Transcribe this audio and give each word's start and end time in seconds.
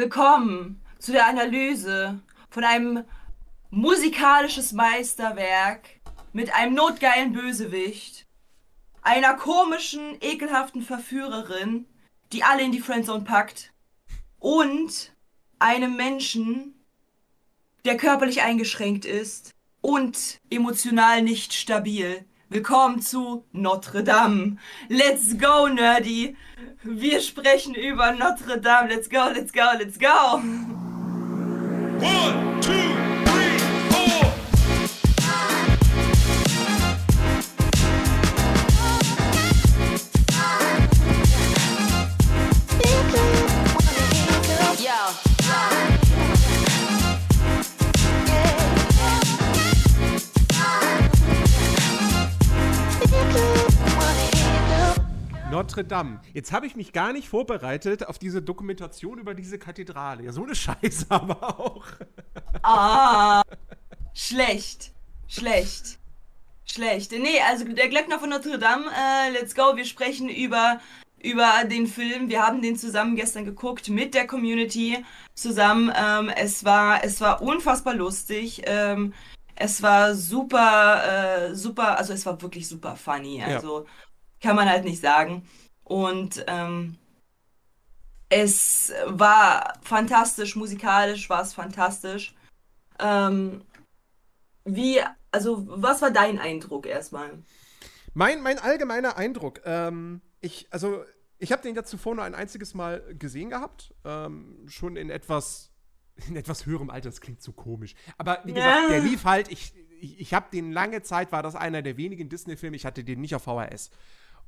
Willkommen 0.00 0.80
zu 0.98 1.12
der 1.12 1.26
Analyse 1.26 2.22
von 2.48 2.64
einem 2.64 3.04
musikalisches 3.68 4.72
Meisterwerk 4.72 6.00
mit 6.32 6.54
einem 6.54 6.72
notgeilen 6.72 7.34
Bösewicht, 7.34 8.26
einer 9.02 9.34
komischen, 9.34 10.16
ekelhaften 10.22 10.80
Verführerin, 10.80 11.84
die 12.32 12.42
alle 12.42 12.62
in 12.62 12.72
die 12.72 12.80
Friendzone 12.80 13.24
packt 13.24 13.74
und 14.38 15.12
einem 15.58 15.96
Menschen, 15.96 16.82
der 17.84 17.98
körperlich 17.98 18.40
eingeschränkt 18.40 19.04
ist 19.04 19.50
und 19.82 20.40
emotional 20.48 21.20
nicht 21.20 21.52
stabil. 21.52 22.24
Willkommen 22.52 23.00
zu 23.00 23.44
Notre 23.52 24.02
Dame. 24.02 24.56
Let's 24.88 25.38
go, 25.38 25.68
Nerdy. 25.68 26.36
Wir 26.82 27.20
sprechen 27.20 27.76
über 27.76 28.10
Notre 28.10 28.58
Dame. 28.58 28.88
Let's 28.88 29.08
go, 29.08 29.28
let's 29.32 29.52
go, 29.52 29.60
let's 29.78 30.00
go. 30.00 30.40
One, 32.00 32.60
two, 32.60 33.09
Notre 55.60 55.84
Dame. 55.84 56.22
Jetzt 56.32 56.52
habe 56.52 56.66
ich 56.66 56.74
mich 56.74 56.90
gar 56.90 57.12
nicht 57.12 57.28
vorbereitet 57.28 58.06
auf 58.06 58.18
diese 58.18 58.40
Dokumentation 58.40 59.18
über 59.18 59.34
diese 59.34 59.58
Kathedrale. 59.58 60.24
Ja, 60.24 60.32
so 60.32 60.42
eine 60.42 60.54
Scheiße 60.54 61.04
aber 61.10 61.60
auch. 61.60 61.84
Ah, 62.62 63.42
schlecht, 64.14 64.92
schlecht, 65.28 65.98
schlecht. 66.64 67.12
Nee, 67.12 67.40
also 67.46 67.66
der 67.66 67.90
Glöckner 67.90 68.18
von 68.18 68.30
Notre 68.30 68.58
Dame, 68.58 68.86
äh, 68.86 69.32
let's 69.32 69.54
go. 69.54 69.76
Wir 69.76 69.84
sprechen 69.84 70.30
über, 70.30 70.80
über 71.22 71.64
den 71.70 71.86
Film. 71.86 72.30
Wir 72.30 72.42
haben 72.42 72.62
den 72.62 72.76
zusammen 72.76 73.14
gestern 73.14 73.44
geguckt 73.44 73.90
mit 73.90 74.14
der 74.14 74.26
Community 74.26 75.04
zusammen. 75.34 75.92
Ähm, 75.94 76.30
es, 76.30 76.64
war, 76.64 77.04
es 77.04 77.20
war 77.20 77.42
unfassbar 77.42 77.94
lustig. 77.94 78.62
Ähm, 78.64 79.12
es 79.56 79.82
war 79.82 80.14
super, 80.14 81.50
äh, 81.50 81.54
super, 81.54 81.98
also 81.98 82.14
es 82.14 82.24
war 82.24 82.40
wirklich 82.40 82.66
super 82.66 82.96
funny. 82.96 83.42
Also 83.42 83.84
kann 84.40 84.56
man 84.56 84.68
halt 84.68 84.84
nicht 84.84 85.00
sagen. 85.00 85.46
Und 85.84 86.44
ähm, 86.46 86.96
es 88.28 88.92
war 89.06 89.74
fantastisch, 89.82 90.56
musikalisch 90.56 91.28
war 91.28 91.42
es 91.42 91.52
fantastisch. 91.52 92.34
Ähm, 92.98 93.64
wie, 94.64 95.00
also, 95.32 95.64
was 95.68 96.00
war 96.02 96.10
dein 96.10 96.38
Eindruck 96.38 96.86
erstmal? 96.86 97.42
Mein, 98.14 98.42
mein 98.42 98.58
allgemeiner 98.58 99.16
Eindruck, 99.16 99.60
ähm, 99.64 100.20
ich, 100.40 100.68
also, 100.70 101.04
ich 101.38 101.52
habe 101.52 101.62
den 101.62 101.74
ja 101.74 101.84
zuvor 101.84 102.14
nur 102.14 102.24
ein 102.24 102.34
einziges 102.34 102.74
Mal 102.74 103.02
gesehen 103.18 103.50
gehabt. 103.50 103.94
Ähm, 104.04 104.66
schon 104.68 104.96
in 104.96 105.10
etwas, 105.10 105.70
in 106.28 106.36
etwas 106.36 106.66
höherem 106.66 106.90
Alter, 106.90 107.08
das 107.08 107.20
klingt 107.20 107.42
so 107.42 107.52
komisch. 107.52 107.94
Aber 108.16 108.40
wie 108.44 108.52
gesagt, 108.52 108.82
Ja. 108.82 108.88
der 108.90 109.00
lief 109.00 109.24
halt, 109.24 109.50
ich, 109.50 109.74
ich, 110.00 110.20
ich 110.20 110.34
habe 110.34 110.46
den 110.52 110.70
lange 110.70 111.02
Zeit, 111.02 111.32
war 111.32 111.42
das 111.42 111.56
einer 111.56 111.82
der 111.82 111.96
wenigen 111.96 112.28
Disney-Filme, 112.28 112.76
ich 112.76 112.86
hatte 112.86 113.02
den 113.02 113.20
nicht 113.20 113.34
auf 113.34 113.42
VHS. 113.42 113.90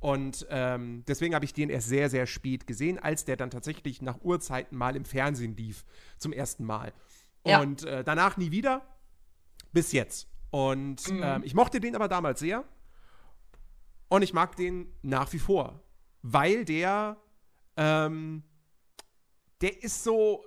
Und 0.03 0.45
ähm, 0.49 1.05
deswegen 1.07 1.33
habe 1.33 1.45
ich 1.45 1.53
den 1.53 1.69
erst 1.69 1.87
sehr, 1.87 2.09
sehr 2.09 2.25
spät 2.25 2.67
gesehen, 2.67 2.99
als 2.99 3.23
der 3.23 3.37
dann 3.37 3.49
tatsächlich 3.49 4.01
nach 4.01 4.19
Urzeiten 4.19 4.77
mal 4.77 4.97
im 4.97 5.05
Fernsehen 5.05 5.55
lief, 5.55 5.85
zum 6.17 6.33
ersten 6.33 6.65
Mal. 6.65 6.91
Ja. 7.47 7.61
Und 7.61 7.85
äh, 7.85 8.03
danach 8.03 8.35
nie 8.35 8.51
wieder, 8.51 8.85
bis 9.71 9.93
jetzt. 9.93 10.27
Und 10.51 11.03
ähm, 11.09 11.41
ich 11.45 11.53
mochte 11.53 11.79
den 11.79 11.95
aber 11.95 12.09
damals 12.09 12.41
sehr. 12.41 12.65
Und 14.09 14.23
ich 14.23 14.33
mag 14.33 14.57
den 14.57 14.93
nach 15.03 15.31
wie 15.31 15.39
vor, 15.39 15.81
weil 16.21 16.65
der, 16.65 17.15
ähm, 17.77 18.43
der 19.61 19.83
ist 19.83 20.03
so. 20.03 20.43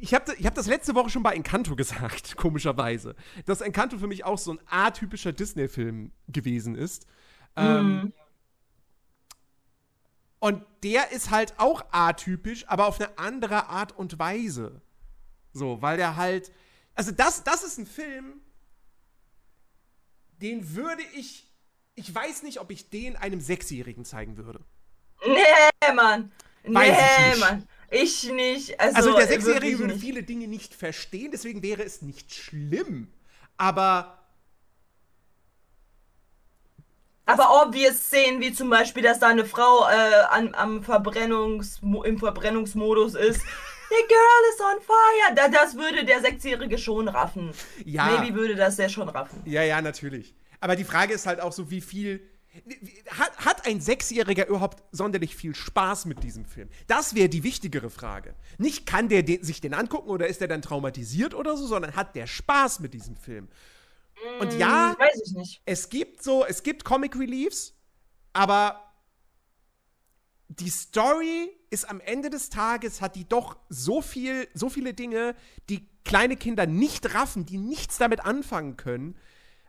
Ich 0.00 0.12
habe 0.12 0.34
ich 0.36 0.44
hab 0.44 0.56
das 0.56 0.66
letzte 0.66 0.96
Woche 0.96 1.10
schon 1.10 1.22
bei 1.22 1.34
Encanto 1.34 1.76
gesagt, 1.76 2.36
komischerweise, 2.36 3.14
dass 3.46 3.60
Encanto 3.60 3.96
für 3.96 4.08
mich 4.08 4.24
auch 4.24 4.38
so 4.38 4.54
ein 4.54 4.60
atypischer 4.66 5.32
Disney-Film 5.32 6.10
gewesen 6.26 6.74
ist. 6.74 7.06
Ähm, 7.56 8.12
und 10.38 10.64
der 10.82 11.12
ist 11.12 11.30
halt 11.30 11.54
auch 11.58 11.84
atypisch, 11.92 12.66
aber 12.66 12.86
auf 12.86 12.98
eine 12.98 13.18
andere 13.18 13.68
Art 13.68 13.96
und 13.96 14.18
Weise. 14.18 14.80
So, 15.52 15.82
weil 15.82 15.96
der 15.96 16.16
halt. 16.16 16.50
Also, 16.94 17.12
das, 17.12 17.44
das 17.44 17.62
ist 17.62 17.78
ein 17.78 17.86
Film, 17.86 18.40
den 20.40 20.74
würde 20.74 21.02
ich. 21.14 21.46
Ich 21.94 22.14
weiß 22.14 22.42
nicht, 22.44 22.60
ob 22.60 22.70
ich 22.70 22.88
den 22.88 23.16
einem 23.16 23.40
Sechsjährigen 23.40 24.04
zeigen 24.04 24.36
würde. 24.38 24.64
Nee, 25.26 25.94
Mann. 25.94 26.32
Weiß 26.64 26.96
ich 26.96 27.18
nee, 27.18 27.30
nicht. 27.30 27.40
Mann. 27.40 27.68
Ich 27.90 28.32
nicht. 28.32 28.80
Also, 28.80 28.96
Also, 28.96 29.12
der 29.16 29.24
äh, 29.24 29.28
Sechsjährige 29.28 29.78
würde 29.80 29.98
viele 29.98 30.22
Dinge 30.22 30.48
nicht 30.48 30.74
verstehen, 30.74 31.30
deswegen 31.32 31.62
wäre 31.62 31.82
es 31.82 32.00
nicht 32.02 32.32
schlimm. 32.32 33.12
Aber. 33.56 34.19
Aber 37.30 37.66
obvious 37.66 37.96
Szenen, 37.96 38.40
wie 38.40 38.52
zum 38.52 38.70
Beispiel, 38.70 39.02
dass 39.02 39.18
da 39.20 39.28
eine 39.28 39.44
Frau 39.44 39.86
äh, 39.88 40.24
an, 40.30 40.54
am 40.54 40.82
Verbrennungs 40.82 41.80
im 41.82 42.18
Verbrennungsmodus 42.18 43.14
ist. 43.14 43.42
The 43.90 44.06
girl 44.06 44.54
is 44.54 44.60
on 44.60 44.80
fire. 44.80 45.34
Da, 45.34 45.48
das 45.48 45.74
würde 45.74 46.04
der 46.04 46.20
Sechsjährige 46.20 46.78
schon 46.78 47.08
raffen. 47.08 47.50
Ja. 47.84 48.06
Maybe 48.06 48.34
würde 48.34 48.54
das 48.54 48.76
der 48.76 48.88
schon 48.88 49.08
raffen. 49.08 49.42
Ja, 49.44 49.62
ja, 49.62 49.82
natürlich. 49.82 50.34
Aber 50.60 50.76
die 50.76 50.84
Frage 50.84 51.12
ist 51.12 51.26
halt 51.26 51.40
auch 51.40 51.52
so, 51.52 51.70
wie 51.70 51.80
viel. 51.80 52.20
Hat, 53.10 53.36
hat 53.44 53.66
ein 53.66 53.80
Sechsjähriger 53.80 54.48
überhaupt 54.48 54.82
sonderlich 54.90 55.36
viel 55.36 55.54
Spaß 55.54 56.06
mit 56.06 56.24
diesem 56.24 56.44
Film? 56.44 56.68
Das 56.88 57.14
wäre 57.14 57.28
die 57.28 57.44
wichtigere 57.44 57.90
Frage. 57.90 58.34
Nicht 58.58 58.86
kann 58.86 59.08
der 59.08 59.22
den, 59.22 59.44
sich 59.44 59.60
den 59.60 59.72
angucken 59.72 60.10
oder 60.10 60.26
ist 60.26 60.40
der 60.40 60.48
dann 60.48 60.60
traumatisiert 60.60 61.34
oder 61.34 61.56
so, 61.56 61.66
sondern 61.66 61.94
hat 61.94 62.16
der 62.16 62.26
Spaß 62.26 62.80
mit 62.80 62.92
diesem 62.92 63.14
Film? 63.14 63.48
Und 64.40 64.52
ja, 64.58 64.96
ich 65.24 65.32
nicht. 65.32 65.62
es 65.64 65.88
gibt 65.88 66.22
so, 66.22 66.44
es 66.44 66.62
gibt 66.62 66.84
Comic 66.84 67.16
Reliefs, 67.16 67.74
aber 68.32 68.92
die 70.48 70.70
Story 70.70 71.50
ist 71.70 71.88
am 71.88 72.00
Ende 72.00 72.28
des 72.30 72.50
Tages, 72.50 73.00
hat 73.00 73.14
die 73.16 73.28
doch 73.28 73.56
so 73.68 74.02
viel, 74.02 74.48
so 74.54 74.68
viele 74.68 74.94
Dinge, 74.94 75.34
die 75.68 75.88
kleine 76.04 76.36
Kinder 76.36 76.66
nicht 76.66 77.14
raffen, 77.14 77.46
die 77.46 77.58
nichts 77.58 77.98
damit 77.98 78.24
anfangen 78.24 78.76
können. 78.76 79.16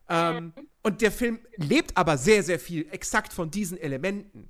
Ähm, 0.10 0.54
und 0.82 1.02
der 1.02 1.12
Film 1.12 1.40
lebt 1.56 1.96
aber 1.98 2.18
sehr, 2.18 2.44
sehr 2.44 2.60
viel 2.60 2.88
exakt 2.92 3.32
von 3.32 3.52
diesen 3.52 3.78
Elementen. 3.78 4.50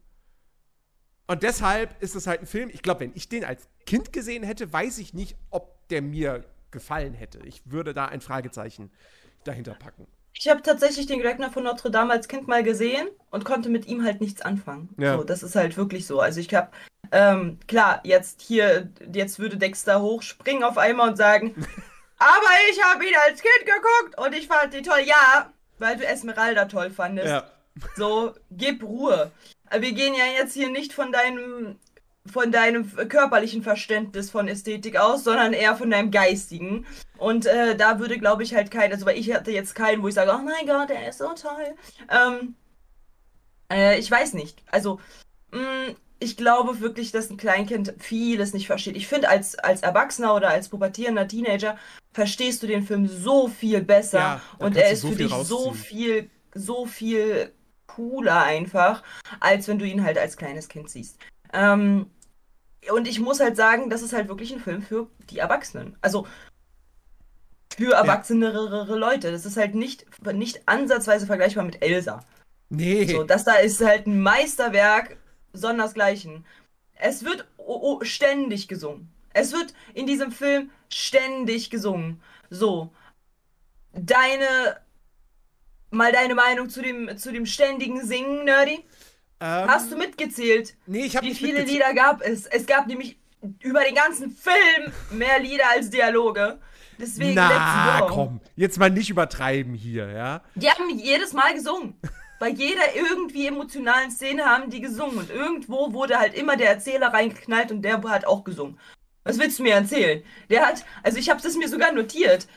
Und 1.28 1.44
deshalb 1.44 2.01
ist 2.01 2.16
es 2.16 2.28
halt 2.28 2.41
ein 2.41 2.47
Film, 2.47 2.69
ich 2.73 2.81
glaube, 2.81 3.01
wenn 3.01 3.11
ich 3.13 3.29
den 3.29 3.45
als 3.45 3.67
Kind 3.85 4.13
gesehen 4.13 4.44
hätte, 4.44 4.72
weiß 4.72 4.97
ich 4.97 5.13
nicht, 5.13 5.35
ob 5.50 5.88
der 5.90 6.01
mir 6.01 6.45
gefallen 6.72 7.13
hätte. 7.13 7.40
Ich 7.45 7.61
würde 7.66 7.94
da 7.94 8.06
ein 8.06 8.22
Fragezeichen 8.22 8.91
dahinter 9.44 9.74
packen. 9.74 10.07
Ich 10.34 10.47
habe 10.50 10.62
tatsächlich 10.62 11.06
den 11.06 11.19
Glöckner 11.19 11.52
von 11.52 11.63
Notre 11.63 11.91
Dame 11.91 12.13
als 12.13 12.28
Kind 12.28 12.47
mal 12.47 12.63
gesehen 12.63 13.07
und 13.29 13.46
konnte 13.46 13.69
mit 13.69 13.85
ihm 13.85 14.03
halt 14.03 14.22
nichts 14.22 14.41
anfangen. 14.41 14.90
Ja. 14.97 15.18
So, 15.18 15.24
das 15.24 15.44
ist 15.44 15.56
halt 15.56 15.78
wirklich 15.78 16.07
so. 16.07 16.19
Also 16.19 16.40
ich 16.40 16.53
habe, 16.53 16.72
ähm, 17.12 17.59
klar, 17.68 18.00
jetzt 18.03 18.41
hier, 18.41 18.90
jetzt 19.13 19.40
würde 19.40 19.57
Dexter 19.57 20.02
hochspringen 20.02 20.63
auf 20.63 20.78
einmal 20.78 21.09
und 21.09 21.18
sagen, 21.18 21.53
aber 22.18 22.50
ich 22.72 22.84
habe 22.84 23.06
ihn 23.06 23.16
als 23.28 23.41
Kind 23.41 23.66
geguckt 23.66 24.18
und 24.18 24.34
ich 24.34 24.47
fand 24.47 24.74
ihn 24.74 24.84
toll. 24.84 25.02
Ja, 25.06 25.52
weil 25.78 25.97
du 25.97 26.06
Esmeralda 26.08 26.66
toll 26.66 26.90
fandest. 26.90 27.44
So, 27.96 28.34
gib 28.52 28.84
Ruhe. 28.84 29.31
Wir 29.72 29.94
gehen 29.94 30.13
ja 30.13 30.25
jetzt 30.38 30.53
hier 30.53 30.69
nicht 30.69 30.94
von 30.94 31.12
deinem, 31.12 31.78
von 32.26 32.52
deinem 32.52 32.90
körperlichen 33.09 33.64
Verständnis 33.64 34.30
von 34.30 34.48
Ästhetik 34.48 34.97
aus, 34.97 35.23
sondern 35.23 35.53
eher 35.53 35.76
von 35.76 35.90
deinem 35.90 36.12
geistigen. 36.12 36.85
Und 37.18 37.46
äh, 37.46 37.76
da 37.76 38.00
würde, 38.00 38.18
glaube 38.20 38.44
ich, 38.44 38.53
halt 38.53 38.70
kein, 38.72 38.91
also 38.91 39.06
weil 39.06 39.18
ich 39.18 39.34
hatte 39.34 39.52
jetzt 39.52 39.73
keinen, 39.76 40.03
wo 40.03 40.08
ich 40.08 40.14
sage, 40.14 40.32
oh 40.34 40.41
mein 40.41 40.68
Gott, 40.68 40.90
der 40.90 41.09
ist 41.09 41.18
so 41.18 41.34
toll. 41.34 41.76
Ähm, 42.09 42.56
äh, 43.72 43.97
ich 44.00 44.09
weiß 44.09 44.34
nicht. 44.34 44.64
Also, 44.72 45.00
mh, 45.52 45.96
ich 46.20 46.38
glaube 46.38 46.79
wirklich, 46.79 47.12
dass 47.12 47.32
ein 47.32 47.38
Kleinkind 47.38 47.96
vieles 47.97 48.53
nicht 48.53 48.67
versteht. 48.67 48.96
Ich 48.96 49.08
finde, 49.08 49.29
als, 49.29 49.58
als 49.58 49.82
Erwachsener 49.82 50.35
oder 50.35 50.50
als 50.50 50.70
pubertierender 50.70 51.28
Teenager 51.28 51.78
verstehst 52.14 52.62
du 52.62 52.67
den 52.67 52.84
Film 52.84 53.08
so 53.08 53.47
viel 53.47 53.82
besser 53.82 54.20
Ja, 54.20 54.41
und 54.59 54.78
er 54.78 54.91
ist 54.91 55.02
so 55.02 55.09
für 55.09 55.16
dich 55.16 55.32
so 55.32 55.56
rausziehen. 55.58 55.74
viel, 55.76 56.29
so 56.53 56.85
viel 56.85 57.52
cooler 57.88 58.44
einfach, 58.44 59.03
als 59.40 59.67
wenn 59.67 59.79
du 59.79 59.85
ihn 59.85 60.03
halt 60.03 60.17
als 60.17 60.38
kleines 60.38 60.67
Kind 60.67 60.90
siehst. 60.90 61.17
Ähm, 61.53 62.09
und 62.92 63.08
ich 63.08 63.20
muss 63.20 63.40
halt 63.40 63.56
sagen, 63.56 63.90
das 63.90 64.02
ist 64.02 64.14
halt 64.14 64.28
wirklich 64.28 64.52
ein 64.53 64.59
Film 64.59 64.82
für 64.82 65.08
die 65.30 65.40
Erwachsenen. 65.40 65.98
Also 66.02 66.28
für 67.78 67.94
erwachsenere 67.94 68.98
Leute. 68.98 69.32
Das 69.32 69.46
ist 69.46 69.58
halt 69.58 69.76
nicht, 69.76 70.06
nicht 70.34 70.68
ansatzweise 70.68 71.26
vergleichbar 71.26 71.64
mit 71.64 71.82
Elsa. 71.82 72.24
Nee. 72.70 73.06
So, 73.06 73.24
das 73.24 73.44
da 73.44 73.56
ist 73.56 73.82
halt 73.82 74.08
ein 74.08 74.22
Meisterwerk, 74.22 75.18
sondersgleichen. 75.53 76.46
es 76.96 77.24
wird 77.24 77.46
o- 77.58 77.98
o- 77.98 78.03
ständig 78.03 78.68
gesungen. 78.68 79.09
Es 79.34 79.53
wird 79.53 79.74
in 79.94 80.06
diesem 80.06 80.32
Film 80.32 80.70
ständig 80.90 81.70
gesungen. 81.70 82.22
So. 82.50 82.92
Deine. 83.94 84.78
Mal 85.94 86.12
deine 86.14 86.36
Meinung 86.36 86.70
zu 86.70 86.82
dem, 86.82 87.18
zu 87.18 87.32
dem 87.34 87.46
ständigen 87.46 88.06
Singen, 88.06 88.46
Nerdy? 88.46 88.86
Ähm, 89.41 89.67
Hast 89.67 89.91
du 89.91 89.97
mitgezählt? 89.97 90.76
Nee, 90.85 91.05
ich 91.05 91.16
habe 91.16 91.26
Wie 91.26 91.29
nicht 91.29 91.40
viele 91.40 91.59
mitgezählt. 91.59 91.79
Lieder 91.79 91.93
gab 91.96 92.22
es? 92.22 92.46
Es 92.46 92.67
gab 92.67 92.85
nämlich 92.85 93.17
über 93.59 93.84
den 93.84 93.96
ganzen 93.96 94.29
Film 94.29 94.93
mehr 95.11 95.40
Lieder 95.40 95.64
als 95.72 95.90
Dialoge. 95.90 96.59
Deswegen 96.99 97.34
Na, 97.34 98.05
komm, 98.08 98.40
jetzt 98.55 98.78
mal 98.78 98.91
nicht 98.91 99.09
übertreiben 99.09 99.73
hier, 99.73 100.11
ja? 100.11 100.41
Die 100.53 100.70
haben 100.70 100.88
jedes 100.99 101.34
Mal 101.34 101.55
gesungen. 101.55 101.96
Bei 102.40 102.49
jeder 102.49 102.96
irgendwie 102.96 103.47
emotionalen 103.47 104.11
Szene 104.11 104.46
haben 104.46 104.70
die 104.70 104.82
gesungen. 104.82 105.17
Und 105.17 105.32
irgendwo 105.32 105.93
wurde 105.93 106.20
halt 106.20 106.35
immer 106.35 106.58
der 106.58 106.70
Erzähler 106.70 107.08
reingeknallt 107.08 107.72
und 107.72 107.82
der 107.82 108.02
hat 108.03 108.26
auch 108.26 108.43
gesungen. 108.43 108.79
Was 109.23 109.40
willst 109.40 109.59
du 109.59 109.64
mir 109.64 109.73
erzählen? 109.76 110.23
Der 110.49 110.66
hat, 110.66 110.84
also 111.03 111.17
ich 111.17 111.29
habe 111.29 111.41
das 111.41 111.55
mir 111.55 111.67
sogar 111.67 111.91
notiert. 111.91 112.47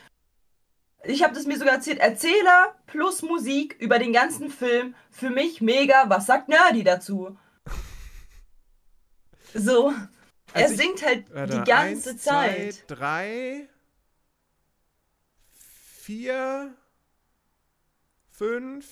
Ich 1.07 1.23
habe 1.23 1.35
das 1.35 1.47
mir 1.47 1.59
sogar 1.59 1.75
erzählt. 1.75 1.99
Erzähler 1.99 2.75
plus 2.87 3.23
Musik 3.23 3.77
über 3.81 3.99
den 3.99 4.13
ganzen 4.13 4.51
Film. 4.51 4.95
Für 5.11 5.31
mich 5.31 5.61
mega. 5.61 6.09
Was 6.09 6.27
sagt 6.27 6.49
Nerdy 6.49 6.85
dazu? 6.85 7.37
So. 9.57 9.91
er 10.53 10.63
Also 10.63 10.75
ich- 10.75 10.81
singt 10.81 11.03
halt 11.05 11.33
Warte, 11.33 11.59
die 11.59 11.65
ganze 11.71 12.11
eins, 12.11 12.23
Zeit. 12.23 12.75
Zwei, 12.75 12.85
drei, 12.95 13.69
vier, 15.53 16.75
fünf, 18.31 18.87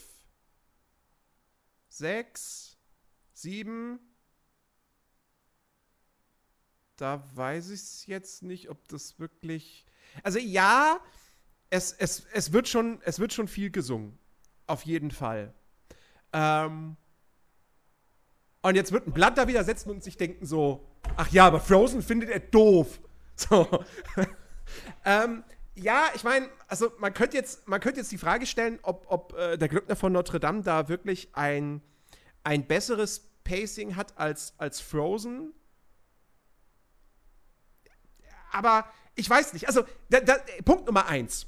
sechs, 1.88 2.76
sieben. 3.32 3.98
Da 6.96 7.24
weiß 7.34 7.70
ich 7.70 8.06
jetzt 8.06 8.42
nicht, 8.44 8.70
ob 8.70 8.86
das 8.88 9.18
wirklich. 9.18 9.84
Also 10.22 10.38
ja, 10.38 11.00
es, 11.72 11.92
es, 11.92 12.26
es, 12.34 12.52
wird 12.52 12.68
schon, 12.68 13.00
es 13.02 13.18
wird 13.18 13.32
schon 13.32 13.48
viel 13.48 13.70
gesungen. 13.70 14.18
Auf 14.66 14.82
jeden 14.82 15.10
Fall. 15.10 15.54
Ähm, 16.34 16.96
und 18.60 18.74
jetzt 18.74 18.92
wird 18.92 19.06
ein 19.06 19.12
Blatt 19.12 19.38
da 19.38 19.48
wieder 19.48 19.64
setzen 19.64 19.90
und 19.90 20.04
sich 20.04 20.18
denken 20.18 20.44
so, 20.44 20.86
ach 21.16 21.32
ja, 21.32 21.46
aber 21.46 21.60
Frozen 21.60 22.02
findet 22.02 22.30
er 22.30 22.40
doof. 22.40 23.00
So. 23.34 23.66
ähm, 25.06 25.42
ja, 25.74 26.04
ich 26.14 26.22
meine, 26.22 26.50
also 26.68 26.92
man 26.98 27.14
könnte 27.14 27.34
jetzt, 27.34 27.66
man 27.66 27.80
jetzt 27.82 28.12
die 28.12 28.18
Frage 28.18 28.44
stellen, 28.44 28.78
ob, 28.82 29.06
ob 29.08 29.32
äh, 29.32 29.56
der 29.56 29.68
Glöckner 29.68 29.96
von 29.96 30.12
Notre 30.12 30.38
Dame 30.38 30.62
da 30.62 30.88
wirklich 30.88 31.30
ein, 31.32 31.80
ein 32.44 32.66
besseres 32.66 33.30
Pacing 33.42 33.96
hat 33.96 34.18
als, 34.18 34.52
als 34.58 34.80
Frozen. 34.80 35.54
Aber 38.52 38.84
ich 39.14 39.28
weiß 39.28 39.54
nicht. 39.54 39.66
Also, 39.66 39.84
da, 40.10 40.20
da, 40.20 40.36
Punkt 40.62 40.86
Nummer 40.86 41.06
eins. 41.06 41.46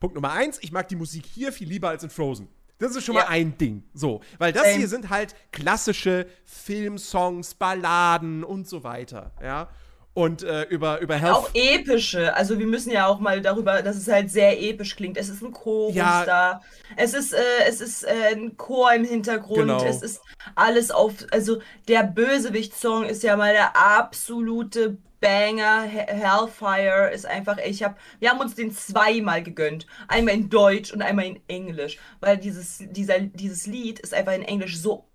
Punkt 0.00 0.14
Nummer 0.14 0.32
eins, 0.32 0.58
ich 0.62 0.72
mag 0.72 0.88
die 0.88 0.96
Musik 0.96 1.24
hier 1.26 1.52
viel 1.52 1.68
lieber 1.68 1.88
als 1.88 2.02
in 2.04 2.10
Frozen. 2.10 2.48
Das 2.78 2.94
ist 2.94 3.04
schon 3.04 3.16
Ja. 3.16 3.22
mal 3.22 3.28
ein 3.30 3.58
Ding. 3.58 3.82
So, 3.92 4.20
weil 4.38 4.52
das 4.52 4.62
Same. 4.62 4.76
hier 4.76 4.88
sind 4.88 5.10
halt 5.10 5.34
klassische 5.50 6.26
Filmsongs, 6.44 7.54
Balladen 7.54 8.44
und 8.44 8.68
so 8.68 8.84
weiter. 8.84 9.32
Ja. 9.42 9.68
Und 10.14 10.42
äh, 10.42 10.62
über, 10.64 11.00
über 11.00 11.14
Health. 11.16 11.34
Auch 11.36 11.50
epische. 11.54 12.34
Also 12.34 12.58
wir 12.58 12.66
müssen 12.66 12.90
ja 12.90 13.06
auch 13.06 13.20
mal 13.20 13.40
darüber, 13.40 13.82
dass 13.82 13.96
es 13.96 14.08
halt 14.08 14.30
sehr 14.30 14.60
episch 14.60 14.96
klingt. 14.96 15.16
Es 15.16 15.28
ist 15.28 15.42
ein 15.42 15.52
Chorus 15.52 15.94
Ja. 15.94 16.24
da. 16.24 16.60
Es 16.96 17.14
ist, 17.14 17.32
äh, 17.32 17.38
es 17.68 17.80
ist 17.80 18.02
äh, 18.04 18.32
ein 18.34 18.56
Chor 18.56 18.92
im 18.92 19.04
Hintergrund. 19.04 19.58
Genau. 19.60 19.84
Es 19.84 20.02
ist 20.02 20.20
alles 20.56 20.90
auf. 20.90 21.12
Also 21.30 21.60
der 21.86 22.02
Bösewicht-Song 22.04 23.04
ist 23.04 23.22
ja 23.22 23.36
mal 23.36 23.52
der 23.52 23.76
absolute 23.76 24.98
Banger. 25.20 25.82
He- 25.82 25.98
Hellfire 25.98 27.10
ist 27.12 27.26
einfach. 27.26 27.58
Ich 27.58 27.82
hab, 27.82 27.98
wir 28.20 28.30
haben 28.30 28.40
uns 28.40 28.54
den 28.54 28.70
zweimal 28.72 29.42
gegönnt. 29.42 29.86
Einmal 30.08 30.34
in 30.34 30.50
Deutsch 30.50 30.92
und 30.92 31.02
einmal 31.02 31.26
in 31.26 31.40
Englisch. 31.48 31.98
Weil 32.20 32.36
dieses, 32.38 32.78
dieser, 32.90 33.20
dieses 33.20 33.66
Lied 33.66 33.98
ist 34.00 34.14
einfach 34.14 34.32
in 34.34 34.42
Englisch 34.42 34.78
so 34.78 35.08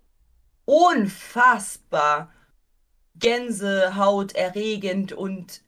unfassbar 0.66 2.32
Gänsehaut 3.16 4.34
erregend 4.36 5.14
und 5.14 5.62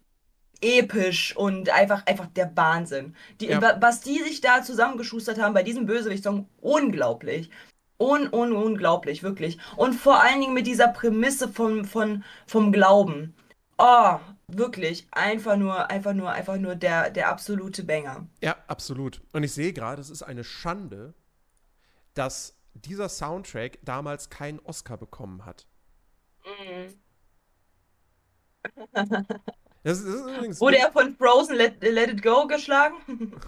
episch 0.62 1.36
und 1.36 1.70
einfach, 1.70 2.06
einfach 2.06 2.28
der 2.28 2.56
Wahnsinn. 2.56 3.16
Die, 3.40 3.48
Ja. 3.48 3.62
wa- 3.62 3.78
Was 3.80 4.02
die 4.02 4.20
sich 4.20 4.42
da 4.42 4.64
zusammengeschustert 4.64 5.40
haben 5.40 5.54
bei 5.54 5.64
diesem 5.64 5.86
Bösewicht-Song, 5.86 6.48
unglaublich. 6.62 7.50
Un, 7.98 8.28
un, 8.34 8.52
unglaublich, 8.52 9.24
wirklich. 9.24 9.58
Und 9.78 9.94
vor 9.94 10.22
allen 10.22 10.42
Dingen 10.42 10.54
mit 10.54 10.68
dieser 10.68 10.88
Prämisse 10.90 11.48
vom, 11.48 11.86
von, 11.86 12.24
vom 12.48 12.72
Glauben. 12.72 13.34
Oh, 13.78 14.20
wirklich. 14.48 15.08
Einfach 15.12 15.58
nur, 15.58 15.90
einfach 15.90 16.14
nur, 16.14 16.32
einfach 16.32 16.58
nur 16.58 16.76
der, 16.76 17.10
der 17.10 17.30
absolute 17.30 17.84
Banger. 17.84 18.28
Ja, 18.42 18.56
absolut. 18.68 19.22
Und 19.34 19.44
ich 19.44 19.54
sehe 19.54 19.74
gerade, 19.74 20.02
es 20.02 20.10
ist 20.10 20.24
eine 20.24 20.44
Schande, 20.44 21.14
dass 22.14 22.58
dieser 22.74 23.10
Soundtrack 23.10 23.80
damals 23.84 24.30
keinen 24.30 24.60
Oscar 24.60 24.98
bekommen 24.98 25.46
hat. 25.46 25.68
Das 29.84 30.00
ist, 30.00 30.08
das 30.08 30.48
ist. 30.48 30.62
Wurde 30.62 30.78
er 30.78 30.92
von 30.92 31.16
Frozen 31.16 31.56
Let, 31.56 31.82
Let 31.82 32.10
It 32.10 32.24
Go 32.24 32.48
geschlagen? 32.48 32.96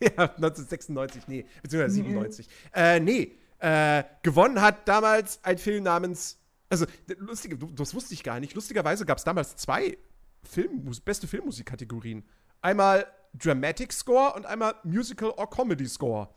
Ja, 0.00 0.24
1996, 0.24 1.28
nee, 1.28 1.46
beziehungsweise 1.62 1.94
97. 1.94 2.48
Äh, 2.74 3.00
nee, 3.00 3.38
äh, 3.60 4.02
gewonnen 4.22 4.60
hat 4.60 4.86
damals 4.88 5.42
ein 5.44 5.56
Film 5.56 5.84
namens, 5.84 6.43
also, 6.82 6.92
du- 7.06 7.66
das 7.72 7.94
wusste 7.94 8.14
ich 8.14 8.22
gar 8.22 8.40
nicht. 8.40 8.54
Lustigerweise 8.54 9.04
gab 9.06 9.18
es 9.18 9.24
damals 9.24 9.56
zwei 9.56 9.96
Film, 10.42 10.90
beste 11.04 11.26
Filmmusikkategorien. 11.26 12.24
Einmal 12.60 13.06
Dramatic 13.34 13.92
Score 13.92 14.34
und 14.34 14.46
einmal 14.46 14.74
Musical 14.84 15.30
or 15.30 15.48
Comedy 15.50 15.86
Score. 15.88 16.28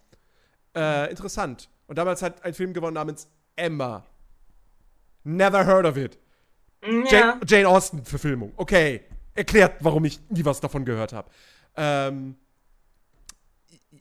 Äh, 0.75 1.09
interessant. 1.09 1.69
Und 1.87 1.97
damals 1.97 2.21
hat 2.21 2.43
ein 2.43 2.53
Film 2.53 2.73
gewonnen 2.73 2.95
namens 2.95 3.29
Emma. 3.55 4.05
Never 5.23 5.65
heard 5.65 5.85
of 5.85 5.97
it. 5.97 6.17
Ja. 6.83 7.03
Jane, 7.05 7.41
Jane 7.45 7.67
Austen 7.67 8.03
Verfilmung. 8.05 8.53
Okay. 8.57 9.03
Erklärt, 9.33 9.83
warum 9.83 10.05
ich 10.05 10.19
nie 10.29 10.43
was 10.45 10.59
davon 10.61 10.85
gehört 10.85 11.13
habe. 11.13 11.29
Ähm, 11.75 12.35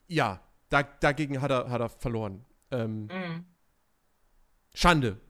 ja, 0.09 0.41
da, 0.69 0.83
dagegen 0.83 1.41
hat 1.43 1.51
er, 1.51 1.69
hat 1.71 1.81
er 1.81 1.89
verloren. 1.89 2.45
Ähm, 2.71 3.07
Mhm. 3.07 3.45
Schande. 4.75 5.21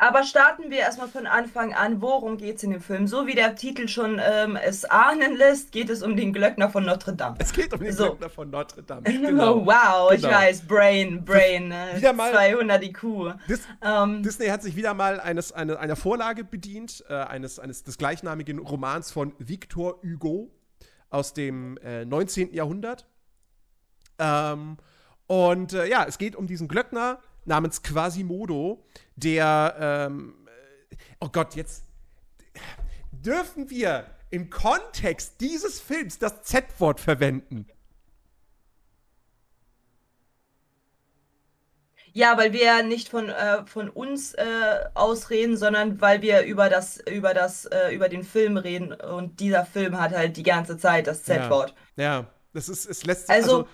Aber 0.00 0.22
starten 0.22 0.70
wir 0.70 0.78
erstmal 0.78 1.08
von 1.08 1.26
Anfang 1.26 1.74
an. 1.74 2.00
Worum 2.00 2.36
geht's 2.38 2.62
in 2.62 2.70
dem 2.70 2.80
Film? 2.80 3.08
So 3.08 3.26
wie 3.26 3.34
der 3.34 3.56
Titel 3.56 3.88
schon 3.88 4.20
ähm, 4.24 4.54
es 4.54 4.84
ahnen 4.84 5.36
lässt, 5.36 5.72
geht 5.72 5.90
es 5.90 6.04
um 6.04 6.16
den 6.16 6.32
Glöckner 6.32 6.70
von 6.70 6.84
Notre 6.84 7.14
Dame. 7.14 7.34
Es 7.40 7.52
geht 7.52 7.72
um 7.74 7.80
den 7.80 7.92
So. 7.92 8.04
Glöckner 8.10 8.30
von 8.30 8.48
Notre 8.48 8.84
Dame. 8.84 9.02
Genau. 9.02 9.66
wow, 9.66 10.12
ich 10.12 10.22
Genau. 10.22 10.34
weiß, 10.34 10.66
Brain, 10.68 11.24
Brain, 11.24 11.72
äh, 11.72 11.96
Wieder 11.96 12.12
mal- 12.12 12.30
200 12.32 12.84
IQ. 12.84 13.34
Dis 13.48 13.60
Ähm, 13.82 14.22
Disney 14.22 14.46
hat 14.46 14.62
sich 14.62 14.76
wieder 14.76 14.94
mal 14.94 15.18
eines, 15.18 15.50
eine, 15.50 15.80
einer 15.80 15.96
Vorlage 15.96 16.44
bedient, 16.44 17.04
äh, 17.08 17.14
eines, 17.14 17.58
eines 17.58 17.82
des 17.82 17.98
gleichnamigen 17.98 18.60
Romans 18.60 19.10
von 19.10 19.34
Victor 19.38 20.00
Hugo 20.04 20.48
aus 21.10 21.34
dem 21.34 21.76
äh, 21.78 22.04
19. 22.04 22.54
Jahrhundert. 22.54 23.04
Ähm, 24.20 24.76
und 25.26 25.72
äh, 25.72 25.86
ja, 25.88 26.04
es 26.06 26.18
geht 26.18 26.36
um 26.36 26.46
diesen 26.46 26.68
Glöckner 26.68 27.18
namens 27.48 27.82
Quasimodo, 27.82 28.84
der, 29.16 30.08
ähm, 30.08 30.46
äh, 30.46 30.96
oh 31.20 31.28
Gott, 31.30 31.56
jetzt 31.56 31.84
dürfen 33.10 33.70
wir 33.70 34.06
im 34.30 34.50
Kontext 34.50 35.40
dieses 35.40 35.80
Films 35.80 36.18
das 36.18 36.42
Z-Wort 36.42 37.00
verwenden. 37.00 37.66
ja, 42.18 42.36
weil 42.36 42.52
wir 42.52 42.64
ja 42.64 42.82
nicht 42.82 43.08
von, 43.10 43.28
äh, 43.28 43.64
von 43.64 43.88
uns 43.88 44.34
äh, 44.34 44.44
ausreden, 44.94 45.56
sondern 45.56 46.00
weil 46.00 46.20
wir 46.20 46.42
über 46.42 46.68
das, 46.68 46.98
über 47.08 47.32
das, 47.32 47.66
äh, 47.66 47.94
über 47.94 48.08
den 48.08 48.24
Film 48.24 48.56
reden 48.56 48.92
und 48.92 49.38
dieser 49.38 49.64
Film 49.64 50.00
hat 50.00 50.10
halt 50.10 50.36
die 50.36 50.42
ganze 50.42 50.76
Zeit 50.78 51.06
das 51.06 51.22
Z-Wort. 51.22 51.74
Ja, 51.94 52.02
ja, 52.04 52.26
das 52.52 52.68
ist, 52.68 52.86
es 52.86 53.04
lässt 53.06 53.28
sich, 53.28 53.36
Also, 53.36 53.58
also, 53.58 53.68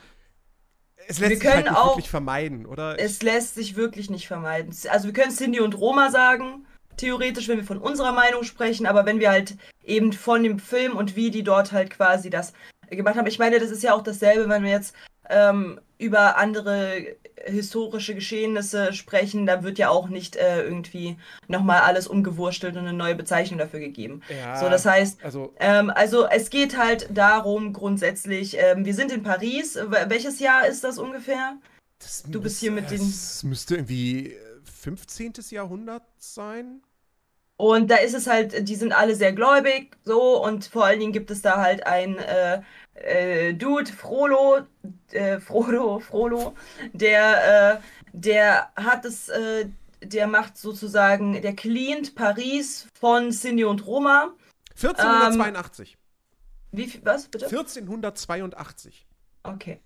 es 1.08 1.18
lässt 1.18 1.30
wir 1.30 1.38
sich 1.38 1.48
halt 1.48 1.68
auch- 1.70 1.92
wirklich 1.96 2.10
vermeiden, 2.10 2.66
oder? 2.66 2.98
Es 2.98 3.22
lässt 3.22 3.54
sich 3.54 3.76
wirklich 3.76 4.10
nicht 4.10 4.26
vermeiden. 4.28 4.74
Also 4.88 5.06
wir 5.06 5.12
können 5.12 5.30
Cindy 5.34 5.60
und 5.60 5.76
Roma 5.78 6.10
sagen, 6.10 6.66
theoretisch, 6.96 7.48
wenn 7.48 7.58
wir 7.58 7.64
von 7.64 7.78
unserer 7.78 8.12
Meinung 8.12 8.44
sprechen, 8.44 8.86
aber 8.86 9.04
wenn 9.06 9.20
wir 9.20 9.30
halt 9.30 9.56
eben 9.84 10.12
von 10.12 10.42
dem 10.42 10.58
Film 10.58 10.96
und 10.96 11.16
wie 11.16 11.30
die 11.30 11.42
dort 11.42 11.72
halt 11.72 11.90
quasi 11.90 12.30
das 12.30 12.52
gemacht 12.90 13.16
haben. 13.16 13.26
Ich 13.26 13.38
meine, 13.38 13.58
das 13.58 13.70
ist 13.70 13.82
ja 13.82 13.94
auch 13.94 14.02
dasselbe, 14.02 14.48
wenn 14.48 14.62
wir 14.62 14.70
jetzt 14.70 14.94
ähm, 15.30 15.80
über 15.98 16.36
andere 16.36 17.16
historische 17.46 18.14
Geschehnisse 18.14 18.92
sprechen, 18.92 19.44
da 19.46 19.62
wird 19.62 19.78
ja 19.78 19.90
auch 19.90 20.08
nicht 20.08 20.36
äh, 20.36 20.62
irgendwie 20.62 21.16
nochmal 21.46 21.80
alles 21.82 22.06
umgewurstelt 22.06 22.74
und 22.76 22.80
eine 22.86 22.92
neue 22.94 23.14
Bezeichnung 23.14 23.58
dafür 23.58 23.80
gegeben. 23.80 24.22
Ja, 24.30 24.56
so, 24.56 24.68
das 24.70 24.86
heißt, 24.86 25.22
also, 25.22 25.52
ähm, 25.60 25.90
also 25.94 26.26
es 26.26 26.48
geht 26.50 26.76
halt 26.78 27.08
darum 27.12 27.72
grundsätzlich, 27.74 28.56
ähm, 28.58 28.84
wir 28.86 28.94
sind 28.94 29.12
in 29.12 29.22
Paris. 29.22 29.76
Wel- 29.76 30.08
Welches 30.08 30.40
Jahr 30.40 30.66
ist 30.66 30.84
das 30.84 30.98
ungefähr? 30.98 31.56
das 31.98 32.22
du 32.26 32.40
bist 32.40 32.60
hier 32.60 32.70
mit 32.72 32.90
den- 32.90 32.98
Das 32.98 33.42
müsste 33.44 33.76
irgendwie 33.76 34.32
äh, 34.32 34.38
15. 34.80 35.32
Jahrhundert 35.50 36.02
sein. 36.18 36.82
Und 37.56 37.90
da 37.90 37.96
ist 37.96 38.14
es 38.14 38.26
halt, 38.26 38.68
die 38.68 38.74
sind 38.74 38.92
alle 38.92 39.14
sehr 39.14 39.32
gläubig, 39.32 39.96
so, 40.02 40.42
und 40.44 40.64
vor 40.64 40.86
allen 40.86 40.98
Dingen 40.98 41.12
gibt 41.12 41.30
es 41.30 41.40
da 41.40 41.62
halt 41.62 41.86
ein 41.86 42.18
äh, 42.18 42.62
äh, 42.94 43.54
Dude, 43.54 43.92
Frollo, 43.92 44.62
äh, 45.12 45.38
Frodo, 45.38 46.00
Frollo, 46.00 46.54
der, 46.92 47.76
äh, 47.76 47.80
der 48.12 48.72
hat 48.74 49.04
es, 49.04 49.28
äh, 49.28 49.68
der 50.02 50.26
macht 50.26 50.58
sozusagen, 50.58 51.40
der 51.40 51.54
cleant 51.54 52.14
Paris 52.16 52.88
von 52.98 53.30
Cindy 53.30 53.64
und 53.64 53.86
Roma. 53.86 54.32
1482. 54.70 55.96
Wie 56.72 56.86
viel, 56.88 57.04
was, 57.04 57.28
bitte? 57.28 57.46
1482. 57.46 59.06
Okay. 59.44 59.80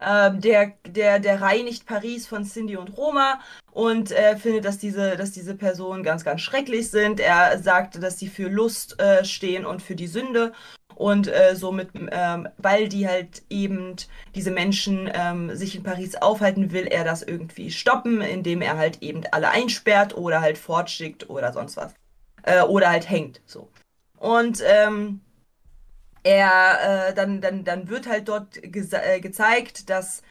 Ähm, 0.00 0.40
der, 0.40 0.72
der, 0.86 1.18
der 1.18 1.40
reinigt 1.40 1.86
Paris 1.86 2.26
von 2.26 2.44
Cindy 2.44 2.76
und 2.76 2.96
Roma 2.96 3.40
und 3.72 4.10
äh, 4.12 4.36
findet, 4.36 4.64
dass 4.64 4.78
diese, 4.78 5.16
dass 5.16 5.32
diese 5.32 5.54
Personen 5.54 6.02
ganz, 6.02 6.24
ganz 6.24 6.40
schrecklich 6.40 6.90
sind. 6.90 7.20
Er 7.20 7.58
sagt, 7.58 8.02
dass 8.02 8.18
sie 8.18 8.28
für 8.28 8.48
Lust 8.48 9.00
äh, 9.00 9.24
stehen 9.24 9.66
und 9.66 9.82
für 9.82 9.94
die 9.94 10.06
Sünde. 10.06 10.52
Und 10.96 11.28
äh, 11.28 11.56
somit, 11.56 11.88
ähm, 12.10 12.46
weil 12.58 12.88
die 12.88 13.08
halt 13.08 13.42
eben 13.48 13.96
diese 14.34 14.50
Menschen 14.50 15.10
ähm, 15.14 15.56
sich 15.56 15.74
in 15.74 15.82
Paris 15.82 16.14
aufhalten, 16.16 16.72
will 16.72 16.86
er 16.86 17.04
das 17.04 17.22
irgendwie 17.22 17.70
stoppen, 17.70 18.20
indem 18.20 18.60
er 18.60 18.76
halt 18.76 19.02
eben 19.02 19.22
alle 19.32 19.48
einsperrt 19.48 20.14
oder 20.14 20.42
halt 20.42 20.58
fortschickt 20.58 21.30
oder 21.30 21.54
sonst 21.54 21.78
was. 21.78 21.94
Äh, 22.42 22.62
oder 22.62 22.90
halt 22.90 23.08
hängt. 23.08 23.40
So. 23.46 23.68
Und 24.18 24.62
ähm, 24.66 25.22
er, 26.22 27.08
äh, 27.08 27.14
dann, 27.14 27.40
dann, 27.40 27.64
dann 27.64 27.88
wird 27.88 28.08
halt 28.08 28.28
dort 28.28 28.62
äh, 28.62 29.20
gezeigt, 29.20 29.90
dass 29.90 30.22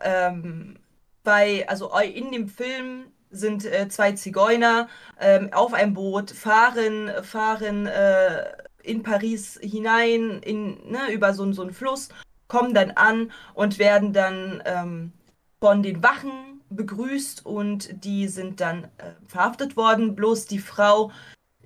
ähm, 0.00 0.78
bei, 1.22 1.68
also 1.68 1.90
in 1.98 2.32
dem 2.32 2.48
Film 2.48 3.06
sind 3.30 3.64
äh, 3.64 3.88
zwei 3.88 4.12
Zigeuner 4.12 4.88
ähm, 5.20 5.52
auf 5.52 5.74
einem 5.74 5.94
Boot, 5.94 6.30
fahren, 6.30 7.10
fahren 7.22 7.86
äh, 7.86 8.44
in 8.82 9.02
Paris 9.02 9.58
hinein, 9.60 10.40
in, 10.42 10.90
ne, 10.90 11.10
über 11.12 11.34
so, 11.34 11.50
so 11.52 11.62
einen 11.62 11.72
Fluss, 11.72 12.08
kommen 12.48 12.74
dann 12.74 12.92
an 12.92 13.32
und 13.54 13.78
werden 13.78 14.12
dann 14.12 14.62
ähm, 14.64 15.12
von 15.60 15.82
den 15.82 16.02
Wachen 16.02 16.62
begrüßt 16.70 17.44
und 17.44 18.04
die 18.04 18.28
sind 18.28 18.60
dann 18.60 18.84
äh, 18.98 19.12
verhaftet 19.26 19.76
worden. 19.76 20.14
Bloß 20.14 20.46
die 20.46 20.58
Frau 20.58 21.10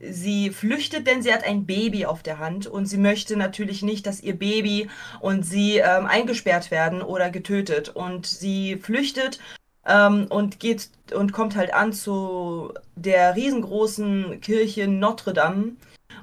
Sie 0.01 0.51
flüchtet, 0.51 1.07
denn 1.07 1.23
sie 1.23 1.33
hat 1.33 1.45
ein 1.45 1.67
Baby 1.67 2.07
auf 2.07 2.23
der 2.23 2.39
Hand 2.39 2.67
und 2.67 2.87
sie 2.87 2.97
möchte 2.97 3.37
natürlich 3.37 3.83
nicht, 3.83 4.07
dass 4.07 4.23
ihr 4.23 4.35
Baby 4.35 4.89
und 5.21 5.45
sie 5.45 5.77
ähm, 5.77 6.07
eingesperrt 6.07 6.71
werden 6.71 7.03
oder 7.03 7.29
getötet. 7.31 7.91
Und 7.91 8.27
sie 8.27 8.77
flüchtet 8.77 9.41
ähm, 9.87 10.27
und 10.31 10.59
geht 10.59 10.89
und 11.15 11.33
kommt 11.33 11.55
halt 11.55 11.75
an 11.75 11.93
zu 11.93 12.73
der 12.97 13.37
riesengroßen 13.37 14.41
Kirche 14.41 14.89
Notre 14.89 15.35
Dame. 15.35 15.73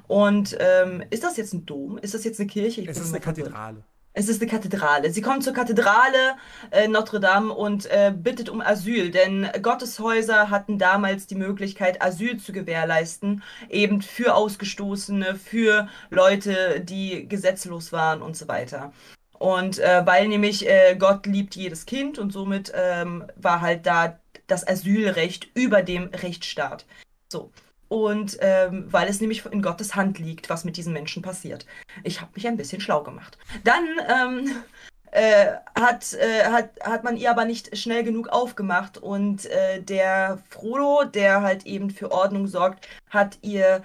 Und 0.08 0.56
ähm, 0.58 1.04
ist 1.10 1.22
das 1.22 1.36
jetzt 1.36 1.52
ein 1.52 1.64
Dom? 1.64 1.98
Ist 1.98 2.14
das 2.14 2.24
jetzt 2.24 2.40
eine 2.40 2.48
Kirche? 2.48 2.80
Ich 2.80 2.88
Es 2.88 2.98
ist 2.98 3.10
eine. 3.10 3.20
Kathedrale. 3.20 3.84
Es 4.18 4.28
ist 4.28 4.42
eine 4.42 4.50
Kathedrale. 4.50 5.12
Sie 5.12 5.22
kommt 5.22 5.44
zur 5.44 5.52
Kathedrale 5.52 6.34
äh, 6.72 6.88
Notre 6.88 7.20
Dame 7.20 7.54
und 7.54 7.86
äh, 7.86 8.12
bittet 8.12 8.48
um 8.48 8.60
Asyl, 8.60 9.12
denn 9.12 9.48
Gotteshäuser 9.62 10.50
hatten 10.50 10.76
damals 10.76 11.28
die 11.28 11.36
Möglichkeit, 11.36 12.02
Asyl 12.02 12.36
zu 12.36 12.50
gewährleisten, 12.52 13.44
eben 13.68 14.02
für 14.02 14.34
Ausgestoßene, 14.34 15.36
für 15.36 15.86
Leute, 16.10 16.80
die 16.80 17.28
gesetzlos 17.28 17.92
waren 17.92 18.20
und 18.20 18.36
so 18.36 18.48
weiter. 18.48 18.92
Und 19.38 19.78
äh, 19.78 20.04
weil 20.04 20.26
nämlich 20.26 20.68
äh, 20.68 20.96
Gott 20.98 21.24
liebt 21.26 21.54
jedes 21.54 21.86
Kind 21.86 22.18
und 22.18 22.32
somit 22.32 22.72
ähm, 22.74 23.24
war 23.36 23.60
halt 23.60 23.86
da 23.86 24.18
das 24.48 24.66
Asylrecht 24.66 25.46
über 25.54 25.82
dem 25.82 26.08
Rechtsstaat. 26.08 26.86
So. 27.28 27.52
Und 27.88 28.36
ähm, 28.40 28.86
weil 28.90 29.08
es 29.08 29.20
nämlich 29.20 29.46
in 29.46 29.62
Gottes 29.62 29.94
Hand 29.94 30.18
liegt, 30.18 30.50
was 30.50 30.64
mit 30.64 30.76
diesen 30.76 30.92
Menschen 30.92 31.22
passiert. 31.22 31.66
Ich 32.04 32.20
habe 32.20 32.30
mich 32.34 32.46
ein 32.46 32.56
bisschen 32.56 32.80
schlau 32.80 33.02
gemacht. 33.02 33.38
Dann 33.64 33.84
ähm, 34.08 34.50
äh, 35.10 35.52
hat, 35.74 36.12
äh, 36.12 36.44
hat, 36.44 36.70
hat 36.82 37.04
man 37.04 37.16
ihr 37.16 37.30
aber 37.30 37.44
nicht 37.44 37.76
schnell 37.78 38.04
genug 38.04 38.28
aufgemacht 38.28 38.98
und 38.98 39.46
äh, 39.46 39.82
der 39.82 40.38
Frodo, 40.50 41.04
der 41.04 41.42
halt 41.42 41.66
eben 41.66 41.90
für 41.90 42.12
Ordnung 42.12 42.46
sorgt, 42.46 42.86
hat 43.08 43.38
ihr, 43.40 43.82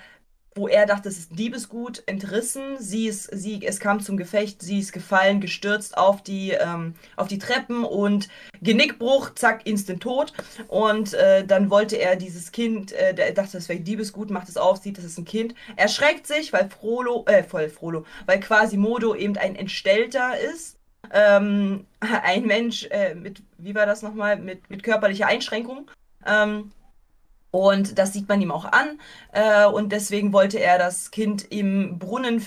wo 0.55 0.67
er 0.67 0.85
dachte, 0.85 1.09
es 1.09 1.17
ist 1.17 1.37
Diebesgut, 1.37 2.03
entrissen. 2.05 2.77
Sie 2.79 3.07
ist, 3.07 3.29
sie, 3.33 3.65
es 3.65 3.79
kam 3.79 3.99
zum 3.99 4.17
Gefecht, 4.17 4.61
sie 4.61 4.79
ist 4.79 4.93
gefallen, 4.93 5.41
gestürzt 5.41 5.97
auf 5.97 6.21
die, 6.21 6.51
ähm, 6.51 6.95
auf 7.15 7.27
die 7.27 7.39
Treppen 7.39 7.83
und 7.83 8.29
Genickbruch, 8.61 9.33
zack, 9.35 9.65
instant 9.65 10.03
tot. 10.03 10.33
Und 10.67 11.13
äh, 11.13 11.45
dann 11.45 11.69
wollte 11.69 11.97
er 11.97 12.15
dieses 12.15 12.51
Kind, 12.51 12.91
äh, 12.93 13.13
der 13.13 13.31
dachte, 13.31 13.53
das 13.53 13.69
wäre 13.69 13.79
Diebesgut, 13.79 14.29
macht 14.29 14.49
es 14.49 14.57
auf, 14.57 14.77
sieht, 14.77 14.97
das 14.97 15.05
ist 15.05 15.17
ein 15.17 15.25
Kind, 15.25 15.55
erschreckt 15.75 16.27
sich, 16.27 16.53
weil 16.53 16.69
Frollo, 16.69 17.25
äh, 17.27 17.43
voll 17.43 17.69
Frollo, 17.69 18.05
weil 18.25 18.39
Quasimodo 18.39 19.15
eben 19.15 19.37
ein 19.37 19.55
Entstellter 19.55 20.39
ist. 20.39 20.77
Ähm, 21.11 21.85
ein 21.99 22.45
Mensch 22.45 22.85
äh, 22.91 23.15
mit, 23.15 23.41
wie 23.57 23.75
war 23.75 23.85
das 23.85 24.01
nochmal, 24.01 24.37
mit, 24.37 24.69
mit 24.69 24.83
körperlicher 24.83 25.27
Einschränkung. 25.27 25.89
Ähm, 26.25 26.71
und 27.53 27.99
das 27.99 28.13
sieht 28.13 28.27
man 28.27 28.41
ihm 28.41 28.51
auch 28.51 28.65
an. 28.65 28.99
Äh, 29.31 29.65
und 29.67 29.91
deswegen 29.91 30.33
wollte 30.33 30.57
er 30.59 30.79
das 30.79 31.11
Kind 31.11 31.51
im 31.51 31.99
Brunnen 31.99 32.39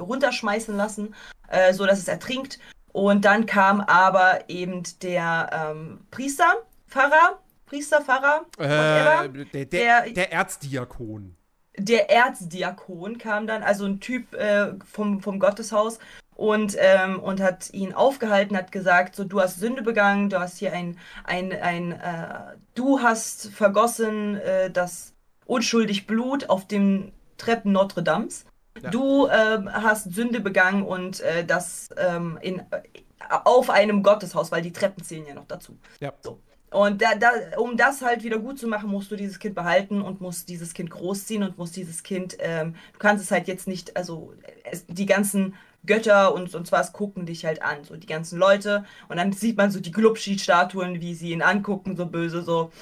runterschmeißen 0.00 0.74
lassen, 0.76 1.14
äh, 1.48 1.72
so 1.74 1.84
dass 1.86 1.98
es 1.98 2.08
ertrinkt. 2.08 2.58
Und 2.92 3.26
dann 3.26 3.44
kam 3.44 3.80
aber 3.82 4.48
eben 4.48 4.82
der 5.02 5.50
ähm, 5.52 6.00
Priester, 6.10 6.54
Pfarrer, 6.88 7.38
Priester, 7.66 8.00
Pfarrer, 8.00 8.46
whatever. 8.56 9.24
Äh, 9.24 9.28
der, 9.28 9.44
der, 9.44 9.64
Der- 9.66 10.10
der 10.12 10.32
Erzdiakon. 10.32 11.36
der 11.76 12.10
Erzdiakon 12.10 13.18
kam 13.18 13.46
dann, 13.46 13.62
also 13.62 13.84
ein 13.84 14.00
Typ 14.00 14.32
äh, 14.34 14.72
vom, 14.90 15.20
vom 15.20 15.38
Gotteshaus 15.38 15.98
und, 16.36 16.76
ähm, 16.78 17.18
und 17.18 17.40
hat 17.40 17.72
ihn 17.72 17.94
aufgehalten, 17.94 18.56
hat 18.56 18.70
gesagt, 18.70 19.16
so 19.16 19.24
du 19.24 19.40
hast 19.40 19.58
Sünde 19.58 19.82
begangen, 19.82 20.28
du 20.28 20.38
hast 20.38 20.58
hier 20.58 20.72
ein, 20.72 20.98
ein, 21.24 21.52
ein 21.52 21.92
äh, 21.92 22.56
du 22.74 23.00
hast 23.00 23.48
vergossen 23.48 24.36
äh, 24.36 24.70
das 24.70 25.14
unschuldig 25.46 26.06
Blut 26.06 26.50
auf 26.50 26.66
dem 26.66 27.12
Treppen 27.38 27.72
Notre 27.72 28.02
Dames. 28.02 28.44
Ja. 28.82 28.90
Du 28.90 29.26
ähm, 29.28 29.72
hast 29.72 30.12
Sünde 30.14 30.40
begangen 30.40 30.82
und 30.82 31.20
äh, 31.20 31.46
das 31.46 31.88
ähm, 31.96 32.38
in, 32.42 32.58
äh, 32.58 32.82
auf 33.44 33.70
einem 33.70 34.02
Gotteshaus, 34.02 34.52
weil 34.52 34.60
die 34.60 34.72
Treppen 34.72 35.02
zählen 35.02 35.26
ja 35.26 35.34
noch 35.34 35.46
dazu. 35.46 35.78
Ja. 36.00 36.12
So. 36.20 36.38
Und 36.70 37.00
da, 37.00 37.14
da, 37.14 37.30
um 37.58 37.78
das 37.78 38.02
halt 38.02 38.22
wieder 38.22 38.38
gut 38.38 38.58
zu 38.58 38.66
machen, 38.66 38.90
musst 38.90 39.10
du 39.10 39.16
dieses 39.16 39.38
Kind 39.38 39.54
behalten 39.54 40.02
und 40.02 40.20
musst 40.20 40.50
dieses 40.50 40.74
Kind 40.74 40.90
großziehen 40.90 41.42
und 41.42 41.56
musst 41.56 41.76
dieses 41.76 42.02
Kind, 42.02 42.36
ähm, 42.40 42.74
du 42.92 42.98
kannst 42.98 43.24
es 43.24 43.30
halt 43.30 43.48
jetzt 43.48 43.66
nicht, 43.66 43.96
also 43.96 44.34
es, 44.70 44.84
die 44.86 45.06
ganzen 45.06 45.54
Götter 45.86 46.34
und, 46.34 46.54
und 46.54 46.72
was 46.72 46.92
gucken 46.92 47.26
dich 47.26 47.44
halt 47.44 47.62
an, 47.62 47.84
so 47.84 47.96
die 47.96 48.06
ganzen 48.06 48.38
Leute. 48.38 48.84
Und 49.08 49.16
dann 49.16 49.32
sieht 49.32 49.56
man 49.56 49.70
so 49.70 49.80
die 49.80 49.92
Glubschi-Statuen, 49.92 51.00
wie 51.00 51.14
sie 51.14 51.32
ihn 51.32 51.42
angucken, 51.42 51.96
so 51.96 52.06
böse, 52.06 52.42
so, 52.42 52.72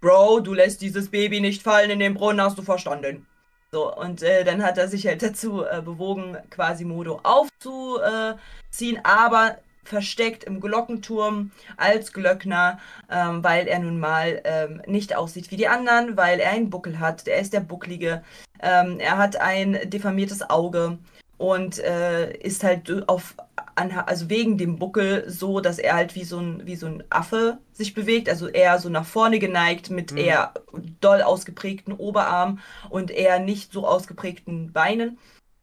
Bro, 0.00 0.40
du 0.40 0.52
lässt 0.52 0.82
dieses 0.82 1.10
Baby 1.10 1.40
nicht 1.40 1.62
fallen 1.62 1.90
in 1.90 2.00
den 2.00 2.14
Brunnen, 2.14 2.40
hast 2.40 2.58
du 2.58 2.62
verstanden? 2.62 3.26
So, 3.70 3.94
und 3.96 4.22
äh, 4.22 4.44
dann 4.44 4.62
hat 4.62 4.76
er 4.76 4.88
sich 4.88 5.06
halt 5.06 5.22
dazu 5.22 5.64
äh, 5.64 5.80
bewogen, 5.80 6.36
Quasimodo 6.50 7.20
aufzuziehen, 7.22 9.00
aber 9.04 9.58
versteckt 9.84 10.44
im 10.44 10.60
Glockenturm 10.60 11.50
als 11.76 12.12
Glöckner, 12.12 12.78
ähm, 13.10 13.42
weil 13.42 13.66
er 13.66 13.78
nun 13.78 13.98
mal 13.98 14.40
ähm, 14.44 14.82
nicht 14.86 15.16
aussieht 15.16 15.50
wie 15.50 15.56
die 15.56 15.68
anderen, 15.68 16.16
weil 16.16 16.40
er 16.40 16.50
einen 16.50 16.70
Buckel 16.70 17.00
hat. 17.00 17.26
Er 17.26 17.40
ist 17.40 17.52
der 17.52 17.60
Bucklige. 17.60 18.22
Ähm, 18.60 18.98
er 19.00 19.18
hat 19.18 19.36
ein 19.36 19.78
diffamiertes 19.90 20.48
Auge 20.50 20.98
und 21.38 21.78
äh, 21.78 22.36
ist 22.36 22.64
halt 22.64 23.08
auf 23.08 23.34
also 23.74 24.28
wegen 24.28 24.58
dem 24.58 24.78
Buckel 24.78 25.24
so, 25.30 25.60
dass 25.60 25.78
er 25.78 25.94
halt 25.94 26.14
wie 26.14 26.24
so 26.24 26.38
ein 26.38 26.66
wie 26.66 26.76
so 26.76 26.86
ein 26.86 27.02
Affe 27.08 27.58
sich 27.72 27.94
bewegt, 27.94 28.28
also 28.28 28.48
eher 28.48 28.78
so 28.78 28.88
nach 28.88 29.06
vorne 29.06 29.38
geneigt 29.38 29.90
mit 29.90 30.12
eher 30.12 30.52
doll 31.00 31.22
ausgeprägten 31.22 31.94
Oberarm 31.94 32.60
und 32.90 33.10
eher 33.10 33.38
nicht 33.38 33.72
so 33.72 33.86
ausgeprägten 33.86 34.72
Beinen. 34.72 35.18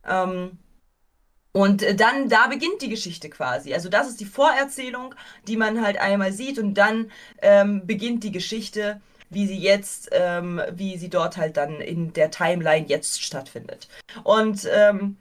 Ähm, 0.07 0.57
und 1.51 1.81
äh, 1.83 1.95
dann, 1.95 2.29
da 2.29 2.47
beginnt 2.47 2.81
die 2.81 2.89
Geschichte 2.89 3.29
quasi. 3.29 3.73
Also 3.73 3.89
das 3.89 4.07
ist 4.07 4.19
die 4.19 4.25
Vorerzählung, 4.25 5.15
die 5.47 5.57
man 5.57 5.83
halt 5.83 5.99
einmal 5.99 6.31
sieht 6.31 6.59
und 6.59 6.75
dann 6.75 7.11
ähm, 7.41 7.85
beginnt 7.85 8.23
die 8.23 8.31
Geschichte, 8.31 9.01
wie 9.29 9.47
sie 9.47 9.57
jetzt, 9.57 10.09
ähm, 10.11 10.61
wie 10.71 10.97
sie 10.97 11.09
dort 11.09 11.37
halt 11.37 11.57
dann 11.57 11.81
in 11.81 12.13
der 12.13 12.31
Timeline 12.31 12.87
jetzt 12.87 13.21
stattfindet. 13.23 13.87
Und 14.23 14.67
ähm, 14.71 15.17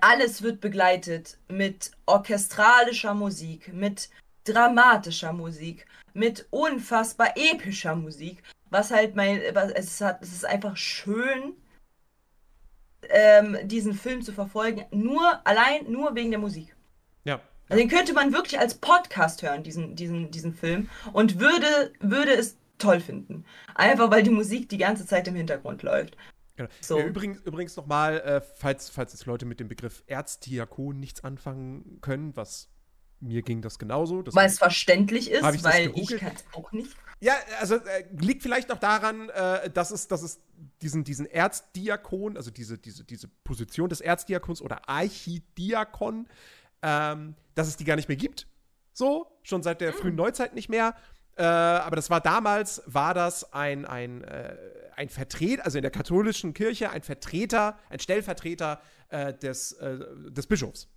alles 0.00 0.42
wird 0.42 0.60
begleitet 0.60 1.38
mit 1.48 1.92
orchestralischer 2.06 3.14
Musik, 3.14 3.72
mit 3.72 4.10
dramatischer 4.44 5.32
Musik, 5.32 5.86
mit 6.14 6.46
unfassbar 6.50 7.34
epischer 7.36 7.94
Musik, 7.94 8.42
was 8.70 8.90
halt 8.90 9.16
mein, 9.16 9.40
was, 9.52 9.70
es, 9.72 10.00
hat, 10.00 10.22
es 10.22 10.32
ist 10.32 10.44
einfach 10.44 10.76
schön, 10.76 11.54
ähm, 13.08 13.58
diesen 13.64 13.94
Film 13.94 14.22
zu 14.22 14.32
verfolgen, 14.32 14.84
nur 14.90 15.46
allein 15.46 15.90
nur 15.90 16.14
wegen 16.14 16.30
der 16.30 16.40
Musik. 16.40 16.74
Ja. 17.24 17.40
Also 17.68 17.80
den 17.80 17.90
könnte 17.90 18.12
man 18.12 18.32
wirklich 18.32 18.58
als 18.58 18.74
Podcast 18.74 19.42
hören, 19.42 19.62
diesen, 19.62 19.96
diesen, 19.96 20.30
diesen 20.30 20.54
Film, 20.54 20.88
und 21.12 21.40
würde, 21.40 21.92
würde 22.00 22.32
es 22.32 22.56
toll 22.78 23.00
finden. 23.00 23.44
Einfach 23.74 24.10
weil 24.10 24.22
die 24.22 24.30
Musik 24.30 24.68
die 24.68 24.78
ganze 24.78 25.06
Zeit 25.06 25.28
im 25.28 25.34
Hintergrund 25.34 25.82
läuft. 25.82 26.16
Genau. 26.66 26.80
So. 26.80 26.98
Äh, 26.98 27.06
übrigens 27.06 27.40
übrigens 27.40 27.76
nochmal, 27.76 28.20
äh, 28.20 28.40
falls, 28.40 28.88
falls 28.88 29.12
jetzt 29.12 29.26
Leute 29.26 29.46
mit 29.46 29.60
dem 29.60 29.68
Begriff 29.68 30.02
Erzdiakon 30.06 30.98
nichts 30.98 31.24
anfangen 31.24 31.98
können, 32.00 32.36
was 32.36 32.68
mir 33.22 33.42
ging 33.42 33.62
das 33.62 33.78
genauso. 33.78 34.22
Das 34.22 34.34
Weil 34.34 34.48
es 34.48 34.58
verständlich 34.58 35.30
ist, 35.30 35.44
ich 35.54 35.64
weil 35.64 35.92
ich 35.94 36.16
kann 36.16 36.32
es 36.34 36.44
auch 36.52 36.72
nicht. 36.72 36.96
Ja, 37.20 37.34
also 37.60 37.76
äh, 37.76 38.04
liegt 38.18 38.42
vielleicht 38.42 38.68
noch 38.68 38.78
daran, 38.78 39.28
äh, 39.28 39.70
dass, 39.70 39.92
es, 39.92 40.08
dass 40.08 40.22
es 40.22 40.40
diesen, 40.82 41.04
diesen 41.04 41.26
Erzdiakon, 41.26 42.36
also 42.36 42.50
diese, 42.50 42.78
diese, 42.78 43.04
diese 43.04 43.28
Position 43.44 43.88
des 43.88 44.00
Erzdiakons 44.00 44.60
oder 44.60 44.88
Archidiakon, 44.88 46.26
ähm, 46.82 47.36
dass 47.54 47.68
es 47.68 47.76
die 47.76 47.84
gar 47.84 47.94
nicht 47.94 48.08
mehr 48.08 48.16
gibt. 48.16 48.48
So, 48.92 49.38
schon 49.44 49.62
seit 49.62 49.80
der 49.80 49.92
frühen 49.92 50.16
Neuzeit 50.16 50.54
nicht 50.54 50.68
mehr. 50.68 50.96
Äh, 51.36 51.44
aber 51.44 51.96
das 51.96 52.10
war 52.10 52.20
damals, 52.20 52.82
war 52.86 53.14
das 53.14 53.52
ein, 53.52 53.84
ein, 53.86 54.24
äh, 54.24 54.56
ein 54.96 55.08
Vertreter, 55.08 55.64
also 55.64 55.78
in 55.78 55.82
der 55.82 55.90
katholischen 55.90 56.54
Kirche 56.54 56.90
ein 56.90 57.02
Vertreter, 57.02 57.78
ein 57.90 57.98
Stellvertreter 57.98 58.80
äh, 59.08 59.34
des, 59.34 59.72
äh, 59.72 59.98
des 60.30 60.46
Bischofs. 60.46 60.88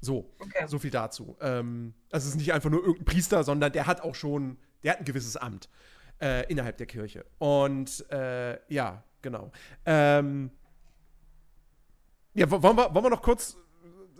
So, 0.00 0.32
Okay. 0.38 0.66
so 0.68 0.78
viel 0.78 0.90
dazu. 0.90 1.36
Ähm, 1.40 1.94
also 2.10 2.24
es 2.28 2.34
ist 2.34 2.38
nicht 2.38 2.52
einfach 2.52 2.70
nur 2.70 2.80
irgendein 2.80 3.04
Priester, 3.04 3.42
sondern 3.42 3.72
der 3.72 3.86
hat 3.86 4.00
auch 4.00 4.14
schon, 4.14 4.58
der 4.84 4.92
hat 4.92 4.98
ein 5.00 5.04
gewisses 5.04 5.36
Amt 5.36 5.68
äh, 6.20 6.46
innerhalb 6.50 6.76
der 6.76 6.86
Kirche. 6.86 7.24
Und 7.38 8.08
äh, 8.10 8.58
ja, 8.72 9.02
genau. 9.22 9.50
Ähm, 9.84 10.50
ja, 12.34 12.48
wo- 12.50 12.62
wollen 12.62 12.76
wir, 12.76 12.94
wollen 12.94 13.04
wir 13.06 13.10
noch 13.10 13.22
kurz, 13.22 13.56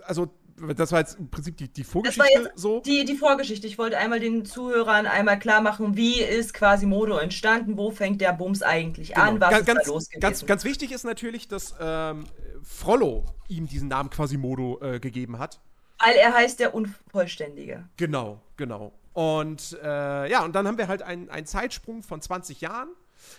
also 0.02 0.34
das 0.76 0.92
war 0.92 1.00
jetzt 1.00 1.18
im 1.18 1.28
Prinzip 1.30 1.56
die, 1.56 1.68
die 1.68 1.84
Vorgeschichte 1.84 2.52
so. 2.54 2.80
die, 2.80 3.04
die 3.04 3.16
Vorgeschichte. 3.16 3.66
Ich 3.66 3.78
wollte 3.78 3.98
einmal 3.98 4.20
den 4.20 4.44
Zuhörern 4.44 5.06
einmal 5.06 5.38
klar 5.38 5.60
machen, 5.60 5.96
wie 5.96 6.20
ist 6.20 6.54
quasi 6.54 6.86
Modo 6.86 7.16
entstanden, 7.18 7.76
wo 7.76 7.90
fängt 7.90 8.20
der 8.20 8.32
Bums 8.32 8.62
eigentlich 8.62 9.16
an, 9.16 9.34
Genau. 9.34 9.46
was 9.46 9.50
ganz, 9.50 9.60
ist 9.60 9.66
ganz, 9.66 9.84
da 9.86 9.92
los 9.92 10.08
gewesen. 10.08 10.20
ganz, 10.20 10.46
ganz 10.46 10.64
wichtig 10.64 10.92
ist 10.92 11.04
natürlich, 11.04 11.48
dass 11.48 11.74
ähm, 11.80 12.24
Frollo 12.62 13.24
ihm 13.48 13.66
diesen 13.66 13.88
Namen 13.88 14.10
Quasimodo 14.10 14.78
äh, 14.82 15.00
gegeben 15.00 15.38
hat. 15.38 15.60
Weil 16.04 16.14
er 16.14 16.32
heißt 16.34 16.60
der 16.60 16.74
Unvollständige. 16.74 17.88
Genau, 17.96 18.40
genau. 18.56 18.92
Und 19.12 19.76
äh, 19.82 20.30
ja, 20.30 20.44
und 20.44 20.54
dann 20.54 20.66
haben 20.68 20.78
wir 20.78 20.86
halt 20.86 21.02
einen, 21.02 21.28
einen 21.28 21.46
Zeitsprung 21.46 22.02
von 22.02 22.20
20 22.20 22.60
Jahren. 22.60 22.88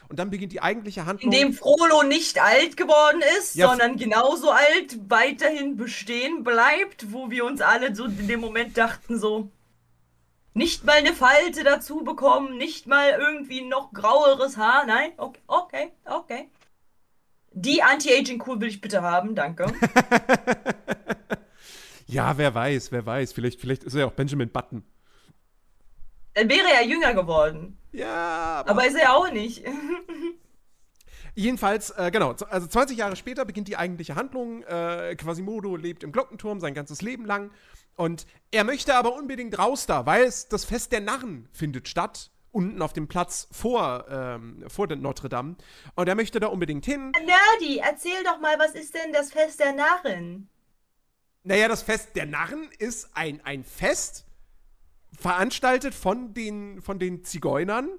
Und 0.10 0.20
dann 0.20 0.30
beginnt 0.30 0.52
die 0.54 0.62
eigentliche 0.62 1.02
In 1.02 1.06
Handlung. 1.06 1.32
dem 1.32 1.54
Frollo 1.54 2.04
nicht 2.04 2.42
alt 2.42 2.78
geworden 2.78 3.22
ist, 3.40 3.56
Ja, 3.56 3.70
sondern 3.70 3.98
genauso 3.98 4.52
alt 4.52 4.98
weiterhin 5.10 5.78
bestehen 5.78 6.44
bleibt, 6.44 7.12
wo 7.12 7.30
wir 7.30 7.46
uns 7.46 7.62
alle 7.62 7.96
so 7.96 8.06
in 8.06 8.28
dem 8.28 8.40
Moment 8.40 8.78
dachten, 8.78 9.20
so 9.20 9.52
nicht 10.54 10.84
mal 10.84 10.98
eine 10.98 11.14
Falte 11.14 11.64
dazu 11.64 12.04
bekommen, 12.04 12.58
nicht 12.58 12.88
mal 12.88 13.12
irgendwie 13.12 13.62
noch 13.62 13.94
graueres 13.94 14.58
Haar. 14.58 14.86
Nein, 14.86 15.12
okay, 15.18 15.40
okay, 15.48 15.92
okay. 16.06 16.50
Die 17.52 17.82
Anti-Aging-Kur 17.82 18.60
will 18.62 18.68
ich 18.68 18.82
bitte 18.82 19.02
haben, 19.02 19.36
danke. 19.36 19.66
ja, 22.08 22.38
wer 22.38 22.54
weiß, 22.54 22.92
wer 22.92 23.06
weiß. 23.06 23.34
Vielleicht, 23.34 23.60
vielleicht 23.60 23.84
ist 23.84 23.94
er 23.96 24.02
ja 24.02 24.06
auch 24.06 24.12
Benjamin 24.12 24.50
Button. 24.50 24.84
Dann 26.36 26.50
wäre 26.50 26.68
er 26.74 26.86
jünger 26.86 27.14
geworden. 27.14 27.79
Ja, 27.92 28.60
aber 28.60 28.72
Aber 28.72 28.88
ist 28.88 28.96
er 28.96 29.16
auch 29.16 29.32
nicht. 29.32 29.64
Jedenfalls, 31.36 31.92
äh, 31.92 32.12
genau, 32.12 32.36
also 32.50 32.68
20 32.68 32.98
Jahre 32.98 33.16
später 33.16 33.46
beginnt 33.46 33.68
die 33.68 33.78
eigentliche 33.78 34.16
Handlung. 34.16 34.64
Äh, 34.64 35.16
Quasimodo 35.16 35.76
lebt 35.76 36.04
im 36.04 36.12
Glockenturm 36.12 36.60
sein 36.60 36.74
ganzes 36.74 37.02
Leben 37.02 37.26
lang. 37.26 37.52
Und 37.96 38.26
er 38.52 38.64
möchte 38.64 38.96
aber 38.96 39.16
unbedingt 39.16 39.58
raus 39.58 39.86
da, 39.86 40.06
weil 40.06 40.24
es 40.24 40.48
das 40.48 40.66
Fest 40.66 40.92
der 40.92 41.02
Narren 41.02 41.48
findet 41.52 41.88
statt. 41.88 42.32
Unten 42.52 42.82
auf 42.82 42.94
dem 42.94 43.08
Platz 43.08 43.48
vor, 43.52 44.06
ähm, 44.10 44.66
vor 44.68 44.88
Notre 44.88 45.30
Dame. 45.30 45.56
Und 45.96 46.10
er 46.10 46.16
möchte 46.16 46.40
da 46.40 46.48
unbedingt 46.48 46.84
hin. 46.86 47.12
Nerdy, 47.12 47.78
erzähl 47.78 48.24
doch 48.24 48.40
mal, 48.40 48.58
was 48.58 48.72
ist 48.72 48.96
denn 48.96 49.14
das 49.14 49.32
Fest 49.32 49.60
der 49.60 49.74
Narren? 49.74 50.50
Naja, 51.44 51.68
das 51.68 51.84
Fest 51.84 52.16
der 52.16 52.26
Narren 52.26 52.70
ist 52.80 53.10
ein, 53.14 53.40
ein 53.46 53.64
Fest, 53.64 54.26
veranstaltet 55.20 55.94
von 55.94 56.34
den, 56.34 56.82
von 56.82 57.00
den 57.00 57.24
Zigeunern. 57.24 57.90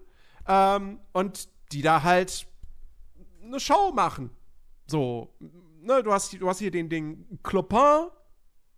Ähm, 0.48 1.00
und 1.12 1.48
die 1.72 1.82
da 1.82 2.02
halt 2.02 2.46
eine 3.44 3.60
Show 3.60 3.92
machen. 3.92 4.30
So, 4.86 5.32
ne, 5.80 6.02
du 6.02 6.12
hast, 6.12 6.32
du 6.32 6.48
hast 6.48 6.58
hier 6.58 6.70
den, 6.70 6.88
den 6.88 7.38
Clopin. 7.42 8.08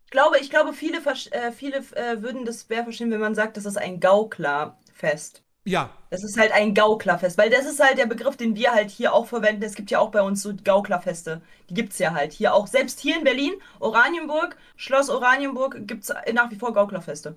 Ich 0.05 0.11
glaube, 0.11 0.39
ich 0.39 0.51
glaube, 0.51 0.75
viele, 0.75 0.99
äh, 1.31 1.53
viele 1.53 1.79
äh, 1.79 2.21
würden 2.21 2.45
das 2.45 2.67
schwer 2.67 2.85
verstehen, 2.85 3.11
wenn 3.11 3.21
man 3.21 3.35
sagt, 3.35 3.57
das 3.57 3.65
ist 3.65 3.79
ein 3.79 3.99
Gauklerfest. 4.01 5.43
Ja, 5.65 5.91
Das 6.11 6.25
ist 6.25 6.37
halt 6.37 6.51
ein 6.53 6.75
Gauklerfest, 6.75 7.39
weil 7.39 7.49
das 7.49 7.67
ist 7.67 7.79
halt 7.79 7.97
der 7.97 8.07
Begriff, 8.07 8.37
den 8.37 8.57
wir 8.57 8.73
halt 8.73 8.91
hier 8.91 9.15
auch 9.15 9.27
verwenden. 9.27 9.63
Es 9.63 9.77
gibt 9.77 9.93
ja 9.93 10.01
auch 10.01 10.11
bei 10.11 10.21
uns 10.21 10.43
so 10.43 10.53
Gauklerfeste. 10.65 11.41
Die 11.71 11.75
gibt's 11.75 12.01
ja 12.01 12.13
halt 12.13 12.33
hier 12.33 12.53
auch. 12.53 12.67
Selbst 12.67 12.99
hier 12.99 13.17
in 13.17 13.25
Berlin, 13.25 13.53
Oranienburg, 13.79 14.57
Schloss 14.77 15.09
Oranienburg, 15.09 15.87
gibt's 15.87 16.13
nach 16.33 16.51
wie 16.51 16.57
vor 16.57 16.75
Gauklerfeste. 16.75 17.37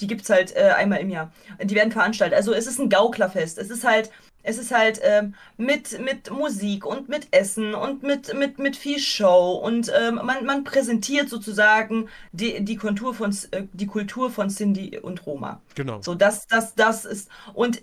Die 0.00 0.06
gibt's 0.06 0.30
halt 0.30 0.54
äh, 0.56 0.70
einmal 0.76 1.00
im 1.00 1.10
Jahr. 1.10 1.32
Die 1.62 1.74
werden 1.74 1.92
veranstaltet. 1.92 2.36
Also 2.36 2.52
es 2.52 2.66
ist 2.66 2.80
ein 2.80 2.88
Gauklerfest. 2.88 3.58
Es 3.58 3.70
ist 3.70 3.84
halt, 3.84 4.10
es 4.42 4.58
ist 4.58 4.72
halt 4.72 5.00
ähm, 5.02 5.34
mit, 5.56 6.00
mit 6.00 6.30
Musik 6.30 6.84
und 6.84 7.08
mit 7.08 7.28
Essen 7.30 7.74
und 7.74 8.02
mit, 8.02 8.34
mit, 8.34 8.58
mit 8.58 8.76
viel 8.76 8.98
Show. 8.98 9.52
Und 9.52 9.92
ähm, 9.96 10.20
man, 10.24 10.44
man 10.44 10.64
präsentiert 10.64 11.28
sozusagen 11.28 12.08
die, 12.32 12.64
die, 12.64 12.76
Kontur 12.76 13.14
von, 13.14 13.36
äh, 13.52 13.64
die 13.72 13.86
Kultur 13.86 14.30
von 14.30 14.48
Cindy 14.48 14.98
und 14.98 15.24
Roma. 15.26 15.60
genau. 15.74 16.02
So, 16.02 16.14
das, 16.14 16.46
das, 16.48 16.74
das 16.74 17.04
ist. 17.04 17.28
Und 17.54 17.82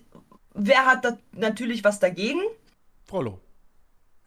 wer 0.53 0.85
hat 0.85 1.05
da 1.05 1.17
natürlich 1.31 1.83
was 1.83 1.99
dagegen? 1.99 2.41
Frollo. 3.05 3.39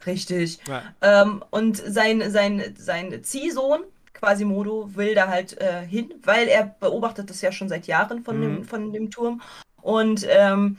Richtig. 0.07 0.59
Ja. 0.67 0.83
Ähm, 1.01 1.45
und 1.51 1.77
sein, 1.77 2.31
sein, 2.31 2.75
sein 2.77 3.23
Ziehsohn, 3.23 3.83
Quasimodo, 4.23 4.95
will 4.95 5.15
da 5.17 5.27
halt 5.27 5.61
äh, 5.61 5.85
hin, 5.85 6.15
weil 6.23 6.47
er 6.47 6.65
beobachtet 6.79 7.29
das 7.29 7.41
ja 7.41 7.51
schon 7.51 7.69
seit 7.69 7.89
Jahren 7.89 8.23
von, 8.23 8.37
Mhm. 8.39 8.43
dem, 8.43 8.65
von 8.65 8.93
dem 8.93 9.11
Turm. 9.11 9.43
Und, 9.81 10.25
ähm, 10.31 10.79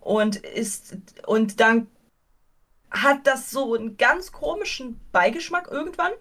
und 0.00 0.36
ist. 0.36 0.96
Und 1.26 1.58
dann 1.58 1.88
hat 2.92 3.26
das 3.26 3.50
so 3.50 3.74
einen 3.74 3.96
ganz 3.96 4.30
komischen 4.30 5.00
Beigeschmack 5.10 5.68
irgendwann, 5.72 6.12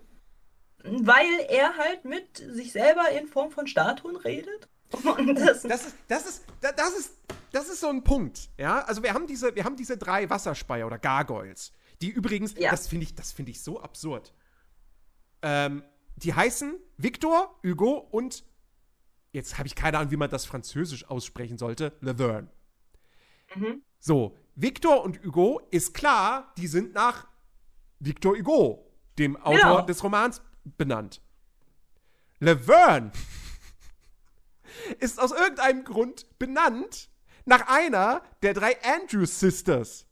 weil 0.84 1.28
er 1.48 1.78
halt 1.78 2.06
mit 2.06 2.38
sich 2.38 2.72
selber 2.72 3.08
in 3.12 3.28
Form 3.28 3.52
von 3.52 3.68
Statuen 3.68 4.16
redet. 4.16 4.68
Und 5.18 5.36
das, 5.40 5.62
Das 5.64 5.86
ist, 5.88 5.96
das 6.08 6.26
ist, 6.28 6.46
da- 6.62 6.72
das 6.72 6.94
ist, 6.98 7.14
das 7.52 7.70
ist 7.70 7.82
so 7.82 7.88
ein 7.90 8.04
Punkt, 8.04 8.50
ja. 8.58 8.82
Also 8.86 9.02
wir 9.04 9.14
haben 9.14 9.28
diese, 9.28 9.54
wir 9.56 9.64
haben 9.64 9.76
diese 9.76 9.98
drei 9.98 10.28
Wasserspeier 10.30 10.86
oder 10.88 10.98
Gargoyles, 11.00 11.72
die 12.02 12.10
übrigens, 12.10 12.56
Ja. 12.58 12.72
das 12.72 12.88
finde 12.88 13.04
ich, 13.06 13.14
das 13.16 13.32
finde 13.32 13.52
ich 13.52 13.62
so 13.64 13.80
absurd. 13.82 14.34
Ähm, 15.44 15.84
die 16.17 16.34
heißen 16.34 16.76
Victor, 16.97 17.60
Hugo 17.63 17.97
und 18.12 18.43
jetzt 19.32 19.58
habe 19.58 19.67
ich 19.67 19.76
keine 19.76 19.97
Ahnung, 19.97 20.12
wie 20.12 20.17
man 20.17 20.30
das 20.30 20.45
Französisch 20.45 21.10
aussprechen 21.10 21.58
sollte, 21.58 21.93
Laverne. 22.02 22.49
Mhm. 23.56 23.82
So, 23.99 24.38
Victor 24.56 25.04
und 25.04 25.23
Hugo 25.23 25.62
ist 25.71 25.93
klar, 25.93 26.54
die 26.58 26.67
sind 26.67 26.93
nach 26.93 27.28
Victor 27.99 28.38
Hugo, 28.38 28.91
dem 29.17 29.38
Autor 29.38 29.58
Genau. 29.58 29.82
des 29.82 30.04
Romans, 30.04 30.41
benannt. 30.78 31.21
Laverne 32.39 33.12
ist 34.99 35.19
aus 35.19 35.32
irgendeinem 35.32 35.84
Grund 35.84 36.28
benannt 36.39 37.10
nach 37.45 37.67
einer 37.67 38.21
der 38.41 38.54
drei 38.54 38.78
Andrews 38.84 39.39
Sisters. 39.39 40.06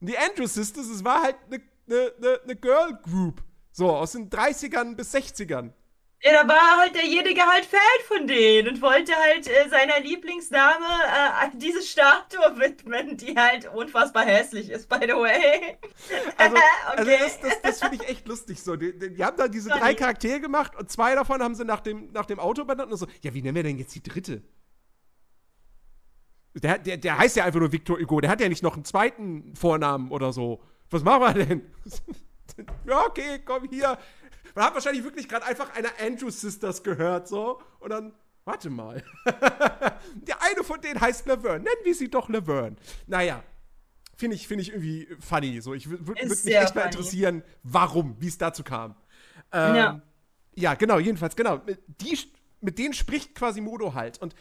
Und 0.00 0.08
die 0.08 0.18
Andrews 0.18 0.54
Sisters, 0.54 0.86
es 0.86 1.04
war 1.04 1.22
halt 1.22 1.36
eine 1.46 1.58
ne, 1.86 2.12
ne, 2.18 2.40
ne 2.46 2.56
Girl 2.56 2.98
Group. 3.02 3.42
So, 3.72 3.90
aus 3.94 4.12
den 4.12 4.28
30ern 4.30 4.96
bis 4.96 5.14
60ern. 5.14 5.72
Ja, 6.20 6.32
da 6.42 6.48
war 6.48 6.78
halt 6.80 6.96
derjenige 6.96 7.42
halt 7.42 7.64
Fan 7.64 7.78
von 8.08 8.26
denen 8.26 8.66
und 8.68 8.82
wollte 8.82 9.12
halt 9.14 9.46
äh, 9.46 9.68
seiner 9.68 10.00
Lieblingsdame 10.00 10.84
äh, 10.84 11.56
diese 11.56 11.80
Statue 11.82 12.40
widmen, 12.58 13.16
die 13.16 13.36
halt 13.36 13.68
unfassbar 13.72 14.24
hässlich 14.24 14.68
ist, 14.68 14.88
by 14.88 14.96
the 15.02 15.12
way. 15.12 15.78
Also, 16.36 16.56
also 16.96 17.02
Okay. 17.04 17.18
das, 17.20 17.40
das, 17.40 17.62
das 17.62 17.80
finde 17.80 17.96
ich 17.96 18.08
echt 18.08 18.26
lustig 18.26 18.60
so. 18.62 18.74
Die, 18.74 18.98
die, 18.98 19.14
die 19.14 19.24
haben 19.24 19.36
da 19.36 19.46
diese 19.46 19.70
Funny. 19.70 19.80
drei 19.80 19.94
Charaktere 19.94 20.40
gemacht 20.40 20.74
und 20.76 20.90
zwei 20.90 21.14
davon 21.14 21.40
haben 21.40 21.54
sie 21.54 21.64
nach 21.64 21.80
dem, 21.80 22.10
nach 22.12 22.26
dem 22.26 22.40
Auto 22.40 22.64
benannt 22.64 22.90
und 22.90 22.98
so, 22.98 23.06
ja, 23.22 23.32
wie 23.34 23.42
nennen 23.42 23.54
wir 23.54 23.62
denn 23.62 23.78
jetzt 23.78 23.94
die 23.94 24.02
dritte? 24.02 24.42
Der, 26.54 26.78
der, 26.78 26.96
der 26.96 27.18
heißt 27.18 27.36
ja 27.36 27.44
einfach 27.44 27.60
nur 27.60 27.70
Victor 27.72 27.98
Hugo, 28.00 28.20
der 28.20 28.30
hat 28.30 28.40
ja 28.40 28.48
nicht 28.48 28.62
noch 28.64 28.74
einen 28.74 28.84
zweiten 28.84 29.54
Vornamen 29.54 30.10
oder 30.10 30.32
so. 30.32 30.60
Was 30.90 31.04
machen 31.04 31.20
wir 31.22 31.44
denn? 31.46 31.62
Ja, 32.86 33.04
okay, 33.06 33.40
komm 33.44 33.68
hier. 33.68 33.98
Man 34.54 34.64
hat 34.64 34.74
wahrscheinlich 34.74 35.04
wirklich 35.04 35.28
gerade 35.28 35.44
einfach 35.46 35.74
einer 35.74 35.90
Andrews 36.00 36.40
Sisters 36.40 36.82
gehört, 36.82 37.28
so. 37.28 37.60
Und 37.80 37.90
dann, 37.90 38.12
warte 38.44 38.70
mal. 38.70 39.04
der 39.26 40.42
eine 40.42 40.64
von 40.64 40.80
denen 40.80 41.00
heißt 41.00 41.26
Laverne. 41.26 41.64
Nennen 41.64 41.84
wir 41.84 41.94
sie 41.94 42.08
doch 42.10 42.28
Laverne. 42.28 42.76
Naja, 43.06 43.42
finde 44.16 44.36
ich, 44.36 44.48
finde 44.48 44.62
ich 44.62 44.70
irgendwie 44.70 45.08
funny. 45.20 45.60
So, 45.60 45.74
ich 45.74 45.88
würde 45.88 46.20
Ist 46.20 46.44
mich 46.44 46.54
echt 46.56 46.74
mal 46.74 46.82
funny. 46.82 46.94
interessieren, 46.94 47.42
warum, 47.62 48.16
wie 48.20 48.28
es 48.28 48.38
dazu 48.38 48.64
kam. 48.64 48.96
Ähm, 49.52 49.74
Ja. 49.76 50.02
ja, 50.54 50.74
genau, 50.74 50.98
jedenfalls, 50.98 51.36
genau. 51.36 51.60
Mit, 51.64 51.80
die, 52.00 52.18
mit 52.60 52.78
denen 52.78 52.94
spricht 52.94 53.34
Quasimodo 53.34 53.94
halt. 53.94 54.18
Und 54.18 54.34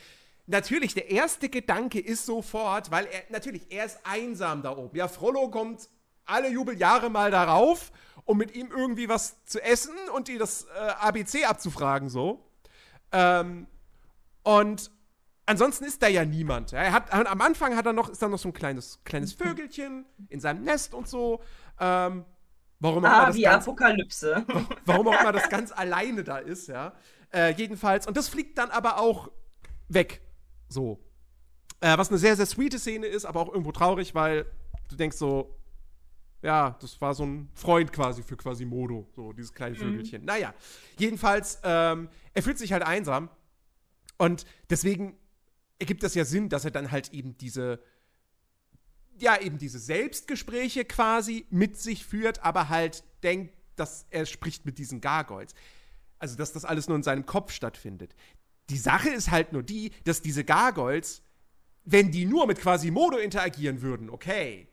natürlich, 0.48 0.94
der 0.96 1.12
erste 1.12 1.50
Gedanke 1.50 2.00
ist 2.00 2.26
sofort, 2.26 2.90
weil 2.92 3.06
er, 3.06 3.24
natürlich, 3.30 3.70
er 3.70 3.86
ist 3.86 4.00
einsam 4.04 4.64
da 4.64 4.76
oben. 4.76 4.98
Ja, 4.98 5.08
Frollo 5.08 5.50
kommt 5.52 5.90
alle 6.28 6.50
Jubeljahre 6.50 7.10
mal 7.10 7.32
darauf, 7.32 7.92
um 8.26 8.38
mit 8.38 8.54
ihm 8.56 8.70
irgendwie 8.76 9.10
was 9.10 9.44
zu 9.46 9.62
essen 9.64 9.96
und 10.14 10.28
die 10.28 10.38
das 10.38 10.64
äh, 10.64 10.90
ABC 11.00 11.46
abzufragen, 11.46 12.10
so. 12.10 12.46
Ähm, 13.12 13.68
und 14.44 14.92
ansonsten 15.46 15.86
ist 15.86 16.04
da 16.04 16.08
ja 16.08 16.26
niemand. 16.26 16.74
Er 16.74 16.92
hat, 16.92 17.12
am 17.14 17.42
Anfang 17.42 17.76
hat 17.76 17.86
er 17.86 17.94
noch, 17.94 18.10
ist 18.10 18.22
da 18.22 18.28
noch 18.28 18.38
so 18.38 18.50
ein 18.50 18.54
kleines, 18.54 19.00
kleines 19.04 19.34
Vögelchen 19.34 20.06
in 20.30 20.40
seinem 20.40 20.64
Nest 20.64 20.94
und 20.94 21.08
so. 21.08 21.42
Ähm, 21.80 22.26
warum 22.80 23.06
auch 23.06 23.10
immer 23.10 23.24
Ah, 23.24 23.26
das 23.28 23.36
wie 23.36 23.42
ganz, 23.44 23.66
Apokalypse. 23.66 24.46
warum 24.86 25.08
auch 25.08 25.20
immer 25.20 25.32
das 25.32 25.50
ganz 25.50 25.72
alleine 25.72 26.24
da 26.24 26.38
ist, 26.38 26.68
ja. 26.68 26.94
Äh, 27.34 27.54
jedenfalls, 27.54 28.08
und 28.08 28.16
das 28.18 28.28
fliegt 28.30 28.58
dann 28.58 28.70
aber 28.72 29.00
auch 29.00 29.32
weg. 29.88 30.22
So. 30.70 31.00
Äh, 31.80 31.98
was 31.98 32.10
eine 32.10 32.18
sehr, 32.18 32.36
sehr 32.36 32.46
sweete 32.46 32.80
Szene 32.80 33.08
ist, 33.08 33.26
aber 33.26 33.42
auch 33.42 33.50
irgendwo 33.50 33.72
traurig, 33.72 34.16
weil 34.16 34.46
du 34.90 34.96
denkst 34.96 35.18
so, 35.18 35.57
ja, 36.42 36.78
das 36.80 37.02
war 37.02 37.14
so 37.16 37.26
ein 37.26 37.50
Freund 37.54 37.92
quasi 37.92 38.22
für 38.22 38.38
Quasimodo, 38.38 39.08
so 39.16 39.34
dieses 39.34 39.54
kleine 39.54 39.76
Vögelchen. 39.76 40.24
Naja, 40.26 40.54
jedenfalls, 40.98 41.60
ähm, 41.64 42.10
er 42.34 42.44
fühlt 42.44 42.58
sich 42.58 42.74
halt 42.74 42.84
einsam 42.84 43.30
und 44.18 44.46
deswegen 44.70 45.18
ergibt 45.80 46.04
das 46.04 46.16
ja 46.16 46.26
Sinn, 46.26 46.50
dass 46.50 46.66
er 46.66 46.72
dann 46.72 46.92
halt 46.92 47.14
eben 47.14 47.38
diese, 47.38 47.80
ja, 49.20 49.40
eben 49.40 49.58
diese 49.58 49.80
Selbstgespräche 49.80 50.86
quasi 50.86 51.46
mit 51.50 51.78
sich 51.78 52.06
führt, 52.06 52.44
aber 52.44 52.70
halt 52.70 53.04
denkt, 53.24 53.56
dass 53.76 54.06
er 54.10 54.26
spricht 54.26 54.66
mit 54.66 54.78
diesen 54.78 55.02
Gargoyles. 55.02 55.54
Also, 56.20 56.36
dass 56.36 56.52
das 56.52 56.66
alles 56.66 56.88
nur 56.88 56.98
in 56.98 57.04
seinem 57.04 57.26
Kopf 57.26 57.52
stattfindet. 57.52 58.16
Die 58.70 58.78
Sache 58.78 59.10
ist 59.10 59.30
halt 59.30 59.54
nur 59.54 59.64
die, 59.64 59.92
dass 60.04 60.22
diese 60.22 60.44
Gargoyles, 60.44 61.22
wenn 61.86 62.12
die 62.12 62.26
nur 62.26 62.48
mit 62.48 62.60
Quasimodo 62.60 63.18
interagieren 63.18 63.82
würden, 63.82 64.10
okay. 64.10 64.68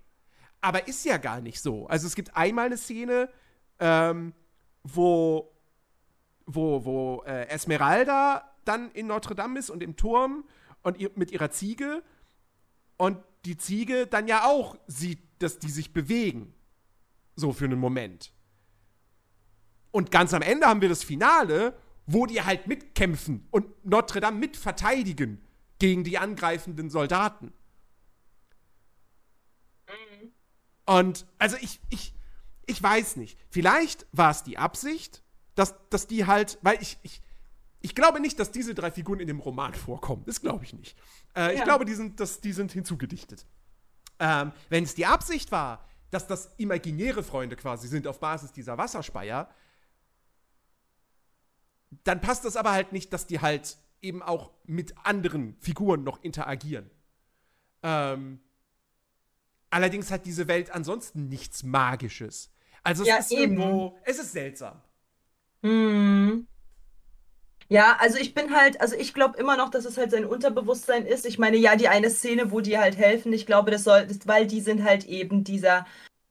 Aber 0.65 0.89
ist 0.89 1.05
ja 1.05 1.19
gar 1.19 1.43
nicht 1.43 1.61
so. 1.61 1.87
Also, 1.89 2.07
es 2.07 2.15
gibt 2.15 2.35
einmal 2.35 2.67
eine 2.67 2.79
Szene, 2.79 3.29
ähm, 3.81 4.33
wo, 4.83 5.53
wo, 6.47 6.87
wo 6.87 7.23
äh, 7.27 7.49
Esmeralda 7.49 8.51
dann 8.65 8.91
in 8.93 9.07
Notre 9.07 9.35
Dame 9.35 9.59
ist 9.59 9.69
und 9.69 9.83
im 9.83 9.95
Turm 9.95 10.45
und 10.83 10.97
ihr, 10.97 11.11
mit 11.17 11.33
ihrer 11.33 11.51
Ziege 11.51 12.03
und 12.97 13.19
die 13.45 13.59
Ziege 13.59 14.07
dann 14.07 14.27
ja 14.27 14.47
auch 14.47 14.79
sieht, 14.87 15.21
dass 15.39 15.59
die 15.59 15.69
sich 15.69 15.93
bewegen. 15.93 16.55
So 17.37 17.53
für 17.53 17.67
einen 17.67 17.79
Moment. 17.79 18.33
Und 19.91 20.11
ganz 20.11 20.33
am 20.33 20.41
Ende 20.41 20.67
haben 20.67 20.81
wir 20.81 20.89
das 20.89 21.05
Finale, 21.05 21.77
wo 22.07 22.25
die 22.25 22.41
halt 22.41 22.69
mitkämpfen 22.69 23.47
und 23.51 23.67
Notre 23.85 24.21
Dame 24.21 24.39
mitverteidigen 24.39 25.43
gegen 25.79 26.05
die 26.05 26.17
angreifenden 26.17 26.89
Soldaten. 26.89 27.53
Und 30.87 31.27
also 31.39 31.57
ich, 31.61 31.81
ich, 31.91 32.15
ich 32.67 32.83
weiß 32.83 33.17
nicht. 33.17 33.39
Vielleicht 33.51 34.07
war 34.13 34.31
es 34.31 34.43
die 34.43 34.59
Absicht, 34.59 35.23
dass, 35.55 35.75
dass 35.91 36.07
die 36.07 36.27
halt, 36.27 36.59
weil 36.63 36.81
ich, 36.83 36.99
ich, 37.03 37.23
ich 37.81 37.95
glaube 37.95 38.21
nicht, 38.21 38.39
dass 38.39 38.51
diese 38.51 38.75
drei 38.75 38.91
Figuren 38.91 39.21
in 39.21 39.27
dem 39.29 39.41
Roman 39.41 39.75
vorkommen. 39.75 40.25
Das 40.27 40.41
glaube 40.41 40.65
ich 40.65 40.73
nicht. 40.75 40.97
Äh, 41.37 41.53
Ich 41.53 41.59
Ja. 41.61 41.65
glaube, 41.65 41.85
die 41.85 41.95
sind, 41.95 42.21
das, 42.21 42.41
die 42.41 42.53
sind 42.53 42.73
hinzugedichtet. 42.73 43.47
Ähm, 44.19 44.53
Wenn 44.69 44.85
es 44.85 44.95
die 44.95 45.07
Absicht 45.07 45.53
war, 45.53 45.85
dass 46.11 46.27
das 46.27 46.55
imaginäre 46.59 47.23
Freunde 47.23 47.57
quasi 47.57 47.89
sind 47.89 48.07
auf 48.07 48.21
Basis 48.21 48.53
dieser 48.53 48.79
Wasserspeier, 48.79 49.49
dann 52.05 52.21
passt 52.21 52.45
das 52.45 52.57
aber 52.57 52.73
halt 52.73 52.93
nicht, 52.93 53.13
dass 53.13 53.27
die 53.27 53.41
halt 53.41 53.77
eben 54.03 54.23
auch 54.23 54.51
mit 54.65 54.95
anderen 55.05 55.57
Figuren 55.61 56.05
noch 56.05 56.23
interagieren. 56.23 56.91
Ähm, 57.83 58.41
allerdings 59.75 60.11
hat 60.11 60.25
diese 60.25 60.49
Welt 60.49 60.71
ansonsten 60.71 61.29
nichts 61.29 61.63
Magisches. 61.65 62.51
Also 62.83 63.03
es 63.03 63.09
Ja, 63.09 63.17
ist 63.17 63.33
eben. 63.33 63.59
irgendwo, 63.59 63.99
es 64.05 64.19
ist 64.19 64.33
seltsam. 64.33 64.81
Hm. 65.63 66.47
Ja, 67.69 67.97
also 67.99 68.19
ich 68.19 68.35
bin 68.35 68.55
halt, 68.55 68.81
also 68.81 68.95
ich 68.95 69.15
glaube 69.15 69.39
immer 69.39 69.57
noch, 69.57 69.71
dass 69.71 69.85
es 69.87 69.97
halt 69.97 70.11
sein 70.11 70.27
Unterbewusstsein 70.27 71.07
ist. 71.07 71.25
Ich 71.27 71.39
meine, 71.39 71.57
ja, 71.57 71.77
die 71.77 71.89
eine 71.89 72.11
Szene, 72.11 72.51
wo 72.53 72.61
die 72.61 72.79
halt 72.79 72.97
helfen, 72.97 73.33
ich 73.33 73.47
glaube, 73.47 73.71
das 73.71 73.85
soll, 73.85 74.07
das, 74.07 74.27
weil 74.27 74.47
die 74.47 74.61
sind 74.61 74.85
halt 74.85 75.07
eben 75.07 75.45
dieser, 75.45 75.87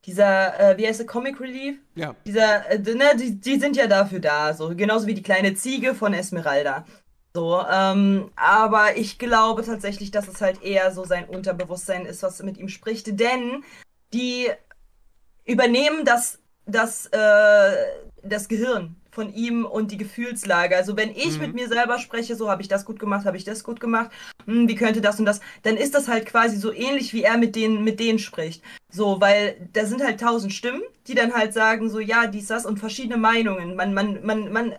dieser, 0.05 0.59
äh, 0.59 0.77
wie 0.77 0.87
heißt 0.87 0.99
der, 0.99 1.07
Comic 1.07 1.39
Relief? 1.39 1.77
Ja. 1.95 2.15
Dieser, 2.25 2.69
äh, 2.69 2.79
ne, 2.79 3.15
die, 3.17 3.39
die 3.39 3.59
sind 3.59 3.75
ja 3.75 3.87
dafür 3.87 4.19
da, 4.19 4.53
so 4.53 4.75
genauso 4.75 5.07
wie 5.07 5.15
die 5.15 5.23
kleine 5.23 5.55
Ziege 5.55 5.95
von 5.95 6.13
Esmeralda. 6.13 6.85
So, 7.35 7.63
ähm, 7.67 8.29
aber 8.35 8.95
ich 8.97 9.17
glaube 9.17 9.63
tatsächlich, 9.63 10.11
dass 10.11 10.27
es 10.27 10.39
halt 10.39 10.61
eher 10.61 10.91
so 10.91 11.03
sein 11.03 11.27
Unterbewusstsein 11.27 12.05
ist, 12.05 12.21
was 12.21 12.43
mit 12.43 12.57
ihm 12.59 12.69
spricht, 12.69 13.19
denn 13.19 13.63
die 14.13 14.49
übernehmen 15.45 16.05
das, 16.05 16.39
das, 16.65 17.07
äh, 17.07 17.75
das 18.23 18.47
Gehirn 18.47 18.95
von 19.11 19.33
ihm 19.33 19.65
und 19.65 19.91
die 19.91 19.97
Gefühlslage. 19.97 20.75
Also 20.75 20.95
wenn 20.95 21.11
ich 21.11 21.37
Mhm. 21.37 21.45
mit 21.45 21.53
mir 21.55 21.67
selber 21.67 21.99
spreche, 21.99 22.35
so 22.35 22.49
habe 22.49 22.61
ich 22.61 22.67
das 22.67 22.85
gut 22.85 22.99
gemacht, 22.99 23.25
habe 23.25 23.37
ich 23.37 23.43
das 23.43 23.63
gut 23.63 23.79
gemacht, 23.79 24.11
hm, 24.45 24.67
wie 24.67 24.75
könnte 24.75 25.01
das 25.01 25.19
und 25.19 25.25
das, 25.25 25.41
dann 25.63 25.77
ist 25.77 25.93
das 25.95 26.07
halt 26.07 26.25
quasi 26.27 26.57
so 26.57 26.71
ähnlich, 26.71 27.13
wie 27.13 27.23
er 27.23 27.37
mit 27.37 27.55
denen, 27.55 27.83
mit 27.83 27.99
denen 27.99 28.19
spricht. 28.19 28.63
So, 28.91 29.19
weil 29.21 29.69
da 29.73 29.85
sind 29.85 30.03
halt 30.03 30.19
tausend 30.19 30.53
Stimmen, 30.53 30.81
die 31.07 31.15
dann 31.15 31.33
halt 31.33 31.53
sagen, 31.53 31.89
so 31.89 31.99
ja, 31.99 32.27
dies, 32.27 32.47
das 32.47 32.65
und 32.65 32.79
verschiedene 32.79 33.17
Meinungen. 33.17 33.75
Man, 33.75 33.93
man, 33.93 34.23
man, 34.25 34.51
man, 34.51 34.73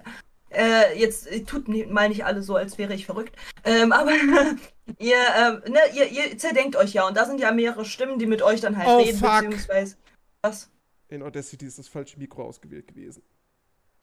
äh, 0.55 0.99
jetzt 0.99 1.27
äh, 1.31 1.43
tut 1.43 1.69
mal 1.69 2.09
nicht 2.09 2.25
alle 2.25 2.43
so, 2.43 2.57
als 2.57 2.79
wäre 2.79 2.95
ich 2.95 3.07
verrückt. 3.07 3.37
Ähm, 3.65 3.93
aber 3.93 4.13
ihr, 4.99 5.17
ähm, 5.39 5.63
ne, 5.73 5.81
ihr, 5.95 6.09
ihr 6.11 6.39
zerdenkt 6.39 6.77
euch 6.77 6.93
ja 6.93 7.07
und 7.07 7.17
da 7.17 7.25
sind 7.27 7.41
ja 7.41 7.53
mehrere 7.53 7.85
Stimmen, 7.85 8.19
die 8.19 8.27
mit 8.27 8.43
euch 8.43 8.61
dann 8.61 8.77
halt 8.77 8.89
Oh, 8.89 8.99
reden, 8.99 9.19
fuck. 9.19 9.41
beziehungsweise. 9.41 9.97
Was? 10.43 10.71
In 11.09 11.23
Audacity 11.23 11.67
ist 11.67 11.79
das 11.79 11.89
falsche 11.89 12.19
Mikro 12.19 12.45
ausgewählt 12.45 12.89
gewesen. 12.89 13.23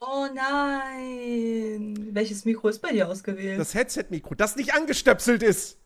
Oh 0.00 0.26
nein. 0.34 2.08
Welches 2.12 2.44
Mikro 2.44 2.68
ist 2.68 2.80
bei 2.80 2.90
dir 2.92 3.08
ausgewählt? 3.08 3.60
Das 3.60 3.74
Headset-Mikro, 3.74 4.34
das 4.34 4.56
nicht 4.56 4.74
angestöpselt 4.74 5.42
ist. 5.42 5.78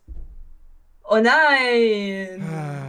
Oh 1.08 1.18
nein. 1.20 2.42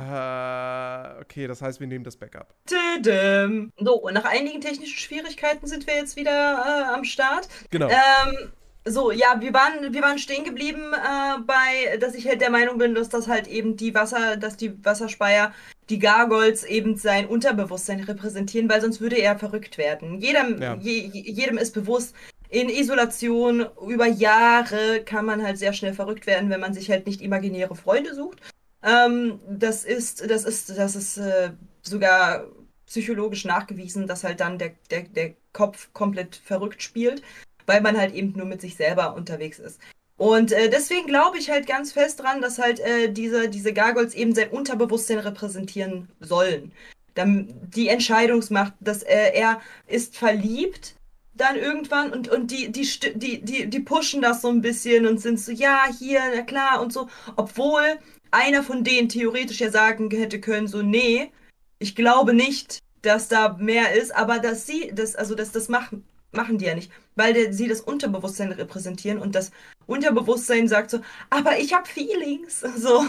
Ah, 0.10 1.16
okay, 1.22 1.48
das 1.48 1.62
heißt, 1.62 1.80
wir 1.80 1.88
nehmen 1.88 2.04
das 2.04 2.18
Backup. 2.18 2.54
Tüdüm. 2.66 3.72
So, 3.78 3.96
und 3.96 4.14
nach 4.14 4.26
einigen 4.26 4.62
technischen 4.62 4.98
Schwierigkeiten 4.98 5.68
sind 5.68 5.86
wir 5.88 5.96
jetzt 5.96 6.16
wieder 6.16 6.32
äh, 6.32 6.94
am 6.94 7.04
Start. 7.04 7.48
Genau. 7.70 7.88
Ähm, 7.90 8.52
so, 8.86 9.12
ja, 9.12 9.36
wir 9.42 9.54
waren, 9.54 9.94
wir 9.94 10.02
waren 10.02 10.18
stehen 10.18 10.46
geblieben 10.46 10.94
äh, 10.94 11.40
bei, 11.46 11.98
dass 11.98 12.16
ich 12.16 12.26
halt 12.28 12.40
der 12.42 12.50
Meinung 12.50 12.78
bin, 12.78 12.96
dass 12.96 13.10
das 13.10 13.28
halt 13.28 13.48
eben 13.48 13.76
die 13.76 13.94
Wasser, 13.94 14.38
dass 14.38 14.56
die 14.56 14.84
Wasserspeier, 14.86 15.54
die 15.90 16.00
Gargoyles 16.00 16.64
eben 16.64 16.96
sein 16.96 17.28
Unterbewusstsein 17.28 18.00
repräsentieren, 18.02 18.70
weil 18.70 18.80
sonst 18.82 19.02
würde 19.02 19.18
er 19.18 19.38
verrückt 19.38 19.78
werden. 19.78 20.20
Jedem, 20.20 20.62
Ja. 20.62 20.76
je- 20.80 21.06
jedem 21.12 21.58
ist 21.58 21.74
bewusst, 21.74 22.16
in 22.50 22.70
Isolation 22.70 23.68
über 23.88 24.06
Jahre 24.06 25.02
kann 25.04 25.26
man 25.26 25.44
halt 25.44 25.58
sehr 25.58 25.74
schnell 25.74 25.94
verrückt 25.94 26.28
werden, 26.28 26.50
wenn 26.50 26.62
man 26.62 26.74
sich 26.74 26.90
halt 26.90 27.06
nicht 27.06 27.22
imaginäre 27.22 27.76
Freunde 27.76 28.16
sucht. 28.16 28.40
Ähm, 28.84 29.40
das 29.50 29.84
ist, 29.84 30.30
das 30.30 30.46
ist, 30.46 30.78
das 30.78 30.96
ist 30.96 31.18
äh, 31.18 31.52
sogar 31.82 32.46
psychologisch 32.86 33.44
nachgewiesen, 33.46 34.08
dass 34.08 34.24
halt 34.24 34.40
dann 34.40 34.58
der, 34.58 34.72
der, 34.90 35.04
der 35.04 35.34
Kopf 35.52 35.90
komplett 35.94 36.38
verrückt 36.38 36.82
spielt, 36.82 37.22
weil 37.66 37.82
man 37.82 37.98
halt 37.98 38.14
eben 38.14 38.34
nur 38.36 38.46
mit 38.46 38.62
sich 38.62 38.76
selber 38.76 39.16
unterwegs 39.16 39.60
ist. 39.60 39.80
Und 40.16 40.52
äh, 40.52 40.70
deswegen 40.70 41.08
glaube 41.08 41.38
ich 41.38 41.50
halt 41.50 41.68
ganz 41.68 41.92
fest 41.92 42.22
dran, 42.22 42.42
dass 42.42 42.60
halt 42.60 42.80
äh, 42.80 43.12
diese, 43.12 43.50
diese 43.50 43.74
Gargoyles 43.74 44.16
eben 44.16 44.34
sein 44.34 44.50
Unterbewusstsein 44.50 45.20
repräsentieren 45.20 46.10
sollen. 46.20 46.72
Dann 47.14 47.54
die 47.76 47.90
Entscheidungsmacht, 47.90 48.74
dass 48.80 49.04
äh, 49.04 49.32
er 49.34 49.62
ist 49.86 50.18
verliebt 50.18 50.97
dann 51.38 51.56
irgendwann 51.56 52.12
und, 52.12 52.30
und 52.30 52.52
die, 52.52 52.72
die, 52.72 52.88
die, 53.16 53.42
die, 53.42 53.70
die 53.70 53.80
pushen 53.80 54.22
das 54.22 54.42
so 54.42 54.50
ein 54.50 54.62
bisschen 54.62 55.08
und 55.08 55.20
sind 55.20 55.40
so, 55.40 55.52
ja, 55.52 55.86
hier, 55.98 56.22
na 56.36 56.42
klar 56.42 56.82
und 56.82 56.92
so, 56.92 57.08
obwohl 57.36 58.00
einer 58.32 58.64
von 58.64 58.84
denen 58.84 59.10
theoretisch 59.10 59.60
ja 59.60 59.72
sagen 59.72 60.10
hätte 60.12 60.40
können, 60.40 60.68
so, 60.68 60.82
nee, 60.82 61.32
ich 61.80 61.96
glaube 61.96 62.34
nicht, 62.34 62.80
dass 63.02 63.28
da 63.28 63.56
mehr 63.60 63.94
ist, 63.94 64.16
aber 64.16 64.40
dass 64.40 64.66
sie 64.66 64.92
das, 64.94 65.16
also 65.16 65.36
dass 65.36 65.52
das 65.52 65.70
machen, 65.70 66.04
machen 66.32 66.58
die 66.58 66.66
ja 66.66 66.76
nicht, 66.76 66.92
weil 67.16 67.34
der, 67.34 67.54
sie 67.54 67.68
das 67.68 67.82
Unterbewusstsein 67.82 68.52
repräsentieren 68.52 69.20
und 69.20 69.36
das 69.36 69.52
Unterbewusstsein 69.86 70.68
sagt 70.68 70.92
so, 70.92 71.00
aber 71.30 71.60
ich 71.60 71.74
habe 71.74 71.88
Feelings, 71.88 72.60
so, 72.78 73.06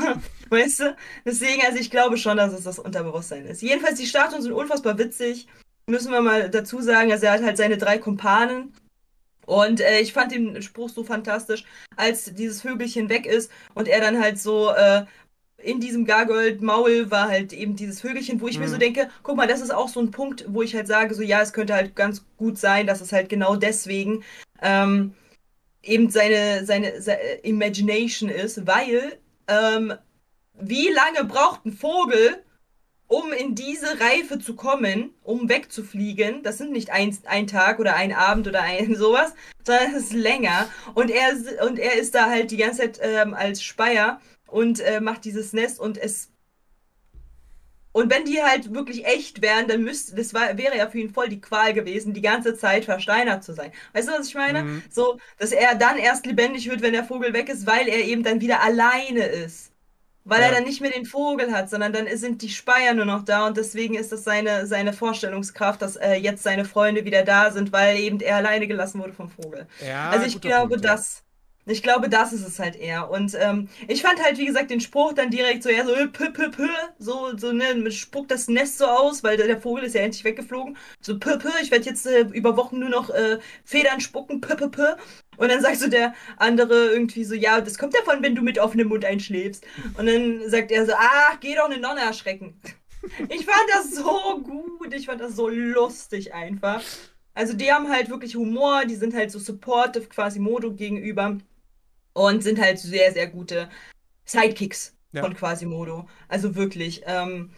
weißt 0.51 0.81
du? 0.81 0.97
Deswegen, 1.25 1.63
also 1.65 1.79
ich 1.79 1.91
glaube 1.91 2.17
schon, 2.19 2.37
dass 2.37 2.53
es 2.53 2.65
das 2.65 2.79
Unterbewusstsein 2.79 3.47
ist. 3.47 3.63
Jedenfalls, 3.63 3.99
die 3.99 4.07
Statuen 4.07 4.43
sind 4.43 4.53
unfassbar 4.53 4.99
witzig, 4.99 5.49
müssen 5.89 6.13
wir 6.13 6.21
mal 6.21 6.51
dazu 6.51 6.81
sagen, 6.81 7.11
also 7.11 7.27
er 7.27 7.33
hat 7.33 7.43
halt 7.43 7.57
seine 7.57 7.79
drei 7.79 7.99
Kumpanen. 7.99 8.73
Und 9.47 9.81
äh, 9.81 10.01
ich 10.01 10.13
fand 10.13 10.33
den 10.33 10.61
Spruch 10.61 10.91
so 10.91 11.05
fantastisch, 11.05 11.65
als 11.97 12.35
dieses 12.35 12.61
Vögelchen 12.61 13.09
weg 13.09 13.25
ist 13.25 13.51
und 13.75 13.89
er 13.89 14.01
dann 14.01 14.21
halt 14.21 14.39
so 14.39 14.71
äh, 14.71 15.07
in 15.57 15.81
diesem 15.81 16.05
Gargold-Maul 16.05 17.11
war 17.11 17.29
halt 17.29 17.53
eben 17.53 17.75
dieses 17.75 18.01
Vögelchen, 18.01 18.41
wo 18.41 18.49
ich 18.49 18.61
mir 18.61 18.69
so 18.69 18.77
denke, 18.77 19.09
guck 19.23 19.37
mal, 19.37 19.49
das 19.49 19.61
ist 19.61 19.75
auch 19.75 19.89
so 19.89 20.01
ein 20.01 20.13
Punkt, 20.13 20.45
wo 20.49 20.63
ich 20.63 20.75
halt 20.75 20.87
sage, 20.87 21.15
so 21.15 21.23
ja, 21.23 21.41
es 21.41 21.53
könnte 21.53 21.75
halt 21.75 21.97
ganz 21.97 22.25
gut 22.37 22.59
sein, 22.59 22.87
dass 22.87 23.01
es 23.01 23.13
halt 23.13 23.29
genau 23.29 23.57
deswegen 23.57 24.23
ähm, 24.63 25.15
eben 25.83 26.11
seine, 26.11 26.65
seine, 26.65 27.01
seine 27.03 27.21
Imagination 27.43 28.29
ist, 28.29 28.67
weil 28.67 29.19
ähm, 29.49 29.95
wie 30.61 30.89
lange 30.91 31.25
braucht 31.25 31.65
ein 31.65 31.73
Vogel, 31.73 32.43
um 33.09 33.33
in 33.33 33.55
diese 33.55 33.99
Reife 34.01 34.39
zu 34.39 34.55
kommen, 34.55 35.11
um 35.25 35.49
wegzufliegen? 35.49 36.43
Das 36.43 36.59
sind 36.59 36.71
nicht 36.71 36.91
ein, 36.91 37.17
ein 37.25 37.47
Tag 37.47 37.81
oder 37.81 37.97
ein 37.97 38.13
Abend 38.13 38.47
oder 38.47 38.63
ein 38.63 38.95
sowas, 38.97 39.35
sondern 39.65 39.95
es 39.95 40.05
ist 40.05 40.13
länger. 40.13 40.69
Und 40.95 41.11
er, 41.11 41.33
und 41.67 41.79
er 41.79 41.95
ist 41.95 42.15
da 42.15 42.27
halt 42.27 42.51
die 42.51 42.59
ganze 42.59 42.83
Zeit 42.83 43.01
ähm, 43.03 43.35
als 43.35 43.63
Speier 43.63 44.21
und 44.47 44.81
äh, 44.81 45.01
macht 45.01 45.25
dieses 45.25 45.53
Nest 45.53 45.81
und 45.81 45.99
es 45.99 46.31
und 47.93 48.13
wenn 48.13 48.25
die 48.25 48.41
halt 48.41 48.73
wirklich 48.73 49.07
echt 49.07 49.43
wären, 49.43 49.67
dann 49.67 49.83
müsste, 49.83 50.15
das 50.15 50.33
war, 50.33 50.57
wäre 50.57 50.77
ja 50.77 50.89
für 50.89 50.99
ihn 50.99 51.13
voll 51.13 51.29
die 51.29 51.41
Qual 51.41 51.73
gewesen, 51.73 52.13
die 52.13 52.21
ganze 52.21 52.55
Zeit 52.55 52.85
versteinert 52.85 53.43
zu 53.43 53.55
sein. 53.55 53.73
Weißt 53.93 54.07
du, 54.07 54.13
was 54.13 54.29
ich 54.29 54.35
meine? 54.35 54.63
Mhm. 54.63 54.83
So, 54.89 55.19
dass 55.39 55.51
er 55.51 55.75
dann 55.75 55.99
erst 55.99 56.25
lebendig 56.25 56.71
wird, 56.71 56.83
wenn 56.83 56.93
der 56.93 57.03
Vogel 57.03 57.33
weg 57.33 57.49
ist, 57.49 57.67
weil 57.67 57.89
er 57.89 58.05
eben 58.05 58.23
dann 58.23 58.41
wieder 58.41 58.63
alleine 58.63 59.27
ist. 59.27 59.73
Weil 60.29 60.43
Ja. 60.43 60.47
er 60.49 60.53
dann 60.53 60.65
nicht 60.65 60.81
mehr 60.81 60.91
den 60.91 61.07
Vogel 61.07 61.53
hat, 61.53 61.71
sondern 61.71 61.93
dann 61.93 62.07
sind 62.17 62.43
die 62.43 62.51
Speier 62.51 62.95
nur 62.95 63.07
noch 63.07 63.25
da 63.25 63.47
und 63.47 63.57
deswegen 63.57 63.95
ist 63.95 64.13
das 64.13 64.25
seine, 64.25 64.67
seine 64.67 64.93
Vorstellungskraft, 64.93 65.81
dass 65.83 65.97
äh, 65.97 66.15
jetzt 66.15 66.43
seine 66.43 66.65
Freunde 66.67 67.05
wieder 67.05 67.25
da 67.25 67.51
sind, 67.51 67.73
weil 67.73 67.97
eben 67.99 68.21
er 68.21 68.37
alleine 68.37 68.67
gelassen 68.69 69.01
wurde 69.01 69.15
vom 69.15 69.29
Vogel. 69.31 69.67
Ja, 69.81 70.11
Also 70.11 70.27
ich 70.27 70.41
glaube, 70.41 70.79
Punkt, 70.79 70.85
das. 70.85 71.25
Ich 71.69 71.83
glaube, 71.83 72.09
das 72.09 72.33
ist 72.33 72.47
es 72.47 72.59
halt 72.59 72.77
eher. 72.77 73.11
Und 73.11 73.37
ähm, 73.39 73.69
ich 73.87 74.03
fand 74.03 74.23
halt, 74.23 74.39
wie 74.39 74.47
gesagt, 74.47 74.71
den 74.71 74.81
Spruch 74.81 75.13
dann 75.13 75.31
direkt 75.31 75.63
so 75.63 75.69
eher 75.69 75.85
so, 75.87 75.93
pö, 75.93 76.31
pö, 76.33 76.51
pö, 76.51 76.69
so, 76.99 77.37
so, 77.37 77.53
ne, 77.53 77.91
spuckt 77.91 78.31
das 78.31 78.49
Nest 78.49 78.79
so 78.79 78.87
aus, 78.87 79.23
weil 79.23 79.37
der, 79.37 79.61
Vogel 79.61 79.85
ist 79.85 79.95
ja 79.95 80.03
endlich 80.03 80.25
weggeflogen. 80.25 80.77
So, 81.01 81.19
pö, 81.19 81.39
pö, 81.39 81.51
ich 81.63 81.71
werde 81.71 81.85
jetzt 81.85 82.07
äh, 82.07 82.23
über 82.33 82.57
Wochen 82.57 82.79
nur 82.79 82.89
noch 82.89 83.11
äh, 83.11 83.39
Federn 83.65 84.01
spucken, 84.01 84.41
pö, 84.41 84.57
pö, 84.57 84.69
pö. 84.69 84.95
Und 85.37 85.51
dann 85.51 85.61
sagt 85.61 85.79
so 85.79 85.89
der 85.89 86.15
andere 86.37 86.89
irgendwie 86.89 87.25
so, 87.25 87.35
ja, 87.35 87.61
das 87.61 87.79
kommt 87.79 87.95
davon, 87.95 88.23
wenn 88.23 88.35
du 88.35 88.43
mit 88.43 88.59
offenem 88.59 88.89
Mund 88.89 89.05
einschläfst. 89.05 89.65
Und 89.97 90.07
dann 90.07 90.49
sagt 90.49 90.71
er 90.71 90.87
so, 90.87 90.93
ach, 90.97 91.39
geh 91.41 91.55
doch 91.55 91.67
eine 91.67 91.79
Nonne 91.79 92.01
erschrecken. 92.01 92.61
Ich 93.29 93.47
fand 93.47 93.65
das 93.73 93.95
so 93.95 94.41
gut, 94.43 94.93
ich 94.93 95.07
fand 95.07 95.21
das 95.21 95.37
so 95.37 95.49
lustig 95.49 96.35
einfach. 96.35 96.83
Also 97.33 97.53
die 97.53 97.73
haben 97.73 97.89
halt 97.89 98.11
wirklich 98.11 98.35
Humor, 98.35 98.85
die 98.85 98.97
sind 98.97 99.15
halt 99.15 99.31
so 99.31 99.39
supportive 99.39 100.09
quasi 100.09 100.41
Modo 100.41 100.73
gegenüber 100.73 101.39
und 102.19 102.43
sind 102.43 102.61
halt 102.61 102.79
sehr, 102.79 103.13
sehr 103.13 103.29
gute 103.29 103.69
Sidekicks 104.25 104.95
Ja. 105.13 105.23
von 105.23 105.35
Quasimodo. 105.35 106.09
Also 106.29 106.55
wirklich. 106.55 107.03
Ähm, 107.07 107.51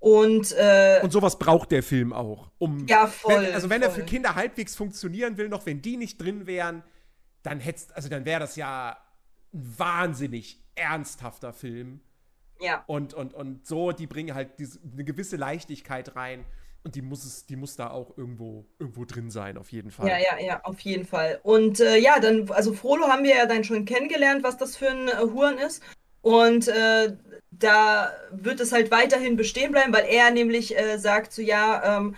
und, 0.00 0.52
äh, 0.52 1.00
Und 1.02 1.12
sowas 1.12 1.38
braucht 1.38 1.70
der 1.72 1.82
Film 1.82 2.12
auch. 2.12 2.50
Um, 2.58 2.86
ja, 2.86 3.06
voll. 3.06 3.42
wenn, 3.42 3.54
also 3.54 3.68
wenn 3.70 3.82
er 3.82 3.90
für 3.90 4.00
voll. 4.00 4.08
Kinder 4.08 4.34
halbwegs 4.34 4.76
funktionieren 4.76 5.36
will, 5.38 5.48
noch 5.48 5.66
wenn 5.66 5.82
die 5.82 5.96
nicht 5.96 6.20
drin 6.20 6.46
wären, 6.46 6.82
dann 7.42 7.60
hätt's, 7.60 7.90
also 7.92 8.08
dann 8.08 8.24
wäre 8.24 8.40
das 8.40 8.56
ja 8.56 8.98
ein 9.52 9.74
wahnsinnig 9.78 10.62
ernsthafter 10.74 11.52
Film. 11.52 12.00
Ja, 12.60 12.82
Und, 12.86 13.14
und, 13.14 13.34
und 13.34 13.66
so, 13.66 13.92
die 13.92 14.06
bringen 14.08 14.34
halt 14.34 14.58
diese, 14.58 14.80
eine 14.92 15.04
gewisse 15.04 15.36
Leichtigkeit 15.36 16.16
rein. 16.16 16.44
Und 16.84 16.94
die 16.94 17.02
muss 17.02 17.24
es, 17.24 17.44
die 17.44 17.56
muss 17.56 17.76
da 17.76 17.90
auch 17.90 18.16
irgendwo, 18.16 18.64
irgendwo 18.78 19.04
drin 19.04 19.30
sein, 19.30 19.58
auf 19.58 19.72
jeden 19.72 19.90
Fall. 19.90 20.08
ja, 20.08 20.18
ja, 20.18 20.38
ja, 20.38 20.60
auf 20.62 20.80
jeden 20.80 21.04
Fall. 21.04 21.40
Und 21.42 21.80
äh, 21.80 21.98
ja, 21.98 22.18
dann, 22.20 22.50
also 22.50 22.72
Frollo 22.72 23.08
haben 23.08 23.24
wir 23.24 23.36
ja 23.36 23.46
dann 23.46 23.64
schon 23.64 23.84
kennengelernt, 23.84 24.42
was 24.42 24.56
das 24.56 24.76
für 24.76 24.88
ein 24.88 25.08
äh, 25.08 25.16
Huren 25.20 25.58
ist. 25.58 25.82
Und 26.22 26.68
äh, 26.68 27.16
da 27.50 28.12
wird 28.30 28.60
es 28.60 28.72
halt 28.72 28.90
weiterhin 28.90 29.36
bestehen 29.36 29.72
bleiben, 29.72 29.92
weil 29.92 30.06
er 30.06 30.30
nämlich 30.30 30.78
äh, 30.78 30.98
sagt 30.98 31.32
so, 31.32 31.42
ja, 31.42 31.98
ähm, 31.98 32.16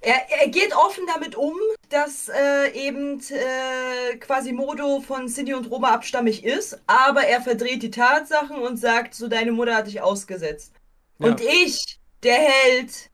er, 0.00 0.20
er 0.40 0.48
geht 0.48 0.74
offen 0.74 1.04
damit 1.06 1.36
um, 1.36 1.54
dass 1.88 2.28
äh, 2.28 2.72
eben 2.72 3.20
äh, 3.20 4.16
Quasimodo 4.16 5.00
von 5.00 5.28
Cindy 5.28 5.54
und 5.54 5.70
Roma 5.70 5.92
abstammig 5.92 6.44
ist, 6.44 6.80
aber 6.86 7.24
er 7.24 7.40
verdreht 7.40 7.82
die 7.82 7.90
Tatsachen 7.90 8.58
und 8.58 8.78
sagt 8.78 9.14
so, 9.14 9.28
deine 9.28 9.52
Mutter 9.52 9.76
hat 9.76 9.86
dich 9.86 10.00
ausgesetzt. 10.00 10.72
Ja. 11.18 11.28
Und 11.28 11.40
ich, 11.40 12.00
der 12.22 12.38
Held, 12.38 13.10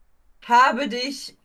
habe 0.48 0.88
dich 0.88 1.36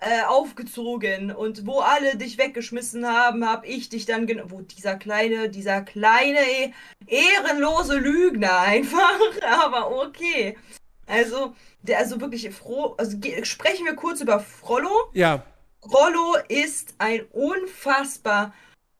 äh, 0.00 0.22
aufgezogen 0.22 1.30
und 1.32 1.66
wo 1.66 1.78
alle 1.80 2.16
dich 2.16 2.36
weggeschmissen 2.38 3.06
haben, 3.06 3.48
habe 3.48 3.66
ich 3.66 3.88
dich 3.88 4.04
dann 4.04 4.26
genommen. 4.26 4.50
Wo 4.50 4.60
dieser 4.60 4.96
kleine, 4.96 5.48
dieser 5.48 5.82
kleine, 5.82 6.40
eh- 6.40 6.72
ehrenlose 7.06 7.98
Lügner 7.98 8.58
einfach, 8.60 9.18
aber 9.42 10.02
okay. 10.02 10.58
Also, 11.06 11.54
der, 11.82 11.98
also 11.98 12.20
wirklich 12.20 12.50
froh, 12.50 12.94
also 12.96 13.16
sprechen 13.42 13.86
wir 13.86 13.94
kurz 13.94 14.20
über 14.20 14.40
Frollo. 14.40 15.10
Ja. 15.12 15.44
Rollo 15.84 16.36
ist 16.48 16.94
ein 16.98 17.22
unfassbar, 17.32 18.54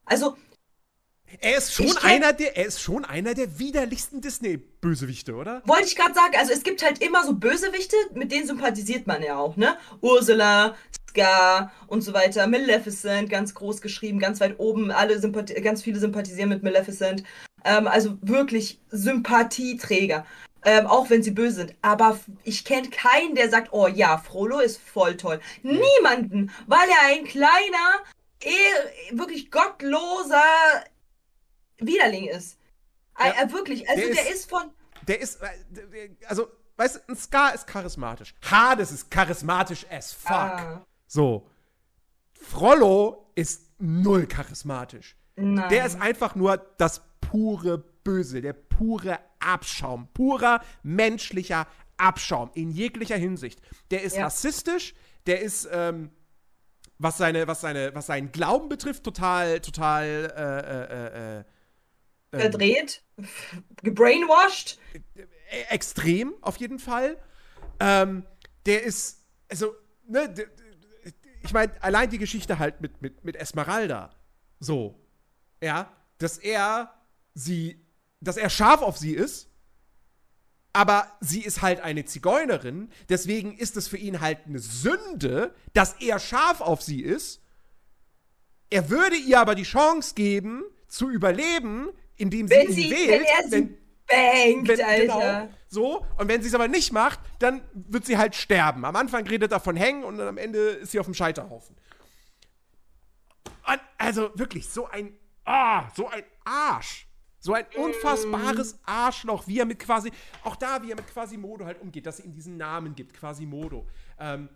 also 0.04 0.36
Er 1.40 1.58
ist 1.58 1.74
schon 1.74 1.86
Ich 1.86 2.02
einer 2.04 2.32
der, 2.32 2.56
er 2.56 2.66
ist 2.66 2.80
schon 2.80 3.04
einer 3.04 3.34
der 3.34 3.58
widerlichsten 3.58 4.20
Disney-Bösewichte, 4.20 5.34
oder? 5.34 5.62
wollte 5.64 5.86
ich 5.86 5.96
gerade 5.96 6.14
sagen, 6.14 6.34
also 6.36 6.52
es 6.52 6.62
gibt 6.62 6.82
halt 6.84 7.02
immer 7.02 7.24
so 7.24 7.34
Bösewichte, 7.34 7.96
mit 8.14 8.32
denen 8.32 8.46
sympathisiert 8.46 9.06
man 9.06 9.22
ja 9.22 9.38
auch, 9.38 9.56
ne? 9.56 9.76
Ursula, 10.00 10.74
Scar 11.10 11.72
und 11.86 12.02
so 12.02 12.12
weiter, 12.12 12.46
Maleficent, 12.46 13.30
ganz 13.30 13.54
groß 13.54 13.80
geschrieben, 13.80 14.18
ganz 14.18 14.40
weit 14.40 14.58
oben, 14.58 14.90
alle 14.90 15.18
Sympathie, 15.18 15.54
ganz 15.60 15.82
viele 15.82 15.98
sympathisieren 15.98 16.48
mit 16.48 16.62
Maleficent. 16.62 17.22
Ähm, 17.64 17.86
also 17.86 18.18
wirklich 18.22 18.80
Sympathieträger. 18.90 20.26
Ähm, 20.64 20.86
auch 20.86 21.10
wenn 21.10 21.24
sie 21.24 21.32
böse 21.32 21.56
sind. 21.56 21.74
Aber 21.82 22.20
ich 22.44 22.64
kenne 22.64 22.88
keinen, 22.88 23.34
der 23.34 23.50
sagt, 23.50 23.72
oh 23.72 23.88
ja, 23.88 24.16
Frollo 24.18 24.60
ist 24.60 24.80
voll 24.80 25.16
toll. 25.16 25.40
Niemanden, 25.62 26.52
weil 26.68 26.88
er 26.88 27.08
ein 27.08 27.24
kleiner, 27.24 28.00
eh, 28.42 29.16
wirklich 29.16 29.50
gottloser 29.50 30.40
Widerling 31.86 32.26
ist. 32.28 32.58
Ja. 33.18 33.26
Äh, 33.26 33.44
äh, 33.44 33.52
wirklich, 33.52 33.88
also 33.88 34.00
Der 34.02 34.14
der, 34.14 34.22
ist- 34.26 34.34
ist 34.34 34.50
von, 34.50 34.70
Der 35.08 35.20
ist, 35.20 35.40
äh, 35.42 36.10
also, 36.26 36.48
weißt 36.76 36.96
du, 36.96 37.12
ein 37.12 37.16
Scar 37.16 37.54
ist 37.54 37.66
charismatisch. 37.66 38.34
Hades 38.50 38.90
ist 38.92 39.10
charismatisch 39.10 39.86
as 39.90 40.12
fuck. 40.12 40.30
Ah. 40.32 40.86
So. 41.06 41.48
Frollo 42.32 43.30
ist 43.34 43.70
null 43.78 44.26
charismatisch. 44.26 45.16
Nein. 45.36 45.68
Der 45.70 45.86
ist 45.86 46.00
einfach 46.00 46.34
nur 46.34 46.56
das 46.78 47.02
pure 47.20 47.78
Böse, 47.78 48.40
der 48.42 48.52
pure 48.52 49.18
Abschaum, 49.38 50.08
purer 50.12 50.60
menschlicher 50.82 51.66
Abschaum 51.96 52.50
in 52.54 52.70
jeglicher 52.70 53.16
Hinsicht. 53.16 53.60
Der 53.90 54.02
ist 54.02 54.16
Ja. 54.16 54.24
rassistisch, 54.24 54.94
der 55.26 55.40
ist, 55.40 55.68
ähm, 55.70 56.10
was 56.98 57.16
seine, 57.18 57.46
was 57.46 57.60
seine, 57.60 57.94
was 57.94 58.06
seinen 58.06 58.32
Glauben 58.32 58.68
betrifft, 58.68 59.04
total, 59.04 59.60
total, 59.60 60.06
äh, 60.36 61.38
äh, 61.38 61.38
äh, 61.40 61.44
äh, 62.32 62.40
verdreht, 62.40 63.04
gebrainwashed. 63.82 64.78
e- 65.14 65.62
extrem 65.70 66.34
auf 66.40 66.56
jeden 66.56 66.78
Fall. 66.78 67.16
Ähm, 67.80 68.26
der 68.66 68.82
ist, 68.82 69.24
also, 69.48 69.74
ne, 70.06 70.34
ich 71.42 71.52
meine, 71.52 71.72
allein 71.82 72.10
die 72.10 72.18
Geschichte 72.18 72.58
halt 72.58 72.80
mit, 72.80 73.02
mit, 73.02 73.24
mit 73.24 73.36
Esmeralda. 73.36 74.14
So. 74.60 74.98
Ja, 75.62 75.92
dass 76.18 76.38
er 76.38 76.94
sie, 77.34 77.84
dass 78.20 78.36
er 78.36 78.50
scharf 78.50 78.82
auf 78.82 78.96
sie 78.96 79.14
ist, 79.14 79.48
aber 80.72 81.06
sie 81.20 81.42
ist 81.42 81.60
halt 81.60 81.80
eine 81.80 82.04
Zigeunerin, 82.04 82.90
deswegen 83.08 83.56
ist 83.56 83.76
es 83.76 83.88
für 83.88 83.98
ihn 83.98 84.20
halt 84.20 84.46
eine 84.46 84.58
Sünde, 84.58 85.54
dass 85.74 85.94
er 86.00 86.18
scharf 86.18 86.60
auf 86.60 86.80
sie 86.82 87.02
ist. 87.02 87.42
Er 88.70 88.88
würde 88.88 89.16
ihr 89.16 89.38
aber 89.38 89.54
die 89.54 89.64
Chance 89.64 90.14
geben, 90.14 90.64
zu 90.88 91.10
überleben, 91.10 91.90
indem 92.16 92.48
sie 92.48 92.54
Wenn 92.54 92.66
ihn 92.68 92.72
sie, 92.72 92.90
wählt. 92.90 93.10
wenn 93.10 93.24
er 93.24 93.48
sie 93.48 93.60
bangt, 94.06 94.68
Wenn, 94.68 94.80
Alter. 94.84 95.44
genau, 95.44 95.48
so. 95.68 96.06
Und 96.18 96.28
wenn 96.28 96.42
sie 96.42 96.48
es 96.48 96.54
aber 96.54 96.68
nicht 96.68 96.92
macht, 96.92 97.20
dann 97.38 97.62
wird 97.74 98.04
sie 98.06 98.18
halt 98.18 98.34
sterben. 98.34 98.84
Am 98.84 98.96
Anfang 98.96 99.26
redet 99.26 99.52
er 99.52 99.60
von 99.60 99.76
hängen 99.76 100.04
und 100.04 100.18
dann 100.18 100.28
am 100.28 100.38
Ende 100.38 100.58
ist 100.58 100.92
sie 100.92 101.00
auf 101.00 101.06
dem 101.06 101.14
Scheiterhaufen. 101.14 101.76
Und 103.66 103.80
also 103.98 104.30
wirklich, 104.34 104.68
so 104.68 104.86
ein, 104.88 105.14
ah, 105.44 105.88
so 105.94 106.08
ein 106.08 106.24
Arsch. 106.44 107.06
So 107.38 107.54
ein 107.54 107.64
unfassbares 107.76 108.78
Arschloch, 108.84 109.48
wie 109.48 109.58
er 109.58 109.64
mit 109.64 109.80
quasi, 109.80 110.12
auch 110.44 110.54
da, 110.54 110.80
wie 110.84 110.92
er 110.92 110.96
mit 110.96 111.08
Quasimodo 111.08 111.64
halt 111.64 111.80
umgeht, 111.80 112.06
dass 112.06 112.20
er 112.20 112.26
ihm 112.26 112.34
diesen 112.34 112.56
Namen 112.56 112.94
gibt, 112.94 113.14
Quasimodo. 113.14 113.88
Ähm, 114.20 114.48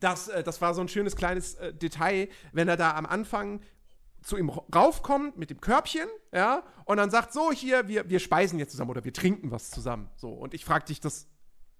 das, 0.00 0.28
äh, 0.28 0.42
das 0.42 0.58
war 0.62 0.72
so 0.72 0.80
ein 0.80 0.88
schönes 0.88 1.14
kleines 1.14 1.56
äh, 1.56 1.74
Detail, 1.74 2.28
wenn 2.52 2.68
er 2.68 2.78
da 2.78 2.94
am 2.94 3.04
Anfang 3.04 3.60
zu 4.22 4.36
ihm 4.36 4.48
raufkommt 4.48 5.36
mit 5.36 5.50
dem 5.50 5.60
Körbchen, 5.60 6.08
ja, 6.32 6.62
und 6.84 6.96
dann 6.96 7.10
sagt, 7.10 7.32
so 7.32 7.52
hier, 7.52 7.88
wir, 7.88 8.08
wir 8.08 8.20
speisen 8.20 8.58
jetzt 8.58 8.72
zusammen 8.72 8.90
oder 8.90 9.04
wir 9.04 9.12
trinken 9.12 9.50
was 9.50 9.70
zusammen. 9.70 10.08
So, 10.16 10.30
und 10.30 10.54
ich 10.54 10.64
frag 10.64 10.86
dich 10.86 11.00
das 11.00 11.28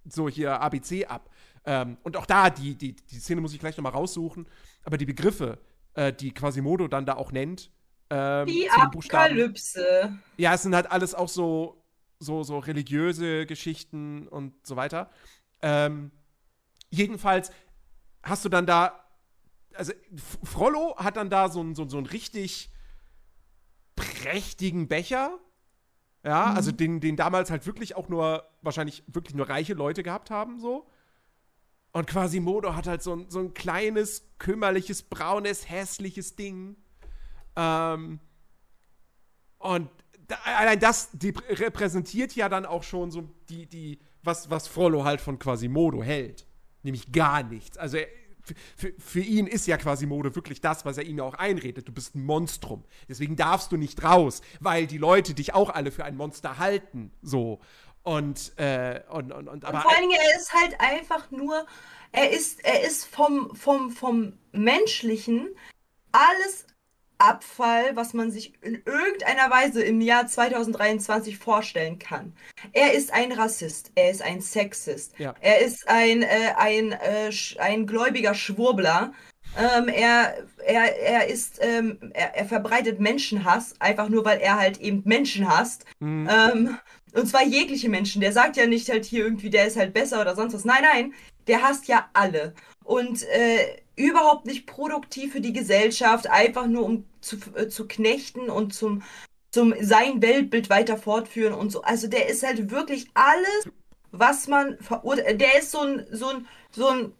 so 0.05 0.27
hier 0.27 0.61
ABC 0.61 1.05
ab. 1.05 1.29
Ähm, 1.65 1.97
und 2.03 2.17
auch 2.17 2.25
da, 2.25 2.49
die, 2.49 2.75
die, 2.75 2.95
die 2.95 3.19
Szene 3.19 3.41
muss 3.41 3.53
ich 3.53 3.59
gleich 3.59 3.77
nochmal 3.77 3.93
raussuchen, 3.93 4.47
aber 4.83 4.97
die 4.97 5.05
Begriffe, 5.05 5.59
äh, 5.93 6.11
die 6.11 6.33
Quasimodo 6.33 6.87
dann 6.87 7.05
da 7.05 7.15
auch 7.15 7.31
nennt, 7.31 7.71
ähm, 8.09 8.47
Die. 8.47 8.69
Apokalypse. 8.69 10.19
Ja, 10.37 10.53
es 10.53 10.63
sind 10.63 10.75
halt 10.75 10.91
alles 10.91 11.15
auch 11.15 11.29
so, 11.29 11.83
so, 12.19 12.43
so 12.43 12.59
religiöse 12.59 13.45
Geschichten 13.45 14.27
und 14.27 14.53
so 14.67 14.75
weiter. 14.75 15.09
Ähm, 15.61 16.11
jedenfalls 16.89 17.51
hast 18.21 18.45
du 18.45 18.49
dann 18.49 18.65
da, 18.65 19.02
also 19.75 19.93
Frollo 20.43 20.95
hat 20.97 21.17
dann 21.17 21.29
da 21.29 21.49
so 21.49 21.61
ein, 21.61 21.75
so, 21.75 21.87
so 21.87 21.97
ein 21.97 22.05
richtig 22.05 22.69
prächtigen 23.95 24.87
Becher. 24.87 25.37
Ja, 26.23 26.47
Mhm. 26.51 26.55
also 26.57 26.71
den, 26.71 26.99
den 27.01 27.15
damals 27.15 27.51
halt 27.51 27.65
wirklich 27.65 27.95
auch 27.95 28.07
nur, 28.07 28.47
wahrscheinlich 28.61 29.03
wirklich 29.07 29.35
nur 29.35 29.49
reiche 29.49 29.73
Leute 29.73 30.03
gehabt 30.03 30.29
haben, 30.29 30.59
so. 30.59 30.87
Und 31.91 32.07
Quasimodo 32.07 32.75
hat 32.75 32.87
halt 32.87 33.03
so 33.03 33.15
ein, 33.15 33.29
so 33.29 33.39
ein 33.39 33.53
kleines, 33.53 34.25
kümmerliches, 34.39 35.03
braunes, 35.03 35.69
hässliches 35.69 36.35
Ding. 36.35 36.75
Ähm, 37.55 38.19
und 39.59 39.89
da, 40.27 40.37
allein 40.57 40.79
das 40.79 41.09
repräsentiert 41.21 42.35
ja 42.35 42.49
dann 42.49 42.65
auch 42.65 42.83
schon 42.83 43.11
so 43.11 43.29
die, 43.49 43.67
die, 43.67 43.99
was, 44.23 44.49
was 44.49 44.67
Frollo 44.67 45.03
halt 45.03 45.21
von 45.21 45.37
Quasimodo 45.37 46.01
hält. 46.01 46.47
Nämlich 46.81 47.11
gar 47.11 47.43
nichts. 47.43 47.77
Also 47.77 47.97
er, 47.97 48.07
für, 48.75 48.93
für, 48.97 49.19
ihn 49.19 49.47
ist 49.47 49.67
ja 49.67 49.77
Quasimodo 49.77 50.35
wirklich 50.35 50.61
das, 50.61 50.85
was 50.85 50.97
er 50.97 51.05
ihm 51.05 51.17
ja 51.17 51.23
auch 51.23 51.35
einredet. 51.35 51.87
Du 51.87 51.91
bist 51.91 52.15
ein 52.15 52.25
Monstrum. 52.25 52.83
Deswegen 53.07 53.35
darfst 53.35 53.71
du 53.71 53.77
nicht 53.77 54.03
raus, 54.03 54.41
weil 54.59 54.87
die 54.87 54.97
Leute 54.97 55.33
dich 55.33 55.53
auch 55.53 55.69
alle 55.69 55.91
für 55.91 56.03
ein 56.03 56.17
Monster 56.17 56.57
halten. 56.57 57.11
So. 57.21 57.59
Und, 58.03 58.57
äh, 58.59 59.01
und, 59.09 59.31
und, 59.31 59.47
und 59.47 59.65
aber. 59.65 59.77
Und 59.77 59.83
vor 59.83 59.91
allen 59.91 60.09
Dingen, 60.09 60.19
er 60.21 60.37
ist 60.37 60.53
halt 60.53 60.79
einfach 60.79 61.31
nur, 61.31 61.65
er 62.11 62.31
ist, 62.31 62.63
er 62.65 62.83
ist 62.83 63.05
vom, 63.05 63.55
vom, 63.55 63.91
vom 63.91 64.33
Menschlichen 64.51 65.49
alles 66.11 66.67
Abfall, 67.23 67.95
was 67.95 68.13
man 68.13 68.31
sich 68.31 68.53
in 68.61 68.81
irgendeiner 68.85 69.49
Weise 69.49 69.81
im 69.81 70.01
Jahr 70.01 70.27
2023 70.27 71.37
vorstellen 71.37 71.97
kann. 71.97 72.33
Er 72.73 72.93
ist 72.93 73.13
ein 73.13 73.31
Rassist, 73.31 73.91
er 73.95 74.11
ist 74.11 74.21
ein 74.21 74.41
Sexist, 74.41 75.13
Ja. 75.17 75.33
er 75.39 75.61
ist 75.61 75.87
ein, 75.87 76.21
äh, 76.21 76.53
ein, 76.57 76.91
äh, 76.91 77.31
ein 77.59 77.87
gläubiger 77.87 78.33
Schwurbler. 78.33 79.13
Ähm, 79.57 79.87
er, 79.87 80.35
er, 80.65 80.99
er 80.99 81.27
ist, 81.27 81.59
ähm, 81.61 82.11
er, 82.13 82.35
er 82.35 82.45
verbreitet 82.45 82.99
Menschenhass, 82.99 83.75
einfach 83.79 84.09
nur 84.09 84.25
weil 84.25 84.39
er 84.39 84.57
halt 84.59 84.79
eben 84.81 85.01
Menschen 85.05 85.47
hasst. 85.47 85.85
Mhm. 85.99 86.27
Ähm, 86.29 86.77
und 87.13 87.27
zwar 87.27 87.43
jegliche 87.45 87.89
Menschen. 87.89 88.19
Der 88.21 88.33
sagt 88.33 88.57
ja 88.57 88.65
nicht 88.65 88.89
halt 88.89 89.05
hier 89.05 89.23
irgendwie, 89.23 89.51
der 89.51 89.67
ist 89.67 89.77
halt 89.77 89.93
besser 89.93 90.19
oder 90.19 90.35
sonst 90.35 90.53
was. 90.55 90.65
Nein, 90.65 90.81
nein, 90.81 91.13
der 91.47 91.61
hasst 91.61 91.87
ja 91.87 92.09
alle. 92.13 92.53
Und 92.83 93.23
äh, 93.23 93.77
überhaupt 93.95 94.45
nicht 94.45 94.65
produktiv 94.67 95.33
für 95.33 95.41
die 95.41 95.53
Gesellschaft, 95.53 96.29
einfach 96.29 96.67
nur 96.67 96.83
um 96.85 97.05
zu, 97.21 97.37
äh, 97.55 97.67
zu 97.69 97.87
knechten 97.87 98.49
und 98.49 98.73
zum, 98.73 99.03
zum 99.51 99.73
sein 99.81 100.21
Weltbild 100.21 100.69
weiter 100.69 100.97
fortführen 100.97 101.53
und 101.53 101.71
so. 101.71 101.81
Also 101.83 102.07
der 102.07 102.27
ist 102.29 102.43
halt 102.43 102.71
wirklich 102.71 103.07
alles, 103.13 103.69
was 104.11 104.47
man 104.47 104.77
verurteilt. 104.79 105.41
Der 105.41 105.59
ist 105.59 105.71
so 105.71 105.79
ein, 105.81 106.05
so 106.11 106.27
ein, 106.29 106.47
so 106.71 106.87
ein. 106.87 107.13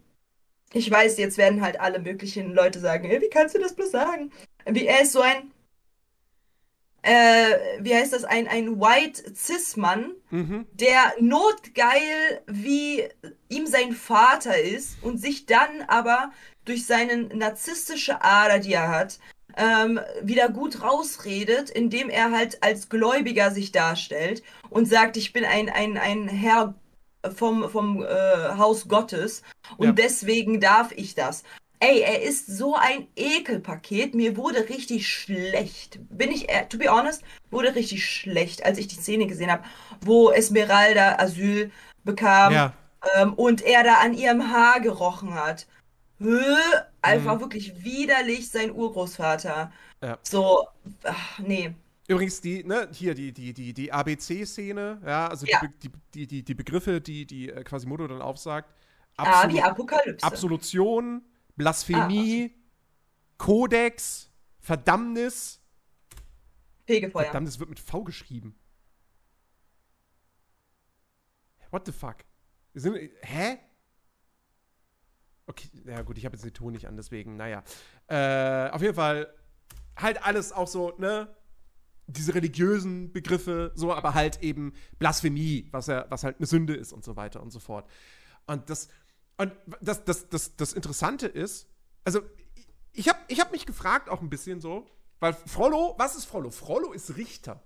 Ich 0.74 0.90
weiß, 0.92 1.18
jetzt 1.20 1.38
werden 1.38 1.62
halt 1.62 1.80
alle 1.80 2.00
möglichen 2.00 2.54
Leute 2.54 2.80
sagen, 2.80 3.06
"Ey, 3.06 3.22
wie 3.22 3.30
kannst 3.30 3.56
du 3.56 3.60
das 3.60 3.76
bloß 3.76 3.92
sagen? 3.92 4.32
Wie 4.66 4.86
er 4.88 5.02
ist 5.04 5.14
so 5.14 5.22
ein 5.22 5.53
äh, 7.04 7.54
wie 7.82 7.94
heißt 7.94 8.14
das, 8.14 8.24
ein, 8.24 8.48
ein 8.48 8.80
White 8.80 9.24
Cis-Mann, 9.36 10.14
Mhm. 10.32 10.66
der 10.74 11.14
notgeil 11.20 12.42
wie 12.48 13.04
ihm 13.50 13.68
sein 13.68 13.92
Vater 13.94 14.58
ist 14.60 14.98
und 15.04 15.20
sich 15.20 15.46
dann 15.46 15.84
aber 15.88 16.32
durch 16.66 16.86
seine 16.88 17.24
narzisstische 17.36 18.24
Ader, 18.24 18.60
die 18.60 18.74
er 18.74 18.90
hat, 18.90 19.20
ähm, 19.56 20.00
wieder 20.24 20.50
gut 20.50 20.82
rausredet, 20.82 21.70
indem 21.70 22.10
er 22.10 22.32
halt 22.32 22.64
als 22.64 22.90
Gläubiger 22.90 23.52
sich 23.52 23.72
darstellt 23.72 24.42
und 24.72 24.88
sagt, 24.88 25.16
ich 25.18 25.34
bin 25.34 25.46
ein, 25.46 25.70
ein, 25.70 25.98
ein 25.98 26.28
Herr 26.28 26.74
vom, 27.36 27.70
vom 27.70 28.04
äh, 28.04 28.08
Haus 28.58 28.88
Gottes 28.88 29.44
und 29.78 29.86
Ja. 29.88 29.92
deswegen 29.92 30.60
darf 30.60 30.92
ich 30.94 31.14
das. 31.16 31.44
Ey, 31.84 32.00
er 32.02 32.22
ist 32.22 32.48
so 32.48 32.76
ein 32.76 33.08
Ekelpaket. 33.18 34.16
Mir 34.16 34.38
wurde 34.38 34.70
richtig 34.70 35.08
schlecht. 35.08 36.00
Bin 36.10 36.32
ich, 36.32 36.48
to 36.70 36.78
be 36.78 36.88
honest, 36.90 37.24
wurde 37.52 37.76
richtig 37.76 38.06
schlecht, 38.06 38.64
als 38.66 38.78
ich 38.78 38.88
die 38.88 38.96
Szene 38.96 39.28
gesehen 39.28 39.52
habe, 39.52 39.64
wo 40.02 40.32
Esmeralda 40.32 41.18
Asyl 41.20 41.72
bekam 42.06 42.54
Ja. 42.54 42.74
ähm, 43.16 43.34
und 43.34 43.62
er 43.62 43.84
da 43.84 43.96
an 43.96 44.14
ihrem 44.14 44.52
Haar 44.52 44.80
gerochen 44.80 45.34
hat. 45.34 45.68
Hö, 46.20 46.46
einfach 47.02 47.36
Mhm. 47.36 47.42
wirklich 47.42 47.84
widerlich 47.84 48.50
sein 48.50 48.72
Urgroßvater. 48.72 49.72
Ja. 50.02 50.18
So, 50.24 50.66
ach, 51.04 51.40
nee. 51.40 51.74
Übrigens, 52.08 52.40
die, 52.40 52.64
ne, 52.64 52.88
hier, 52.94 53.14
die, 53.14 53.34
die, 53.34 53.54
die, 53.54 53.74
die 53.74 53.92
ABC-Szene, 53.92 55.02
ja, 55.06 55.28
also 55.28 55.46
Ja. 55.46 55.60
Die, 55.62 55.68
die, 55.90 55.92
die, 56.14 56.28
die, 56.28 56.44
die 56.44 56.54
Begriffe, 56.54 57.02
die, 57.02 57.26
die 57.26 57.50
äh, 57.50 57.64
Quasimodo 57.64 58.08
dann 58.08 58.22
aufsagt. 58.22 58.70
Ah, 59.18 59.48
wie 59.50 59.60
Absolu- 59.62 59.64
Apokalypse. 59.64 60.26
Absolution, 60.26 61.22
Blasphemie, 61.56 62.52
Ah, 62.54 62.60
Kodex, 63.38 64.30
Verdammnis. 64.60 65.62
Fegefeuer. 66.86 67.26
Verdammnis 67.26 67.60
wird 67.60 67.70
mit 67.70 67.80
V 67.80 68.04
geschrieben. 68.04 68.56
What 71.72 71.86
the 71.86 71.92
fuck? 71.92 72.18
Sind, 72.74 72.96
hä? 73.22 73.58
Okay, 75.48 75.70
ja 75.86 76.02
gut, 76.04 76.18
ich 76.18 76.26
habe 76.26 76.36
jetzt 76.36 76.46
den 76.46 76.54
Ton 76.54 76.74
nicht 76.74 76.88
an, 76.88 76.96
deswegen, 76.96 77.36
naja. 77.36 77.64
Äh, 78.08 78.70
auf 78.70 78.82
jeden 78.82 78.96
Fall 78.96 79.34
halt 79.98 80.24
alles 80.24 80.52
auch 80.52 80.68
so, 80.68 80.96
ne? 80.98 81.36
Diese 82.08 82.36
religiösen 82.36 83.12
Begriffe, 83.14 83.72
so, 83.76 83.94
aber 83.94 84.14
halt 84.14 84.42
eben 84.42 84.74
Blasphemie, 85.00 85.68
was 85.72 85.88
ja, 85.88 86.06
was 86.10 86.24
halt 86.24 86.38
eine 86.38 86.46
Sünde 86.48 86.76
ist 86.76 86.92
und 86.92 87.04
so 87.04 87.16
weiter 87.16 87.42
und 87.42 87.50
so 87.52 87.60
fort. 87.60 87.90
Und 88.46 88.70
das, 88.70 88.90
und 89.38 89.54
das, 89.82 90.04
das, 90.06 90.30
das, 90.30 90.56
das 90.56 90.74
Interessante 90.74 91.28
ist, 91.28 91.68
also 92.04 92.22
ich 92.92 93.10
habe 93.10 93.20
ich 93.28 93.40
hab 93.40 93.52
mich 93.52 93.66
gefragt 93.66 94.10
auch 94.10 94.22
ein 94.22 94.30
bisschen 94.30 94.62
so, 94.62 94.88
weil 95.20 95.34
Frollo, 95.34 95.96
was 95.98 96.16
ist 96.16 96.26
Frollo? 96.26 96.50
Frollo 96.50 96.92
ist 96.92 97.16
Richter. 97.16 97.64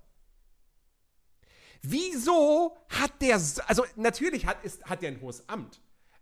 Wieso 1.82 2.76
hat 2.88 3.20
der, 3.20 3.34
also 3.34 3.84
natürlich 3.96 4.46
hat, 4.46 4.64
ist, 4.64 4.84
hat 4.84 5.02
der 5.02 5.10
ein 5.10 5.20
hohes 5.20 5.48
Amt, 5.48 5.80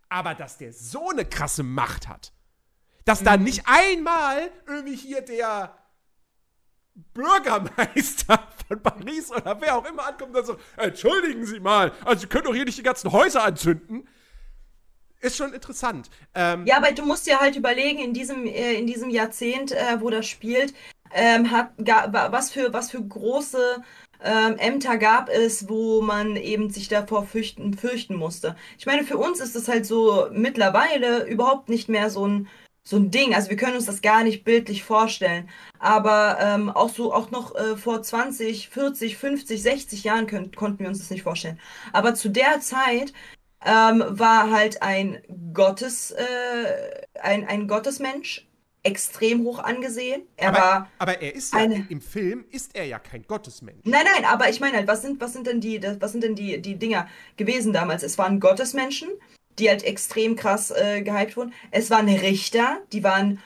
aber 0.09 0.35
dass 0.35 0.57
der 0.57 0.73
so 0.73 1.09
eine 1.09 1.25
krasse 1.25 1.63
Macht 1.63 2.07
hat, 2.07 2.33
dass 3.05 3.23
da 3.23 3.37
nicht 3.37 3.63
einmal 3.65 4.51
irgendwie 4.67 4.95
hier 4.95 5.21
der 5.21 5.77
Bürgermeister 7.13 8.47
von 8.67 8.81
Paris 8.81 9.31
oder 9.31 9.59
wer 9.61 9.77
auch 9.77 9.85
immer 9.85 10.05
ankommt 10.05 10.35
und 10.35 10.45
sagt 10.45 10.59
so, 10.59 10.81
entschuldigen 10.81 11.45
Sie 11.45 11.59
mal, 11.59 11.91
also 12.03 12.21
Sie 12.21 12.27
können 12.27 12.43
doch 12.43 12.53
hier 12.53 12.65
nicht 12.65 12.77
die 12.77 12.83
ganzen 12.83 13.11
Häuser 13.11 13.43
anzünden. 13.43 14.07
Ist 15.19 15.35
schon 15.37 15.53
interessant. 15.53 16.09
Ähm, 16.35 16.65
Ja, 16.67 16.77
aber 16.77 16.91
du 16.91 17.03
musst 17.05 17.25
dir 17.25 17.39
halt 17.39 17.55
überlegen, 17.55 17.99
in 17.99 18.13
diesem, 18.13 18.45
äh, 18.45 18.73
in 18.75 18.85
diesem 18.85 19.09
Jahrzehnt, 19.09 19.71
äh, 19.71 19.99
wo 19.99 20.09
das 20.11 20.27
spielt, 20.27 20.73
ähm, 21.11 21.49
hat, 21.51 21.71
ga, 21.83 22.11
wa- 22.13 22.31
was, 22.31 22.51
für, 22.51 22.71
was 22.73 22.91
für 22.91 23.01
große 23.03 23.81
ähm, 24.23 24.57
Ämter 24.57 24.97
gab 24.97 25.29
es, 25.29 25.67
wo 25.69 26.01
man 26.01 26.35
eben 26.35 26.69
sich 26.69 26.87
davor 26.87 27.25
fürchten, 27.25 27.73
fürchten 27.73 28.15
musste. 28.15 28.55
Ich 28.77 28.85
meine, 28.85 29.03
für 29.05 29.17
uns 29.17 29.39
ist 29.39 29.55
es 29.55 29.67
halt 29.67 29.85
so 29.87 30.27
mittlerweile 30.31 31.25
überhaupt 31.25 31.69
nicht 31.69 31.89
mehr 31.89 32.09
so 32.11 32.27
ein, 32.27 32.47
so 32.83 32.97
ein 32.97 33.09
Ding. 33.11 33.33
Also 33.35 33.49
wir 33.49 33.57
können 33.57 33.75
uns 33.75 33.85
das 33.85 34.01
gar 34.01 34.23
nicht 34.23 34.43
bildlich 34.43 34.83
vorstellen. 34.83 35.49
Aber 35.79 36.37
ähm, 36.41 36.69
auch 36.69 36.89
so, 36.89 37.13
auch 37.13 37.31
noch 37.31 37.55
äh, 37.55 37.75
vor 37.77 38.01
20, 38.01 38.69
40, 38.69 39.17
50, 39.17 39.61
60 39.61 40.03
Jahren 40.03 40.27
können, 40.27 40.51
konnten 40.51 40.79
wir 40.79 40.87
uns 40.89 40.99
das 40.99 41.09
nicht 41.09 41.23
vorstellen. 41.23 41.59
Aber 41.93 42.13
zu 42.15 42.29
der 42.29 42.59
Zeit 42.61 43.13
ähm, 43.65 44.03
war 44.07 44.51
halt 44.51 44.81
ein 44.81 45.21
Gottes, 45.53 46.11
äh, 46.11 47.01
ein, 47.21 47.47
ein 47.47 47.67
Gottesmensch, 47.67 48.47
extrem 48.83 49.43
hoch 49.43 49.59
angesehen. 49.59 50.21
Er 50.37 50.49
aber, 50.49 50.57
war. 50.57 50.91
aber 50.99 51.21
er 51.21 51.35
ist 51.35 51.53
ja, 51.53 51.59
eine- 51.59 51.85
im 51.89 51.99
Film 51.99 52.45
ist 52.51 52.75
er 52.75 52.85
ja 52.85 52.99
kein 52.99 53.23
Gottesmensch. 53.23 53.81
Nein, 53.83 54.05
nein, 54.15 54.25
aber 54.25 54.49
ich 54.49 54.59
meine 54.59 54.77
halt, 54.77 54.87
was 54.87 55.01
sind, 55.01 55.19
was 55.19 55.33
sind 55.33 55.45
denn 55.47 55.59
die, 55.59 55.81
was 55.99 56.11
sind 56.13 56.23
denn 56.23 56.35
die, 56.35 56.61
die 56.61 56.75
Dinger 56.75 57.07
gewesen 57.35 57.73
damals? 57.73 58.03
Es 58.03 58.17
waren 58.17 58.39
Gottesmenschen, 58.39 59.09
die 59.59 59.69
halt 59.69 59.83
extrem 59.83 60.35
krass 60.35 60.71
äh, 60.71 61.01
gehypt 61.01 61.35
wurden. 61.35 61.53
Es 61.71 61.89
waren 61.89 62.07
Richter, 62.07 62.77
die 62.93 63.03
waren 63.03 63.41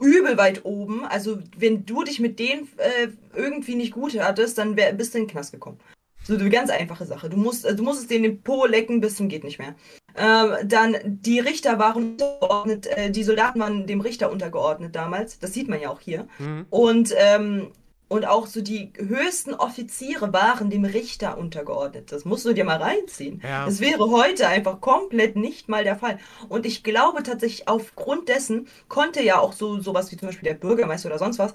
übel 0.00 0.36
weit 0.36 0.64
oben. 0.64 1.04
Also, 1.06 1.38
wenn 1.56 1.86
du 1.86 2.02
dich 2.02 2.18
mit 2.20 2.38
denen 2.38 2.68
äh, 2.78 3.08
irgendwie 3.34 3.74
nicht 3.74 3.92
gut 3.92 4.18
hattest, 4.18 4.58
dann 4.58 4.76
wär, 4.76 4.92
bist 4.92 5.14
du 5.14 5.18
in 5.18 5.24
den 5.24 5.30
Knast 5.30 5.52
gekommen. 5.52 5.78
So 6.26 6.34
eine 6.34 6.50
ganz 6.50 6.70
einfache 6.70 7.06
Sache. 7.06 7.28
Du 7.30 7.36
musst, 7.36 7.64
äh, 7.64 7.74
du 7.74 7.82
musstest 7.82 8.10
denen 8.10 8.24
den 8.24 8.42
Po 8.42 8.66
lecken 8.66 9.00
bis 9.00 9.16
zum 9.16 9.28
geht 9.28 9.44
nicht 9.44 9.58
mehr. 9.58 9.74
Ähm, 10.16 10.68
dann 10.68 10.96
die 11.04 11.40
Richter 11.40 11.78
waren 11.78 12.12
untergeordnet, 12.12 12.86
äh, 12.86 13.10
die 13.10 13.22
Soldaten 13.22 13.60
waren 13.60 13.86
dem 13.86 14.00
Richter 14.00 14.32
untergeordnet 14.32 14.96
damals. 14.96 15.38
Das 15.38 15.52
sieht 15.52 15.68
man 15.68 15.80
ja 15.80 15.90
auch 15.90 16.00
hier. 16.00 16.26
Mhm. 16.38 16.66
Und, 16.70 17.14
ähm, 17.16 17.68
und 18.08 18.26
auch 18.26 18.46
so 18.46 18.60
die 18.60 18.92
höchsten 18.96 19.52
Offiziere 19.54 20.32
waren 20.32 20.70
dem 20.70 20.84
Richter 20.84 21.38
untergeordnet. 21.38 22.12
Das 22.12 22.24
musst 22.24 22.44
du 22.44 22.52
dir 22.54 22.64
mal 22.64 22.80
reinziehen. 22.80 23.42
Ja. 23.42 23.66
Das 23.66 23.80
wäre 23.80 24.10
heute 24.10 24.48
einfach 24.48 24.80
komplett 24.80 25.36
nicht 25.36 25.68
mal 25.68 25.84
der 25.84 25.96
Fall. 25.96 26.18
Und 26.48 26.66
ich 26.66 26.82
glaube 26.82 27.22
tatsächlich, 27.22 27.68
aufgrund 27.68 28.28
dessen 28.28 28.68
konnte 28.88 29.22
ja 29.22 29.38
auch 29.38 29.52
so 29.52 29.80
sowas 29.80 30.10
wie 30.12 30.16
zum 30.16 30.28
Beispiel 30.28 30.48
der 30.48 30.54
Bürgermeister 30.54 31.08
oder 31.08 31.18
sonst 31.18 31.38
was 31.38 31.52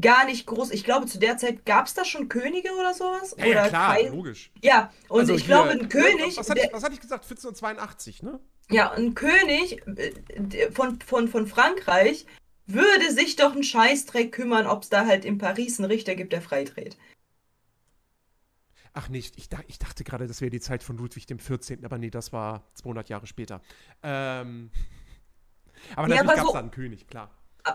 gar 0.00 0.24
nicht 0.26 0.46
groß. 0.46 0.70
Ich 0.70 0.84
glaube, 0.84 1.06
zu 1.06 1.18
der 1.18 1.36
Zeit 1.38 1.64
gab 1.66 1.86
es 1.86 1.94
da 1.94 2.04
schon 2.04 2.28
Könige 2.28 2.72
oder 2.74 2.94
sowas? 2.94 3.34
Ja, 3.38 3.44
ja 3.46 3.50
oder 3.60 3.68
klar, 3.68 3.94
Kai- 3.94 4.08
logisch. 4.08 4.50
Ja, 4.62 4.92
und 5.08 5.20
Also 5.20 5.34
ich 5.34 5.44
hier- 5.44 5.54
glaube, 5.54 5.70
ein 5.70 5.88
König, 5.88 6.36
Was 6.36 6.50
hatte 6.50 6.60
ich, 6.64 6.72
was 6.72 6.82
hatte 6.82 6.94
ich 6.94 7.00
gesagt? 7.00 7.24
1482, 7.24 8.22
ne? 8.22 8.40
ja, 8.70 8.90
ein 8.92 9.14
König 9.14 9.82
äh, 9.86 10.70
von, 10.72 10.98
von, 11.00 11.28
von 11.28 11.46
Frankreich 11.46 12.26
würde 12.66 13.12
sich 13.12 13.36
doch 13.36 13.54
ein 13.54 13.62
Scheißdreck 13.62 14.32
kümmern, 14.32 14.66
ob 14.66 14.82
es 14.84 14.88
da 14.88 15.04
halt 15.06 15.24
in 15.26 15.36
Paris 15.38 15.78
einen 15.78 15.90
Richter 15.90 16.14
gibt, 16.14 16.32
der 16.32 16.40
freidreht. 16.42 16.96
Ach 18.94 19.08
nicht, 19.08 19.36
ich, 19.36 19.48
ich 19.66 19.78
dachte 19.78 20.04
gerade, 20.04 20.26
das 20.28 20.40
wäre 20.40 20.50
die 20.50 20.60
Zeit 20.60 20.82
von 20.84 20.96
Ludwig 20.96 21.26
dem 21.26 21.38
14., 21.40 21.84
aber 21.84 21.98
nee, 21.98 22.10
das 22.10 22.32
war 22.32 22.62
200 22.74 23.08
Jahre 23.08 23.26
später. 23.26 23.60
Ähm, 24.02 24.70
aber 25.96 26.08
Ja, 26.08 26.16
natürlich 26.16 26.20
aber 26.20 26.28
gab 26.34 26.36
es 26.38 26.46
so- 26.46 26.52
da 26.52 26.58
einen 26.60 26.70
König, 26.70 27.06
klar. 27.08 27.30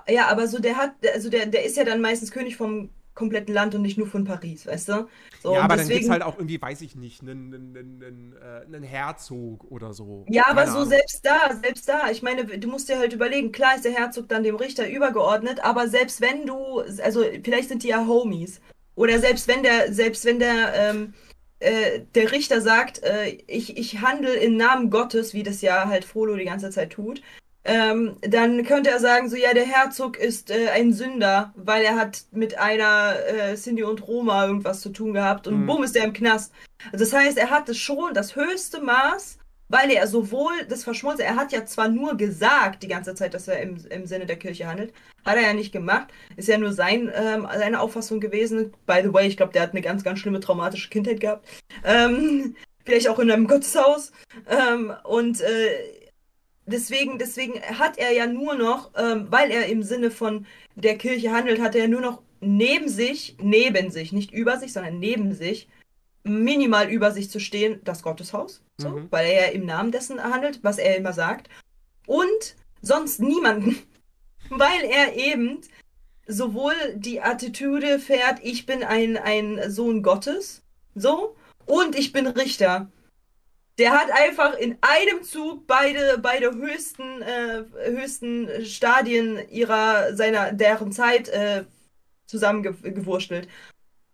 Ja, 0.08 0.28
aber 0.28 0.48
so 0.48 0.60
der 0.60 0.78
hat, 0.78 0.92
also 1.14 1.30
der, 1.30 1.46
der 1.48 1.64
ist 1.66 1.78
ja 1.78 1.84
dann 1.84 2.02
meistens 2.02 2.32
König 2.32 2.56
vom 2.58 2.90
kompletten 3.16 3.54
Land 3.54 3.76
und 3.76 3.82
nicht 3.82 3.98
nur 3.98 4.08
von 4.08 4.24
Paris, 4.24 4.66
weißt 4.66 4.88
du? 4.90 5.08
So, 5.44 5.54
ja, 5.54 5.62
aber 5.62 5.76
dann 5.76 5.80
gibt 5.80 5.82
es 5.82 5.88
deswegen- 5.90 6.12
halt 6.12 6.24
auch 6.24 6.38
irgendwie, 6.38 6.62
weiß 6.62 6.80
ich 6.82 6.96
nicht, 6.96 7.22
einen, 7.22 7.54
einen, 7.54 7.78
einen, 8.04 8.36
einen, 8.74 8.84
äh, 8.84 8.88
Herzog 8.88 9.66
oder 9.70 9.92
so. 9.94 10.26
Ja, 10.30 10.44
aber 10.48 10.62
Keine 10.62 10.72
so 10.72 10.78
Ahnung. 10.78 10.90
selbst 10.90 11.26
da, 11.26 11.54
selbst 11.62 11.90
da. 11.90 12.10
Ich 12.12 12.22
meine, 12.22 12.46
du 12.46 12.68
musst 12.70 12.88
dir 12.88 12.98
halt 12.98 13.12
überlegen, 13.12 13.52
klar 13.52 13.76
ist 13.76 13.84
der 13.84 13.92
Herzog 13.92 14.30
dann 14.30 14.44
dem 14.44 14.56
Richter 14.56 14.88
übergeordnet, 14.90 15.60
aber 15.66 15.90
selbst 15.90 16.22
wenn 16.22 16.46
du, 16.46 16.80
also 17.04 17.26
vielleicht 17.44 17.68
sind 17.68 17.84
die 17.84 17.90
ja 17.90 18.06
Homies. 18.08 18.62
Oder 18.96 19.20
selbst 19.20 19.48
wenn 19.50 19.64
der, 19.64 19.92
selbst 19.94 20.24
wenn 20.24 20.40
der, 20.40 20.74
ähm, 20.76 21.14
äh, 21.60 22.02
der 22.16 22.32
Richter 22.32 22.62
sagt, 22.62 23.04
äh, 23.04 23.38
ich, 23.48 23.76
ich 23.78 24.00
handle 24.02 24.34
im 24.34 24.56
Namen 24.56 24.90
Gottes, 24.92 25.34
wie 25.34 25.44
das 25.44 25.62
ja 25.62 25.88
halt 25.90 26.06
Frollo 26.06 26.38
die 26.38 26.46
ganze 26.46 26.70
Zeit 26.70 26.92
tut, 26.92 27.22
ähm, 27.66 28.16
dann 28.22 28.64
könnte 28.66 28.90
er 28.90 29.00
sagen, 29.00 29.30
so 29.30 29.36
ja, 29.36 29.54
der 29.54 29.66
Herzog 29.66 30.18
ist 30.18 30.50
äh, 30.50 30.70
ein 30.70 30.94
Sünder, 30.94 31.54
weil 31.56 31.84
er 31.84 31.96
hat 31.96 32.24
mit 32.32 32.58
einer 32.58 33.16
äh, 33.28 33.56
Cindy 33.56 33.84
und 33.84 34.08
Roma 34.08 34.46
irgendwas 34.46 34.82
zu 34.82 34.90
tun 34.90 35.14
gehabt 35.14 35.48
und 35.48 35.62
Mhm. 35.62 35.66
bumm 35.66 35.84
ist 35.84 35.96
er 35.96 36.06
im 36.06 36.14
Knast. 36.14 36.54
Also 36.92 37.06
das 37.06 37.14
heißt, 37.14 37.38
er 37.38 37.50
hatte 37.50 37.74
schon 37.76 38.14
das 38.14 38.36
höchste 38.36 38.82
Maß 38.82 39.40
weil 39.70 39.92
er 39.92 40.08
sowohl 40.08 40.66
das 40.68 40.84
Verschmolzen, 40.84 41.24
er 41.24 41.36
hat 41.36 41.52
ja 41.52 41.64
zwar 41.64 41.88
nur 41.88 42.18
gesagt 42.18 42.84
die 42.84 42.88
ganze 42.88 43.14
Zeit, 43.16 43.34
dass 43.36 43.48
er 43.48 43.62
im, 43.62 43.78
im 43.90 44.06
Sinne 44.08 44.26
der 44.26 44.36
Kirche 44.36 44.68
handelt, 44.68 44.94
hat 45.24 45.36
er 45.36 45.44
ja 45.44 45.54
nicht 45.54 45.72
gemacht, 45.72 46.08
ist 46.36 46.48
ja 46.48 46.58
nur 46.58 46.74
sein, 46.74 47.12
ähm, 47.14 47.48
seine 47.54 47.80
Auffassung 47.80 48.20
gewesen. 48.20 48.74
By 48.88 49.02
the 49.04 49.14
way, 49.14 49.28
ich 49.28 49.38
glaube, 49.38 49.54
der 49.54 49.62
hat 49.62 49.72
eine 49.72 49.82
ganz, 49.82 50.04
ganz 50.04 50.20
schlimme 50.20 50.40
traumatische 50.40 50.90
Kindheit 50.90 51.20
gehabt. 51.20 51.48
Ähm, 51.84 52.56
vielleicht 52.86 53.10
auch 53.10 53.20
in 53.20 53.30
einem 53.30 53.48
Gotteshaus. 53.48 54.12
Ähm, 54.50 54.92
und 55.04 55.40
äh, 55.42 55.99
deswegen, 56.70 57.18
deswegen 57.18 57.62
hat 57.62 57.98
er 57.98 58.12
ja 58.14 58.28
nur 58.28 58.56
noch, 58.56 58.92
ähm, 58.96 59.28
weil 59.30 59.52
er 59.52 59.68
im 59.68 59.84
Sinne 59.84 60.12
von 60.12 60.46
der 60.76 60.98
Kirche 60.98 61.32
handelt, 61.32 61.60
hat 61.62 61.76
er 61.76 61.88
nur 61.88 62.02
noch 62.02 62.22
neben 62.42 62.88
sich, 62.88 63.36
neben 63.42 63.92
sich, 63.92 64.14
nicht 64.14 64.32
über 64.32 64.58
sich, 64.58 64.72
sondern 64.74 65.00
neben 65.00 65.34
sich, 65.34 65.68
minimal 66.24 66.90
über 66.90 67.12
sich 67.12 67.30
zu 67.30 67.40
stehen, 67.40 67.82
das 67.84 68.04
Gotteshaus, 68.04 68.62
so, 68.78 68.90
Mhm. 68.90 69.08
weil 69.10 69.28
er 69.30 69.48
ja 69.48 69.52
im 69.54 69.66
Namen 69.66 69.92
dessen 69.92 70.24
handelt, 70.24 70.64
was 70.64 70.78
er 70.78 70.96
immer 70.98 71.14
sagt, 71.14 71.50
und 72.06 72.56
sonst 72.82 73.20
niemanden, 73.20 73.78
weil 74.50 74.84
er 74.84 75.16
eben 75.16 75.60
sowohl 76.28 76.74
die 76.96 77.22
Attitüde 77.22 78.00
fährt, 78.00 78.40
ich 78.44 78.66
bin 78.66 78.84
ein, 78.84 79.18
ein 79.18 79.72
Sohn 79.72 80.04
Gottes, 80.04 80.62
so, 80.96 81.36
und 81.66 81.98
ich 81.98 82.12
bin 82.12 82.28
Richter. 82.28 82.92
Der 83.80 83.92
hat 83.94 84.12
einfach 84.12 84.58
in 84.58 84.78
einem 84.82 85.24
Zug 85.24 85.66
beide, 85.66 86.20
beide 86.22 86.52
höchsten, 86.54 87.22
äh, 87.22 87.64
höchsten 87.86 88.66
Stadien 88.66 89.40
ihrer, 89.50 90.14
seiner, 90.16 90.52
deren 90.52 90.92
Zeit 90.92 91.30
äh, 91.30 91.64
zusammengewurschtelt. 92.26 93.48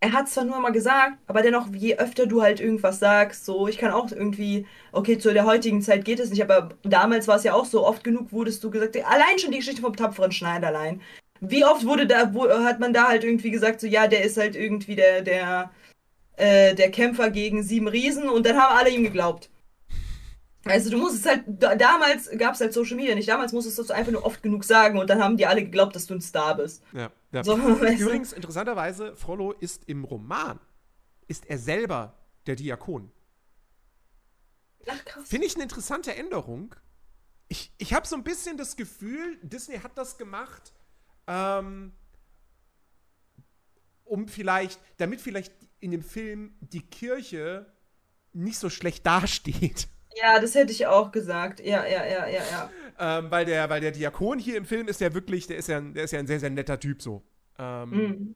Er 0.02 0.12
hat 0.12 0.30
zwar 0.30 0.44
nur 0.44 0.60
mal 0.60 0.72
gesagt, 0.72 1.18
aber 1.26 1.42
dennoch, 1.42 1.68
je 1.74 1.98
öfter 1.98 2.28
du 2.28 2.44
halt 2.44 2.60
irgendwas 2.60 3.00
sagst, 3.00 3.44
so, 3.44 3.68
ich 3.68 3.80
kann 3.80 3.92
auch 3.92 4.12
irgendwie, 4.12 4.68
okay, 4.92 5.18
zu 5.18 5.34
der 5.34 5.46
heutigen 5.46 5.82
Zeit 5.82 6.06
geht 6.06 6.20
es 6.20 6.30
nicht, 6.30 6.44
aber 6.44 6.70
damals 6.84 7.28
war 7.28 7.38
es 7.38 7.44
ja 7.44 7.56
auch 7.56 7.66
so, 7.66 7.88
oft 7.88 8.04
genug 8.04 8.32
wurdest 8.32 8.64
du 8.64 8.70
gesagt, 8.70 8.96
allein 8.98 9.40
schon 9.40 9.52
die 9.52 9.58
Geschichte 9.58 9.82
vom 9.82 9.96
tapferen 9.96 10.32
Schneiderlein. 10.32 11.02
Wie 11.42 11.66
oft 11.66 11.86
wurde 11.88 12.06
da, 12.06 12.36
wo, 12.36 12.48
hat 12.48 12.80
man 12.80 12.94
da 12.94 13.08
halt 13.08 13.24
irgendwie 13.24 13.50
gesagt, 13.50 13.82
so, 13.82 13.88
ja, 13.88 14.08
der 14.08 14.24
ist 14.24 14.38
halt 14.38 14.56
irgendwie 14.56 14.96
der, 14.96 15.24
der, 15.24 15.72
äh, 16.38 16.76
der 16.76 16.92
Kämpfer 16.92 17.32
gegen 17.32 17.64
sieben 17.64 17.88
Riesen 17.88 18.30
und 18.30 18.46
dann 18.46 18.58
haben 18.58 18.78
alle 18.78 18.92
ihm 18.92 19.04
geglaubt. 19.04 19.50
Also 20.66 20.90
du 20.90 20.98
musst 20.98 21.18
es 21.18 21.26
halt, 21.26 21.44
da, 21.48 21.76
damals 21.76 22.30
gab 22.38 22.56
es 22.56 22.62
halt 22.62 22.74
Social 22.74 22.96
Media 22.96 23.14
nicht, 23.14 23.30
damals 23.30 23.54
musstest 23.54 23.78
du 23.78 23.84
es 23.84 23.92
einfach 23.92 24.12
nur 24.12 24.26
oft 24.26 24.42
genug 24.42 24.64
sagen 24.64 24.98
und 24.98 25.10
dann 25.10 25.24
haben 25.24 25.38
die 25.38 25.46
alle 25.46 25.64
geglaubt, 25.64 25.96
dass 25.96 26.08
du 26.08 26.16
ein 26.16 26.22
Star 26.22 26.58
bist. 26.58 26.84
Ja, 26.92 27.12
ja. 27.32 27.44
So, 27.44 27.56
du? 27.58 27.86
Übrigens, 27.86 28.34
interessanterweise, 28.34 29.16
Frollo 29.16 29.52
ist 29.52 29.88
im 29.88 30.04
Roman, 30.04 30.60
ist 31.28 31.46
er 31.46 31.60
selber 31.60 32.18
der 32.48 32.56
Diakon. 32.56 33.12
Ach, 34.88 35.06
krass. 35.06 35.28
Finde 35.28 35.46
ich 35.46 35.54
eine 35.54 35.64
interessante 35.64 36.16
Änderung. 36.16 36.76
Ich, 37.48 37.72
ich 37.78 37.94
habe 37.94 38.08
so 38.08 38.16
ein 38.16 38.24
bisschen 38.24 38.58
das 38.58 38.76
Gefühl, 38.76 39.38
Disney 39.44 39.78
hat 39.78 39.96
das 39.98 40.18
gemacht, 40.18 40.74
ähm, 41.28 41.94
um 44.04 44.28
vielleicht, 44.28 44.80
damit 44.98 45.22
vielleicht 45.22 45.54
in 45.80 45.92
dem 45.92 46.04
Film 46.04 46.56
die 46.60 46.82
Kirche 46.82 47.72
nicht 48.34 48.58
so 48.58 48.72
schlecht 48.72 49.06
dasteht. 49.06 49.88
Ja, 50.16 50.40
das 50.40 50.56
hätte 50.56 50.72
ich 50.72 50.88
auch 50.88 51.12
gesagt. 51.12 51.60
Ja, 51.60 51.86
ja, 51.86 52.06
ja, 52.06 52.28
ja, 52.28 52.42
ja. 52.52 52.70
Ähm, 52.98 53.30
weil, 53.30 53.46
der, 53.46 53.70
weil 53.70 53.82
der 53.82 53.92
Diakon 53.92 54.40
hier 54.40 54.58
im 54.58 54.66
Film 54.66 54.88
ist 54.88 55.02
ja 55.02 55.14
wirklich, 55.14 55.48
der 55.48 55.58
ist 55.58 55.68
ja, 55.68 55.78
ein- 55.78 55.94
der 55.94 56.06
ist 56.06 56.12
ja 56.12 56.20
ein 56.20 56.28
sehr, 56.28 56.40
sehr 56.40 56.50
netter 56.50 56.80
Typ 56.80 57.02
so. 57.02 57.24
Ähm, 57.60 57.90
Mhm. 57.90 58.36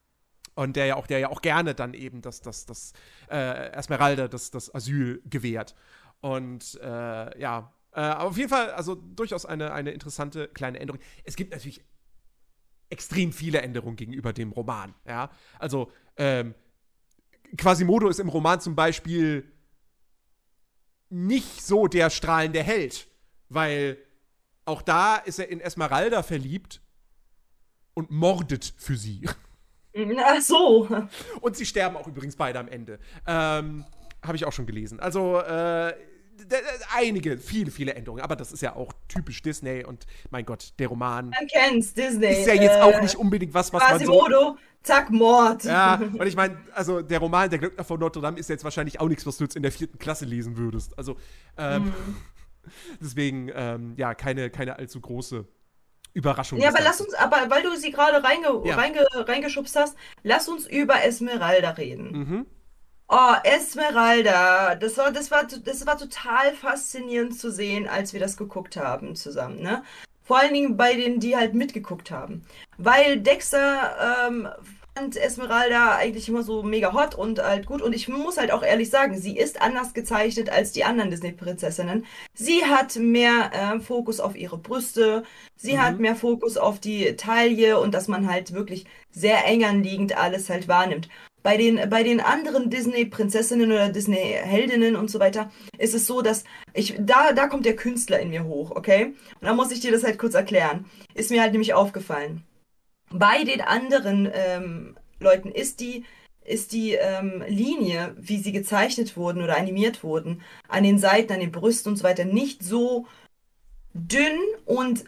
Und 0.56 0.76
der 0.76 0.88
ja 0.88 0.96
auch, 0.98 1.08
der 1.08 1.20
ja 1.20 1.30
auch 1.30 1.42
gerne 1.42 1.74
dann 1.76 1.94
eben 1.94 2.22
das, 2.22 2.42
das, 2.42 2.66
das, 2.66 2.94
äh, 3.32 3.72
Esmeralda 3.72 4.28
das, 4.28 4.52
das 4.52 4.74
Asyl 4.76 5.22
gewährt. 5.26 5.76
Und 6.22 6.80
äh, 6.84 7.40
ja, 7.40 7.74
äh, 7.94 8.00
aber 8.02 8.30
auf 8.30 8.38
jeden 8.38 8.50
Fall, 8.50 8.72
also 8.72 8.96
durchaus 8.96 9.46
eine, 9.46 9.74
eine 9.74 9.92
interessante 9.92 10.50
kleine 10.50 10.80
Änderung. 10.80 11.02
Es 11.24 11.38
gibt 11.38 11.52
natürlich 11.54 11.84
extrem 12.90 13.32
viele 13.32 13.62
Änderungen 13.62 13.96
gegenüber 13.96 14.34
dem 14.34 14.52
Roman, 14.52 14.94
ja. 15.08 15.30
Also, 15.60 15.92
ähm, 16.18 16.56
Quasimodo 17.58 18.10
ist 18.10 18.20
im 18.20 18.30
Roman 18.30 18.60
zum 18.62 18.76
Beispiel 18.76 19.52
nicht 21.10 21.66
so 21.66 21.88
der 21.88 22.10
strahlende 22.10 22.62
Held, 22.62 23.08
weil 23.50 23.98
auch 24.66 24.82
da 24.82 25.16
ist 25.18 25.40
er 25.40 25.50
in 25.50 25.60
Esmeralda 25.62 26.24
verliebt 26.24 26.82
und 27.94 28.12
mordet 28.12 28.74
für 28.78 28.96
sie. 28.96 29.28
Ach 30.24 30.42
so. 30.42 30.88
Und 31.42 31.56
sie 31.58 31.66
sterben 31.66 31.98
auch 31.98 32.08
übrigens 32.08 32.36
beide 32.36 32.60
am 32.60 32.68
Ende. 32.68 33.00
Ähm, 33.26 33.86
Habe 34.22 34.36
ich 34.36 34.46
auch 34.46 34.54
schon 34.54 34.68
gelesen. 34.68 35.00
Also, 35.00 35.40
äh, 35.40 35.94
einige, 36.96 37.38
viele, 37.38 37.72
viele 37.72 37.94
Änderungen. 37.94 38.22
Aber 38.22 38.36
das 38.36 38.52
ist 38.52 38.62
ja 38.62 38.76
auch 38.76 38.92
typisch 39.08 39.42
Disney 39.42 39.84
und 39.86 40.06
mein 40.30 40.46
Gott, 40.46 40.74
der 40.80 40.88
Roman 40.88 41.30
Man 41.30 41.48
kennt's, 41.48 41.94
Disney. 41.94 42.28
ist 42.28 42.48
ja 42.48 42.54
jetzt 42.54 42.78
äh, 42.78 42.82
auch 42.82 43.02
nicht 43.02 43.16
unbedingt 43.16 43.54
was, 43.54 43.72
was 43.74 43.82
man 43.84 44.06
so. 44.06 44.58
Zack, 44.82 45.10
Mord. 45.12 45.66
Ja, 45.66 45.96
und 45.96 46.26
ich 46.26 46.38
meine, 46.38 46.58
also 46.74 47.02
der 47.02 47.20
Roman 47.20 47.50
Der 47.50 47.60
Glöckner 47.60 47.84
von 47.84 48.00
Notre 48.00 48.22
Dame 48.22 48.40
ist 48.40 48.50
jetzt 48.50 48.64
wahrscheinlich 48.64 49.00
auch 49.02 49.10
nichts, 49.10 49.26
was 49.26 49.36
du 49.38 49.44
jetzt 49.44 49.58
in 49.58 49.62
der 49.64 49.74
vierten 49.74 50.00
Klasse 50.00 50.24
lesen 50.24 50.56
würdest. 50.58 50.98
Also, 50.98 51.18
ähm, 51.58 51.84
Mhm. 51.86 52.16
deswegen, 53.02 53.52
ähm, 53.54 53.94
ja, 53.98 54.14
keine, 54.14 54.50
keine 54.50 54.78
allzu 54.78 55.02
große 55.02 55.46
Überraschung. 56.14 56.60
Ja, 56.60 56.70
aber 56.70 56.82
lass 56.82 57.02
uns, 57.02 57.14
aber 57.14 57.50
weil 57.50 57.62
du 57.64 57.76
sie 57.76 57.92
gerade 57.92 58.24
reinge, 58.24 58.62
Ja. 58.66 58.76
reinge, 58.76 59.06
reingeschubst 59.14 59.76
hast, 59.76 59.96
lass 60.24 60.48
uns 60.48 60.66
über 60.66 61.04
Esmeralda 61.04 61.72
reden. 61.72 62.12
Mhm. 62.12 62.46
Oh, 63.12 63.34
Esmeralda, 63.44 64.76
das 64.76 64.96
war, 64.98 65.12
das 65.12 65.32
war, 65.32 65.44
das 65.44 65.86
war 65.88 65.98
total 65.98 66.54
faszinierend 66.54 67.40
zu 67.40 67.52
sehen, 67.52 67.88
als 67.88 68.14
wir 68.14 68.20
das 68.20 68.38
geguckt 68.38 68.78
haben 68.78 69.16
zusammen, 69.16 69.62
ne? 69.64 69.84
Vor 70.24 70.38
allen 70.38 70.54
Dingen 70.54 70.78
bei 70.78 70.94
denen, 70.94 71.20
die 71.20 71.36
halt 71.36 71.56
mitgeguckt 71.56 72.12
haben. 72.12 72.46
Weil 72.78 73.20
Dexter 73.20 74.28
ähm, 74.28 74.48
fand 74.96 75.18
Esmeralda 75.18 75.96
eigentlich 75.96 76.30
immer 76.30 76.44
so 76.44 76.62
mega 76.62 76.94
hot 76.94 77.16
und 77.16 77.42
halt 77.42 77.66
gut. 77.66 77.82
Und 77.82 77.94
ich 77.94 78.08
muss 78.10 78.38
halt 78.38 78.52
auch 78.52 78.62
ehrlich 78.62 78.92
sagen, 78.92 79.18
sie 79.18 79.36
ist 79.38 79.60
anders 79.60 79.96
gezeichnet 79.96 80.52
als 80.52 80.72
die 80.72 80.84
anderen 80.84 81.10
Disney-Prinzessinnen. 81.10 82.06
Sie 82.36 82.64
hat 82.66 82.96
mehr 82.98 83.50
ähm, 83.54 83.82
Fokus 83.82 84.20
auf 84.20 84.36
ihre 84.36 84.60
Brüste, 84.60 85.24
sie 85.56 85.80
hat 85.80 86.00
mehr 86.00 86.16
Fokus 86.16 86.58
auf 86.58 86.80
die 86.80 87.16
Taille 87.16 87.80
und 87.80 87.96
dass 87.96 88.08
man 88.08 88.30
halt 88.32 88.54
wirklich 88.54 88.86
sehr 89.10 89.46
eng 89.48 89.64
anliegend 89.66 90.16
alles 90.16 90.50
halt 90.50 90.68
wahrnimmt. 90.68 91.10
Bei 91.42 91.58
den, 91.58 91.90
bei 91.90 92.04
den 92.04 92.20
anderen 92.20 92.70
Disney-Prinzessinnen 92.70 93.72
oder 93.72 93.90
Disney-Heldinnen 93.90 94.96
und 94.96 95.10
so 95.10 95.20
weiter 95.20 95.52
ist 95.78 95.94
es 95.94 96.06
so, 96.06 96.22
dass 96.22 96.44
ich, 96.74 96.96
da, 97.00 97.32
da 97.34 97.48
kommt 97.48 97.66
der 97.66 97.76
Künstler 97.76 98.20
in 98.20 98.30
mir 98.30 98.44
hoch, 98.44 98.72
okay? 98.72 99.14
Und 99.40 99.48
da 99.48 99.54
muss 99.54 99.72
ich 99.72 99.80
dir 99.80 99.92
das 99.92 100.04
halt 100.04 100.20
kurz 100.20 100.34
erklären. 100.34 100.86
Ist 101.14 101.32
mir 101.32 101.42
halt 101.42 101.54
nämlich 101.54 101.74
aufgefallen. 101.74 102.44
Bei 103.12 103.44
den 103.44 103.62
anderen 103.62 104.30
ähm, 104.34 104.98
Leuten 105.20 105.50
ist 105.50 105.80
die, 105.80 106.04
ist 106.44 106.74
die 106.74 106.94
ähm, 106.94 107.44
Linie, 107.48 108.16
wie 108.18 108.38
sie 108.38 108.52
gezeichnet 108.52 109.16
wurden 109.16 109.42
oder 109.42 109.58
animiert 109.58 110.04
wurden, 110.04 110.42
an 110.68 110.84
den 110.84 111.00
Seiten, 111.00 111.34
an 111.34 111.40
den 111.40 111.52
Brüsten 111.52 111.92
und 111.92 111.98
so 111.98 112.04
weiter, 112.04 112.26
nicht 112.26 112.64
so 112.64 113.08
dünn 113.94 114.38
und 114.66 115.06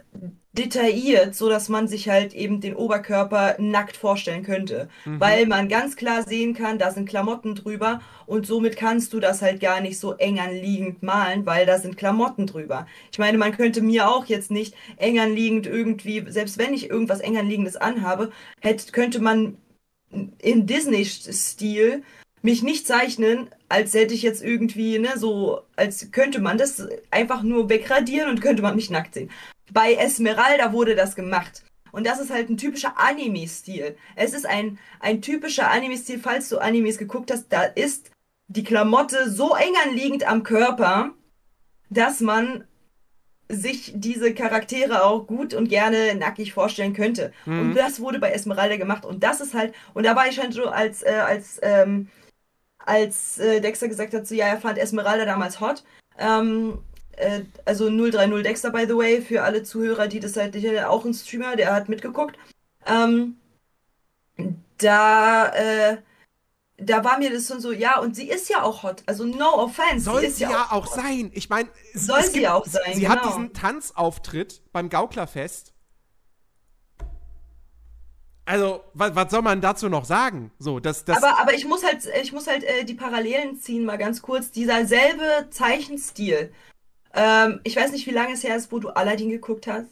detailliert, 0.54 1.34
so 1.34 1.48
dass 1.48 1.70
man 1.70 1.88
sich 1.88 2.10
halt 2.10 2.34
eben 2.34 2.60
den 2.60 2.76
Oberkörper 2.76 3.56
nackt 3.58 3.96
vorstellen 3.96 4.44
könnte, 4.44 4.90
Mhm. 5.06 5.20
weil 5.20 5.46
man 5.46 5.70
ganz 5.70 5.96
klar 5.96 6.24
sehen 6.24 6.54
kann, 6.54 6.78
da 6.78 6.92
sind 6.92 7.08
Klamotten 7.08 7.56
drüber 7.56 8.02
und 8.26 8.46
somit 8.46 8.76
kannst 8.76 9.14
du 9.14 9.22
das 9.22 9.42
halt 9.42 9.62
gar 9.62 9.80
nicht 9.80 9.98
so 9.98 10.14
eng 10.14 10.40
anliegend 10.40 11.04
malen, 11.04 11.46
weil 11.46 11.66
da 11.66 11.78
sind 11.80 11.96
Klamotten 11.96 12.48
drüber. 12.48 12.86
Ich 13.14 13.20
meine, 13.20 13.38
man 13.38 13.56
könnte 13.56 13.82
mir 13.82 14.10
auch 14.10 14.26
jetzt 14.26 14.52
nicht 14.52 14.74
eng 14.98 15.20
anliegend 15.20 15.68
irgendwie, 15.68 16.26
selbst 16.28 16.58
wenn 16.58 16.74
ich 16.74 16.90
irgendwas 16.90 17.22
eng 17.22 17.38
anliegendes 17.38 17.78
anhabe, 17.78 18.32
hätte, 18.60 18.92
könnte 18.92 19.22
man 19.22 19.58
in 20.40 20.66
Disney-Stil 20.68 22.04
mich 22.42 22.64
nicht 22.64 22.88
zeichnen, 22.88 23.48
als 23.70 23.94
hätte 23.94 24.14
ich 24.14 24.24
jetzt 24.24 24.44
irgendwie, 24.44 25.00
ne, 25.00 25.12
so, 25.16 25.62
als 25.76 26.12
könnte 26.12 26.42
man 26.42 26.58
das 26.58 26.86
einfach 27.12 27.44
nur 27.44 27.70
wegradieren 27.70 28.30
und 28.30 28.42
könnte 28.42 28.64
man 28.64 28.76
mich 28.76 28.90
nackt 28.90 29.14
sehen. 29.14 29.30
Bei 29.72 29.94
Esmeralda 29.94 30.74
wurde 30.74 30.96
das 30.96 31.16
gemacht. 31.16 31.64
Und 31.92 32.06
das 32.06 32.20
ist 32.20 32.32
halt 32.32 32.50
ein 32.50 32.58
typischer 32.58 32.94
Anime-Stil. 32.98 33.96
Es 34.16 34.34
ist 34.34 34.46
ein, 34.46 34.80
ein 35.00 35.22
typischer 35.22 35.70
Anime-Stil, 35.72 36.20
falls 36.20 36.50
du 36.50 36.60
Animes 36.60 36.98
geguckt 36.98 37.32
hast, 37.32 37.48
da 37.50 37.64
ist 37.64 38.12
die 38.48 38.64
Klamotte 38.64 39.30
so 39.30 39.56
eng 39.56 39.74
anliegend 39.88 40.28
am 40.28 40.44
Körper, 40.44 41.12
dass 41.90 42.20
man 42.20 42.66
sich 43.50 43.94
diese 43.96 44.34
Charaktere 44.34 45.04
auch 45.04 45.28
gut 45.28 45.54
und 45.54 45.68
gerne 45.68 46.16
nackig 46.16 46.54
vorstellen 46.54 46.94
könnte. 46.94 47.34
Und 47.46 47.76
das 47.76 48.00
wurde 48.00 48.20
bei 48.20 48.32
Esmeralda 48.32 48.78
gemacht. 48.78 49.06
Und 49.06 49.24
das 49.24 49.42
ist 49.42 49.54
halt, 49.54 49.74
und 49.94 50.06
da 50.06 50.16
war 50.16 50.28
ich 50.28 50.36
schon 50.36 50.52
so 50.52 50.68
als, 50.68 51.04
äh, 51.04 51.22
als, 51.26 51.60
ähm, 51.62 52.08
als 52.78 53.40
äh, 53.40 53.60
Dexter 53.60 53.90
gesagt 53.90 54.14
hat, 54.14 54.26
so 54.26 54.36
ja, 54.36 54.48
er 54.48 54.58
fand 54.58 54.78
Esmeralda 54.78 55.26
damals 55.26 55.60
hot. 55.60 55.84
Ähm, 56.18 56.80
äh, 57.22 57.44
also 57.66 57.90
030 57.90 58.44
Dexter, 58.44 58.72
by 58.72 58.86
the 58.88 58.96
way, 58.98 59.22
für 59.22 59.44
alle 59.44 59.64
Zuhörer, 59.64 60.08
die 60.08 60.20
das 60.20 60.36
halt, 60.38 60.56
auch 60.86 61.06
ein 61.06 61.14
Streamer, 61.14 61.56
der 61.56 61.74
hat 61.74 61.90
mitgeguckt. 61.90 62.38
Ähm, 62.86 63.38
da, 64.78 65.48
äh, 65.50 65.98
da 66.78 67.04
war 67.04 67.20
mir 67.20 67.32
das 67.32 67.48
schon 67.48 67.60
so, 67.62 67.72
ja, 67.72 68.00
und 68.00 68.16
sie 68.16 68.28
ist 68.28 68.50
ja 68.50 68.64
auch 68.64 68.82
hot. 68.84 69.04
Also 69.06 69.26
no 69.26 69.54
offense, 69.56 70.06
Soll 70.06 70.22
sie 70.22 70.28
ist 70.28 70.36
sie 70.38 70.44
ja 70.44 70.68
auch 70.72 70.88
hot. 70.88 70.96
sein. 70.96 71.30
Ich 71.34 71.50
meine, 71.50 71.70
Soll 71.94 72.24
sie 72.24 72.40
gibt- 72.40 72.48
auch 72.48 72.66
sein, 72.66 72.94
Sie 72.96 73.08
hat 73.08 73.22
genau. 73.22 73.36
diesen 73.36 73.54
Tanzauftritt 73.54 74.62
beim 74.72 74.90
Gauklerfest. 74.90 75.74
Also, 78.46 78.84
was, 78.96 79.16
was 79.16 79.32
soll 79.32 79.44
man 79.44 79.62
dazu 79.62 79.88
noch 79.88 80.04
sagen? 80.04 80.52
So, 80.58 80.80
das, 80.80 81.06
das, 81.06 81.18
Aber, 81.22 81.40
aber 81.40 81.54
ich 81.54 81.66
muss 81.66 81.84
halt, 81.86 82.06
ich 82.22 82.34
muss 82.34 82.48
halt 82.48 82.64
äh, 82.64 82.84
die 82.84 82.96
Parallelen 82.96 83.60
ziehen, 83.60 83.86
mal 83.86 83.98
ganz 84.00 84.22
kurz. 84.22 84.52
Dieser 84.52 84.86
selbe 84.88 85.48
Zeichenstil. 85.52 86.52
Ähm, 87.14 87.60
ich 87.64 87.76
weiß 87.76 87.92
nicht, 87.92 88.08
wie 88.08 88.12
lange 88.12 88.34
es 88.34 88.44
her 88.44 88.56
ist, 88.56 88.72
wo 88.72 88.80
du 88.80 88.90
Aladdin 88.90 89.30
geguckt 89.30 89.68
hast. 89.68 89.90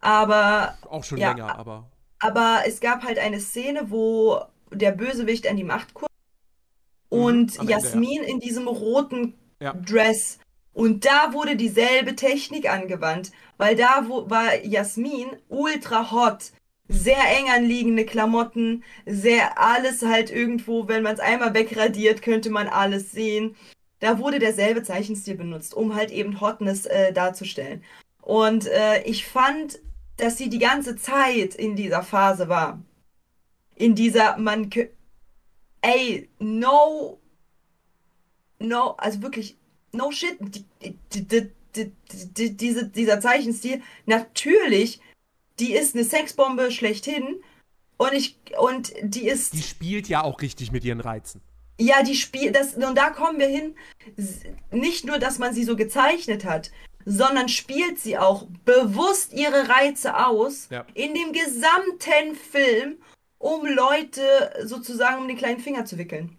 Aber, 0.00 0.78
auch 0.88 1.04
schon 1.04 1.18
ja, 1.18 1.32
länger, 1.32 1.58
aber. 1.58 1.88
aber 2.20 2.62
es 2.66 2.80
gab 2.80 3.02
halt 3.02 3.18
eine 3.18 3.40
Szene, 3.40 3.90
wo 3.90 4.40
der 4.70 4.92
Bösewicht 4.92 5.48
an 5.48 5.56
die 5.56 5.64
Macht 5.64 5.94
kommt 5.94 6.08
Mhm, 7.10 7.18
und 7.22 7.58
Ende, 7.58 7.72
ja. 7.72 7.78
Jasmin 7.78 8.22
in 8.22 8.40
diesem 8.40 8.68
roten 8.68 9.34
Ja. 9.60 9.72
Dress. 9.72 10.38
Und 10.72 11.04
da 11.04 11.32
wurde 11.32 11.56
dieselbe 11.56 12.14
Technik 12.14 12.70
angewandt, 12.70 13.32
weil 13.56 13.74
da 13.74 14.04
wo, 14.06 14.30
war 14.30 14.64
Jasmin 14.64 15.28
ultra 15.48 16.12
hot. 16.12 16.52
Sehr 16.90 17.18
eng 17.36 17.50
anliegende 17.50 18.06
Klamotten, 18.06 18.82
sehr 19.04 19.58
alles 19.58 20.02
halt 20.02 20.30
irgendwo, 20.30 20.88
wenn 20.88 21.02
man 21.02 21.14
es 21.14 21.20
einmal 21.20 21.52
wegradiert, 21.52 22.22
könnte 22.22 22.48
man 22.50 22.68
alles 22.68 23.10
sehen. 23.12 23.56
Da 24.00 24.18
wurde 24.18 24.38
derselbe 24.38 24.82
Zeichenstil 24.82 25.34
benutzt, 25.34 25.74
um 25.74 25.94
halt 25.94 26.10
eben 26.10 26.40
Hotness 26.40 26.86
äh, 26.86 27.12
darzustellen. 27.12 27.82
Und 28.22 28.66
äh, 28.66 29.02
ich 29.02 29.26
fand, 29.26 29.80
dass 30.16 30.36
sie 30.36 30.48
die 30.48 30.58
ganze 30.58 30.96
Zeit 30.96 31.54
in 31.54 31.76
dieser 31.76 32.02
Phase 32.02 32.48
war. 32.48 32.82
In 33.74 33.94
dieser, 33.94 34.36
man, 34.38 34.70
ey, 35.80 36.28
no, 36.38 37.18
no, 38.58 38.90
also 38.98 39.22
wirklich, 39.22 39.56
no 39.92 40.10
shit, 40.10 40.36
die, 40.40 40.64
die, 41.12 41.50
die, 41.76 42.56
diese, 42.56 42.88
dieser 42.88 43.20
Zeichenstil, 43.20 43.82
natürlich, 44.06 45.00
die 45.58 45.72
ist 45.72 45.94
eine 45.94 46.04
Sexbombe 46.04 46.70
schlechthin 46.70 47.40
und 47.96 48.12
ich, 48.12 48.38
und 48.58 48.92
die 49.02 49.28
ist, 49.28 49.54
Die 49.54 49.62
spielt 49.62 50.08
ja 50.08 50.22
auch 50.22 50.40
richtig 50.40 50.72
mit 50.72 50.84
ihren 50.84 51.00
Reizen. 51.00 51.40
Ja, 51.78 52.02
die 52.02 52.14
spielt, 52.16 52.56
das, 52.56 52.74
und 52.74 52.96
da 52.96 53.10
kommen 53.10 53.38
wir 53.38 53.46
hin, 53.48 53.74
nicht 54.70 55.04
nur, 55.06 55.18
dass 55.18 55.38
man 55.38 55.54
sie 55.54 55.64
so 55.64 55.76
gezeichnet 55.76 56.44
hat, 56.44 56.70
sondern 57.04 57.48
spielt 57.48 57.98
sie 57.98 58.18
auch 58.18 58.46
bewusst 58.64 59.32
ihre 59.32 59.68
Reize 59.68 60.26
aus 60.26 60.68
Ja. 60.70 60.84
in 60.94 61.14
dem 61.14 61.32
gesamten 61.32 62.34
Film, 62.34 62.98
um 63.38 63.64
Leute 63.66 64.22
sozusagen 64.64 65.22
um 65.22 65.28
den 65.28 65.36
kleinen 65.38 65.60
Finger 65.60 65.84
zu 65.84 65.96
wickeln. 65.98 66.36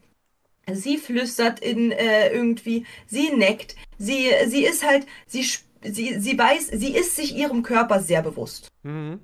Sie 0.72 0.98
flüstert 0.98 1.60
in 1.62 1.92
äh, 1.92 2.30
irgendwie, 2.32 2.86
sie 3.08 3.32
neckt, 3.32 3.76
sie, 3.98 4.30
sie 4.48 4.66
ist 4.66 4.86
halt, 4.86 5.08
sie, 5.26 5.44
sie, 5.82 6.20
sie 6.20 6.38
weiß, 6.38 6.68
sie 6.68 6.96
ist 6.96 7.16
sich 7.16 7.36
ihrem 7.36 7.64
Körper 7.64 8.02
sehr 8.02 8.22
bewusst. 8.22 8.68
Mhm. 8.84 9.20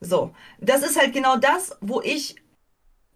So, 0.00 0.34
das 0.58 0.82
ist 0.82 0.98
halt 0.98 1.12
genau 1.14 1.36
das, 1.36 1.76
wo 1.80 2.02
ich 2.02 2.36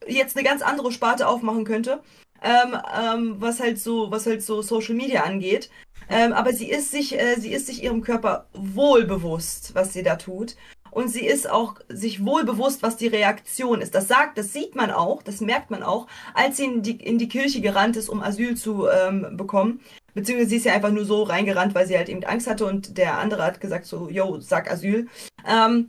jetzt 0.07 0.37
eine 0.37 0.47
ganz 0.47 0.63
andere 0.63 0.93
Sparte 0.93 1.27
aufmachen 1.29 1.65
könnte, 1.65 2.03
ähm, 2.45 2.77
ähm, 3.03 3.37
was 3.39 3.59
halt 3.59 3.81
so, 3.81 4.11
was 4.11 4.27
halt 4.27 4.43
so 4.43 4.63
Social 4.63 4.95
Media 4.95 5.23
angeht. 5.25 5.71
Ähm, 6.09 6.33
aber 6.35 6.53
sie 6.53 6.71
ist 6.71 6.91
sich, 6.91 7.19
äh, 7.19 7.37
sie 7.37 7.53
ist 7.53 7.67
sich 7.67 7.83
ihrem 7.83 8.03
Körper 8.03 8.47
wohl 8.53 9.05
bewusst, 9.05 9.75
was 9.75 9.95
sie 9.95 10.03
da 10.03 10.17
tut. 10.17 10.55
Und 10.91 11.09
sie 11.09 11.27
ist 11.27 11.51
auch 11.51 11.77
sich 11.89 12.25
wohl 12.25 12.45
bewusst, 12.45 12.83
was 12.85 12.97
die 12.97 13.09
Reaktion 13.09 13.81
ist. 13.81 13.97
Das 13.97 14.07
sagt, 14.07 14.39
das 14.39 14.53
sieht 14.53 14.77
man 14.77 14.93
auch, 14.93 15.25
das 15.25 15.41
merkt 15.41 15.71
man 15.71 15.83
auch, 15.83 16.07
als 16.35 16.59
sie 16.59 16.67
in 16.67 16.83
die, 16.83 17.03
in 17.03 17.19
die 17.19 17.29
Kirche 17.29 17.61
gerannt 17.61 17.97
ist, 17.97 18.09
um 18.09 18.23
Asyl 18.23 18.57
zu 18.57 18.87
ähm, 18.89 19.37
bekommen. 19.37 19.81
Beziehungsweise 20.15 20.51
sie 20.51 20.57
ist 20.57 20.67
ja 20.67 20.75
einfach 20.75 20.93
nur 20.93 21.05
so 21.05 21.25
reingerannt, 21.25 21.75
weil 21.75 21.89
sie 21.89 21.97
halt 21.97 22.09
eben 22.09 22.23
Angst 22.23 22.47
hatte 22.47 22.67
und 22.67 22.97
der 22.97 23.19
andere 23.19 23.43
hat 23.43 23.61
gesagt 23.61 23.87
so, 23.87 24.09
yo, 24.09 24.39
sag 24.41 24.71
Asyl. 24.71 25.09
Ähm, 25.45 25.89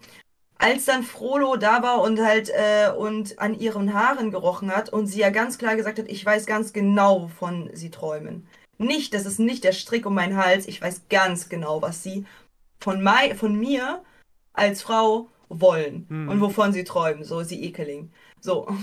als 0.58 0.86
dann 0.86 1.04
Frollo 1.04 1.58
da 1.58 1.84
war 1.84 2.02
und 2.02 2.20
halt 2.20 2.50
äh, 2.50 2.92
und 2.98 3.40
an 3.40 3.60
ihren 3.60 3.94
Haaren 3.94 4.32
gerochen 4.32 4.74
hat 4.76 4.90
und 4.90 5.08
sie 5.08 5.20
ja 5.20 5.30
ganz 5.30 5.58
klar 5.58 5.76
gesagt 5.76 6.00
hat, 6.00 6.08
ich 6.08 6.26
weiß 6.26 6.46
ganz 6.46 6.74
genau, 6.74 7.24
wovon 7.24 7.70
sie 7.74 7.92
träumen. 7.92 8.48
Nicht, 8.78 9.14
das 9.14 9.26
ist 9.26 9.40
nicht 9.40 9.64
der 9.64 9.74
Strick 9.74 10.06
um 10.06 10.16
meinen 10.16 10.38
Hals, 10.38 10.68
ich 10.68 10.82
weiß 10.82 11.04
ganz 11.10 11.50
genau, 11.50 11.82
was 11.82 12.04
sie 12.04 12.26
von, 12.80 13.02
mei 13.02 13.36
von 13.36 13.56
mir 13.58 14.04
als 14.54 14.82
Frau 14.82 15.30
wollen 15.50 16.06
Mhm. 16.10 16.30
und 16.30 16.42
wovon 16.42 16.74
sie 16.74 16.84
träumen, 16.84 17.24
so 17.24 17.44
sie 17.44 17.64
Ekeling. 17.64 18.12
So. 18.42 18.68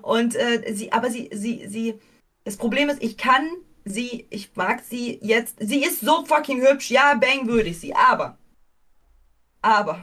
Und 0.00 0.34
äh, 0.34 0.72
sie, 0.74 0.92
aber 0.92 1.10
sie, 1.10 1.28
sie, 1.30 1.66
sie, 1.68 1.98
das 2.44 2.56
Problem 2.56 2.88
ist, 2.88 3.02
ich 3.02 3.18
kann 3.18 3.46
sie, 3.84 4.26
ich 4.30 4.56
mag 4.56 4.82
sie 4.82 5.18
jetzt, 5.20 5.56
sie 5.60 5.84
ist 5.84 6.00
so 6.00 6.24
fucking 6.24 6.62
hübsch, 6.66 6.90
ja, 6.90 7.14
bang 7.14 7.46
würde 7.46 7.68
ich 7.68 7.78
sie, 7.78 7.94
aber, 7.94 8.38
aber, 9.60 10.00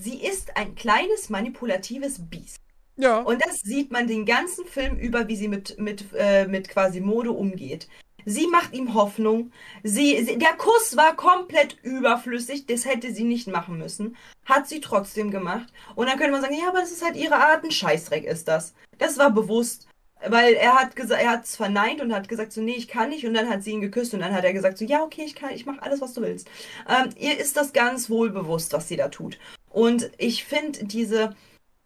sie 0.00 0.16
ist 0.16 0.56
ein 0.56 0.74
kleines 0.74 1.30
manipulatives 1.30 2.18
Biest. 2.18 2.60
Ja. 2.96 3.20
Und 3.20 3.44
das 3.44 3.60
sieht 3.60 3.90
man 3.90 4.06
den 4.06 4.26
ganzen 4.26 4.66
Film 4.66 4.96
über, 4.96 5.28
wie 5.28 5.36
sie 5.36 5.48
mit, 5.48 5.78
mit, 5.78 6.04
äh, 6.16 6.46
mit 6.46 6.68
quasi 6.68 7.00
Mode 7.00 7.32
umgeht. 7.32 7.88
Sie 8.26 8.46
macht 8.46 8.74
ihm 8.74 8.94
Hoffnung. 8.94 9.52
Sie, 9.82 10.22
sie, 10.24 10.36
der 10.38 10.52
Kuss 10.54 10.96
war 10.96 11.16
komplett 11.16 11.78
überflüssig, 11.82 12.66
das 12.66 12.84
hätte 12.84 13.14
sie 13.14 13.24
nicht 13.24 13.48
machen 13.48 13.78
müssen. 13.78 14.16
Hat 14.44 14.68
sie 14.68 14.80
trotzdem 14.80 15.30
gemacht. 15.30 15.72
Und 15.94 16.08
dann 16.08 16.18
könnte 16.18 16.32
man 16.32 16.42
sagen, 16.42 16.56
ja, 16.60 16.68
aber 16.68 16.80
das 16.80 16.92
ist 16.92 17.04
halt 17.04 17.16
ihre 17.16 17.36
Art, 17.36 17.64
ein 17.64 17.70
Scheißdreck 17.70 18.24
ist 18.24 18.48
das. 18.48 18.74
Das 18.98 19.18
war 19.18 19.30
bewusst. 19.30 19.86
Weil 20.28 20.52
er 20.52 20.74
hat 20.74 20.96
gesagt, 20.96 21.22
er 21.22 21.30
hat 21.30 21.44
es 21.44 21.56
verneint 21.56 22.02
und 22.02 22.12
hat 22.12 22.28
gesagt, 22.28 22.52
so, 22.52 22.60
nee, 22.60 22.74
ich 22.74 22.88
kann 22.88 23.08
nicht. 23.08 23.26
Und 23.26 23.32
dann 23.32 23.48
hat 23.48 23.62
sie 23.62 23.70
ihn 23.70 23.80
geküsst 23.80 24.12
und 24.12 24.20
dann 24.20 24.34
hat 24.34 24.44
er 24.44 24.52
gesagt, 24.52 24.76
so, 24.76 24.84
ja, 24.84 25.02
okay, 25.02 25.22
ich 25.24 25.34
kann, 25.34 25.54
ich 25.54 25.64
mache 25.64 25.82
alles, 25.82 26.02
was 26.02 26.12
du 26.12 26.20
willst. 26.20 26.46
Ähm, 26.86 27.08
ihr 27.16 27.38
ist 27.38 27.56
das 27.56 27.72
ganz 27.72 28.10
wohl 28.10 28.28
bewusst, 28.28 28.74
was 28.74 28.86
sie 28.86 28.98
da 28.98 29.08
tut. 29.08 29.38
Und 29.70 30.10
ich 30.18 30.44
finde 30.44 30.84
diese 30.84 31.34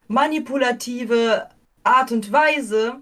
manipulative 0.09 1.49
Art 1.85 2.12
und 2.12 2.32
Weise 2.32 2.97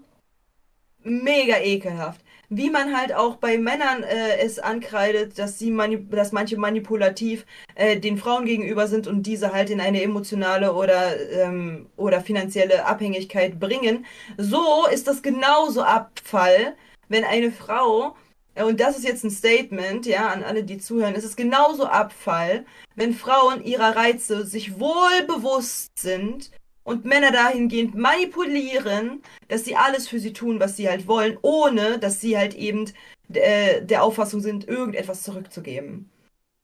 mega 1.03 1.57
ekelhaft. 1.59 2.21
Wie 2.49 2.69
man 2.69 2.95
halt 2.95 3.13
auch 3.13 3.37
bei 3.37 3.57
Männern 3.57 4.03
äh, 4.03 4.37
es 4.37 4.59
ankreidet, 4.59 5.39
dass 5.39 5.57
sie 5.57 5.75
dass 6.11 6.31
manche 6.33 6.57
manipulativ 6.57 7.45
äh, 7.75 7.99
den 7.99 8.17
Frauen 8.17 8.45
gegenüber 8.45 8.87
sind 8.87 9.07
und 9.07 9.23
diese 9.23 9.53
halt 9.53 9.71
in 9.71 9.81
eine 9.81 10.03
emotionale 10.03 10.73
oder 10.73 11.19
ähm, 11.31 11.87
oder 11.95 12.21
finanzielle 12.21 12.85
Abhängigkeit 12.85 13.59
bringen. 13.59 14.05
So 14.37 14.85
ist 14.93 15.07
das 15.07 15.23
genauso 15.23 15.81
Abfall, 15.81 16.75
wenn 17.09 17.23
eine 17.23 17.51
Frau 17.51 18.15
und 18.55 18.79
das 18.79 18.97
ist 18.97 19.03
jetzt 19.03 19.23
ein 19.23 19.31
Statement, 19.31 20.05
ja, 20.05 20.29
an 20.29 20.43
alle, 20.43 20.63
die 20.63 20.77
zuhören. 20.77 21.15
Es 21.15 21.23
ist 21.23 21.37
genauso 21.37 21.85
Abfall, 21.85 22.65
wenn 22.95 23.13
Frauen 23.13 23.63
ihrer 23.63 23.95
Reize 23.95 24.45
sich 24.45 24.79
wohl 24.79 25.23
bewusst 25.27 25.97
sind 25.97 26.51
und 26.83 27.05
Männer 27.05 27.31
dahingehend 27.31 27.95
manipulieren, 27.95 29.23
dass 29.47 29.65
sie 29.65 29.75
alles 29.75 30.07
für 30.07 30.19
sie 30.19 30.33
tun, 30.33 30.59
was 30.59 30.77
sie 30.77 30.89
halt 30.89 31.07
wollen, 31.07 31.37
ohne 31.41 31.97
dass 31.97 32.21
sie 32.21 32.37
halt 32.37 32.53
eben 32.53 32.91
äh, 33.33 33.81
der 33.81 34.03
Auffassung 34.03 34.41
sind, 34.41 34.67
irgendetwas 34.67 35.23
zurückzugeben. 35.23 36.09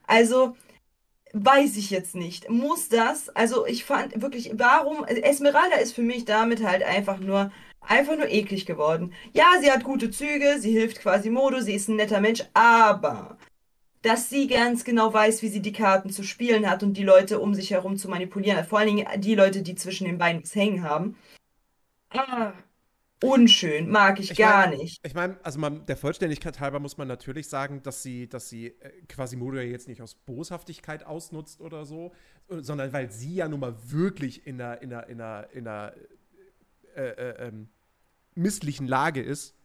Also, 0.06 0.56
weiß 1.34 1.78
ich 1.78 1.90
jetzt 1.90 2.16
nicht. 2.16 2.50
Muss 2.50 2.90
das? 2.90 3.30
Also 3.30 3.66
ich 3.66 3.86
fand 3.86 4.22
wirklich, 4.22 4.52
warum? 4.56 5.06
Esmeralda 5.06 5.78
ist 5.78 5.94
für 5.94 6.02
mich 6.02 6.26
damit 6.26 6.64
halt 6.64 6.84
einfach 6.84 7.20
nur, 7.20 7.52
einfach 7.82 8.16
nur 8.18 8.30
eklig 8.30 8.66
geworden. 8.66 9.14
Ja, 9.34 9.46
sie 9.62 9.72
hat 9.72 9.84
gute 9.84 10.12
Züge, 10.12 10.58
sie 10.60 10.72
hilft 10.72 11.00
quasi 11.02 11.30
Modo, 11.30 11.60
sie 11.62 11.74
ist 11.74 11.88
ein 11.90 11.96
netter 11.96 12.22
Mensch, 12.22 12.44
aber 12.54 13.38
dass 14.02 14.30
sie 14.30 14.48
ganz 14.48 14.84
genau 14.86 15.14
weiß, 15.14 15.42
wie 15.42 15.50
sie 15.50 15.62
die 15.62 15.74
Karten 15.74 16.10
zu 16.10 16.24
spielen 16.24 16.70
hat 16.70 16.84
und 16.84 16.94
die 16.96 17.04
Leute 17.04 17.40
um 17.40 17.54
sich 17.54 17.72
herum 17.72 17.98
zu 17.98 18.08
manipulieren 18.10 18.58
hat. 18.58 18.68
Vor 18.68 18.80
allen 18.80 18.96
Dingen 18.96 19.08
die 19.22 19.36
Leute, 19.36 19.62
die 19.62 19.76
zwischen 19.76 20.06
den 20.06 20.18
Beinen 20.18 20.42
was 20.44 20.56
hängen 20.56 20.84
haben. 20.84 21.18
Ah, 22.12 22.54
unschön, 23.22 23.90
mag 23.90 24.20
ich, 24.20 24.32
Ich 24.32 24.38
gar 24.38 24.68
mein- 24.68 24.78
nicht. 24.78 25.00
Ich 25.06 25.14
meine, 25.14 25.38
also 25.44 25.60
man, 25.60 25.86
der 25.86 25.98
Vollständigkeit 25.98 26.60
halber 26.62 26.80
muss 26.80 26.98
man 26.98 27.08
natürlich 27.10 27.50
sagen, 27.50 27.84
dass 27.84 28.02
sie, 28.02 28.28
dass 28.30 28.50
sie 28.50 28.68
äh, 28.68 28.92
Quasimodo 29.10 29.58
ja 29.58 29.64
jetzt 29.64 29.88
nicht 29.90 30.02
aus 30.02 30.16
Boshaftigkeit 30.16 31.06
ausnutzt 31.06 31.60
oder 31.60 31.86
so, 31.86 32.14
äh, 32.50 32.62
sondern 32.62 32.94
weil 32.94 33.12
sie 33.12 33.36
ja 33.36 33.48
nun 33.50 33.60
mal 33.60 33.76
wirklich 33.86 34.48
in 34.48 34.62
einer, 34.62 34.82
in 34.82 34.94
einer, 34.94 35.08
in 35.10 35.22
einer, 35.22 35.48
in 35.52 35.68
einer 35.68 35.94
äh, 36.96 37.10
äh, 37.10 37.48
ähm, 37.48 37.70
misslichen 38.36 38.88
Lage 38.88 39.22
ist. 39.22 39.56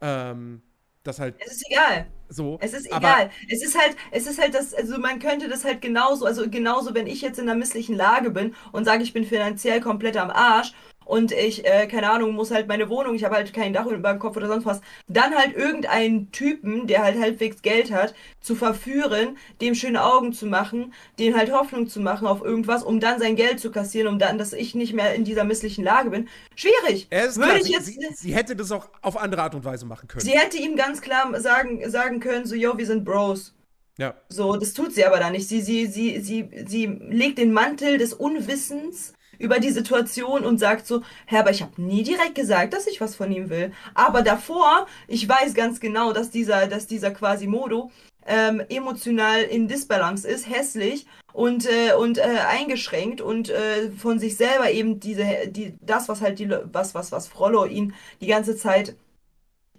Ähm, 0.00 0.62
das 1.02 1.18
halt 1.18 1.36
Es 1.38 1.52
ist 1.52 1.70
egal. 1.70 2.06
so. 2.28 2.58
Es 2.60 2.74
ist 2.74 2.86
egal. 2.86 3.30
Es 3.48 3.62
ist 3.62 3.78
halt, 3.78 3.96
es 4.10 4.26
ist 4.26 4.38
halt 4.38 4.54
das, 4.54 4.74
also 4.74 4.98
man 4.98 5.18
könnte 5.18 5.48
das 5.48 5.64
halt 5.64 5.80
genauso, 5.80 6.26
also 6.26 6.48
genauso, 6.50 6.94
wenn 6.94 7.06
ich 7.06 7.22
jetzt 7.22 7.38
in 7.38 7.48
einer 7.48 7.58
misslichen 7.58 7.96
Lage 7.96 8.30
bin 8.30 8.54
und 8.72 8.84
sage, 8.84 9.02
ich 9.02 9.12
bin 9.14 9.24
finanziell 9.24 9.80
komplett 9.80 10.16
am 10.18 10.30
Arsch 10.30 10.72
und 11.10 11.32
ich, 11.32 11.66
äh, 11.66 11.88
keine 11.88 12.08
Ahnung, 12.08 12.32
muss 12.32 12.52
halt 12.52 12.68
meine 12.68 12.88
Wohnung, 12.88 13.16
ich 13.16 13.24
habe 13.24 13.34
halt 13.34 13.52
kein 13.52 13.72
Dach 13.72 13.86
über 13.86 14.12
dem 14.12 14.20
Kopf 14.20 14.36
oder 14.36 14.46
sonst 14.46 14.64
was, 14.64 14.80
dann 15.08 15.34
halt 15.34 15.56
irgendeinen 15.56 16.30
Typen, 16.30 16.86
der 16.86 17.02
halt 17.02 17.18
halbwegs 17.20 17.62
Geld 17.62 17.90
hat, 17.90 18.14
zu 18.40 18.54
verführen, 18.54 19.36
dem 19.60 19.74
schöne 19.74 20.04
Augen 20.04 20.32
zu 20.32 20.46
machen, 20.46 20.94
dem 21.18 21.36
halt 21.36 21.52
Hoffnung 21.52 21.88
zu 21.88 22.00
machen 22.00 22.28
auf 22.28 22.42
irgendwas, 22.42 22.84
um 22.84 23.00
dann 23.00 23.18
sein 23.18 23.34
Geld 23.34 23.58
zu 23.58 23.72
kassieren, 23.72 24.06
um 24.06 24.18
dann, 24.20 24.38
dass 24.38 24.52
ich 24.52 24.76
nicht 24.76 24.92
mehr 24.92 25.14
in 25.14 25.24
dieser 25.24 25.42
misslichen 25.42 25.82
Lage 25.84 26.10
bin. 26.10 26.28
Schwierig. 26.54 27.08
Ist 27.10 27.36
Würde 27.36 27.48
klar, 27.48 27.56
ich 27.56 27.64
sie, 27.64 27.72
jetzt. 27.72 27.86
sie, 27.86 28.06
sie 28.14 28.34
hätte 28.34 28.54
das 28.54 28.70
auch 28.70 28.88
auf 29.02 29.16
andere 29.16 29.42
Art 29.42 29.54
und 29.56 29.64
Weise 29.64 29.86
machen 29.86 30.06
können. 30.06 30.24
Sie 30.24 30.38
hätte 30.38 30.58
ihm 30.58 30.76
ganz 30.76 31.00
klar 31.00 31.38
sagen, 31.40 31.90
sagen 31.90 32.20
können, 32.20 32.46
so, 32.46 32.54
yo, 32.54 32.78
wir 32.78 32.86
sind 32.86 33.04
Bros. 33.04 33.52
ja. 33.98 34.14
So, 34.28 34.56
das 34.56 34.74
tut 34.74 34.94
sie 34.94 35.04
aber 35.04 35.18
da 35.18 35.30
nicht. 35.30 35.48
Sie, 35.48 35.60
sie, 35.60 35.86
sie, 35.86 36.20
sie, 36.20 36.48
sie 36.66 36.86
legt 36.86 37.38
den 37.38 37.52
Mantel 37.52 37.98
des 37.98 38.14
Unwissens 38.14 39.14
über 39.40 39.58
die 39.58 39.70
Situation 39.70 40.44
und 40.44 40.58
sagt 40.58 40.86
so, 40.86 41.02
Herr, 41.26 41.40
aber 41.40 41.50
ich 41.50 41.62
habe 41.62 41.82
nie 41.82 42.04
direkt 42.04 42.36
gesagt, 42.36 42.74
dass 42.74 42.86
ich 42.86 43.00
was 43.00 43.16
von 43.16 43.32
ihm 43.32 43.48
will. 43.50 43.72
Aber 43.94 44.22
davor, 44.22 44.86
ich 45.08 45.28
weiß 45.28 45.54
ganz 45.54 45.80
genau, 45.80 46.12
dass 46.12 46.30
dieser, 46.30 46.66
dass 46.68 46.86
dieser 46.86 47.10
Quasimodo 47.10 47.90
ähm, 48.26 48.62
emotional 48.68 49.42
in 49.42 49.66
Disbalance 49.66 50.28
ist, 50.28 50.48
hässlich 50.48 51.06
und, 51.32 51.66
äh, 51.66 51.94
und 51.94 52.18
äh, 52.18 52.22
eingeschränkt 52.48 53.22
und 53.22 53.48
äh, 53.48 53.90
von 53.90 54.18
sich 54.18 54.36
selber 54.36 54.70
eben 54.70 55.00
diese, 55.00 55.48
die, 55.48 55.74
das, 55.80 56.08
was 56.08 56.20
halt 56.20 56.38
die, 56.38 56.50
was, 56.72 56.94
was, 56.94 57.10
was 57.10 57.26
Frollo 57.26 57.64
ihn 57.64 57.94
die 58.20 58.26
ganze 58.26 58.56
Zeit 58.56 58.94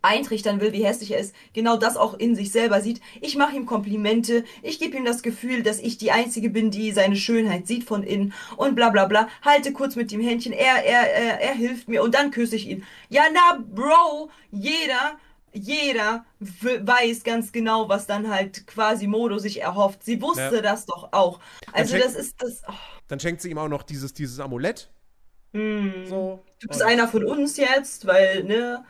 eintrichtern 0.03 0.59
will, 0.61 0.73
wie 0.73 0.83
hässlich 0.85 1.11
er 1.11 1.19
ist, 1.19 1.35
genau 1.53 1.77
das 1.77 1.95
auch 1.97 2.15
in 2.15 2.35
sich 2.35 2.51
selber 2.51 2.81
sieht. 2.81 3.01
Ich 3.21 3.35
mache 3.35 3.55
ihm 3.55 3.65
Komplimente, 3.65 4.43
ich 4.63 4.79
gebe 4.79 4.97
ihm 4.97 5.05
das 5.05 5.21
Gefühl, 5.21 5.61
dass 5.63 5.79
ich 5.79 5.97
die 5.97 6.11
Einzige 6.11 6.49
bin, 6.49 6.71
die 6.71 6.91
seine 6.91 7.15
Schönheit 7.15 7.67
sieht 7.67 7.83
von 7.83 8.03
innen 8.03 8.33
und 8.57 8.75
bla 8.75 8.89
bla 8.89 9.05
bla. 9.05 9.27
Halte 9.43 9.73
kurz 9.73 9.95
mit 9.95 10.11
dem 10.11 10.21
Händchen, 10.21 10.53
er, 10.53 10.83
er, 10.83 11.13
er, 11.13 11.41
er 11.41 11.53
hilft 11.53 11.87
mir 11.87 12.01
und 12.03 12.15
dann 12.15 12.31
küsse 12.31 12.55
ich 12.55 12.67
ihn. 12.67 12.83
Ja, 13.09 13.23
na, 13.33 13.63
Bro, 13.63 14.29
jeder, 14.51 15.19
jeder 15.53 16.25
weiß 16.39 17.23
ganz 17.23 17.51
genau, 17.51 17.87
was 17.89 18.07
dann 18.07 18.29
halt 18.29 18.65
quasi 18.67 19.05
Modo 19.07 19.37
sich 19.37 19.61
erhofft. 19.61 20.03
Sie 20.03 20.21
wusste 20.21 20.55
Ja. 20.55 20.61
das 20.61 20.85
doch 20.85 21.09
auch. 21.11 21.39
Also 21.73 21.97
das 21.97 22.15
ist 22.15 22.41
das. 22.41 22.61
Oh, 22.67 22.73
Dann 23.07 23.19
schenkt 23.19 23.41
sie 23.41 23.51
ihm 23.51 23.57
auch 23.57 23.67
noch 23.67 23.83
dieses, 23.83 24.13
dieses 24.13 24.39
Amulett. 24.39 24.89
hm. 25.53 26.05
So. 26.07 26.43
Du 26.59 26.67
bist 26.67 26.81
Und- 26.81 26.87
einer 26.87 27.07
von 27.07 27.23
uns 27.25 27.57
jetzt, 27.57 28.07
weil, 28.07 28.43
ne? 28.45 28.83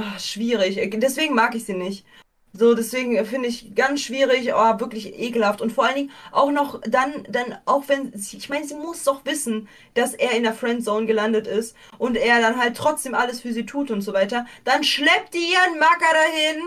Ach, 0.00 0.20
schwierig. 0.20 0.78
Deswegen 1.00 1.34
mag 1.34 1.54
ich 1.56 1.64
sie 1.64 1.74
nicht. 1.74 2.06
So, 2.52 2.74
deswegen 2.74 3.24
finde 3.26 3.48
ich 3.48 3.74
ganz 3.74 4.00
schwierig, 4.00 4.52
oh, 4.54 4.80
wirklich 4.80 5.18
ekelhaft. 5.18 5.60
Und 5.60 5.72
vor 5.72 5.84
allen 5.84 5.96
Dingen 5.96 6.10
auch 6.32 6.50
noch 6.50 6.80
dann, 6.82 7.26
dann, 7.28 7.58
auch 7.66 7.84
wenn, 7.88 8.12
ich 8.14 8.48
meine, 8.48 8.64
sie 8.64 8.74
muss 8.76 9.04
doch 9.04 9.24
wissen, 9.24 9.68
dass 9.94 10.14
er 10.14 10.32
in 10.32 10.44
der 10.44 10.54
Friendzone 10.54 11.06
gelandet 11.06 11.46
ist 11.46 11.76
und 11.98 12.16
er 12.16 12.40
dann 12.40 12.58
halt 12.58 12.76
trotzdem 12.76 13.14
alles 13.14 13.40
für 13.40 13.52
sie 13.52 13.66
tut 13.66 13.90
und 13.90 14.02
so 14.02 14.12
weiter. 14.12 14.46
Dann 14.64 14.84
schleppt 14.84 15.34
die 15.34 15.52
ihren 15.52 15.78
Macker 15.78 16.12
dahin 16.12 16.62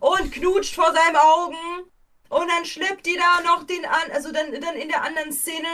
und 0.00 0.32
knutscht 0.32 0.74
vor 0.74 0.92
seinen 0.92 1.16
Augen. 1.16 1.90
Und 2.28 2.48
dann 2.48 2.64
schleppt 2.64 3.06
die 3.06 3.16
da 3.16 3.40
noch 3.44 3.64
den 3.64 3.84
an, 3.84 4.10
also 4.12 4.32
dann, 4.32 4.52
dann 4.60 4.74
in 4.74 4.88
der 4.88 5.02
anderen 5.04 5.32
Szene 5.32 5.66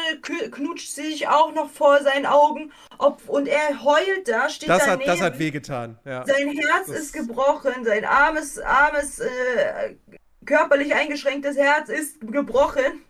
knutscht 0.51 0.91
sie 0.91 1.11
sich 1.13 1.29
auch 1.29 1.53
noch 1.55 1.71
vor 1.71 2.03
seinen 2.03 2.27
Augen. 2.27 2.73
Ob, 2.99 3.27
und 3.29 3.47
er 3.49 3.83
heult 3.83 4.27
da, 4.29 4.49
steht 4.51 4.69
Das 4.69 4.85
daneben. 4.85 5.09
hat, 5.11 5.17
das 5.19 5.21
hat 5.23 5.39
wehgetan. 5.39 5.99
Ja. 6.05 6.27
Sein 6.27 6.49
Herz 6.51 6.87
Das- 6.89 6.97
ist 6.99 7.13
gebrochen, 7.15 7.85
sein 7.85 8.05
armes, 8.05 8.59
armes, 8.59 9.19
äh, 9.21 9.97
körperlich 10.45 10.95
eingeschränktes 10.95 11.57
Herz 11.57 11.89
ist 11.89 12.21
gebrochen. 12.21 13.03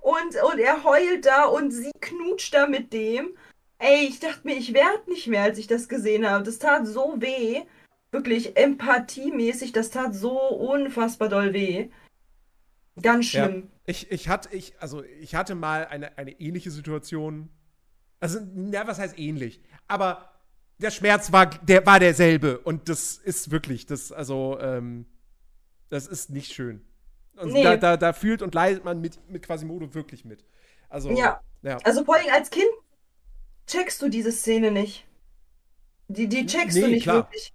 Und, 0.00 0.42
und 0.42 0.58
er 0.58 0.84
heult 0.84 1.26
da 1.26 1.44
und 1.46 1.72
sie 1.72 1.90
knutscht 2.00 2.54
da 2.54 2.66
mit 2.66 2.92
dem. 2.92 3.36
Ey, 3.78 4.06
ich 4.06 4.20
dachte 4.20 4.40
mir, 4.44 4.56
ich 4.56 4.72
werd 4.72 5.08
nicht 5.08 5.26
mehr, 5.26 5.42
als 5.42 5.58
ich 5.58 5.66
das 5.66 5.88
gesehen 5.88 6.28
habe. 6.28 6.44
Das 6.44 6.58
tat 6.58 6.86
so 6.86 7.14
weh. 7.18 7.62
Wirklich 8.12 8.56
empathiemäßig, 8.56 9.72
das 9.72 9.90
tat 9.90 10.14
so 10.14 10.38
unfassbar 10.38 11.28
doll 11.28 11.52
weh. 11.52 11.88
Ganz 13.00 13.32
Ja. 13.32 13.46
schlimm. 13.48 13.70
Ich, 13.86 14.10
ich 14.10 14.28
hatte, 14.28 14.54
ich, 14.54 14.74
also 14.80 15.02
ich 15.02 15.34
hatte 15.34 15.54
mal 15.54 15.86
eine, 15.86 16.16
eine 16.16 16.32
ähnliche 16.40 16.70
Situation. 16.70 17.50
Also, 18.20 18.40
na, 18.54 18.86
was 18.86 18.98
heißt 18.98 19.18
ähnlich? 19.18 19.60
Aber 19.88 20.30
der 20.78 20.90
Schmerz 20.90 21.32
war, 21.32 21.46
der 21.46 21.84
war 21.86 22.00
derselbe. 22.00 22.58
Und 22.60 22.88
das 22.88 23.16
ist 23.16 23.50
wirklich, 23.50 23.86
das, 23.86 24.12
also, 24.12 24.58
ähm, 24.60 25.06
das 25.90 26.06
ist 26.06 26.30
nicht 26.30 26.52
schön. 26.52 26.82
Also 27.36 27.52
Nee. 27.52 27.64
da, 27.64 27.76
da, 27.76 27.96
da 27.96 28.12
fühlt 28.12 28.42
und 28.42 28.54
leidet 28.54 28.84
man 28.84 29.00
mit, 29.00 29.18
mit 29.28 29.42
Quasimodo 29.44 29.92
wirklich 29.94 30.24
mit. 30.24 30.44
Also, 30.88 31.10
Ja. 31.10 31.40
ja. 31.62 31.78
Also 31.84 32.04
vor 32.04 32.14
allem 32.16 32.28
als 32.32 32.50
Kind 32.50 32.68
checkst 33.66 34.00
du 34.02 34.08
diese 34.08 34.30
Szene 34.32 34.70
nicht. 34.70 35.06
Die, 36.08 36.28
die 36.28 36.46
checkst 36.46 36.76
du 36.76 36.82
Nee, 36.82 36.88
nicht 36.94 37.02
klar. 37.04 37.16
wirklich. 37.16 37.52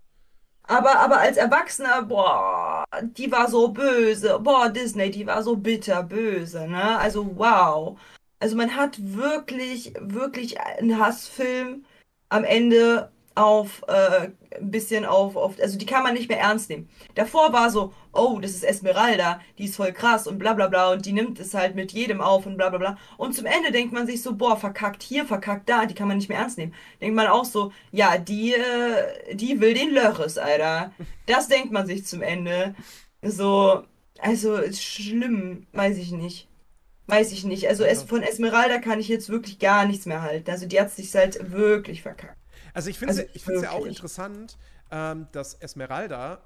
Aber, 0.70 1.00
aber 1.00 1.20
als 1.20 1.38
Erwachsener, 1.38 2.04
boah, 2.04 2.86
die 3.02 3.32
war 3.32 3.50
so 3.50 3.70
böse. 3.70 4.40
Boah, 4.40 4.70
Disney, 4.70 5.10
die 5.10 5.26
war 5.26 5.42
so 5.42 5.56
bitter 5.58 6.04
böse, 6.04 6.68
ne? 6.68 7.00
Also 7.00 7.36
wow. 7.38 8.00
Also 8.40 8.56
man 8.56 8.76
hat 8.76 8.98
wirklich, 9.00 9.94
wirklich 10.00 10.60
einen 10.62 11.00
Hassfilm 11.00 11.86
am 12.30 12.44
Ende 12.44 13.12
auf 13.36 13.82
äh, 13.88 14.30
ein 14.56 14.72
bisschen 14.72 15.06
auf, 15.06 15.36
auf, 15.36 15.60
also 15.62 15.78
die 15.78 15.86
kann 15.86 16.04
man 16.04 16.14
nicht 16.14 16.30
mehr 16.30 16.40
ernst 16.40 16.70
nehmen. 16.70 16.90
Davor 17.16 17.54
war 17.54 17.70
so, 17.70 17.94
oh, 18.14 18.40
das 18.42 18.52
ist 18.52 18.64
Esmeralda, 18.64 19.40
die 19.58 19.66
ist 19.66 19.76
voll 19.76 19.94
krass 19.94 20.28
und 20.28 20.40
bla 20.40 20.54
bla 20.54 20.68
bla 20.68 20.92
und 20.92 21.06
die 21.06 21.14
nimmt 21.14 21.40
es 21.40 21.54
halt 21.54 21.76
mit 21.76 21.92
jedem 21.92 22.22
auf 22.22 22.46
und 22.46 22.58
bla 22.58 22.70
bla 22.70 22.80
bla. 22.80 22.98
Und 23.18 23.36
zum 23.36 23.46
Ende 23.46 23.72
denkt 23.72 23.94
man 23.94 24.08
sich 24.08 24.22
so, 24.22 24.36
boah, 24.36 24.58
verkackt 24.58 25.04
hier, 25.04 25.26
verkackt 25.26 25.70
da, 25.70 25.86
die 25.86 25.94
kann 25.94 26.08
man 26.08 26.18
nicht 26.18 26.30
mehr 26.30 26.40
ernst 26.40 26.58
nehmen. 26.58 26.74
Denkt 27.02 27.16
man 27.16 27.28
auch 27.28 27.46
so, 27.46 27.72
ja, 27.92 28.18
die, 28.18 28.54
äh, 28.54 29.36
die 29.36 29.60
will 29.62 29.74
den 29.74 29.92
Lörres, 29.92 30.38
Alter. 30.38 30.92
Das 31.26 31.48
denkt 31.48 31.72
man 31.72 31.86
sich 31.86 32.06
zum 32.06 32.22
Ende. 32.22 32.76
So, 33.22 33.84
also 34.20 34.56
ist 34.56 34.84
schlimm, 34.84 35.68
weiß 35.74 35.98
ich 35.98 36.12
nicht. 36.12 36.48
Weiß 37.08 37.32
ich 37.32 37.44
nicht. 37.44 37.68
Also 37.68 37.84
es, 37.84 38.04
von 38.04 38.22
Esmeralda 38.22 38.78
kann 38.80 39.00
ich 39.00 39.08
jetzt 39.08 39.30
wirklich 39.30 39.58
gar 39.60 39.86
nichts 39.86 40.06
mehr 40.06 40.22
halten. 40.22 40.52
Also 40.52 40.68
die 40.68 40.80
hat 40.80 40.92
sich 40.92 41.14
halt 41.16 41.52
wirklich 41.52 42.04
verkackt. 42.04 42.39
Also 42.80 42.92
ich 42.92 42.98
finde 42.98 43.14
es 43.14 43.20
Also 43.20 43.32
ich 43.34 43.44
find's 43.44 43.62
ja 43.62 43.72
auch 43.72 43.86
interessant, 43.86 44.58
ähm, 44.90 45.28
dass 45.34 45.54
Esmeralda 45.56 46.42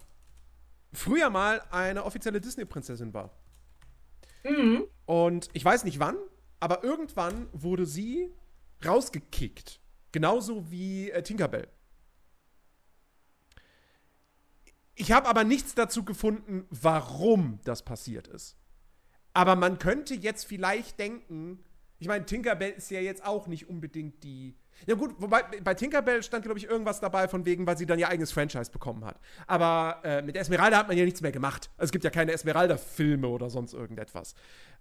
früher 0.92 1.30
mal 1.30 1.62
eine 1.70 2.04
offizielle 2.06 2.42
Disney-Prinzessin 2.42 3.14
war. 3.14 3.30
Mhm. 4.44 4.86
Und 5.06 5.52
ich 5.54 5.64
weiß 5.64 5.84
nicht 5.84 6.00
wann, 6.00 6.18
aber 6.60 6.84
irgendwann 6.84 7.48
wurde 7.52 7.86
sie 7.86 8.34
rausgekickt. 8.84 9.80
Genauso 10.12 10.72
wie 10.72 11.12
äh, 11.12 11.22
Tinkerbell. 11.22 11.68
Ich 14.96 15.12
habe 15.12 15.28
aber 15.28 15.44
nichts 15.44 15.76
dazu 15.76 16.04
gefunden, 16.04 16.66
warum 16.72 17.60
das 17.64 17.86
passiert 17.86 18.28
ist. 18.28 18.58
Aber 19.34 19.56
man 19.56 19.78
könnte 19.78 20.16
jetzt 20.16 20.46
vielleicht 20.46 20.98
denken, 20.98 21.64
ich 22.00 22.08
meine, 22.08 22.26
Tinkerbell 22.26 22.72
ist 22.72 22.90
ja 22.90 23.02
jetzt 23.02 23.24
auch 23.24 23.46
nicht 23.46 23.70
unbedingt 23.70 24.24
die. 24.24 24.58
Ja 24.88 24.96
gut, 24.96 25.16
wobei 25.18 25.44
bei 25.64 25.74
Tinkerbell 25.74 26.24
stand, 26.24 26.44
glaube 26.46 26.60
ich, 26.60 26.66
irgendwas 26.68 27.00
dabei 27.00 27.28
von 27.28 27.46
wegen, 27.46 27.66
weil 27.68 27.78
sie 27.78 27.86
dann 27.86 28.00
ihr 28.00 28.10
eigenes 28.10 28.32
Franchise 28.32 28.72
bekommen 28.72 29.06
hat. 29.06 29.20
Aber 29.48 30.02
äh, 30.04 30.22
mit 30.22 30.36
Esmeralda 30.36 30.78
hat 30.78 30.88
man 30.88 30.98
ja 30.98 31.06
nichts 31.06 31.22
mehr 31.22 31.32
gemacht. 31.32 31.70
Also 31.78 31.86
es 31.90 31.92
gibt 31.92 32.04
ja 32.04 32.10
keine 32.10 32.32
Esmeralda-Filme 32.34 33.28
oder 33.28 33.50
sonst 33.50 33.74
irgendetwas. 33.74 34.36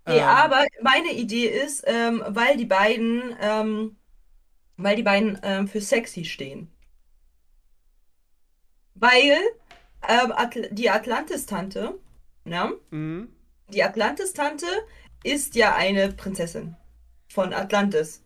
Nee, 0.06 0.18
Ähm, 0.18 0.24
aber 0.24 0.66
meine 0.82 1.12
Idee 1.12 1.46
ist, 1.46 1.84
ähm, 1.86 2.22
weil 2.28 2.56
die 2.56 2.66
beiden, 2.66 3.36
ähm, 3.40 3.96
weil 4.76 4.96
die 4.96 5.02
beiden 5.02 5.38
ähm, 5.42 5.68
für 5.68 5.80
sexy 5.80 6.24
stehen. 6.24 6.70
Weil 8.94 9.38
ähm, 10.08 10.32
Atl 10.32 10.68
die 10.72 10.90
Atlantis-Tante, 10.90 11.98
ne? 12.44 12.72
mhm. 12.90 13.28
Die 13.68 13.82
Atlantis-Tante 13.82 14.66
ist 15.24 15.54
ja 15.56 15.74
eine 15.74 16.12
Prinzessin 16.12 16.76
von 17.28 17.52
Atlantis. 17.52 18.21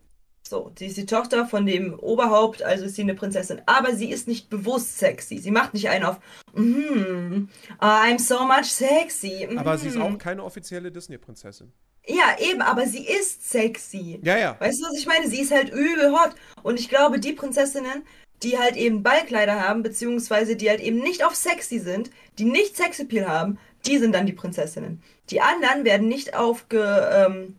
So, 0.49 0.71
sie 0.77 0.87
ist 0.87 0.97
die 0.97 1.05
Tochter 1.05 1.45
von 1.45 1.65
dem 1.65 1.99
Oberhaupt, 1.99 2.63
also 2.63 2.85
ist 2.85 2.95
sie 2.95 3.01
eine 3.01 3.15
Prinzessin. 3.15 3.61
Aber 3.65 3.95
sie 3.95 4.09
ist 4.09 4.27
nicht 4.27 4.49
bewusst 4.49 4.97
sexy. 4.97 5.37
Sie 5.39 5.51
macht 5.51 5.73
nicht 5.73 5.89
einen 5.89 6.05
auf, 6.05 6.19
mm, 6.53 7.49
I'm 7.79 8.19
so 8.19 8.45
much 8.45 8.65
sexy. 8.65 9.47
Aber 9.55 9.77
sie 9.77 9.89
ist 9.89 9.95
mhm." 9.95 10.01
auch 10.03 10.17
keine 10.17 10.43
offizielle 10.43 10.91
Disney-Prinzessin. 10.91 11.71
Ja, 12.07 12.37
eben, 12.39 12.61
aber 12.61 12.85
sie 12.85 13.05
ist 13.05 13.49
sexy. 13.49 14.19
Ja, 14.23 14.37
ja. 14.37 14.55
Weißt 14.59 14.79
du, 14.79 14.85
was 14.85 14.97
ich 14.97 15.05
meine? 15.05 15.27
Sie 15.27 15.41
ist 15.41 15.51
halt 15.51 15.69
übel 15.69 16.13
hot. 16.13 16.35
Und 16.63 16.79
ich 16.79 16.87
glaube, 16.87 17.19
die 17.19 17.33
Prinzessinnen, 17.33 18.03
die 18.43 18.57
halt 18.57 18.77
eben 18.77 19.03
Ballkleider 19.03 19.59
haben, 19.61 19.83
beziehungsweise 19.83 20.55
die 20.55 20.69
halt 20.69 20.79
eben 20.79 20.99
nicht 20.99 21.25
auf 21.25 21.35
sexy 21.35 21.79
sind, 21.79 22.09
die 22.39 22.45
nicht 22.45 22.77
Sexappeal 22.77 23.27
haben, 23.27 23.59
die 23.85 23.97
sind 23.97 24.15
dann 24.15 24.25
die 24.25 24.33
Prinzessinnen. 24.33 25.01
Die 25.29 25.41
anderen 25.41 25.83
werden 25.83 26.07
nicht 26.07 26.35
aufge, 26.35 27.09
ähm, 27.11 27.57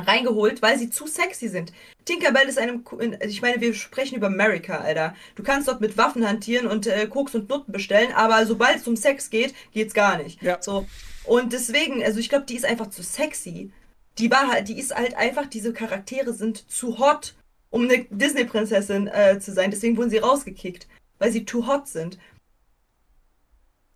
reingeholt, 0.00 0.62
weil 0.62 0.78
sie 0.78 0.90
zu 0.90 1.06
sexy 1.06 1.48
sind. 1.48 1.72
Tinkerbell 2.04 2.48
ist 2.48 2.58
einem, 2.58 2.84
in- 2.98 3.18
ich 3.22 3.42
meine, 3.42 3.60
wir 3.60 3.74
sprechen 3.74 4.16
über 4.16 4.26
America, 4.28 4.78
Alter. 4.78 5.14
Du 5.34 5.42
kannst 5.42 5.68
dort 5.68 5.80
mit 5.80 5.96
Waffen 5.96 6.26
hantieren 6.26 6.66
und 6.66 6.86
äh, 6.86 7.06
Koks 7.06 7.34
und 7.34 7.48
Nutten 7.48 7.72
bestellen, 7.72 8.12
aber 8.14 8.44
sobald 8.46 8.76
es 8.78 8.88
um 8.88 8.96
Sex 8.96 9.30
geht, 9.30 9.54
geht's 9.72 9.94
gar 9.94 10.18
nicht. 10.22 10.42
Ja. 10.42 10.60
So. 10.60 10.86
Und 11.24 11.52
deswegen, 11.52 12.02
also 12.02 12.18
ich 12.18 12.28
glaube, 12.28 12.46
die 12.46 12.56
ist 12.56 12.64
einfach 12.64 12.88
zu 12.90 13.02
sexy. 13.02 13.72
Die 14.18 14.30
war 14.30 14.48
halt, 14.48 14.68
die 14.68 14.78
ist 14.78 14.94
halt 14.94 15.14
einfach, 15.14 15.46
diese 15.46 15.72
Charaktere 15.72 16.32
sind 16.32 16.70
zu 16.70 16.98
hot, 16.98 17.34
um 17.70 17.84
eine 17.84 18.04
Disney-Prinzessin 18.10 19.06
äh, 19.06 19.38
zu 19.38 19.52
sein. 19.52 19.70
Deswegen 19.70 19.96
wurden 19.96 20.10
sie 20.10 20.18
rausgekickt, 20.18 20.88
weil 21.18 21.30
sie 21.30 21.44
too 21.44 21.66
hot 21.66 21.86
sind. 21.88 22.18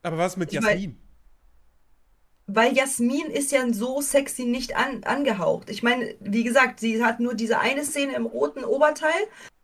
Aber 0.02 0.18
was 0.18 0.36
mit 0.36 0.50
Ich 0.50 0.54
Jasmin? 0.60 0.96
Weil 2.46 2.74
Jasmin 2.76 3.26
ist 3.30 3.52
ja 3.52 3.64
so 3.72 4.00
sexy 4.02 4.44
nicht 4.44 4.76
an, 4.76 5.02
angehaucht. 5.04 5.70
Ich 5.70 5.82
meine, 5.82 6.14
wie 6.20 6.44
gesagt, 6.44 6.78
sie 6.80 7.02
hat 7.02 7.18
nur 7.20 7.34
diese 7.34 7.58
eine 7.58 7.84
Szene 7.84 8.14
im 8.14 8.26
roten 8.26 8.64
Oberteil, 8.64 9.10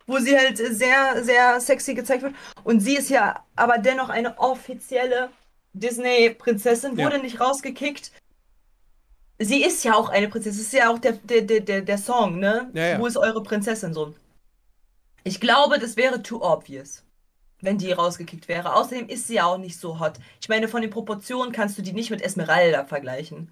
wo 0.07 0.19
sie 0.19 0.37
halt 0.37 0.57
sehr, 0.57 1.23
sehr 1.23 1.61
sexy 1.61 1.95
gezeigt 1.95 2.23
wird. 2.23 2.35
Und 2.65 2.81
sie 2.81 2.97
ist 2.97 3.11
ja 3.11 3.45
aber 3.55 3.79
dennoch 3.79 4.09
eine 4.09 4.39
offizielle 4.39 5.31
Disney-Prinzessin, 5.75 6.97
wurde 6.97 7.17
Ja. 7.17 7.23
nicht 7.23 7.39
rausgekickt. 7.41 8.13
Sie 9.39 9.63
ist 9.63 9.85
ja 9.85 9.95
auch 9.95 10.09
eine 10.09 10.29
Prinzessin. 10.29 10.59
Das 10.59 10.67
ist 10.67 10.73
ja 10.73 10.91
auch 10.91 10.99
der, 10.99 11.13
der, 11.13 11.61
der, 11.61 11.81
der, 11.83 11.99
Song, 11.99 12.39
ne? 12.39 12.71
Ja, 12.75 12.87
ja. 12.89 12.99
Wo 12.99 13.07
ist 13.07 13.17
eure 13.17 13.43
Prinzessin 13.43 13.95
so? 13.95 14.15
Ich 15.23 15.41
glaube, 15.41 15.79
das 15.79 15.97
wäre 15.97 16.23
too 16.23 16.43
obvious, 16.43 17.05
wenn 17.63 17.79
die 17.79 17.93
rausgekickt 17.93 18.49
wäre. 18.49 18.75
Außerdem 18.75 19.09
ist 19.09 19.27
sie 19.27 19.35
ja 19.35 19.45
auch 19.47 19.59
nicht 19.59 19.79
so 19.79 20.01
hot. 20.01 20.15
Ich 20.41 20.49
meine, 20.49 20.69
von 20.69 20.81
den 20.83 20.91
Proportionen 20.91 21.53
kannst 21.53 21.77
du 21.79 21.83
die 21.83 21.93
nicht 21.93 22.11
mit 22.11 22.23
Esmeralda 22.23 22.85
vergleichen. 22.85 23.51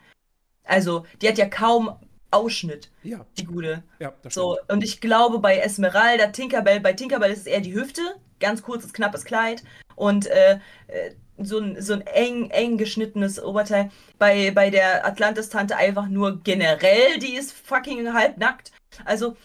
Also, 0.65 1.05
die 1.23 1.29
hat 1.29 1.39
ja 1.39 1.47
kaum 1.49 1.97
Ausschnitt, 2.31 2.91
Ja, 3.03 3.25
die 3.39 3.45
gute. 3.45 3.83
ja, 4.01 4.13
das 4.23 4.35
So, 4.35 4.55
stimmt. 4.57 4.73
und 4.73 4.85
ich 4.85 5.01
glaube, 5.01 5.39
bei 5.39 5.59
Esmeralda, 5.59 6.27
Tinkerbell, 6.27 6.81
bei 6.81 6.93
Tinkerbell 6.93 7.31
ist 7.33 7.41
es 7.41 7.47
eher 7.47 7.61
die 7.61 7.73
Hüfte, 7.75 8.03
ganz 8.39 8.63
kurzes, 8.63 8.93
knappes 8.93 9.25
Kleid 9.25 9.65
und 9.97 10.27
äh, 10.27 10.59
äh, 10.89 11.13
so 11.39 11.59
ein, 11.59 11.81
so 11.81 11.95
ein 11.95 12.03
eng, 12.03 12.51
eng 12.51 12.77
geschnittenes 12.77 13.43
Oberteil. 13.43 13.91
Bei, 14.19 14.51
bei 14.51 14.69
der 14.71 15.07
Atlantis-Tante 15.07 15.77
einfach 15.77 16.09
nur 16.09 16.43
generell, 16.43 17.19
die 17.19 17.35
ist 17.37 17.53
fucking 17.53 18.13
halbnackt. 18.13 18.73
Also, 19.07 19.37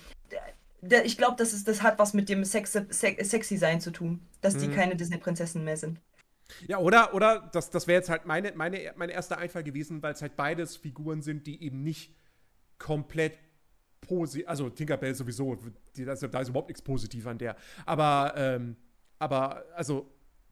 ich 1.06 1.18
glaube, 1.18 1.36
das, 1.38 1.54
ist- 1.54 1.68
das 1.68 1.82
hat 1.82 2.00
was 2.00 2.14
mit 2.14 2.30
dem 2.30 2.44
Sex, 2.46 2.74
Sex, 2.74 3.30
sexy 3.30 3.58
sein 3.58 3.82
zu 3.82 3.92
tun, 3.92 4.22
dass 4.42 4.58
die 4.58 4.68
Mhm. 4.68 4.74
keine 4.74 4.96
Disney-Prinzessinnen 4.96 5.66
mehr 5.66 5.78
sind. 5.78 6.00
Ja, 6.68 6.78
oder, 6.80 7.14
oder 7.14 7.50
das, 7.54 7.70
das 7.70 7.88
wäre 7.88 8.00
jetzt 8.00 8.10
halt 8.10 8.26
meine, 8.26 8.52
meine, 8.54 8.94
mein 8.96 9.10
erster 9.10 9.38
Einfall 9.38 9.64
gewesen, 9.64 10.04
weil 10.04 10.14
es 10.14 10.22
halt 10.22 10.36
beides 10.36 10.76
Figuren 10.78 11.22
sind, 11.22 11.48
die 11.48 11.64
eben 11.64 11.84
nicht 11.84 12.16
komplett 12.78 13.38
positiv, 14.02 14.48
also 14.48 14.70
Tinkerbell 14.70 15.16
sowieso, 15.16 15.58
die, 15.96 16.08
also, 16.08 16.28
da 16.28 16.42
ist 16.42 16.50
überhaupt 16.50 16.70
nichts 16.70 16.82
positiv 16.82 17.26
an 17.28 17.38
der. 17.38 17.56
Aber, 17.86 18.34
ähm, 18.38 18.76
aber, 19.20 19.64
also, 19.76 20.10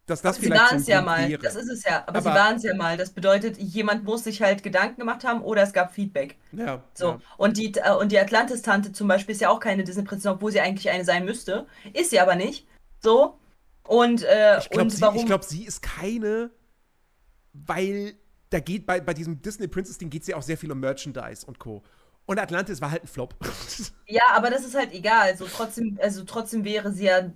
dass 0.07 0.21
das 0.21 0.35
sie 0.37 0.43
vielleicht 0.43 0.61
waren 0.71 0.77
es 0.79 0.87
ja 0.87 1.01
mal. 1.01 1.29
Das 1.37 1.55
ist 1.55 1.69
es 1.69 1.83
ja. 1.83 2.03
Aber, 2.07 2.21
sie 2.21 2.29
Aber- 2.29 2.39
waren 2.39 2.55
es 2.55 2.63
ja 2.63 2.75
mal. 2.75 2.97
Das 2.97 3.11
bedeutet, 3.11 3.57
jemand 3.57 4.03
muss 4.03 4.23
sich 4.25 4.41
halt 4.41 4.63
Gedanken 4.63 4.99
gemacht 4.99 5.23
haben 5.23 5.41
oder 5.41 5.61
es 5.61 5.73
gab 5.73 5.93
Feedback. 5.93 6.37
ja, 6.51 6.83
So, 6.93 7.05
ja. 7.11 7.19
und 7.37 7.57
die, 7.57 7.73
äh, 7.75 7.93
und 7.93 8.11
die 8.11 8.19
Atlantis-Tante 8.19 8.91
zum 8.91 9.07
Beispiel 9.07 9.33
ist 9.35 9.41
ja 9.41 9.49
auch 9.49 9.59
keine 9.59 9.83
Disney-Prinzessin, 9.83 10.31
obwohl 10.31 10.51
sie 10.51 10.59
eigentlich 10.61 10.89
eine 10.89 11.05
sein 11.05 11.23
müsste. 11.25 11.65
Ist 11.93 12.09
sie 12.09 12.19
aber 12.19 12.35
nicht. 12.35 12.67
So. 12.99 13.37
Und, 13.83 14.23
äh, 14.23 14.59
Ich 14.59 14.69
glaube, 14.69 14.83
und 14.83 14.89
sie, 14.89 15.01
warum. 15.01 15.15
ich 15.17 15.25
glaub, 15.25 15.43
sie 15.43 15.65
ist 15.65 15.81
keine, 15.81 16.51
weil 17.53 18.13
da 18.49 18.59
geht 18.59 18.85
bei, 18.85 18.99
bei 18.99 19.13
diesem 19.13 19.41
Disney 19.41 19.67
Princess 19.67 19.97
Ding 19.97 20.09
geht 20.09 20.23
es 20.23 20.27
ja 20.27 20.35
auch 20.35 20.41
sehr 20.41 20.57
viel 20.57 20.71
um 20.71 20.79
Merchandise 20.79 21.45
und 21.45 21.59
Co. 21.59 21.83
Und 22.25 22.39
Atlantis 22.39 22.81
war 22.81 22.91
halt 22.91 23.03
ein 23.03 23.07
Flop. 23.07 23.35
ja, 24.07 24.23
aber 24.33 24.49
das 24.49 24.63
ist 24.65 24.75
halt 24.75 24.93
egal. 24.93 25.35
So, 25.37 25.45
trotzdem, 25.45 25.97
also 26.01 26.23
trotzdem 26.23 26.63
wäre 26.63 26.91
sie 26.91 27.05
ja 27.05 27.29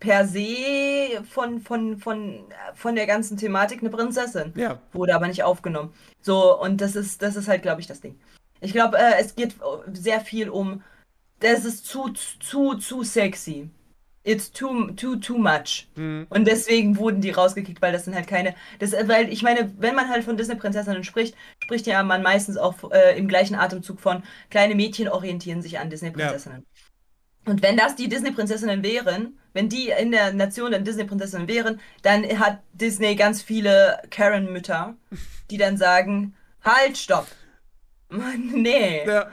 per 0.00 0.26
se 0.26 1.22
von, 1.28 1.60
von, 1.60 1.98
von, 1.98 2.44
von 2.74 2.94
der 2.94 3.06
ganzen 3.06 3.36
Thematik 3.36 3.80
eine 3.80 3.90
Prinzessin. 3.90 4.52
ja. 4.56 4.78
Wurde 4.92 5.14
aber 5.14 5.26
nicht 5.26 5.42
aufgenommen. 5.42 5.92
So, 6.20 6.58
und 6.60 6.80
das 6.80 6.96
ist, 6.96 7.22
das 7.22 7.36
ist 7.36 7.48
halt, 7.48 7.62
glaube 7.62 7.80
ich, 7.80 7.86
das 7.86 8.00
Ding. 8.00 8.18
Ich 8.60 8.72
glaube, 8.72 8.98
äh, 8.98 9.20
es 9.20 9.34
geht 9.34 9.56
sehr 9.92 10.20
viel 10.20 10.50
um, 10.50 10.82
das 11.40 11.64
ist 11.64 11.86
zu, 11.86 12.10
zu, 12.10 12.74
zu 12.74 13.02
sexy. 13.02 13.70
It's 14.24 14.52
too, 14.52 14.90
too, 14.90 15.16
too 15.16 15.38
much. 15.38 15.88
Mhm. 15.94 16.26
Und 16.28 16.46
deswegen 16.46 16.98
wurden 16.98 17.20
die 17.20 17.30
rausgekickt, 17.30 17.80
weil 17.80 17.92
das 17.92 18.04
sind 18.04 18.14
halt 18.14 18.26
keine. 18.26 18.54
Das, 18.78 18.92
weil 18.92 19.32
ich 19.32 19.42
meine, 19.42 19.72
wenn 19.78 19.94
man 19.94 20.08
halt 20.08 20.24
von 20.24 20.36
Disney-Prinzessinnen 20.36 21.02
spricht, 21.04 21.34
spricht 21.62 21.86
ja 21.86 22.02
man 22.02 22.22
meistens 22.22 22.58
auch 22.58 22.90
äh, 22.90 23.16
im 23.16 23.28
gleichen 23.28 23.54
Atemzug 23.54 24.00
von 24.00 24.22
kleine 24.50 24.74
Mädchen 24.74 25.08
orientieren 25.08 25.62
sich 25.62 25.78
an 25.78 25.88
Disney-Prinzessinnen. 25.88 26.66
Und 27.46 27.62
wenn 27.62 27.78
das 27.78 27.96
die 27.96 28.08
Disney-Prinzessinnen 28.08 28.82
wären, 28.82 29.38
wenn 29.58 29.68
die 29.68 29.90
in 29.90 30.12
der 30.12 30.32
Nation 30.32 30.70
der 30.70 30.78
Disney-Prinzessinnen 30.78 31.48
wären, 31.48 31.80
dann 32.02 32.22
hat 32.38 32.60
Disney 32.74 33.16
ganz 33.16 33.42
viele 33.42 34.00
Karen-Mütter, 34.08 34.94
die 35.50 35.56
dann 35.56 35.76
sagen, 35.76 36.36
halt, 36.62 36.96
stopp. 36.96 37.26
nee. 38.08 39.04
ja. 39.04 39.26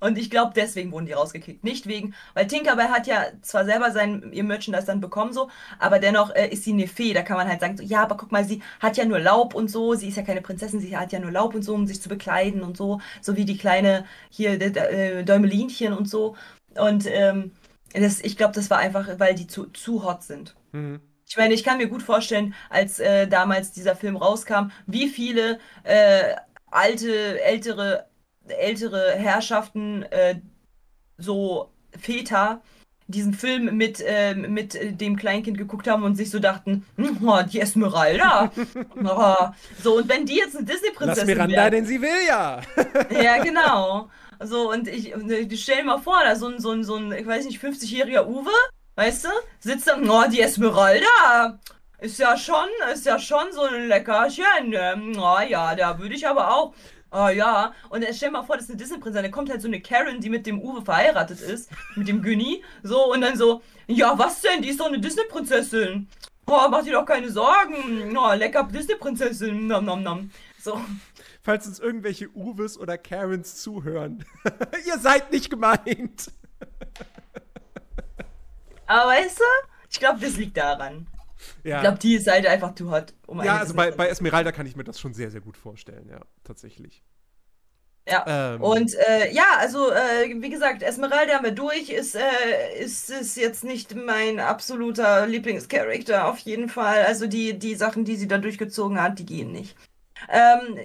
Und 0.00 0.16
ich 0.16 0.30
glaube, 0.30 0.52
deswegen 0.56 0.90
wurden 0.90 1.04
die 1.04 1.12
rausgekickt. 1.12 1.64
Nicht 1.64 1.86
wegen, 1.86 2.14
weil 2.32 2.46
Tinkerbell 2.46 2.88
hat 2.88 3.06
ja 3.06 3.26
zwar 3.42 3.66
selber 3.66 3.90
sein, 3.90 4.30
ihr 4.32 4.42
Merchandise 4.42 4.86
dann 4.86 5.02
bekommen, 5.02 5.34
so, 5.34 5.50
aber 5.78 5.98
dennoch 5.98 6.34
äh, 6.34 6.48
ist 6.48 6.64
sie 6.64 6.72
eine 6.72 6.88
Fee. 6.88 7.12
Da 7.12 7.20
kann 7.20 7.36
man 7.36 7.46
halt 7.46 7.60
sagen, 7.60 7.76
so, 7.76 7.82
ja, 7.82 8.02
aber 8.02 8.16
guck 8.16 8.32
mal, 8.32 8.46
sie 8.46 8.62
hat 8.80 8.96
ja 8.96 9.04
nur 9.04 9.18
Laub 9.18 9.54
und 9.54 9.70
so. 9.70 9.92
Sie 9.96 10.08
ist 10.08 10.16
ja 10.16 10.22
keine 10.22 10.40
Prinzessin, 10.40 10.80
sie 10.80 10.96
hat 10.96 11.12
ja 11.12 11.18
nur 11.18 11.32
Laub 11.32 11.54
und 11.54 11.60
so, 11.60 11.74
um 11.74 11.86
sich 11.86 12.00
zu 12.00 12.08
bekleiden 12.08 12.62
und 12.62 12.78
so. 12.78 13.02
So 13.20 13.36
wie 13.36 13.44
die 13.44 13.58
kleine 13.58 14.06
hier, 14.30 14.52
äh, 14.52 15.24
Däumelinchen 15.24 15.92
und 15.92 16.08
so. 16.08 16.36
Und 16.74 17.04
ähm, 17.06 17.52
das, 17.92 18.20
ich 18.20 18.36
glaube, 18.36 18.54
das 18.54 18.70
war 18.70 18.78
einfach, 18.78 19.08
weil 19.18 19.34
die 19.34 19.46
zu, 19.46 19.66
zu 19.66 20.04
hot 20.04 20.22
sind. 20.22 20.54
Mhm. 20.72 21.00
Ich 21.28 21.36
meine, 21.36 21.52
ich 21.52 21.62
kann 21.62 21.78
mir 21.78 21.88
gut 21.88 22.02
vorstellen, 22.02 22.54
als 22.70 23.00
äh, 23.00 23.28
damals 23.28 23.72
dieser 23.72 23.94
Film 23.94 24.16
rauskam, 24.16 24.70
wie 24.86 25.08
viele 25.08 25.58
äh, 25.84 26.34
alte, 26.70 27.42
ältere, 27.42 28.06
ältere 28.46 29.12
Herrschaften, 29.12 30.04
äh, 30.04 30.36
so 31.18 31.70
Väter, 31.98 32.62
diesen 33.08 33.32
Film 33.34 33.76
mit, 33.76 34.02
äh, 34.06 34.34
mit 34.34 35.00
dem 35.00 35.16
Kleinkind 35.16 35.56
geguckt 35.56 35.88
haben 35.88 36.02
und 36.02 36.14
sich 36.14 36.30
so 36.30 36.38
dachten, 36.38 36.84
"Hm, 36.96 37.26
oh, 37.26 37.40
die 37.42 37.60
Esmeralda. 37.60 38.52
oh. 39.04 39.48
So, 39.82 39.96
und 39.96 40.08
wenn 40.08 40.26
die 40.26 40.36
jetzt 40.36 40.56
eine 40.56 40.66
Disney-Prinzessin 40.66 41.26
Miranda, 41.26 41.56
wäre, 41.56 41.70
denn 41.70 41.86
sie 41.86 42.00
will 42.00 42.26
ja. 42.28 42.60
ja, 43.10 43.42
genau. 43.42 44.10
So, 44.40 44.70
und 44.70 44.86
ich, 44.86 45.12
ich 45.12 45.62
stell 45.62 45.78
dir 45.78 45.84
mal 45.84 45.98
vor, 45.98 46.20
da 46.24 46.36
so 46.36 46.46
ein, 46.46 46.60
so 46.60 46.70
ein, 46.70 46.84
so 46.84 46.96
ein, 46.96 47.12
ich 47.12 47.26
weiß 47.26 47.44
nicht, 47.46 47.60
50-jähriger 47.60 48.26
Uwe, 48.26 48.50
weißt 48.94 49.24
du, 49.24 49.28
sitzt 49.58 49.88
da, 49.88 49.98
oh, 50.00 50.30
die 50.30 50.40
Esmeralda, 50.40 51.58
ist 52.00 52.18
ja 52.18 52.36
schon, 52.36 52.68
ist 52.92 53.04
ja 53.06 53.18
schon 53.18 53.52
so 53.52 53.62
ein 53.62 53.88
Leckerchen, 53.88 54.72
ähm, 54.72 55.16
oh 55.18 55.40
ja, 55.40 55.74
da 55.74 55.98
würde 55.98 56.14
ich 56.14 56.26
aber 56.26 56.54
auch, 56.54 56.72
oh 57.10 57.28
ja, 57.28 57.72
und 57.90 58.04
dann 58.04 58.14
stell 58.14 58.28
dir 58.28 58.34
mal 58.34 58.42
vor, 58.44 58.56
das 58.56 58.66
ist 58.66 58.70
eine 58.70 58.78
Disney-Prinzessin, 58.78 59.24
da 59.24 59.34
kommt 59.34 59.50
halt 59.50 59.60
so 59.60 59.68
eine 59.68 59.80
Karen, 59.80 60.20
die 60.20 60.30
mit 60.30 60.46
dem 60.46 60.60
Uwe 60.60 60.82
verheiratet 60.82 61.40
ist, 61.40 61.70
mit 61.96 62.06
dem 62.06 62.22
Günni, 62.22 62.62
so, 62.84 63.12
und 63.12 63.22
dann 63.22 63.36
so, 63.36 63.62
ja, 63.88 64.16
was 64.16 64.40
denn, 64.42 64.62
die 64.62 64.68
ist 64.68 64.78
doch 64.78 64.86
eine 64.86 65.00
Disney-Prinzessin. 65.00 66.06
Oh, 66.50 66.66
mach 66.70 66.82
dir 66.82 66.92
doch 66.92 67.04
keine 67.04 67.30
Sorgen. 67.30 68.16
Oh, 68.16 68.32
lecker 68.32 68.62
Disney-Prinzessin. 68.62 69.66
Nom, 69.66 69.84
nom, 69.84 70.02
nom. 70.02 70.30
So. 70.58 70.80
Falls 71.42 71.66
uns 71.66 71.78
irgendwelche 71.78 72.28
Uwes 72.34 72.78
oder 72.78 72.98
Karens 72.98 73.56
zuhören. 73.56 74.24
Ihr 74.86 74.98
seid 74.98 75.32
nicht 75.32 75.50
gemeint. 75.50 76.30
Aber 78.86 79.10
weißt 79.10 79.38
du, 79.38 79.44
ich 79.90 79.98
glaube, 79.98 80.20
das 80.20 80.36
liegt 80.36 80.56
daran. 80.56 81.06
Ja, 81.62 81.76
Ich 81.76 81.82
glaube, 81.82 81.98
die 81.98 82.14
ist 82.16 82.26
halt 82.26 82.46
einfach 82.46 82.74
too 82.74 82.90
hot. 82.90 83.14
Um 83.26 83.42
ja 83.42 83.58
also 83.58 83.74
bei, 83.74 83.90
bei 83.92 84.08
Esmeralda 84.08 84.50
kann 84.52 84.66
ich 84.66 84.76
mir 84.76 84.84
das 84.84 84.98
schon 84.98 85.14
sehr, 85.14 85.30
sehr 85.30 85.40
gut 85.40 85.56
vorstellen. 85.56 86.08
Ja, 86.10 86.20
tatsächlich. 86.44 87.02
Ja. 88.08 88.54
Ähm, 88.54 88.62
Und 88.62 88.94
äh, 88.94 89.30
ja, 89.32 89.44
also 89.58 89.90
äh, 89.92 90.34
wie 90.40 90.48
gesagt, 90.48 90.82
Esmeralda 90.82 91.34
haben 91.34 91.44
wir 91.44 91.52
durch. 91.52 91.90
Ist, 91.90 92.14
äh, 92.16 92.80
ist, 92.80 93.10
ist 93.10 93.36
jetzt 93.36 93.64
nicht 93.64 93.94
mein 93.94 94.40
absoluter 94.40 95.26
Lieblingscharakter, 95.26 96.26
auf 96.26 96.38
jeden 96.38 96.68
Fall. 96.70 97.04
Also 97.04 97.26
die, 97.26 97.58
die 97.58 97.74
Sachen, 97.74 98.04
die 98.04 98.16
sie 98.16 98.26
da 98.28 98.38
durchgezogen 98.38 99.00
hat, 99.00 99.18
die 99.18 99.26
gehen 99.26 99.52
nicht. 99.52 99.76
Ähm, 100.28 100.78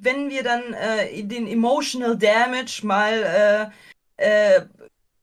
wenn 0.00 0.30
wir 0.30 0.42
dann 0.42 0.72
äh, 0.74 1.22
den 1.22 1.46
Emotional 1.46 2.16
Damage 2.16 2.80
mal 2.84 3.72
äh, 4.18 4.56
äh, 4.56 4.66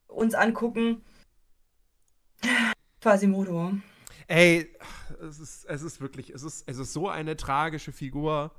uns 0.08 0.34
angucken, 0.34 1.02
Quasimodo. 3.02 3.74
Ey, 4.28 4.70
es 5.22 5.40
ist, 5.40 5.66
es 5.66 5.82
ist 5.82 6.02
wirklich, 6.02 6.32
es 6.32 6.44
ist, 6.44 6.64
es 6.68 6.78
ist 6.78 6.94
so 6.94 7.08
eine 7.08 7.38
tragische 7.38 7.92
Figur. 7.92 8.52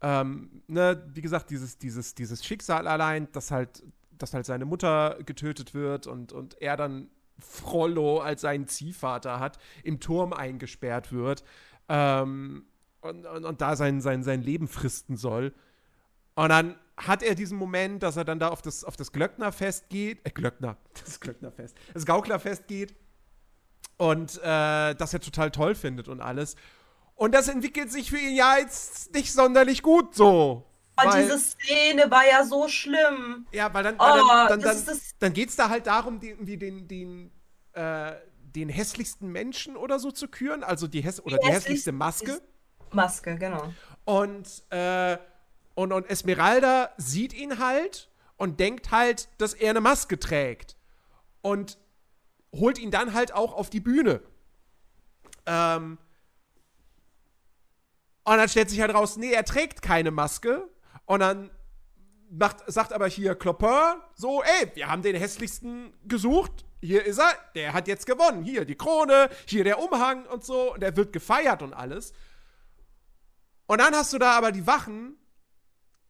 Ähm, 0.00 0.62
ne, 0.66 1.04
wie 1.12 1.20
gesagt, 1.20 1.50
dieses, 1.50 1.78
dieses, 1.78 2.14
dieses 2.14 2.44
Schicksal 2.44 2.88
allein, 2.88 3.30
dass 3.32 3.50
halt, 3.50 3.82
dass 4.12 4.34
halt 4.34 4.46
seine 4.46 4.64
Mutter 4.64 5.18
getötet 5.24 5.74
wird 5.74 6.06
und, 6.06 6.32
und 6.32 6.60
er 6.60 6.76
dann 6.76 7.10
Frollo 7.38 8.20
als 8.20 8.40
seinen 8.42 8.68
Ziehvater 8.68 9.40
hat, 9.40 9.58
im 9.82 10.00
Turm 10.00 10.32
eingesperrt 10.32 11.12
wird 11.12 11.44
ähm, 11.88 12.64
und, 13.02 13.26
und, 13.26 13.44
und 13.44 13.60
da 13.60 13.76
sein, 13.76 14.00
sein, 14.00 14.22
sein 14.22 14.42
Leben 14.42 14.68
fristen 14.68 15.16
soll. 15.16 15.52
Und 16.34 16.48
dann 16.48 16.76
hat 16.96 17.22
er 17.22 17.34
diesen 17.34 17.58
Moment, 17.58 18.02
dass 18.02 18.16
er 18.16 18.24
dann 18.24 18.38
da 18.38 18.48
auf 18.48 18.62
das, 18.62 18.84
auf 18.84 18.96
das 18.96 19.12
Glöcknerfest 19.12 19.88
geht, 19.90 20.20
äh, 20.24 20.30
Glöckner, 20.30 20.76
das 21.04 21.20
Glöcknerfest, 21.20 21.76
das 21.92 22.06
Gauklerfest 22.06 22.66
geht 22.68 22.94
und 23.98 24.38
äh, 24.38 24.94
das 24.94 25.12
er 25.12 25.20
total 25.20 25.50
toll 25.50 25.74
findet 25.74 26.08
und 26.08 26.20
alles. 26.20 26.56
Und 27.14 27.34
das 27.34 27.48
entwickelt 27.48 27.92
sich 27.92 28.10
für 28.10 28.18
ihn 28.18 28.34
ja 28.34 28.56
jetzt 28.58 29.12
nicht 29.14 29.32
sonderlich 29.32 29.82
gut 29.82 30.14
so. 30.14 30.66
Und 30.96 31.06
weil- 31.12 31.24
diese 31.24 31.38
Szene 31.38 32.10
war 32.10 32.26
ja 32.26 32.44
so 32.44 32.68
schlimm. 32.68 33.46
ja, 33.52 33.72
weil 33.74 33.82
dann, 33.84 33.96
Oh, 33.96 34.00
weil 34.00 34.48
dann, 34.48 34.60
dann, 34.60 34.84
dann, 34.86 35.00
dann 35.18 35.32
geht 35.32 35.48
es 35.50 35.56
da 35.56 35.68
halt 35.68 35.86
darum, 35.86 36.20
die, 36.20 36.30
irgendwie 36.30 36.56
den, 36.56 36.88
den, 36.88 37.30
äh, 37.72 38.12
den 38.54 38.68
hässlichsten 38.68 39.30
Menschen 39.30 39.76
oder 39.76 39.98
so 39.98 40.10
zu 40.10 40.28
küren, 40.28 40.62
also 40.62 40.86
die, 40.86 41.02
häss 41.02 41.24
oder 41.24 41.38
die, 41.38 41.48
hässlichste 41.48 41.92
Maske. 41.92 42.40
Maske, 42.94 43.36
genau. 43.36 43.72
Und, 44.04 44.62
äh, 44.70 45.16
und, 45.74 45.92
und 45.92 46.08
Esmeralda 46.10 46.90
sieht 46.96 47.32
ihn 47.32 47.58
halt 47.58 48.08
und 48.36 48.60
denkt 48.60 48.90
halt, 48.90 49.28
dass 49.38 49.54
er 49.54 49.70
eine 49.70 49.80
Maske 49.80 50.18
trägt. 50.18 50.76
Und 51.40 51.78
holt 52.54 52.78
ihn 52.78 52.90
dann 52.90 53.14
halt 53.14 53.32
auch 53.32 53.54
auf 53.54 53.70
die 53.70 53.80
Bühne. 53.80 54.20
Ähm, 55.46 55.98
und 58.24 58.36
dann 58.36 58.48
stellt 58.48 58.70
sich 58.70 58.80
halt 58.80 58.94
raus, 58.94 59.16
nee, 59.16 59.32
er 59.32 59.44
trägt 59.44 59.82
keine 59.82 60.10
Maske. 60.10 60.68
Und 61.06 61.20
dann 61.20 61.50
macht, 62.30 62.58
sagt 62.66 62.92
aber 62.92 63.08
hier 63.08 63.34
Clopin 63.34 64.00
so, 64.14 64.42
ey, 64.42 64.70
wir 64.74 64.88
haben 64.88 65.02
den 65.02 65.16
hässlichsten 65.16 65.92
gesucht. 66.04 66.64
Hier 66.80 67.04
ist 67.04 67.18
er, 67.18 67.32
der 67.54 67.72
hat 67.72 67.88
jetzt 67.88 68.06
gewonnen. 68.06 68.42
Hier 68.42 68.64
die 68.64 68.74
Krone, 68.74 69.28
hier 69.46 69.64
der 69.64 69.78
Umhang 69.78 70.26
und 70.26 70.44
so. 70.44 70.74
Und 70.74 70.82
er 70.82 70.96
wird 70.96 71.12
gefeiert 71.12 71.62
und 71.62 71.74
alles. 71.74 72.12
Und 73.72 73.80
dann 73.80 73.94
hast 73.94 74.12
du 74.12 74.18
da 74.18 74.36
aber 74.36 74.52
die 74.52 74.66
Wachen, 74.66 75.16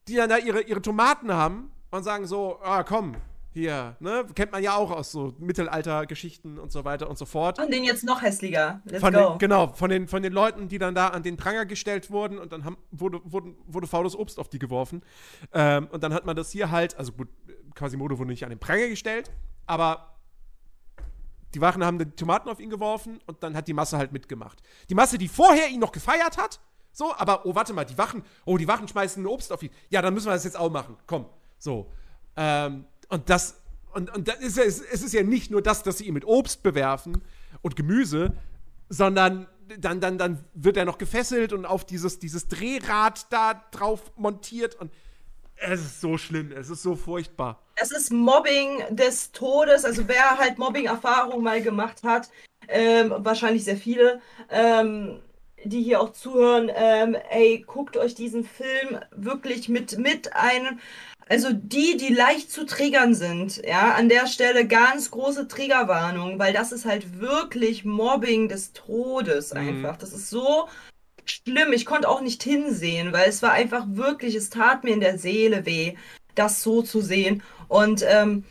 die 0.08 0.16
dann 0.16 0.28
da 0.28 0.36
ihre, 0.36 0.62
ihre 0.62 0.82
Tomaten 0.82 1.32
haben 1.32 1.70
und 1.92 2.02
sagen 2.02 2.26
so, 2.26 2.58
ah, 2.60 2.82
komm, 2.82 3.14
hier, 3.52 3.94
ne, 4.00 4.26
kennt 4.34 4.50
man 4.50 4.64
ja 4.64 4.74
auch 4.74 4.90
aus 4.90 5.12
so 5.12 5.36
Mittelaltergeschichten 5.38 6.58
und 6.58 6.72
so 6.72 6.84
weiter 6.84 7.08
und 7.08 7.18
so 7.18 7.24
fort. 7.24 7.60
Und 7.60 7.72
den 7.72 7.84
jetzt 7.84 8.02
noch 8.02 8.20
hässlicher. 8.20 8.82
Let's 8.84 8.98
Von 8.98 9.12
go. 9.14 9.28
den, 9.28 9.38
genau, 9.38 9.68
von 9.68 9.90
den, 9.90 10.08
von 10.08 10.24
den 10.24 10.32
Leuten, 10.32 10.66
die 10.66 10.78
dann 10.78 10.96
da 10.96 11.10
an 11.10 11.22
den 11.22 11.36
Pranger 11.36 11.64
gestellt 11.64 12.10
wurden 12.10 12.40
und 12.40 12.50
dann 12.50 12.64
haben, 12.64 12.78
wurde, 12.90 13.20
wurde, 13.22 13.54
wurde 13.68 13.86
faules 13.86 14.16
Obst 14.16 14.40
auf 14.40 14.48
die 14.48 14.58
geworfen. 14.58 15.02
Ähm, 15.52 15.86
und 15.92 16.02
dann 16.02 16.12
hat 16.12 16.26
man 16.26 16.34
das 16.34 16.50
hier 16.50 16.72
halt, 16.72 16.96
also 16.96 17.12
gut, 17.12 17.28
Quasimodo 17.76 18.18
wurde 18.18 18.30
nicht 18.30 18.42
an 18.42 18.50
den 18.50 18.58
Pranger 18.58 18.88
gestellt, 18.88 19.30
aber 19.66 20.16
die 21.54 21.60
Wachen 21.60 21.84
haben 21.84 22.00
die 22.00 22.06
Tomaten 22.06 22.48
auf 22.48 22.58
ihn 22.58 22.70
geworfen 22.70 23.20
und 23.26 23.40
dann 23.44 23.56
hat 23.56 23.68
die 23.68 23.72
Masse 23.72 23.98
halt 23.98 24.10
mitgemacht. 24.10 24.60
Die 24.90 24.96
Masse, 24.96 25.16
die 25.16 25.28
vorher 25.28 25.68
ihn 25.68 25.78
noch 25.78 25.92
gefeiert 25.92 26.38
hat, 26.38 26.58
so, 26.92 27.14
aber, 27.16 27.46
oh, 27.46 27.54
warte 27.54 27.72
mal, 27.72 27.84
die 27.84 27.96
Wachen, 27.96 28.22
oh, 28.44 28.58
die 28.58 28.68
Wachen 28.68 28.86
schmeißen 28.86 29.26
Obst 29.26 29.52
auf 29.52 29.62
ihn. 29.62 29.70
Ja, 29.88 30.02
dann 30.02 30.12
müssen 30.14 30.26
wir 30.26 30.32
das 30.32 30.44
jetzt 30.44 30.58
auch 30.58 30.70
machen. 30.70 30.96
Komm, 31.06 31.26
so. 31.58 31.90
Ähm, 32.36 32.84
und 33.08 33.28
das, 33.30 33.56
und, 33.94 34.14
und 34.14 34.28
das 34.28 34.36
ist 34.40 34.58
es 34.58 34.80
ist 35.02 35.12
ja 35.12 35.22
nicht 35.22 35.50
nur 35.50 35.62
das, 35.62 35.82
dass 35.82 35.98
sie 35.98 36.06
ihn 36.06 36.14
mit 36.14 36.24
Obst 36.24 36.62
bewerfen 36.62 37.22
und 37.62 37.76
Gemüse, 37.76 38.32
sondern 38.88 39.46
dann, 39.78 40.00
dann, 40.00 40.18
dann 40.18 40.44
wird 40.54 40.76
er 40.76 40.84
noch 40.84 40.98
gefesselt 40.98 41.52
und 41.52 41.64
auf 41.64 41.84
dieses, 41.84 42.18
dieses 42.18 42.48
Drehrad 42.48 43.32
da 43.32 43.54
drauf 43.70 44.12
montiert 44.16 44.74
und 44.74 44.92
es 45.56 45.80
ist 45.80 46.00
so 46.00 46.18
schlimm, 46.18 46.52
es 46.52 46.70
ist 46.70 46.82
so 46.82 46.96
furchtbar. 46.96 47.62
Es 47.76 47.92
ist 47.92 48.12
Mobbing 48.12 48.82
des 48.90 49.30
Todes. 49.32 49.84
Also 49.84 50.08
wer 50.08 50.36
halt 50.38 50.58
Mobbing-Erfahrung 50.58 51.42
mal 51.42 51.62
gemacht 51.62 52.02
hat, 52.02 52.30
ähm, 52.68 53.14
wahrscheinlich 53.18 53.64
sehr 53.64 53.76
viele, 53.76 54.20
ähm, 54.50 55.20
die 55.64 55.82
hier 55.82 56.00
auch 56.00 56.12
zuhören, 56.12 56.70
ähm, 56.74 57.16
ey, 57.30 57.64
guckt 57.66 57.96
euch 57.96 58.14
diesen 58.14 58.44
Film 58.44 59.00
wirklich 59.14 59.68
mit, 59.68 59.98
mit 59.98 60.34
einem, 60.34 60.78
also 61.28 61.48
die, 61.52 61.96
die 61.96 62.12
leicht 62.12 62.50
zu 62.50 62.66
triggern 62.66 63.14
sind, 63.14 63.62
ja, 63.66 63.94
an 63.94 64.08
der 64.08 64.26
Stelle 64.26 64.66
ganz 64.66 65.10
große 65.10 65.48
Triggerwarnung, 65.48 66.38
weil 66.38 66.52
das 66.52 66.72
ist 66.72 66.84
halt 66.84 67.20
wirklich 67.20 67.84
Mobbing 67.84 68.48
des 68.48 68.72
Todes 68.72 69.52
einfach. 69.52 69.96
Das 69.96 70.12
ist 70.12 70.30
so 70.30 70.68
schlimm. 71.24 71.72
Ich 71.72 71.86
konnte 71.86 72.08
auch 72.08 72.20
nicht 72.20 72.42
hinsehen, 72.42 73.12
weil 73.12 73.28
es 73.28 73.42
war 73.42 73.52
einfach 73.52 73.84
wirklich, 73.88 74.34
es 74.34 74.50
tat 74.50 74.84
mir 74.84 74.92
in 74.92 75.00
der 75.00 75.18
Seele 75.18 75.64
weh, 75.66 75.94
das 76.34 76.62
so 76.62 76.82
zu 76.82 77.00
sehen. 77.00 77.42
Und, 77.68 78.04
ähm, 78.06 78.44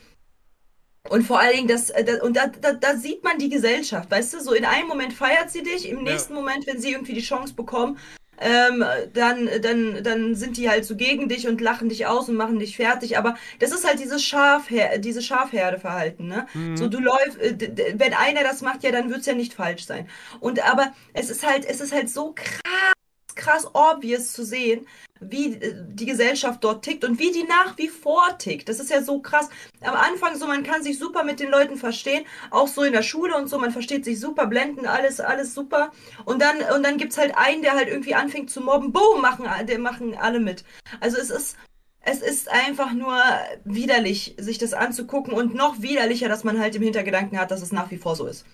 und 1.09 1.23
vor 1.23 1.39
allen 1.39 1.55
Dingen, 1.55 1.67
das, 1.67 1.89
äh, 1.89 2.03
das 2.03 2.21
und 2.21 2.37
da, 2.37 2.47
da, 2.47 2.73
da 2.73 2.95
sieht 2.95 3.23
man 3.23 3.37
die 3.37 3.49
Gesellschaft, 3.49 4.09
weißt 4.11 4.33
du, 4.33 4.39
so 4.39 4.53
in 4.53 4.65
einem 4.65 4.87
Moment 4.87 5.13
feiert 5.13 5.49
sie 5.49 5.63
dich, 5.63 5.89
im 5.89 6.03
nächsten 6.03 6.33
Moment, 6.33 6.67
wenn 6.67 6.79
sie 6.79 6.91
irgendwie 6.91 7.13
die 7.13 7.21
Chance 7.21 7.53
bekommen, 7.53 7.97
ähm, 8.39 8.83
dann, 9.13 9.49
dann, 9.61 10.03
dann 10.03 10.35
sind 10.35 10.57
die 10.57 10.67
halt 10.67 10.83
so 10.85 10.95
gegen 10.95 11.29
dich 11.29 11.47
und 11.47 11.61
lachen 11.61 11.89
dich 11.89 12.07
aus 12.07 12.27
und 12.27 12.35
machen 12.35 12.57
dich 12.57 12.75
fertig. 12.75 13.17
Aber 13.17 13.35
das 13.59 13.71
ist 13.71 13.85
halt 13.85 13.99
dieses 13.99 14.23
Schafher 14.23 14.97
diese 14.97 15.21
Schafherdeverhalten, 15.21 16.27
ne? 16.27 16.47
So 16.75 16.87
du 16.87 16.99
läufst, 16.99 17.39
äh, 17.39 17.93
wenn 17.95 18.13
einer 18.13 18.43
das 18.43 18.61
macht, 18.61 18.83
ja, 18.83 18.91
dann 18.91 19.09
wird's 19.11 19.27
ja 19.27 19.33
nicht 19.33 19.53
falsch 19.53 19.85
sein. 19.85 20.09
Und 20.39 20.59
aber 20.67 20.93
es 21.13 21.29
ist 21.29 21.45
halt, 21.45 21.65
es 21.65 21.81
ist 21.81 21.93
halt 21.93 22.09
so 22.09 22.33
krass, 22.33 22.93
krass 23.35 23.67
obvious 23.73 24.33
zu 24.33 24.43
sehen, 24.43 24.87
wie 25.21 25.53
äh, 25.53 25.75
die 25.93 26.05
Gesellschaft 26.05 26.63
dort 26.63 26.83
tickt 26.83 27.05
und 27.05 27.19
wie 27.19 27.31
die 27.31 27.43
nach 27.43 27.77
wie 27.77 27.87
vor 27.87 28.37
tickt. 28.37 28.67
Das 28.67 28.79
ist 28.79 28.89
ja 28.89 29.01
so 29.01 29.19
krass. 29.19 29.49
Am 29.81 29.95
Anfang 29.95 30.35
so, 30.35 30.47
man 30.47 30.63
kann 30.63 30.83
sich 30.83 30.99
super 30.99 31.23
mit 31.23 31.39
den 31.39 31.49
Leuten 31.49 31.77
verstehen, 31.77 32.25
auch 32.49 32.67
so 32.67 32.83
in 32.83 32.93
der 32.93 33.03
Schule 33.03 33.37
und 33.37 33.47
so, 33.47 33.57
man 33.57 33.71
versteht 33.71 34.03
sich 34.03 34.19
super, 34.19 34.47
blenden, 34.47 34.85
alles, 34.85 35.19
alles 35.19 35.53
super. 35.53 35.91
Und 36.25 36.41
dann, 36.41 36.57
und 36.75 36.83
dann 36.83 36.97
gibt's 36.97 37.17
halt 37.17 37.37
einen, 37.37 37.61
der 37.61 37.73
halt 37.73 37.87
irgendwie 37.87 38.15
anfängt 38.15 38.49
zu 38.49 38.61
mobben, 38.61 38.91
boom, 38.91 39.21
machen, 39.21 39.45
der 39.67 39.79
machen 39.79 40.15
alle 40.19 40.39
mit. 40.39 40.63
Also 40.99 41.17
es 41.17 41.29
ist, 41.29 41.57
es 42.03 42.21
ist 42.21 42.49
einfach 42.49 42.93
nur 42.93 43.15
widerlich, 43.63 44.35
sich 44.39 44.57
das 44.57 44.73
anzugucken 44.73 45.33
und 45.33 45.53
noch 45.53 45.81
widerlicher, 45.81 46.27
dass 46.29 46.43
man 46.43 46.59
halt 46.59 46.75
im 46.75 46.81
Hintergedanken 46.81 47.39
hat, 47.39 47.51
dass 47.51 47.61
es 47.61 47.71
nach 47.71 47.91
wie 47.91 47.97
vor 47.97 48.15
so 48.15 48.25
ist. 48.25 48.45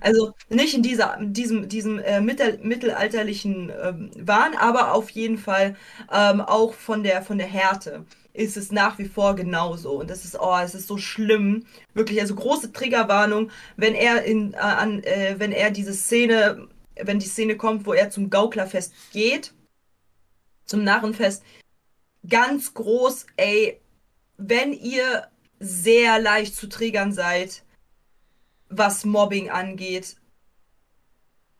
Also 0.00 0.32
nicht 0.48 0.74
in 0.74 0.82
dieser, 0.82 1.16
diesem, 1.20 1.68
diesem 1.68 2.00
äh, 2.00 2.20
mittel, 2.20 2.58
mittelalterlichen 2.62 3.70
ähm, 3.82 4.10
Wahn, 4.18 4.56
aber 4.56 4.92
auf 4.92 5.10
jeden 5.10 5.38
Fall 5.38 5.76
ähm, 6.12 6.40
auch 6.40 6.74
von 6.74 7.04
der, 7.04 7.22
von 7.22 7.38
der 7.38 7.46
Härte 7.46 8.04
ist 8.32 8.56
es 8.56 8.72
nach 8.72 8.98
wie 8.98 9.06
vor 9.06 9.36
genauso. 9.36 10.00
Und 10.00 10.10
das 10.10 10.24
ist, 10.24 10.38
oh, 10.38 10.58
es 10.62 10.74
ist 10.74 10.88
so 10.88 10.98
schlimm. 10.98 11.64
Wirklich, 11.94 12.20
also 12.20 12.34
große 12.34 12.72
Triggerwarnung, 12.72 13.50
wenn 13.76 13.94
er 13.94 14.24
in, 14.24 14.52
äh, 14.52 14.56
an, 14.56 15.02
äh, 15.04 15.36
wenn 15.38 15.52
er 15.52 15.70
diese 15.70 15.94
Szene, 15.94 16.66
wenn 17.00 17.20
die 17.20 17.26
Szene 17.26 17.56
kommt, 17.56 17.86
wo 17.86 17.92
er 17.92 18.10
zum 18.10 18.30
Gauklerfest 18.30 18.92
geht, 19.12 19.54
zum 20.66 20.82
Narrenfest, 20.82 21.44
ganz 22.28 22.74
groß, 22.74 23.26
ey, 23.36 23.80
wenn 24.36 24.72
ihr 24.72 25.28
sehr 25.58 26.20
leicht 26.20 26.54
zu 26.54 26.68
triggern 26.68 27.12
seid, 27.12 27.62
was 28.68 29.04
Mobbing 29.04 29.50
angeht, 29.50 30.16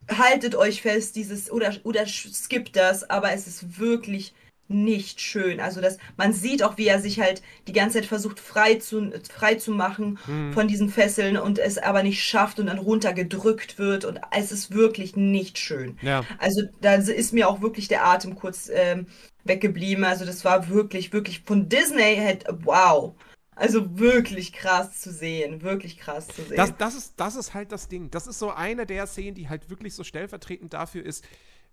haltet 0.09 0.55
euch 0.55 0.81
fest, 0.81 1.15
dieses 1.15 1.51
oder 1.51 1.73
oder 1.83 2.05
skippt 2.05 2.75
das, 2.75 3.09
aber 3.09 3.33
es 3.33 3.47
ist 3.47 3.79
wirklich 3.79 4.33
nicht 4.69 5.21
schön. 5.21 5.59
Also 5.59 5.79
das, 5.79 5.97
man 6.17 6.33
sieht 6.33 6.61
auch, 6.61 6.77
wie 6.77 6.87
er 6.87 6.99
sich 6.99 7.19
halt 7.19 7.41
die 7.67 7.73
ganze 7.73 7.99
Zeit 7.99 8.05
versucht 8.05 8.39
frei 8.39 8.75
zu 8.75 9.11
frei 9.29 9.55
zu 9.55 9.71
machen 9.71 10.19
von 10.53 10.67
diesen 10.67 10.89
Fesseln 10.89 11.37
und 11.37 11.57
es 11.57 11.77
aber 11.77 12.03
nicht 12.03 12.23
schafft 12.23 12.59
und 12.59 12.67
dann 12.67 12.77
runtergedrückt 12.77 13.79
wird 13.79 14.03
und 14.03 14.19
es 14.35 14.51
ist 14.51 14.73
wirklich 14.73 15.15
nicht 15.15 15.57
schön. 15.57 15.97
Ja. 16.01 16.25
Also 16.37 16.63
da 16.81 16.95
ist 16.95 17.33
mir 17.33 17.47
auch 17.47 17.61
wirklich 17.61 17.87
der 17.87 18.05
Atem 18.05 18.35
kurz 18.35 18.69
ähm, 18.73 19.07
weggeblieben. 19.47 20.03
Also 20.03 20.25
das 20.25 20.45
war 20.45 20.69
wirklich, 20.69 21.13
wirklich 21.13 21.41
von 21.41 21.69
Disney 21.69 22.17
halt, 22.17 22.45
wow. 22.63 23.15
Also 23.55 23.97
wirklich 23.97 24.53
krass 24.53 25.01
zu 25.01 25.11
sehen, 25.11 25.63
wirklich 25.63 25.97
krass 25.97 26.27
zu 26.27 26.43
sehen. 26.43 26.57
Das, 26.57 26.77
das, 26.77 26.93
ist, 26.95 27.19
das 27.19 27.35
ist 27.35 27.55
halt 27.55 27.71
das 27.71 27.87
Ding. 27.87 28.11
Das 28.11 28.27
ist 28.27 28.37
so 28.37 28.51
eine 28.51 28.85
der 28.85 29.07
Szenen, 29.07 29.33
die 29.33 29.49
halt 29.49 29.69
wirklich 29.69 29.95
so 29.95 30.03
stellvertretend 30.03 30.73
dafür 30.73 31.03
ist, 31.03 31.25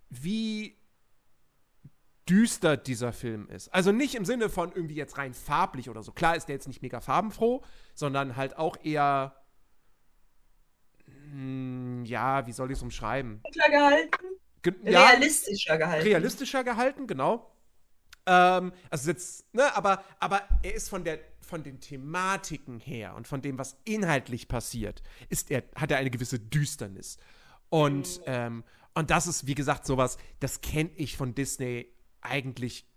wie 0.09 0.77
düster 2.27 2.75
dieser 2.75 3.13
Film 3.13 3.47
ist. 3.49 3.71
Also 3.73 3.91
nicht 3.91 4.15
im 4.15 4.25
Sinne 4.25 4.49
von 4.49 4.71
irgendwie 4.73 4.95
jetzt 4.95 5.17
rein 5.17 5.33
farblich 5.33 5.89
oder 5.89 6.01
so. 6.01 6.11
Klar 6.11 6.35
ist 6.35 6.47
der 6.47 6.55
jetzt 6.55 6.67
nicht 6.67 6.81
mega 6.81 6.99
farbenfroh, 6.99 7.63
sondern 7.93 8.35
halt 8.35 8.57
auch 8.57 8.77
eher, 8.83 9.35
mm, 11.31 12.03
ja, 12.05 12.47
wie 12.47 12.51
soll 12.51 12.71
ich 12.71 12.77
es 12.77 12.83
umschreiben? 12.83 13.43
Gehalten, 13.53 14.09
Ge 14.63 14.73
ja, 14.83 15.05
realistischer 15.09 15.77
gehalten. 15.77 16.03
realistischer 16.03 16.63
gehalten, 16.63 17.05
genau. 17.05 17.54
Ähm, 18.25 18.71
also 18.89 19.09
jetzt, 19.09 19.53
ne, 19.53 19.75
aber, 19.75 20.03
aber 20.19 20.41
er 20.63 20.73
ist 20.73 20.89
von 20.89 21.03
der 21.03 21.19
von 21.45 21.63
den 21.63 21.79
Thematiken 21.79 22.79
her 22.79 23.15
und 23.15 23.27
von 23.27 23.41
dem, 23.41 23.57
was 23.57 23.77
inhaltlich 23.85 24.47
passiert, 24.47 25.03
ist 25.29 25.51
er, 25.51 25.63
hat 25.75 25.91
er 25.91 25.97
eine 25.97 26.09
gewisse 26.09 26.39
Düsternis. 26.39 27.17
Und, 27.69 28.21
ähm, 28.25 28.63
und 28.93 29.11
das 29.11 29.27
ist, 29.27 29.47
wie 29.47 29.55
gesagt, 29.55 29.85
sowas, 29.85 30.17
das 30.39 30.61
kenne 30.61 30.89
ich 30.95 31.17
von 31.17 31.35
Disney 31.35 31.93
eigentlich 32.21 32.87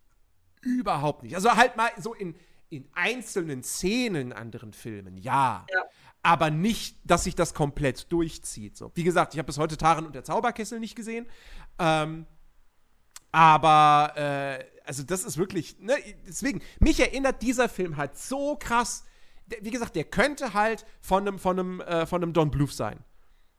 überhaupt 0.62 1.22
nicht. 1.22 1.35
Also 1.35 1.57
halt 1.57 1.76
mal 1.76 1.91
so 1.99 2.14
in, 2.14 2.35
in 2.70 2.89
einzelnen 2.95 3.62
Szenen 3.62 4.29
in 4.29 4.33
anderen 4.33 4.72
Filmen, 4.72 5.16
ja. 5.16 5.66
Ja. 5.70 5.83
Aber 6.22 6.51
nicht, 6.51 6.99
dass 7.05 7.24
sich 7.24 7.35
das 7.35 7.55
komplett 7.55 8.11
durchzieht. 8.11 8.76
So. 8.76 8.91
Wie 8.95 9.05
gesagt, 9.05 9.35
ich 9.35 9.39
habe 9.39 9.47
bis 9.47 9.59
heute 9.59 9.76
Taran 9.76 10.05
und 10.05 10.14
der 10.14 10.24
Zauberkessel 10.24 10.81
nicht 10.81 10.97
gesehen. 10.97 11.26
Ähm, 11.79 12.26
aber, 13.33 14.12
äh, 14.16 14.64
also 14.85 15.03
das 15.03 15.24
ist 15.24 15.37
wirklich, 15.37 15.79
ne, 15.81 15.95
deswegen, 16.26 16.62
mich 16.81 16.99
erinnert 17.01 17.43
dieser 17.43 17.68
Film 17.68 17.97
halt 17.97 18.16
so 18.16 18.57
krass. 18.57 19.05
Wie 19.61 19.70
gesagt, 19.70 19.97
der 19.97 20.05
könnte 20.05 20.55
halt 20.55 20.85
von 21.01 21.26
einem, 21.26 21.39
von 21.39 21.59
einem, 21.59 21.81
äh, 21.81 22.07
von 22.07 22.22
einem 22.22 22.33
Don 22.33 22.51
Bluth 22.51 22.72
sein. 22.72 23.05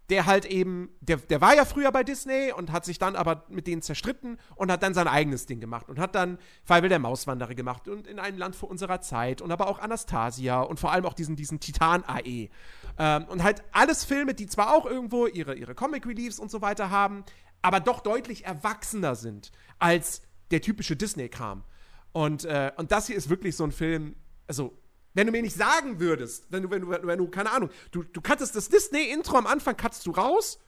Der 0.09 0.25
halt 0.25 0.45
eben, 0.45 0.89
der, 1.01 1.17
der 1.17 1.39
war 1.39 1.55
ja 1.55 1.65
früher 1.65 1.91
bei 1.91 2.03
Disney 2.03 2.51
und 2.51 2.71
hat 2.71 2.83
sich 2.83 2.97
dann 2.97 3.15
aber 3.15 3.45
mit 3.47 3.67
denen 3.67 3.83
zerstritten 3.83 4.39
und 4.55 4.71
hat 4.71 4.81
dann 4.81 4.95
sein 4.95 5.07
eigenes 5.07 5.45
Ding 5.45 5.59
gemacht 5.59 5.87
und 5.87 5.99
hat 5.99 6.15
dann 6.15 6.39
Feivel 6.63 6.89
der 6.89 6.97
Mauswanderer 6.97 7.53
gemacht 7.53 7.87
und 7.87 8.07
in 8.07 8.17
ein 8.17 8.35
Land 8.35 8.55
vor 8.55 8.71
unserer 8.71 9.01
Zeit 9.01 9.39
und 9.39 9.51
aber 9.51 9.67
auch 9.67 9.77
Anastasia 9.77 10.61
und 10.61 10.79
vor 10.79 10.91
allem 10.91 11.05
auch 11.05 11.13
diesen, 11.13 11.35
diesen 11.35 11.59
Titan-AE. 11.59 12.49
Ähm, 12.97 13.25
und 13.27 13.43
halt 13.43 13.63
alles 13.71 14.03
Filme, 14.03 14.33
die 14.33 14.47
zwar 14.47 14.73
auch 14.73 14.87
irgendwo 14.87 15.27
ihre, 15.27 15.53
ihre 15.53 15.75
Comic 15.75 16.07
Reliefs 16.07 16.39
und 16.39 16.49
so 16.49 16.63
weiter 16.63 16.89
haben, 16.89 17.23
aber 17.61 17.79
doch 17.79 18.01
deutlich 18.01 18.45
erwachsener 18.45 19.15
sind 19.15 19.51
als 19.79 20.21
der 20.51 20.61
typische 20.61 20.95
Disney-Kram. 20.95 21.63
Und, 22.11 22.45
äh, 22.45 22.71
und 22.77 22.91
das 22.91 23.07
hier 23.07 23.15
ist 23.15 23.29
wirklich 23.29 23.55
so 23.55 23.63
ein 23.63 23.71
Film, 23.71 24.15
also, 24.47 24.77
wenn 25.13 25.27
du 25.27 25.31
mir 25.31 25.41
nicht 25.41 25.55
sagen 25.55 25.99
würdest, 25.99 26.47
wenn 26.49 26.63
du, 26.63 26.69
wenn 26.69 26.81
du, 26.81 26.89
wenn 26.89 27.17
du 27.17 27.27
keine 27.27 27.51
Ahnung, 27.51 27.69
du, 27.91 28.03
du 28.03 28.21
cuttest 28.21 28.55
das 28.55 28.69
Disney-Intro 28.69 29.37
am 29.37 29.47
Anfang, 29.47 29.75
cuttest 29.77 30.05
du 30.05 30.11
raus 30.11 30.59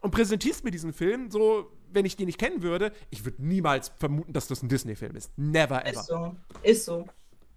und 0.00 0.10
präsentierst 0.10 0.64
mir 0.64 0.70
diesen 0.70 0.92
Film, 0.92 1.30
so, 1.30 1.70
wenn 1.90 2.04
ich 2.04 2.16
den 2.16 2.26
nicht 2.26 2.38
kennen 2.38 2.62
würde, 2.62 2.92
ich 3.10 3.24
würde 3.24 3.44
niemals 3.44 3.92
vermuten, 3.98 4.32
dass 4.32 4.48
das 4.48 4.62
ein 4.62 4.68
Disney-Film 4.68 5.14
ist. 5.14 5.30
Never 5.36 5.84
ever. 5.86 6.00
Ist 6.00 6.06
so. 6.06 6.36
Ist 6.62 6.84
so. 6.84 7.08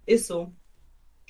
Ist 0.06 0.26
so. 0.26 0.52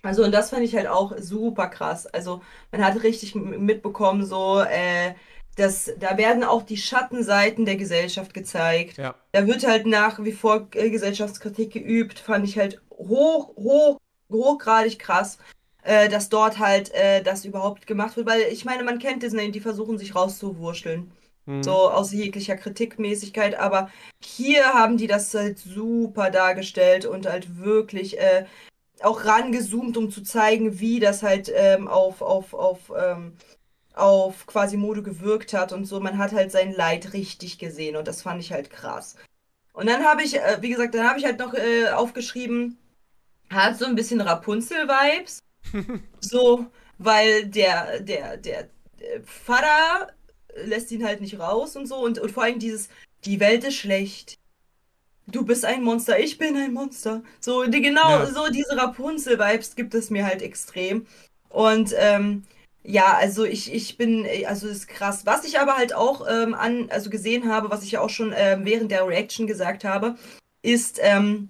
Also, 0.02 0.22
und 0.24 0.32
das 0.32 0.50
fand 0.50 0.62
ich 0.62 0.76
halt 0.76 0.86
auch 0.86 1.14
super 1.18 1.68
krass. 1.68 2.06
Also, 2.06 2.42
man 2.70 2.84
hat 2.84 3.02
richtig 3.02 3.34
mitbekommen, 3.34 4.24
so, 4.24 4.60
äh, 4.60 5.14
dass 5.56 5.90
da 5.98 6.16
werden 6.16 6.44
auch 6.44 6.62
die 6.62 6.76
Schattenseiten 6.76 7.64
der 7.64 7.76
Gesellschaft 7.76 8.34
gezeigt. 8.34 8.98
Ja. 8.98 9.14
Da 9.32 9.46
wird 9.46 9.66
halt 9.66 9.86
nach 9.86 10.22
wie 10.22 10.32
vor 10.32 10.68
äh, 10.74 10.90
Gesellschaftskritik 10.90 11.72
geübt, 11.72 12.18
fand 12.18 12.46
ich 12.46 12.58
halt 12.58 12.80
hoch, 12.90 13.56
hoch, 13.56 13.98
hochgradig 14.30 14.98
krass, 14.98 15.38
äh, 15.82 16.08
dass 16.08 16.28
dort 16.28 16.58
halt 16.58 16.92
äh, 16.94 17.22
das 17.22 17.44
überhaupt 17.44 17.86
gemacht 17.86 18.16
wird, 18.16 18.26
weil 18.26 18.42
ich 18.52 18.64
meine, 18.64 18.84
man 18.84 18.98
kennt 18.98 19.22
Disney, 19.22 19.50
die 19.50 19.60
versuchen 19.60 19.98
sich 19.98 20.14
rauszuwurschteln. 20.14 21.10
Mhm. 21.46 21.62
So 21.62 21.90
aus 21.90 22.12
jeglicher 22.12 22.56
Kritikmäßigkeit, 22.56 23.58
aber 23.58 23.88
hier 24.20 24.64
haben 24.74 24.98
die 24.98 25.06
das 25.06 25.32
halt 25.32 25.58
super 25.58 26.30
dargestellt 26.30 27.06
und 27.06 27.26
halt 27.26 27.58
wirklich 27.58 28.18
äh, 28.18 28.44
auch 29.00 29.24
rangezoomt, 29.24 29.96
um 29.96 30.10
zu 30.10 30.22
zeigen, 30.22 30.80
wie 30.80 31.00
das 31.00 31.22
halt 31.22 31.52
ähm, 31.54 31.88
auf, 31.88 32.22
auf, 32.22 32.54
auf, 32.54 32.92
ähm, 32.98 33.34
auf 33.96 34.46
Quasimodo 34.46 35.02
gewirkt 35.02 35.54
hat 35.54 35.72
und 35.72 35.86
so. 35.86 35.98
Man 36.00 36.18
hat 36.18 36.32
halt 36.32 36.52
sein 36.52 36.72
Leid 36.72 37.12
richtig 37.14 37.58
gesehen 37.58 37.96
und 37.96 38.06
das 38.06 38.22
fand 38.22 38.40
ich 38.40 38.52
halt 38.52 38.70
krass. 38.70 39.16
Und 39.72 39.86
dann 39.88 40.04
habe 40.04 40.22
ich, 40.22 40.36
äh, 40.38 40.58
wie 40.60 40.68
gesagt, 40.70 40.94
dann 40.94 41.08
habe 41.08 41.18
ich 41.18 41.24
halt 41.24 41.38
noch 41.38 41.54
äh, 41.54 41.88
aufgeschrieben, 41.88 42.78
hat 43.50 43.78
so 43.78 43.86
ein 43.86 43.94
bisschen 43.94 44.20
Rapunzel-Vibes. 44.20 45.40
so, 46.20 46.66
weil 46.98 47.46
der, 47.46 48.00
der, 48.00 48.36
der 48.36 48.60
äh, 49.00 49.20
Vater 49.24 50.12
lässt 50.54 50.90
ihn 50.92 51.04
halt 51.04 51.20
nicht 51.20 51.38
raus 51.38 51.76
und 51.76 51.86
so. 51.86 51.96
Und, 51.96 52.18
und 52.18 52.30
vor 52.30 52.44
allem 52.44 52.58
dieses, 52.58 52.88
die 53.24 53.40
Welt 53.40 53.64
ist 53.64 53.76
schlecht. 53.76 54.38
Du 55.26 55.44
bist 55.44 55.64
ein 55.64 55.82
Monster, 55.82 56.18
ich 56.18 56.38
bin 56.38 56.56
ein 56.56 56.72
Monster. 56.72 57.22
So, 57.40 57.64
die, 57.64 57.80
genau, 57.80 58.10
Ja. 58.10 58.26
so 58.26 58.48
diese 58.48 58.76
Rapunzel-Vibes 58.76 59.74
gibt 59.74 59.94
es 59.94 60.10
mir 60.10 60.24
halt 60.26 60.42
extrem. 60.42 61.06
Und 61.48 61.94
ähm, 61.98 62.44
ja, 62.88 63.16
also 63.16 63.44
ich, 63.44 63.72
ich 63.74 63.96
bin, 63.96 64.26
also 64.46 64.68
das 64.68 64.78
ist 64.78 64.88
krass. 64.88 65.26
Was 65.26 65.44
ich 65.44 65.58
aber 65.58 65.76
halt 65.76 65.92
auch 65.92 66.26
ähm, 66.28 66.54
an, 66.54 66.88
also 66.90 67.10
gesehen 67.10 67.50
habe, 67.50 67.70
was 67.70 67.82
ich 67.82 67.92
ja 67.92 68.00
auch 68.00 68.10
schon 68.10 68.32
ähm, 68.36 68.64
während 68.64 68.92
der 68.92 69.06
Reaction 69.06 69.46
gesagt 69.46 69.84
habe, 69.84 70.16
ist 70.62 71.00
ähm, 71.02 71.48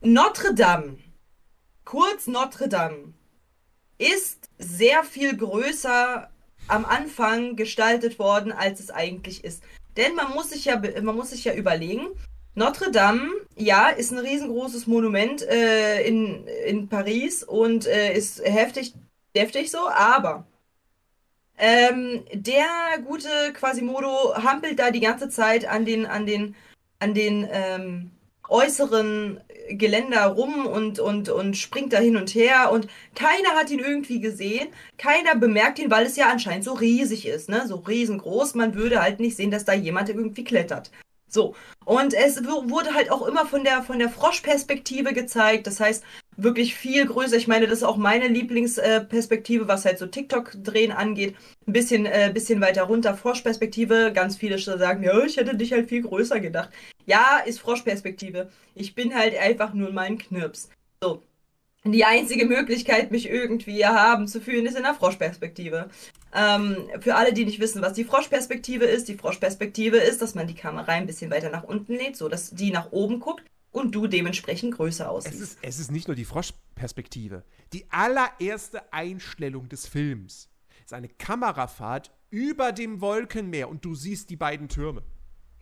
Notre 0.00 0.54
Dame, 0.54 0.98
kurz 1.84 2.26
Notre 2.26 2.68
Dame, 2.68 3.14
ist 3.98 4.50
sehr 4.58 5.04
viel 5.04 5.36
größer 5.36 6.28
am 6.66 6.84
Anfang 6.84 7.54
gestaltet 7.54 8.18
worden, 8.18 8.50
als 8.50 8.80
es 8.80 8.90
eigentlich 8.90 9.44
ist. 9.44 9.62
Denn 9.96 10.16
man 10.16 10.32
muss 10.32 10.50
sich 10.50 10.64
ja, 10.64 10.82
man 11.02 11.14
muss 11.14 11.30
sich 11.30 11.44
ja 11.44 11.54
überlegen, 11.54 12.08
Notre 12.56 12.90
Dame, 12.90 13.28
ja, 13.56 13.88
ist 13.90 14.12
ein 14.12 14.18
riesengroßes 14.18 14.88
Monument 14.88 15.42
äh, 15.42 16.02
in, 16.02 16.46
in 16.66 16.88
Paris 16.88 17.44
und 17.44 17.86
äh, 17.86 18.12
ist 18.12 18.44
heftig, 18.44 18.94
deftig 19.34 19.70
so, 19.70 19.88
aber 19.88 20.46
ähm, 21.56 22.24
der 22.32 22.66
gute 23.04 23.28
Quasimodo 23.52 24.34
hampelt 24.36 24.78
da 24.78 24.90
die 24.90 25.00
ganze 25.00 25.28
Zeit 25.28 25.66
an 25.66 25.84
den, 25.84 26.06
an 26.06 26.26
den, 26.26 26.56
an 26.98 27.14
den 27.14 27.48
ähm, 27.50 28.10
äußeren 28.48 29.40
Geländer 29.70 30.26
rum 30.26 30.66
und, 30.66 30.98
und, 30.98 31.28
und 31.28 31.56
springt 31.56 31.92
da 31.92 31.98
hin 31.98 32.16
und 32.16 32.34
her 32.34 32.70
und 32.70 32.88
keiner 33.14 33.50
hat 33.56 33.70
ihn 33.70 33.78
irgendwie 33.78 34.20
gesehen, 34.20 34.68
keiner 34.98 35.34
bemerkt 35.36 35.78
ihn, 35.78 35.90
weil 35.90 36.06
es 36.06 36.16
ja 36.16 36.28
anscheinend 36.28 36.64
so 36.64 36.74
riesig 36.74 37.26
ist, 37.26 37.48
ne? 37.48 37.66
So 37.66 37.76
riesengroß, 37.76 38.54
man 38.54 38.74
würde 38.74 39.00
halt 39.00 39.20
nicht 39.20 39.36
sehen, 39.36 39.50
dass 39.50 39.64
da 39.64 39.72
jemand 39.72 40.10
irgendwie 40.10 40.44
klettert. 40.44 40.90
So. 41.28 41.54
Und 41.84 42.14
es 42.14 42.44
wurde 42.44 42.94
halt 42.94 43.10
auch 43.10 43.26
immer 43.26 43.46
von 43.46 43.64
der, 43.64 43.82
von 43.82 43.98
der 43.98 44.08
Froschperspektive 44.08 45.12
gezeigt. 45.12 45.66
Das 45.66 45.80
heißt, 45.80 46.04
wirklich 46.36 46.74
viel 46.74 47.06
größer. 47.06 47.36
Ich 47.36 47.48
meine, 47.48 47.66
das 47.66 47.78
ist 47.78 47.84
auch 47.84 47.96
meine 47.96 48.28
Lieblingsperspektive, 48.28 49.68
was 49.68 49.84
halt 49.84 49.98
so 49.98 50.06
TikTok-Drehen 50.06 50.92
angeht. 50.92 51.36
Ein 51.66 51.72
bisschen, 51.72 52.06
äh, 52.06 52.30
bisschen 52.32 52.60
weiter 52.60 52.84
runter, 52.84 53.16
Froschperspektive. 53.16 54.12
Ganz 54.14 54.36
viele 54.36 54.58
sagen, 54.58 55.02
ja, 55.02 55.24
ich 55.24 55.36
hätte 55.36 55.56
dich 55.56 55.72
halt 55.72 55.88
viel 55.88 56.02
größer 56.02 56.40
gedacht. 56.40 56.70
Ja, 57.06 57.38
ist 57.44 57.60
Froschperspektive. 57.60 58.50
Ich 58.74 58.94
bin 58.94 59.14
halt 59.14 59.36
einfach 59.38 59.74
nur 59.74 59.92
mal 59.92 60.02
ein 60.02 60.18
Knirps. 60.18 60.68
So. 61.02 61.22
Die 61.86 62.04
einzige 62.06 62.46
Möglichkeit, 62.46 63.10
mich 63.10 63.28
irgendwie 63.28 63.84
haben 63.84 64.26
zu 64.26 64.40
fühlen, 64.40 64.64
ist 64.64 64.76
in 64.76 64.84
der 64.84 64.94
Froschperspektive. 64.94 65.90
Ähm, 66.34 66.76
für 67.00 67.14
alle, 67.14 67.34
die 67.34 67.44
nicht 67.44 67.60
wissen, 67.60 67.82
was 67.82 67.92
die 67.92 68.04
Froschperspektive 68.04 68.86
ist, 68.86 69.06
die 69.08 69.16
Froschperspektive 69.16 69.98
ist, 69.98 70.22
dass 70.22 70.34
man 70.34 70.46
die 70.46 70.54
Kamera 70.54 70.92
ein 70.92 71.06
bisschen 71.06 71.30
weiter 71.30 71.50
nach 71.50 71.64
unten 71.64 71.92
lädt, 71.92 72.16
so 72.16 72.30
dass 72.30 72.52
die 72.52 72.70
nach 72.70 72.90
oben 72.90 73.20
guckt 73.20 73.44
und 73.74 73.94
du 73.94 74.06
dementsprechend 74.06 74.74
größer 74.76 75.04
Es 75.04 75.10
aussiehst. 75.10 75.40
ist, 75.42 75.58
es 75.62 75.78
ist 75.80 75.90
nicht 75.90 76.06
nur 76.08 76.14
die 76.14 76.24
Froschperspektive. 76.24 77.42
Die 77.72 77.84
allererste 77.90 78.92
Einstellung 78.92 79.68
des 79.68 79.86
Films 79.86 80.48
ist 80.84 80.92
eine 80.94 81.08
Kamerafahrt 81.08 82.10
über 82.30 82.72
dem 82.72 83.00
Wolkenmeer 83.00 83.68
und 83.68 83.84
du 83.84 83.94
siehst 83.94 84.30
die 84.30 84.36
beiden 84.36 84.68
Türme. 84.68 85.02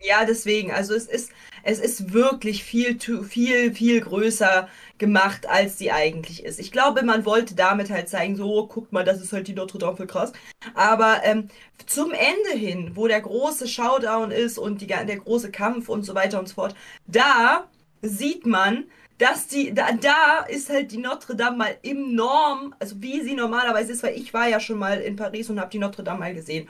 Ja, 0.05 0.25
deswegen, 0.25 0.69
also 0.71 0.93
es 0.93 1.05
ist, 1.05 1.31
es 1.63 1.79
ist 1.79 2.11
wirklich 2.11 2.63
viel, 2.65 2.97
zu- 2.97 3.23
viel, 3.23 3.73
viel 3.73 4.01
größer 4.01 4.67
gemacht, 4.97 5.47
als 5.47 5.77
sie 5.77 5.91
eigentlich 5.91 6.43
ist. 6.43 6.59
Ich 6.59 6.73
glaube, 6.73 7.03
man 7.03 7.23
wollte 7.25 7.55
damit 7.55 7.89
halt 7.89 8.09
zeigen, 8.09 8.35
so, 8.35 8.67
guckt 8.67 8.91
mal, 8.91 9.05
das 9.05 9.21
ist 9.21 9.31
halt 9.31 9.47
die 9.47 9.53
Notre 9.53 9.79
Dame 9.79 9.95
für 9.95 10.05
krass. 10.05 10.33
Aber 10.73 11.21
ähm, 11.23 11.47
zum 11.85 12.11
Ende 12.11 12.51
hin, 12.51 12.91
wo 12.95 13.07
der 13.07 13.21
große 13.21 13.65
Showdown 13.67 14.31
ist 14.31 14.57
und 14.57 14.81
die, 14.81 14.87
der 14.87 15.05
große 15.05 15.51
Kampf 15.51 15.87
und 15.87 16.03
so 16.03 16.13
weiter 16.15 16.37
und 16.37 16.49
so 16.49 16.55
fort, 16.55 16.75
da 17.07 17.69
sieht 18.03 18.45
man, 18.45 18.85
dass 19.17 19.47
die, 19.47 19.73
da, 19.73 19.91
da 19.93 20.45
ist 20.47 20.69
halt 20.69 20.91
die 20.91 20.97
Notre 20.97 21.35
Dame 21.35 21.57
mal 21.57 21.77
im 21.81 22.13
Norm, 22.13 22.75
also 22.79 23.01
wie 23.01 23.21
sie 23.21 23.35
normalerweise 23.35 23.93
ist, 23.93 24.03
weil 24.03 24.17
ich 24.17 24.33
war 24.33 24.47
ja 24.47 24.59
schon 24.59 24.77
mal 24.77 24.99
in 24.99 25.15
Paris 25.15 25.49
und 25.49 25.59
habe 25.59 25.69
die 25.69 25.79
Notre 25.79 26.03
Dame 26.03 26.19
mal 26.19 26.33
gesehen. 26.33 26.67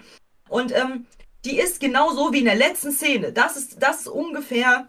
Und 0.50 0.72
ähm, 0.72 1.06
die 1.46 1.60
ist 1.60 1.80
genauso 1.80 2.32
wie 2.32 2.40
in 2.40 2.46
der 2.46 2.56
letzten 2.56 2.92
Szene. 2.92 3.34
Das 3.34 3.58
ist, 3.58 3.82
das 3.82 4.02
ist 4.02 4.08
ungefähr 4.08 4.88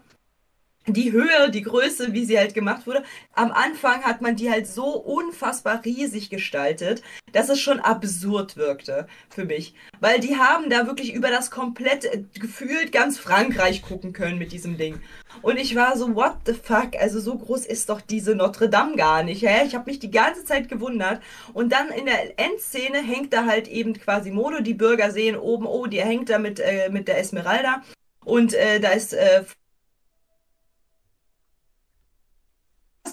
die 0.87 1.11
Höhe, 1.11 1.49
die 1.49 1.63
Größe, 1.63 2.13
wie 2.13 2.25
sie 2.25 2.37
halt 2.37 2.53
gemacht 2.53 2.85
wurde. 2.85 3.03
Am 3.33 3.51
Anfang 3.51 4.03
hat 4.03 4.21
man 4.21 4.35
die 4.35 4.49
halt 4.49 4.67
so 4.67 4.85
unfassbar 4.97 5.83
riesig 5.83 6.29
gestaltet, 6.29 7.01
dass 7.31 7.49
es 7.49 7.59
schon 7.59 7.79
absurd 7.79 8.55
wirkte 8.55 9.07
für 9.29 9.45
mich. 9.45 9.73
Weil 9.99 10.19
die 10.19 10.37
haben 10.37 10.69
da 10.69 10.87
wirklich 10.87 11.13
über 11.13 11.29
das 11.29 11.51
komplett 11.51 12.05
äh, 12.05 12.23
gefühlt 12.39 12.91
ganz 12.91 13.17
Frankreich 13.17 13.81
gucken 13.81 14.13
können 14.13 14.37
mit 14.37 14.51
diesem 14.51 14.77
Ding. 14.77 15.01
Und 15.41 15.57
ich 15.57 15.75
war 15.75 15.97
so, 15.97 16.15
what 16.15 16.37
the 16.45 16.53
fuck? 16.53 16.95
Also 16.99 17.19
so 17.19 17.37
groß 17.37 17.65
ist 17.65 17.89
doch 17.89 18.01
diese 18.01 18.35
Notre 18.35 18.69
Dame 18.69 18.95
gar 18.95 19.23
nicht. 19.23 19.41
Hä? 19.41 19.65
Ich 19.65 19.75
habe 19.75 19.89
mich 19.89 19.99
die 19.99 20.11
ganze 20.11 20.45
Zeit 20.45 20.69
gewundert. 20.69 21.21
Und 21.53 21.71
dann 21.71 21.89
in 21.89 22.05
der 22.05 22.39
Endszene 22.39 23.01
hängt 23.01 23.33
da 23.33 23.45
halt 23.45 23.67
eben 23.67 23.93
Quasimodo. 23.93 24.61
Die 24.61 24.73
Bürger 24.73 25.11
sehen 25.11 25.35
oben, 25.35 25.65
oh, 25.65 25.87
die 25.87 26.01
hängt 26.01 26.29
da 26.29 26.39
mit, 26.39 26.59
äh, 26.59 26.89
mit 26.89 27.07
der 27.07 27.19
Esmeralda. 27.19 27.81
Und 28.23 28.53
äh, 28.53 28.79
da 28.79 28.89
ist 28.89 29.13
äh, 29.13 29.43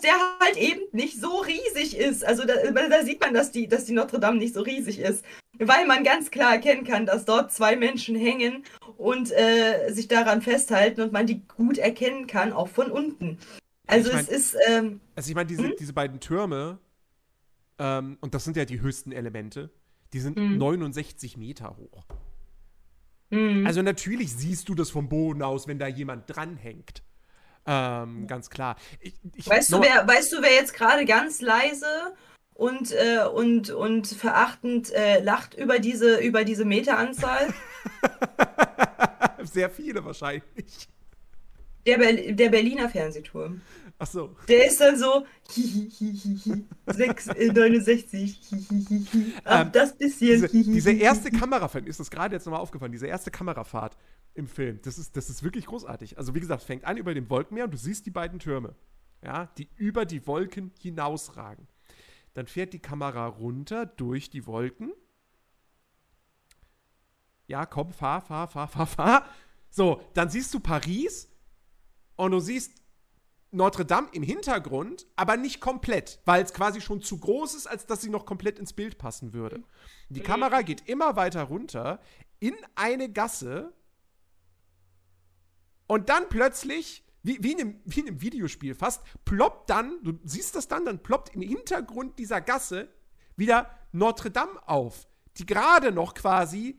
der 0.02 0.12
halt 0.40 0.56
eben 0.56 0.80
nicht 0.92 1.20
so 1.20 1.38
riesig 1.40 1.96
ist. 1.96 2.24
Also 2.24 2.44
da, 2.44 2.54
da 2.70 3.02
sieht 3.04 3.20
man, 3.20 3.32
dass 3.34 3.52
die, 3.52 3.68
dass 3.68 3.84
die 3.84 3.92
Notre 3.92 4.20
Dame 4.20 4.38
nicht 4.38 4.54
so 4.54 4.62
riesig 4.62 4.98
ist. 4.98 5.24
Weil 5.58 5.86
man 5.86 6.02
ganz 6.04 6.30
klar 6.30 6.52
erkennen 6.54 6.84
kann, 6.84 7.06
dass 7.06 7.24
dort 7.24 7.52
zwei 7.52 7.76
Menschen 7.76 8.16
hängen 8.16 8.64
und 8.96 9.30
äh, 9.32 9.90
sich 9.92 10.08
daran 10.08 10.42
festhalten 10.42 11.02
und 11.02 11.12
man 11.12 11.26
die 11.26 11.42
gut 11.46 11.78
erkennen 11.78 12.26
kann, 12.26 12.52
auch 12.52 12.68
von 12.68 12.90
unten. 12.90 13.38
Also 13.86 14.08
Ich 14.10 14.14
mein- 14.14 14.24
es 14.24 14.30
ist, 14.30 14.56
ähm, 14.68 15.00
Also 15.14 15.28
ich 15.30 15.34
meine, 15.34 15.46
diese, 15.48 15.64
Hm? 15.64 15.74
diese 15.78 15.92
beiden 15.92 16.20
Türme, 16.20 16.78
ähm, 17.78 18.16
und 18.20 18.34
das 18.34 18.44
sind 18.44 18.56
ja 18.56 18.64
die 18.64 18.80
höchsten 18.80 19.12
Elemente, 19.12 19.70
die 20.12 20.20
sind 20.20 20.38
Hm. 20.38 20.56
69 20.58 21.36
Meter 21.36 21.76
hoch. 21.76 22.04
mh. 23.30 23.66
Also 23.66 23.82
natürlich 23.82 24.32
siehst 24.32 24.68
du 24.68 24.74
das 24.74 24.90
vom 24.90 25.08
Boden 25.08 25.42
aus, 25.42 25.66
wenn 25.66 25.78
da 25.78 25.86
jemand 25.86 26.24
dranhängt. 26.34 27.02
Ähm, 27.66 28.26
ganz 28.26 28.50
klar. 28.50 28.76
Ich, 29.00 29.14
ich, 29.34 29.48
weißt, 29.48 29.72
du, 29.72 29.80
wer, 29.80 30.06
weißt 30.06 30.32
du, 30.32 30.42
wer 30.42 30.52
jetzt 30.52 30.74
gerade 30.74 31.04
ganz 31.04 31.40
leise 31.40 31.86
und, 32.54 32.92
äh, 32.92 33.24
und, 33.32 33.70
und 33.70 34.06
verachtend 34.06 34.92
äh, 34.92 35.22
lacht 35.22 35.54
über 35.54 35.78
diese, 35.78 36.18
über 36.18 36.44
diese 36.44 36.64
Meteranzahl? 36.64 37.52
Sehr 39.42 39.70
viele 39.70 40.04
wahrscheinlich. 40.04 40.88
Der, 41.86 41.98
Ber 41.98 42.12
der 42.12 42.48
Berliner 42.48 42.88
Fernsehturm. 42.88 43.60
Ach 43.98 44.06
so. 44.06 44.34
Der 44.48 44.66
ist 44.66 44.80
dann 44.80 44.98
so, 44.98 45.24
hihihihihi, 45.52 46.64
6, 46.86 47.26
äh, 47.28 47.52
69, 47.52 48.40
hihihihi, 48.48 49.34
ab 49.44 49.66
Ähm, 49.66 49.72
das 49.72 49.96
bisschen. 49.96 50.42
Diese, 50.42 50.48
diese 50.48 50.92
erste 50.92 51.30
Kamerafahrt, 51.30 51.86
ist 51.86 52.00
das 52.00 52.10
gerade 52.10 52.34
jetzt 52.34 52.44
nochmal 52.44 52.60
aufgefallen, 52.60 52.90
diese 52.90 53.06
erste 53.06 53.30
Kamerafahrt 53.30 53.96
im 54.34 54.46
Film, 54.46 54.80
das 54.82 54.98
ist, 54.98 55.16
das 55.16 55.28
ist 55.28 55.42
wirklich 55.42 55.66
großartig. 55.66 56.18
Also 56.18 56.34
wie 56.34 56.40
gesagt, 56.40 56.62
es 56.62 56.66
fängt 56.66 56.84
an 56.84 56.96
über 56.96 57.14
dem 57.14 57.28
Wolkenmeer 57.28 57.64
und 57.64 57.74
du 57.74 57.78
siehst 57.78 58.06
die 58.06 58.10
beiden 58.10 58.38
Türme, 58.38 58.74
ja, 59.22 59.46
die 59.58 59.68
über 59.76 60.04
die 60.04 60.26
Wolken 60.26 60.72
hinausragen. 60.80 61.68
Dann 62.34 62.46
fährt 62.46 62.72
die 62.72 62.78
Kamera 62.78 63.26
runter 63.26 63.84
durch 63.84 64.30
die 64.30 64.46
Wolken. 64.46 64.92
Ja, 67.46 67.66
komm, 67.66 67.92
fahr, 67.92 68.22
fahr, 68.22 68.48
fahr, 68.48 68.68
fahr, 68.68 68.86
fahr. 68.86 69.26
So, 69.68 70.02
dann 70.14 70.30
siehst 70.30 70.54
du 70.54 70.60
Paris 70.60 71.28
und 72.16 72.30
du 72.30 72.40
siehst 72.40 72.82
Notre 73.54 73.84
Dame 73.84 74.08
im 74.12 74.22
Hintergrund, 74.22 75.06
aber 75.14 75.36
nicht 75.36 75.60
komplett, 75.60 76.20
weil 76.24 76.42
es 76.42 76.54
quasi 76.54 76.80
schon 76.80 77.02
zu 77.02 77.18
groß 77.18 77.54
ist, 77.54 77.66
als 77.66 77.84
dass 77.84 78.00
sie 78.00 78.08
noch 78.08 78.24
komplett 78.24 78.58
ins 78.58 78.72
Bild 78.72 78.96
passen 78.96 79.34
würde. 79.34 79.62
Die 80.08 80.20
Kamera 80.20 80.62
geht 80.62 80.88
immer 80.88 81.16
weiter 81.16 81.42
runter 81.42 82.00
in 82.40 82.54
eine 82.74 83.12
Gasse 83.12 83.74
und 85.86 86.08
dann 86.08 86.28
plötzlich, 86.28 87.04
wie, 87.22 87.42
wie, 87.42 87.52
in 87.52 87.60
einem, 87.60 87.80
wie 87.84 88.00
in 88.00 88.08
einem 88.08 88.20
Videospiel 88.20 88.74
fast, 88.74 89.02
ploppt 89.24 89.70
dann, 89.70 89.98
du 90.02 90.18
siehst 90.24 90.54
das 90.54 90.68
dann, 90.68 90.84
dann 90.84 91.02
ploppt 91.02 91.34
im 91.34 91.42
Hintergrund 91.42 92.18
dieser 92.18 92.40
Gasse 92.40 92.88
wieder 93.36 93.70
Notre 93.92 94.30
Dame 94.30 94.60
auf, 94.66 95.06
die 95.36 95.46
gerade 95.46 95.92
noch 95.92 96.14
quasi 96.14 96.78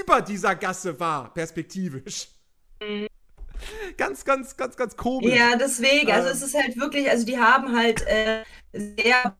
über 0.00 0.20
dieser 0.20 0.54
Gasse 0.54 0.98
war, 0.98 1.32
perspektivisch. 1.32 2.28
Ganz, 3.96 4.24
ganz, 4.26 4.54
ganz, 4.56 4.76
ganz 4.76 4.96
komisch. 4.98 5.34
Ja, 5.34 5.56
deswegen, 5.56 6.10
also 6.10 6.28
Ähm. 6.28 6.34
es 6.34 6.42
ist 6.42 6.54
halt 6.54 6.76
wirklich, 6.76 7.08
also 7.08 7.24
die 7.24 7.38
haben 7.38 7.74
halt 7.74 8.06
äh, 8.06 8.44
sehr 8.74 9.34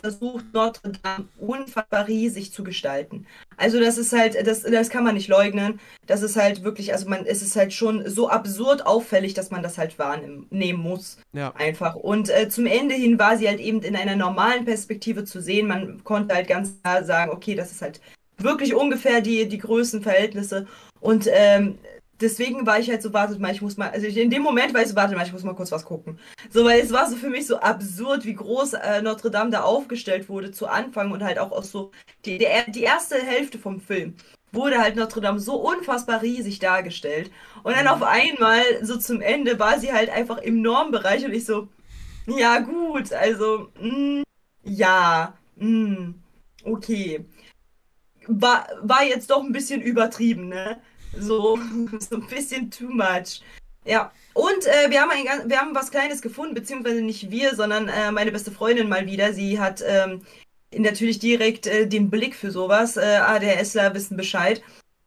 versucht, 0.00 0.46
Notre 0.52 0.92
Dame 1.02 1.28
unfassbar 1.38 2.08
riesig 2.08 2.52
zu 2.52 2.64
gestalten. 2.64 3.26
Also 3.56 3.78
das 3.78 3.98
ist 3.98 4.12
halt, 4.12 4.36
das, 4.46 4.62
das 4.62 4.88
kann 4.88 5.04
man 5.04 5.14
nicht 5.14 5.28
leugnen. 5.28 5.80
Das 6.06 6.22
ist 6.22 6.36
halt 6.36 6.64
wirklich, 6.64 6.92
also 6.92 7.08
man, 7.08 7.26
es 7.26 7.42
ist 7.42 7.56
halt 7.56 7.72
schon 7.72 8.08
so 8.08 8.28
absurd 8.28 8.86
auffällig, 8.86 9.34
dass 9.34 9.50
man 9.50 9.62
das 9.62 9.78
halt 9.78 9.98
wahrnehmen 9.98 10.80
muss. 10.80 11.18
Ja. 11.32 11.54
Einfach. 11.56 11.94
Und 11.94 12.30
äh, 12.30 12.48
zum 12.48 12.66
Ende 12.66 12.94
hin 12.94 13.18
war 13.18 13.36
sie 13.36 13.48
halt 13.48 13.60
eben 13.60 13.82
in 13.82 13.96
einer 13.96 14.16
normalen 14.16 14.64
Perspektive 14.64 15.24
zu 15.24 15.40
sehen. 15.40 15.68
Man 15.68 16.02
konnte 16.04 16.34
halt 16.34 16.48
ganz 16.48 16.80
klar 16.82 17.04
sagen, 17.04 17.30
okay, 17.30 17.54
das 17.54 17.70
ist 17.70 17.82
halt 17.82 18.00
wirklich 18.38 18.74
ungefähr 18.74 19.20
die, 19.20 19.46
die 19.46 19.58
Größenverhältnisse. 19.58 20.66
Und 21.00 21.28
ähm, 21.30 21.78
deswegen 22.20 22.66
war 22.66 22.78
ich 22.78 22.90
halt 22.90 23.02
so, 23.02 23.12
wartet 23.12 23.40
mal, 23.40 23.52
ich 23.52 23.62
muss 23.62 23.76
mal, 23.76 23.90
also 23.90 24.06
in 24.06 24.30
dem 24.30 24.42
Moment 24.42 24.74
war 24.74 24.82
ich 24.82 24.88
so, 24.88 24.96
warte 24.96 25.14
mal, 25.14 25.26
ich 25.26 25.32
muss 25.32 25.42
mal 25.42 25.54
kurz 25.54 25.72
was 25.72 25.84
gucken. 25.84 26.18
So, 26.50 26.64
weil 26.64 26.80
es 26.80 26.92
war 26.92 27.08
so 27.08 27.16
für 27.16 27.30
mich 27.30 27.46
so 27.46 27.58
absurd, 27.58 28.24
wie 28.24 28.34
groß 28.34 28.74
äh, 28.74 29.02
Notre 29.02 29.30
Dame 29.30 29.50
da 29.50 29.62
aufgestellt 29.62 30.28
wurde 30.28 30.50
zu 30.50 30.66
Anfang 30.66 31.10
und 31.12 31.22
halt 31.22 31.38
auch 31.38 31.52
aus 31.52 31.70
so, 31.70 31.90
die, 32.24 32.38
der, 32.38 32.64
die 32.70 32.82
erste 32.82 33.16
Hälfte 33.16 33.58
vom 33.58 33.80
Film 33.80 34.14
wurde 34.52 34.78
halt 34.78 34.96
Notre 34.96 35.20
Dame 35.20 35.38
so 35.38 35.56
unfassbar 35.56 36.22
riesig 36.22 36.58
dargestellt. 36.58 37.30
Und 37.62 37.76
dann 37.76 37.86
auf 37.88 38.02
einmal, 38.02 38.62
so 38.82 38.96
zum 38.96 39.20
Ende, 39.20 39.58
war 39.58 39.78
sie 39.78 39.92
halt 39.92 40.10
einfach 40.10 40.38
im 40.38 40.60
Normbereich 40.62 41.24
und 41.24 41.32
ich 41.32 41.44
so, 41.44 41.68
ja 42.26 42.58
gut, 42.58 43.12
also, 43.12 43.68
mh, 43.80 44.22
ja, 44.64 45.34
mh, 45.56 46.14
okay. 46.64 47.24
War, 48.26 48.66
war 48.82 49.04
jetzt 49.04 49.30
doch 49.30 49.42
ein 49.42 49.52
bisschen 49.52 49.80
übertrieben, 49.80 50.48
ne? 50.48 50.80
So, 51.18 51.58
so 51.98 52.16
ein 52.16 52.26
bisschen 52.26 52.70
too 52.70 52.88
much. 52.88 53.42
Ja, 53.84 54.12
und 54.34 54.66
äh, 54.66 54.90
wir, 54.90 55.00
haben 55.00 55.10
ein, 55.10 55.48
wir 55.48 55.58
haben 55.58 55.74
was 55.74 55.90
Kleines 55.90 56.20
gefunden, 56.20 56.54
beziehungsweise 56.54 57.00
nicht 57.00 57.30
wir, 57.30 57.54
sondern 57.54 57.88
äh, 57.88 58.12
meine 58.12 58.30
beste 58.30 58.50
Freundin 58.50 58.88
mal 58.88 59.06
wieder. 59.06 59.32
Sie 59.32 59.58
hat 59.58 59.82
ähm, 59.86 60.22
natürlich 60.76 61.18
direkt 61.18 61.66
äh, 61.66 61.86
den 61.86 62.10
Blick 62.10 62.34
für 62.34 62.50
sowas. 62.50 62.96
Äh, 62.96 63.20
ADHSler 63.22 63.94
wissen 63.94 64.16
Bescheid. 64.16 64.62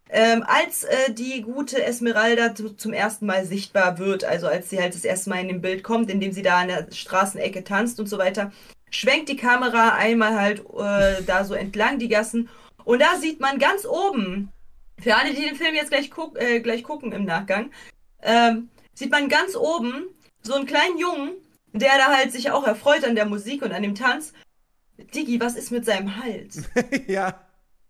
Ähm, 0.09 0.43
als 0.45 0.83
äh, 0.83 1.11
die 1.11 1.41
gute 1.41 1.83
Esmeralda 1.83 2.53
zu, 2.53 2.75
zum 2.75 2.93
ersten 2.93 3.25
Mal 3.25 3.45
sichtbar 3.45 3.97
wird, 3.97 4.23
also 4.23 4.47
als 4.47 4.69
sie 4.69 4.79
halt 4.79 4.93
das 4.93 5.05
erste 5.05 5.31
Mal 5.31 5.41
in 5.41 5.47
dem 5.47 5.61
Bild 5.61 5.83
kommt, 5.83 6.11
indem 6.11 6.31
sie 6.31 6.43
da 6.43 6.59
an 6.59 6.67
der 6.67 6.87
Straßenecke 6.91 7.63
tanzt 7.63 7.99
und 7.99 8.07
so 8.07 8.19
weiter, 8.19 8.51
schwenkt 8.91 9.29
die 9.29 9.37
Kamera 9.37 9.95
einmal 9.95 10.39
halt 10.39 10.59
äh, 10.59 11.23
da 11.25 11.45
so 11.45 11.55
entlang 11.55 11.97
die 11.97 12.09
Gassen 12.09 12.49
und 12.85 13.01
da 13.01 13.15
sieht 13.19 13.39
man 13.39 13.57
ganz 13.57 13.85
oben, 13.85 14.51
für 14.99 15.15
alle, 15.15 15.33
die 15.33 15.41
den 15.41 15.55
Film 15.55 15.75
jetzt 15.75 15.91
gleich, 15.91 16.11
guck, 16.11 16.39
äh, 16.39 16.59
gleich 16.59 16.83
gucken 16.83 17.11
im 17.11 17.25
Nachgang, 17.25 17.71
ähm, 18.21 18.69
sieht 18.93 19.11
man 19.11 19.29
ganz 19.29 19.55
oben 19.55 20.05
so 20.41 20.53
einen 20.53 20.65
kleinen 20.65 20.97
Jungen, 20.97 21.31
der 21.73 21.97
da 21.97 22.15
halt 22.15 22.31
sich 22.31 22.51
auch 22.51 22.65
erfreut 22.65 23.03
an 23.03 23.15
der 23.15 23.25
Musik 23.25 23.61
und 23.63 23.71
an 23.71 23.83
dem 23.83 23.95
Tanz. 23.95 24.33
Diggi, 25.15 25.39
was 25.39 25.55
ist 25.55 25.71
mit 25.71 25.85
seinem 25.85 26.17
Hals? 26.17 26.63
ja. 27.07 27.39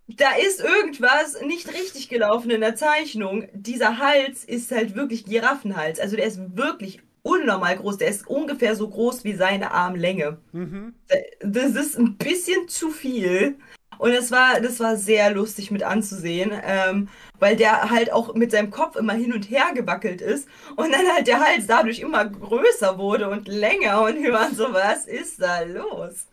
Da 0.08 0.32
ist 0.36 0.60
irgendwas 0.60 1.42
nicht 1.42 1.74
richtig 1.74 2.10
gelaufen 2.10 2.52
in 2.52 2.62
der 2.62 2.76
Zeichnung. 2.76 3.48
Dieser 3.54 3.98
Hals 4.00 4.44
ist 4.44 4.72
halt 4.72 4.96
wirklich 4.96 5.26
Giraffenhals. 5.26 6.00
Also 6.00 6.16
der 6.16 6.26
ist 6.26 6.58
wirklich 6.58 7.02
unnormal 7.22 7.78
groß. 7.78 7.98
Der 7.98 8.10
ist 8.10 8.28
ungefähr 8.28 8.76
so 8.76 8.90
groß 8.90 9.24
wie 9.24 9.34
seine 9.34 9.72
Armlänge. 9.72 10.38
Mhm. 10.52 10.94
Das 11.40 11.76
ist 11.76 11.98
ein 11.98 12.18
bisschen 12.18 12.68
zu 12.68 12.92
viel. 12.92 13.58
Und 14.04 14.12
das 14.12 14.32
war, 14.32 14.60
das 14.60 14.82
war 14.82 14.98
sehr 14.98 15.32
lustig 15.32 15.72
mit 15.72 15.82
anzusehen, 15.82 16.52
ähm, 16.66 17.08
weil 17.40 17.56
der 17.56 17.90
halt 17.90 18.12
auch 18.12 18.34
mit 18.36 18.52
seinem 18.52 18.70
Kopf 18.70 18.98
immer 18.98 19.14
hin 19.14 19.32
und 19.32 19.50
her 19.50 19.68
gewackelt 19.74 20.20
ist 20.20 20.50
und 20.76 20.92
dann 20.92 21.08
halt 21.16 21.26
der 21.26 21.40
Hals 21.40 21.68
dadurch 21.68 22.00
immer 22.00 22.26
größer 22.26 22.98
wurde 22.98 23.30
und 23.30 23.48
länger 23.48 24.02
und 24.02 24.16
waren 24.30 24.54
so, 24.56 24.74
was 24.74 25.06
ist 25.06 25.42
da 25.42 25.62
los? 25.62 26.28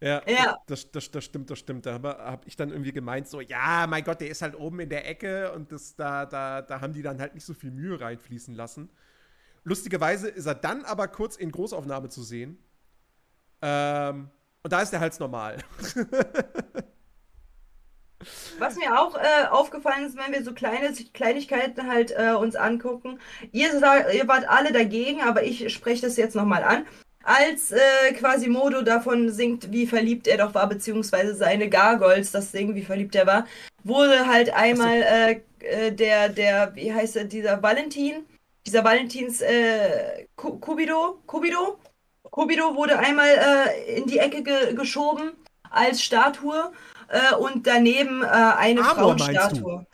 Ja, 0.00 0.20
Ja. 0.26 0.58
Das, 0.66 0.90
das, 0.90 1.12
das 1.12 1.22
stimmt, 1.22 1.48
das 1.48 1.60
stimmt. 1.60 1.86
Da 1.86 1.92
habe 1.92 2.08
hab 2.08 2.44
ich 2.44 2.56
dann 2.56 2.70
irgendwie 2.70 2.90
gemeint, 2.90 3.28
so, 3.28 3.40
ja, 3.40 3.86
mein 3.88 4.02
Gott, 4.02 4.20
der 4.20 4.28
ist 4.28 4.42
halt 4.42 4.58
oben 4.58 4.80
in 4.80 4.88
der 4.88 5.08
Ecke 5.08 5.52
und 5.52 5.70
das, 5.70 5.94
da, 5.94 6.26
da, 6.26 6.60
da 6.60 6.80
haben 6.80 6.92
die 6.92 7.02
dann 7.02 7.20
halt 7.20 7.34
nicht 7.34 7.44
so 7.44 7.54
viel 7.54 7.70
Mühe 7.70 8.00
reinfließen 8.00 8.56
lassen. 8.56 8.90
Lustigerweise 9.62 10.26
ist 10.26 10.46
er 10.46 10.56
dann 10.56 10.84
aber 10.84 11.06
kurz 11.06 11.36
in 11.36 11.52
Großaufnahme 11.52 12.08
zu 12.08 12.24
sehen. 12.24 12.58
Ähm, 13.60 14.28
und 14.64 14.72
da 14.72 14.82
ist 14.82 14.92
der 14.92 14.98
Hals 14.98 15.20
normal. 15.20 15.58
Was 18.58 18.76
mir 18.76 19.00
auch 19.00 19.16
äh, 19.16 19.46
aufgefallen 19.50 20.06
ist, 20.06 20.16
wenn 20.16 20.32
wir 20.32 20.44
so 20.44 20.52
kleine 20.52 20.92
Kleinigkeiten 21.12 21.88
halt 21.88 22.12
äh, 22.16 22.32
uns 22.32 22.56
angucken, 22.56 23.18
ihr, 23.52 23.70
ihr 24.12 24.28
wart 24.28 24.48
alle 24.48 24.72
dagegen, 24.72 25.22
aber 25.22 25.42
ich 25.42 25.72
spreche 25.72 26.02
das 26.02 26.16
jetzt 26.16 26.34
nochmal 26.36 26.62
an. 26.62 26.86
Als 27.24 27.70
äh, 27.70 28.12
Quasimodo 28.18 28.82
davon 28.82 29.30
singt, 29.30 29.70
wie 29.70 29.86
verliebt 29.86 30.26
er 30.26 30.38
doch 30.38 30.54
war, 30.54 30.68
beziehungsweise 30.68 31.34
seine 31.36 31.68
Gargoyles 31.68 32.32
das 32.32 32.50
singen, 32.50 32.74
wie 32.74 32.82
verliebt 32.82 33.14
er 33.14 33.26
war, 33.26 33.46
wurde 33.84 34.26
halt 34.26 34.52
einmal 34.52 35.02
äh, 35.02 35.40
äh, 35.60 35.92
der, 35.92 36.28
der, 36.28 36.74
wie 36.74 36.92
heißt 36.92 37.16
er, 37.16 37.24
dieser 37.24 37.62
Valentin, 37.62 38.24
dieser 38.66 38.82
Valentins 38.82 39.40
äh, 39.40 40.26
Ku- 40.34 40.58
Kubido, 40.58 41.20
Kubido, 41.26 41.78
Kubido 42.24 42.74
wurde 42.74 42.98
einmal 42.98 43.28
äh, 43.28 43.96
in 43.96 44.06
die 44.06 44.18
Ecke 44.18 44.42
ge 44.42 44.74
geschoben 44.74 45.32
als 45.70 46.02
Statue 46.02 46.72
äh, 47.12 47.34
und 47.34 47.66
daneben 47.66 48.22
äh, 48.22 48.26
eine 48.26 48.80
Amor, 48.80 49.18
Frauenstatue. 49.18 49.86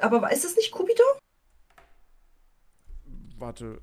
Aber 0.00 0.32
ist 0.32 0.44
das 0.44 0.56
nicht 0.56 0.72
Kubido? 0.72 1.04
Warte, 3.38 3.80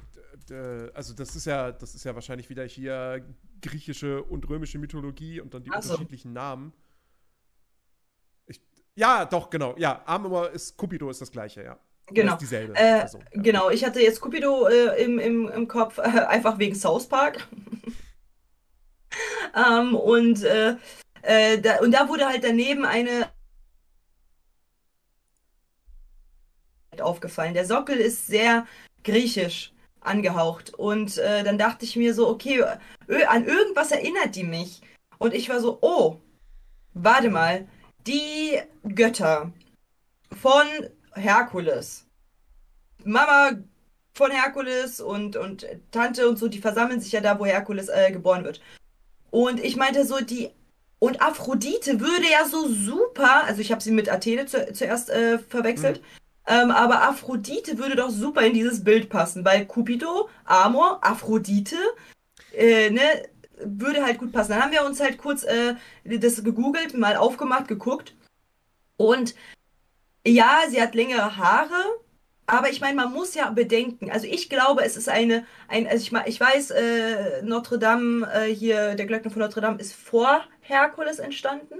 also 0.94 1.14
das 1.14 1.36
ist 1.36 1.46
ja, 1.46 1.72
das 1.72 1.96
ist 1.96 2.04
ja 2.04 2.14
wahrscheinlich 2.14 2.50
wieder 2.50 2.66
hier 2.66 3.26
griechische 3.62 4.24
und 4.24 4.48
römische 4.50 4.78
Mythologie 4.78 5.40
und 5.42 5.54
dann 5.54 5.64
die 5.64 5.72
Ach 5.72 5.82
so. 5.82 5.94
unterschiedlichen 5.94 6.34
Namen. 6.34 6.74
Ich, 8.46 8.62
ja, 8.96 9.26
doch, 9.26 9.50
genau. 9.50 9.76
Ja, 9.78 10.04
Amor 10.06 10.52
ist 10.52 10.78
Cupido 10.78 11.10
ist 11.10 11.22
das 11.22 11.32
gleiche, 11.32 11.64
ja. 11.64 11.80
Genau. 12.08 12.34
ist 12.34 12.42
dieselbe 12.42 12.74
Äh, 12.76 13.00
Person. 13.00 13.24
Ja. 13.34 13.42
Genau, 13.42 13.70
ich 13.70 13.84
hatte 13.86 14.02
jetzt 14.02 14.22
Cupido 14.22 14.68
äh, 14.68 15.02
im, 15.02 15.18
im, 15.18 15.50
im 15.50 15.68
Kopf, 15.68 15.98
äh, 15.98 16.02
einfach 16.28 16.60
wegen 16.60 16.76
South 16.76 17.08
Park. 17.08 17.48
ähm, 19.56 19.96
und, 19.96 20.46
äh, 21.22 21.60
da, 21.60 21.80
und 21.80 21.92
da 21.92 22.10
wurde 22.10 22.28
halt 22.28 22.44
daneben 22.44 22.86
eine 22.86 23.30
aufgefallen. 27.02 27.54
Der 27.54 27.66
Sockel 27.66 27.98
ist 27.98 28.28
sehr 28.28 28.66
griechisch 29.04 29.72
angehaucht. 30.02 30.74
Und 30.74 31.18
äh, 31.18 31.44
dann 31.44 31.58
dachte 31.58 31.86
ich 31.86 31.96
mir 31.96 32.14
so, 32.14 32.28
okay, 32.28 32.64
an 33.28 33.46
irgendwas 33.46 33.92
erinnert 33.92 34.36
die 34.36 34.44
mich. 34.44 34.82
Und 35.18 35.34
ich 35.34 35.50
war 35.50 35.60
so, 35.60 35.80
oh, 35.82 36.20
warte 36.94 37.30
mal, 37.30 37.68
die 38.06 38.60
Götter 38.84 39.52
von 40.42 40.66
Herkules. 41.14 42.06
Mama 43.04 43.52
von 44.14 44.32
Herkules 44.32 45.00
und, 45.00 45.36
und 45.36 45.66
Tante 45.92 46.28
und 46.28 46.38
so, 46.38 46.48
die 46.48 46.60
versammeln 46.60 47.00
sich 47.00 47.12
ja 47.12 47.22
da, 47.22 47.40
wo 47.40 47.46
Herkules 47.46 47.90
äh, 47.90 48.12
geboren 48.12 48.44
wird. 48.44 48.62
Und 49.30 49.60
ich 49.64 49.76
meinte 49.76 50.06
so, 50.06 50.20
die. 50.20 50.52
Und 51.00 51.22
Aphrodite 51.22 52.00
würde 52.00 52.26
ja 52.32 52.46
so 52.46 52.68
super, 52.68 53.44
also 53.44 53.62
ich 53.62 53.72
habe 53.72 53.82
sie 53.82 53.92
mit 53.92 54.10
Athene 54.10 54.46
zu, 54.48 54.74
zuerst 54.74 55.10
äh, 55.10 55.38
verwechselt, 55.38 56.02
ähm, 56.48 56.72
aber 56.72 57.04
Aphrodite 57.04 57.78
würde 57.78 57.96
doch 57.96 58.10
super 58.10 58.42
in 58.42 58.54
dieses 58.54 58.84
Bild 58.84 59.10
passen, 59.10 59.46
weil 59.46 59.66
Cupido, 59.66 60.30
Amor, 60.46 61.00
Aphrodite, 61.02 61.76
äh, 62.54 62.90
ne, 62.90 63.02
würde 63.60 64.04
halt 64.04 64.18
gut 64.18 64.32
passen. 64.32 64.52
Dann 64.52 64.64
haben 64.64 64.72
wir 64.72 64.86
uns 64.86 65.00
halt 65.00 65.18
kurz 65.18 65.44
äh, 65.44 65.76
das 66.06 66.44
gegoogelt, 66.44 66.96
mal 66.96 67.18
aufgemacht, 67.18 67.68
geguckt. 67.68 68.16
Und 68.96 69.36
ja, 70.26 70.62
sie 70.70 70.82
hat 70.82 70.96
längere 70.96 71.38
Haare, 71.38 71.84
aber 72.48 72.70
ich 72.70 72.82
meine, 72.82 72.96
man 72.96 73.12
muss 73.12 73.36
ja 73.36 73.50
bedenken. 73.52 74.10
Also 74.10 74.26
ich 74.26 74.50
glaube, 74.50 74.84
es 74.84 74.98
ist 74.98 75.10
eine, 75.10 75.46
ein, 75.68 75.86
also 75.86 76.02
ich, 76.02 76.28
ich 76.28 76.40
weiß, 76.40 76.72
äh, 76.72 77.42
Notre 77.44 77.78
Dame, 77.78 78.28
äh, 78.34 78.54
hier, 78.54 78.96
der 78.96 79.06
Glöckner 79.06 79.32
von 79.32 79.42
Notre 79.42 79.62
Dame 79.62 79.80
ist 79.80 79.94
vor 79.94 80.42
Herkules 80.62 81.20
entstanden, 81.20 81.76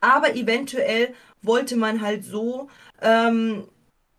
aber 0.00 0.34
eventuell 0.36 1.14
wollte 1.42 1.76
man 1.76 2.00
halt 2.00 2.24
so 2.24 2.68
ähm, 3.02 3.68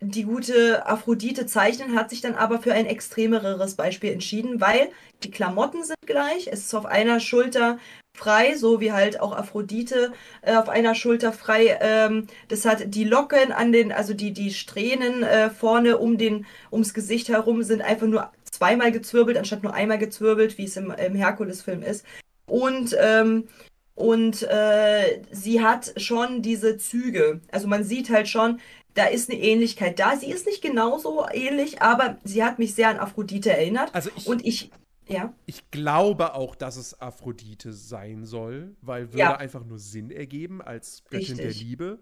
die 0.01 0.23
gute 0.23 0.85
Aphrodite 0.85 1.45
zeichnen, 1.45 1.95
hat 1.95 2.09
sich 2.09 2.22
dann 2.22 2.35
aber 2.35 2.59
für 2.59 2.73
ein 2.73 2.85
extremeres 2.85 3.76
Beispiel 3.76 4.11
entschieden, 4.11 4.59
weil 4.59 4.91
die 5.23 5.31
Klamotten 5.31 5.84
sind 5.84 5.97
gleich, 6.05 6.47
es 6.47 6.65
ist 6.65 6.76
auf 6.76 6.85
einer 6.85 7.19
Schulter 7.19 7.80
frei, 8.16 8.56
so 8.56 8.80
wie 8.80 8.92
halt 8.92 9.20
auch 9.20 9.36
Aphrodite 9.36 10.14
äh, 10.42 10.56
auf 10.56 10.70
einer 10.70 10.96
Schulter 10.96 11.32
frei. 11.32 11.78
Ähm, 11.82 12.28
das 12.48 12.66
hat 12.66 12.96
die 12.96 13.04
Locken 13.04 13.52
an 13.52 13.72
den, 13.72 13.92
also 13.92 14.14
die, 14.14 14.32
die 14.32 14.54
Strähnen 14.54 15.24
äh, 15.24 15.50
vorne 15.50 15.98
um 15.98 16.18
den, 16.18 16.46
ums 16.72 16.94
Gesicht 16.94 17.30
herum 17.30 17.64
sind 17.64 17.82
einfach 17.82 18.08
nur 18.08 18.32
zweimal 18.50 18.92
gezwirbelt, 18.92 19.38
anstatt 19.38 19.64
nur 19.64 19.74
einmal 19.74 19.98
gezwirbelt, 19.98 20.58
wie 20.58 20.64
es 20.66 20.78
im, 20.78 20.92
im 20.92 21.16
Herkules-Film 21.16 21.84
ist. 21.84 22.06
Und, 22.48 22.96
ähm, 23.00 23.48
und 23.96 24.44
äh, 24.44 25.22
sie 25.32 25.62
hat 25.62 25.94
schon 25.98 26.42
diese 26.42 26.78
Züge. 26.78 27.42
Also 27.52 27.68
man 27.68 27.84
sieht 27.84 28.10
halt 28.10 28.28
schon, 28.28 28.60
da 28.94 29.06
ist 29.06 29.30
eine 29.30 29.40
Ähnlichkeit 29.40 30.00
da. 30.00 30.16
Sie 30.16 30.32
ist 30.32 30.46
nicht 30.46 30.62
genauso 30.62 31.26
ähnlich, 31.32 31.82
aber 31.82 32.18
sie 32.24 32.44
hat 32.44 32.60
mich 32.60 32.74
sehr 32.76 32.90
an 32.90 32.98
Aphrodite 32.98 33.52
erinnert. 33.52 33.94
Also 33.94 34.10
ich, 34.16 34.28
Und 34.28 34.46
ich, 34.46 34.72
ja. 35.07 35.34
ich 35.45 35.69
glaube 35.72 36.34
auch, 36.34 36.56
dass 36.56 36.76
es 36.77 36.99
Aphrodite 37.02 37.73
sein 37.73 38.26
soll, 38.26 38.76
weil 38.82 39.07
würde 39.10 39.19
Ja. 39.19 39.36
einfach 39.38 39.64
nur 39.65 39.80
Sinn 39.80 40.11
ergeben 40.11 40.61
als 40.61 41.03
Göttin 41.10 41.38
der 41.38 41.48
Richtig. 41.48 41.64
Liebe. 41.68 41.99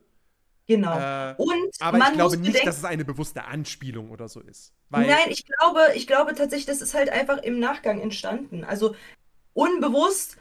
Genau. 0.65 0.97
Äh, 0.97 1.35
und 1.37 1.71
Aber 1.81 1.97
man 1.97 2.11
ich 2.11 2.17
glaube 2.17 2.37
nicht, 2.37 2.47
bedenken, 2.47 2.65
dass 2.67 2.77
es 2.77 2.85
eine 2.85 3.03
bewusste 3.03 3.43
Anspielung 3.45 4.11
oder 4.11 4.29
so 4.29 4.39
ist. 4.39 4.71
Nein, 4.89 5.09
ich 5.29 5.43
glaube, 5.45 5.79
ich 5.95 6.07
glaube 6.07 6.35
tatsächlich, 6.35 6.67
das 6.67 6.81
ist 6.81 6.93
halt 6.93 7.09
einfach 7.09 7.39
im 7.39 7.59
Nachgang 7.59 7.99
entstanden. 7.99 8.63
Also 8.63 8.95
unbewusst 9.53 10.37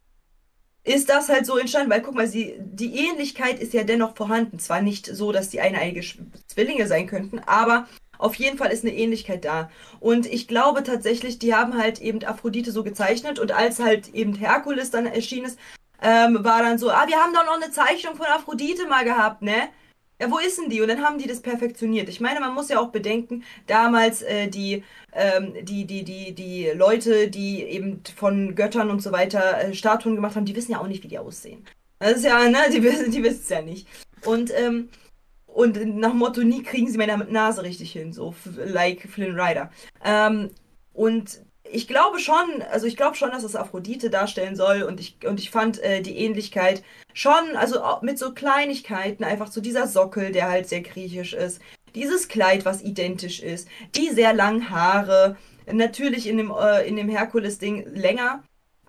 ist 0.84 1.08
das 1.08 1.28
halt 1.28 1.46
so 1.46 1.58
entstanden, 1.58 1.90
weil 1.90 2.02
guck 2.02 2.14
mal, 2.14 2.26
sie, 2.28 2.56
die 2.58 2.96
Ähnlichkeit 3.08 3.60
ist 3.60 3.72
ja 3.72 3.84
dennoch 3.84 4.16
vorhanden. 4.16 4.58
Zwar 4.58 4.80
nicht 4.80 5.06
so, 5.06 5.32
dass 5.32 5.48
die 5.48 5.60
eineiige 5.60 6.00
Sch- 6.00 6.18
Zwillinge 6.48 6.86
sein 6.86 7.06
könnten, 7.06 7.38
aber 7.40 7.88
auf 8.22 8.36
jeden 8.36 8.56
Fall 8.56 8.70
ist 8.70 8.84
eine 8.84 8.94
Ähnlichkeit 8.94 9.44
da. 9.44 9.70
Und 10.00 10.26
ich 10.26 10.48
glaube 10.48 10.82
tatsächlich, 10.82 11.38
die 11.38 11.54
haben 11.54 11.76
halt 11.76 12.00
eben 12.00 12.24
Aphrodite 12.24 12.72
so 12.72 12.84
gezeichnet 12.84 13.38
und 13.38 13.52
als 13.52 13.80
halt 13.80 14.14
eben 14.14 14.34
Herkules 14.34 14.90
dann 14.90 15.06
erschienen 15.06 15.46
ist, 15.46 15.58
ähm, 16.00 16.44
war 16.44 16.62
dann 16.62 16.78
so, 16.78 16.90
ah, 16.90 17.06
wir 17.06 17.16
haben 17.16 17.34
doch 17.34 17.44
noch 17.44 17.60
eine 17.60 17.70
Zeichnung 17.70 18.16
von 18.16 18.26
Aphrodite 18.26 18.86
mal 18.88 19.04
gehabt, 19.04 19.42
ne? 19.42 19.68
Ja, 20.20 20.30
wo 20.30 20.38
ist 20.38 20.58
denn 20.58 20.70
die? 20.70 20.80
Und 20.80 20.88
dann 20.88 21.02
haben 21.02 21.18
die 21.18 21.26
das 21.26 21.40
perfektioniert. 21.40 22.08
Ich 22.08 22.20
meine, 22.20 22.38
man 22.38 22.54
muss 22.54 22.68
ja 22.68 22.78
auch 22.78 22.90
bedenken, 22.90 23.42
damals 23.66 24.22
äh, 24.22 24.46
die, 24.46 24.84
ähm, 25.12 25.52
die, 25.62 25.84
die, 25.84 26.04
die, 26.04 26.32
die 26.32 26.70
Leute, 26.76 27.28
die 27.28 27.64
eben 27.64 28.02
von 28.16 28.54
Göttern 28.54 28.90
und 28.90 29.02
so 29.02 29.10
weiter 29.10 29.58
äh, 29.58 29.74
Statuen 29.74 30.14
gemacht 30.14 30.36
haben, 30.36 30.44
die 30.44 30.54
wissen 30.54 30.72
ja 30.72 30.80
auch 30.80 30.86
nicht, 30.86 31.02
wie 31.02 31.08
die 31.08 31.18
aussehen. 31.18 31.64
Das 31.98 32.12
ist 32.12 32.24
ja, 32.24 32.48
ne, 32.48 32.58
die 32.68 32.80
die 32.80 32.84
wissen 32.84 33.40
es 33.40 33.48
ja 33.48 33.62
nicht. 33.62 33.88
Und, 34.24 34.52
ähm, 34.56 34.90
und 35.54 35.96
nach 35.96 36.14
Motto, 36.14 36.42
nie 36.42 36.62
kriegen 36.62 36.90
sie 36.90 36.98
meine 36.98 37.18
Nase 37.18 37.62
richtig 37.62 37.92
hin, 37.92 38.12
so 38.12 38.34
like 38.56 39.08
Flynn 39.08 39.38
Rider. 39.38 39.70
Ähm, 40.04 40.50
und 40.92 41.40
ich 41.70 41.88
glaube 41.88 42.18
schon, 42.18 42.62
also 42.70 42.86
ich 42.86 42.96
glaube 42.96 43.16
schon, 43.16 43.30
dass 43.30 43.44
es 43.44 43.56
Aphrodite 43.56 44.10
darstellen 44.10 44.56
soll. 44.56 44.82
Und 44.82 45.00
ich, 45.00 45.16
und 45.26 45.40
ich 45.40 45.50
fand 45.50 45.82
äh, 45.82 46.02
die 46.02 46.16
Ähnlichkeit 46.18 46.82
schon, 47.14 47.56
also 47.56 47.80
mit 48.02 48.18
so 48.18 48.32
Kleinigkeiten, 48.32 49.24
einfach 49.24 49.50
so 49.50 49.60
dieser 49.60 49.86
Sockel, 49.86 50.32
der 50.32 50.50
halt 50.50 50.68
sehr 50.68 50.82
griechisch 50.82 51.32
ist, 51.32 51.60
dieses 51.94 52.28
Kleid, 52.28 52.64
was 52.64 52.82
identisch 52.82 53.40
ist, 53.40 53.68
die 53.94 54.10
sehr 54.10 54.32
langen 54.32 54.70
Haare, 54.70 55.36
natürlich 55.70 56.26
in 56.26 56.38
dem, 56.38 56.50
äh, 56.50 56.86
in 56.86 56.96
dem 56.96 57.08
Herkules-Ding 57.08 57.94
länger 57.94 58.42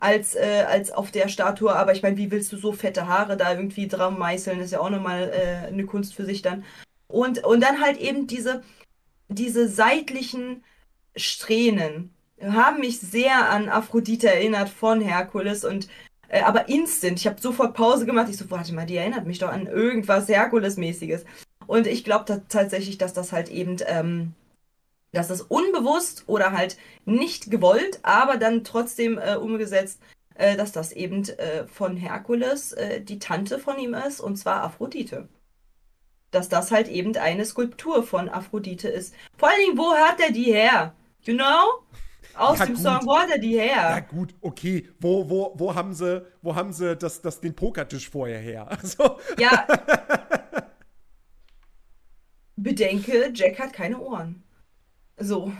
als, 0.04 0.36
äh, 0.36 0.66
als 0.68 0.92
auf 0.92 1.12
der 1.12 1.30
Statue, 1.30 1.74
aber 1.74 1.94
ich 1.94 2.04
meine, 2.04 2.18
wie 2.18 2.30
willst 2.30 2.52
du 2.52 2.58
so 2.58 2.74
fette 2.74 3.08
Haare 3.08 3.38
da 3.38 3.54
irgendwie 3.54 3.88
dran 3.88 4.20
meißeln, 4.20 4.60
ist 4.60 4.72
ja 4.72 4.82
auch 4.82 4.90
nochmal 4.90 5.32
äh, 5.34 5.68
eine 5.68 5.86
Kunst 5.86 6.14
für 6.14 6.26
sich 6.26 6.42
dann. 6.42 6.66
Und, 7.08 7.44
und 7.44 7.62
dann 7.62 7.82
halt 7.82 7.98
eben 8.00 8.28
diese, 8.28 8.64
diese 9.30 9.70
seitlichen 9.70 10.64
Strähnen 11.16 12.14
haben 12.42 12.82
mich 12.82 13.00
sehr 13.00 13.50
an 13.50 13.70
Aphrodite 13.70 14.28
erinnert 14.28 14.70
von 14.70 15.00
Herkules 15.00 15.64
und 15.64 15.88
äh, 16.28 16.42
aber 16.42 16.68
instant. 16.68 17.20
Ich 17.20 17.28
habe 17.28 17.40
sofort 17.40 17.74
Pause 17.74 18.06
gemacht. 18.06 18.28
Ich 18.30 18.38
so, 18.38 18.50
warte 18.50 18.74
mal, 18.74 18.86
die 18.86 18.98
erinnert 18.98 19.26
mich 19.26 19.40
doch 19.40 19.50
an 19.50 19.68
irgendwas 19.68 20.28
Herkules-mäßiges. 20.28 21.24
Und 21.68 21.88
ich 21.88 22.04
glaube 22.04 22.42
tatsächlich, 22.50 22.98
dass 22.98 23.14
das 23.14 23.32
halt 23.32 23.50
eben, 23.50 23.78
ähm, 23.86 24.34
dass 25.14 25.30
das 25.30 25.42
unbewusst 25.42 26.24
oder 26.28 26.52
halt 26.52 26.78
nicht 27.06 27.50
gewollt, 27.52 28.00
aber 28.04 28.38
dann 28.38 28.64
trotzdem 28.66 29.18
äh, 29.18 29.36
umgesetzt, 29.36 30.02
äh, 30.36 30.58
dass 30.58 30.72
das 30.74 30.92
eben 30.92 31.24
äh, 31.30 31.68
von 31.68 31.96
Herkules 31.98 32.74
äh, 32.74 33.02
die 33.02 33.20
Tante 33.20 33.60
von 33.60 33.78
ihm 33.80 33.94
ist, 33.94 34.20
und 34.20 34.36
zwar 34.38 34.64
Aphrodite. 34.64 35.30
Dass 36.32 36.50
das 36.50 36.72
halt 36.72 36.88
eben 36.90 37.16
eine 37.16 37.46
Skulptur 37.46 38.04
von 38.04 38.28
Aphrodite 38.30 38.90
ist. 38.90 39.14
Vor 39.38 39.50
allen 39.50 39.60
Dingen, 39.66 39.78
wo 39.78 39.94
hat 39.94 40.20
er 40.20 40.32
die 40.34 40.52
her? 40.52 40.96
You 41.22 41.36
know? 41.36 41.86
Aus 42.34 42.60
Ja, 42.60 42.66
dem 42.66 42.78
gut. 42.78 42.84
Song, 42.84 43.00
wo 43.06 43.18
hat 43.18 43.30
er 43.30 43.38
die 43.40 43.60
her? 43.60 43.98
ja 43.98 44.00
gut, 44.00 44.34
okay, 44.42 44.90
wo, 45.00 45.30
wo, 45.30 45.54
wo 45.56 45.76
haben 45.76 45.94
sie, 45.94 46.26
wo 46.42 46.56
haben 46.56 46.74
sie 46.74 46.96
das, 46.96 47.22
das, 47.22 47.40
den 47.42 47.56
Pokertisch 47.56 48.10
vorher 48.10 48.40
her? 48.40 48.68
Also, 48.82 49.20
Ja. 49.38 49.68
Bedenke, 52.56 53.32
Jack 53.34 53.60
hat 53.60 53.74
keine 53.74 54.00
Ohren. 54.00 54.44
So, 55.18 55.52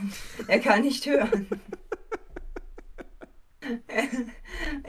er 0.48 0.60
kann 0.60 0.82
nicht 0.82 1.06
hören. 1.06 1.48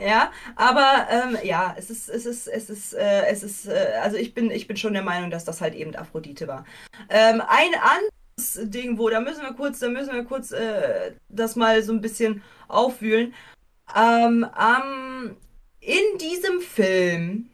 Ja, 0.00 0.32
aber 0.56 1.06
ähm, 1.10 1.38
ja, 1.44 1.74
es 1.78 1.90
ist, 1.90 2.08
es 2.08 2.26
ist, 2.26 2.48
es 2.48 2.68
ist, 2.68 2.94
äh, 2.94 3.26
es 3.26 3.42
ist, 3.42 3.66
äh, 3.66 3.98
also 4.02 4.16
ich 4.16 4.34
bin, 4.34 4.50
ich 4.50 4.66
bin 4.66 4.76
schon 4.76 4.92
der 4.92 5.02
Meinung, 5.02 5.30
dass 5.30 5.44
das 5.44 5.60
halt 5.60 5.74
eben 5.74 5.94
Aphrodite 5.94 6.48
war. 6.48 6.64
Ähm, 7.08 7.42
ein 7.46 7.70
anderes 7.74 8.70
Ding, 8.70 8.98
wo, 8.98 9.08
da 9.08 9.20
müssen 9.20 9.42
wir 9.42 9.54
kurz, 9.54 9.78
da 9.78 9.88
müssen 9.88 10.12
wir 10.12 10.24
kurz 10.24 10.50
äh, 10.50 11.12
das 11.28 11.56
mal 11.56 11.82
so 11.82 11.92
ein 11.92 12.00
bisschen 12.00 12.42
aufwühlen. 12.68 13.34
Ähm, 13.96 14.46
in 15.80 16.18
diesem 16.18 16.60
Film 16.60 17.50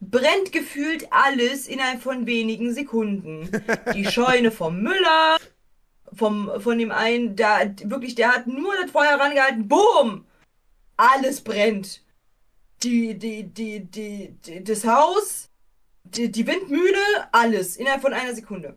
brennt 0.00 0.52
gefühlt 0.52 1.08
alles 1.10 1.66
innerhalb 1.66 2.02
von 2.02 2.26
wenigen 2.26 2.72
Sekunden. 2.72 3.50
Die 3.94 4.06
Scheune 4.06 4.50
vom 4.50 4.80
Müller, 4.80 5.38
vom, 6.16 6.50
von 6.60 6.78
dem 6.78 6.90
einen, 6.90 7.36
da 7.36 7.60
wirklich, 7.84 8.14
der 8.14 8.32
hat 8.32 8.46
nur 8.46 8.74
das 8.80 8.90
Feuer 8.90 9.18
rangehalten, 9.18 9.68
boom! 9.68 10.26
Alles 10.96 11.40
brennt. 11.40 12.02
Die, 12.82 13.18
die, 13.18 13.44
die, 13.44 13.80
die, 13.80 14.36
die 14.44 14.62
das 14.62 14.84
Haus, 14.84 15.50
die, 16.04 16.30
die 16.30 16.46
Windmühle, 16.46 17.28
alles 17.32 17.76
innerhalb 17.76 18.02
von 18.02 18.12
einer 18.12 18.34
Sekunde. 18.34 18.76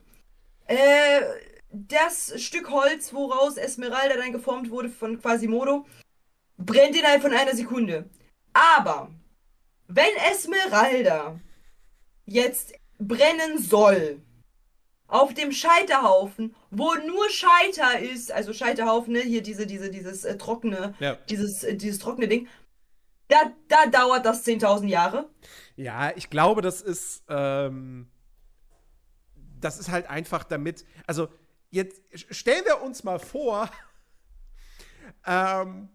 Äh, 0.66 1.22
das 1.72 2.42
Stück 2.42 2.70
Holz, 2.70 3.14
woraus 3.14 3.58
Esmeralda 3.58 4.16
dann 4.16 4.32
geformt 4.32 4.70
wurde 4.70 4.90
von 4.90 5.22
Quasimodo, 5.22 5.86
brennt 6.58 6.96
innerhalb 6.96 7.22
von 7.22 7.34
einer 7.34 7.56
Sekunde. 7.56 8.10
Aber 8.54 9.12
wenn 9.88 10.16
Esmeralda 10.32 11.40
jetzt 12.26 12.74
brennen 13.00 13.60
soll, 13.60 14.22
auf 15.08 15.34
dem 15.34 15.52
Scheiterhaufen, 15.52 16.56
wo 16.70 16.94
nur 16.96 17.30
Scheiter 17.30 18.00
ist, 18.00 18.32
also 18.32 18.54
Scheiterhaufen, 18.54 19.14
ne, 19.14 19.20
hier 19.22 19.42
diese, 19.42 19.66
diese, 19.66 19.90
dieses 19.90 20.26
äh, 20.26 20.38
trockene, 20.38 20.96
Ja. 21.00 21.16
dieses, 21.30 21.64
äh, 21.64 21.76
dieses 21.76 22.00
trockene 22.00 22.28
Ding, 22.28 22.48
da, 23.30 23.38
da 23.68 23.86
dauert 23.88 24.26
das 24.26 24.46
10.000 24.46 24.88
Jahre. 24.88 25.30
Ja, 25.76 26.12
ich 26.16 26.30
glaube, 26.30 26.62
das 26.62 26.82
ist, 26.82 27.24
ähm, 27.30 28.10
das 29.60 29.80
ist 29.80 29.90
halt 29.90 30.10
einfach 30.10 30.44
damit, 30.44 30.86
also 31.06 31.28
jetzt 31.70 32.02
stellen 32.14 32.66
wir 32.66 32.82
uns 32.82 33.04
mal 33.04 33.20
vor, 33.20 33.70
ähm, 35.26 35.90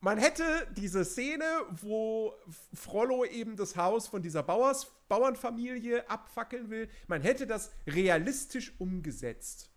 man 0.00 0.16
hätte 0.18 0.66
diese 0.76 1.04
Szene, 1.04 1.44
wo 1.70 2.34
Frollo 2.74 3.24
eben 3.24 3.56
das 3.56 3.76
Haus 3.76 4.08
von 4.08 4.22
dieser 4.22 4.42
Bauers, 4.42 4.90
Bauernfamilie 5.08 6.08
abfackeln 6.08 6.70
will, 6.70 6.88
man 7.06 7.20
hätte 7.20 7.46
das 7.46 7.70
realistisch 7.86 8.72
umgesetzt. 8.78 9.70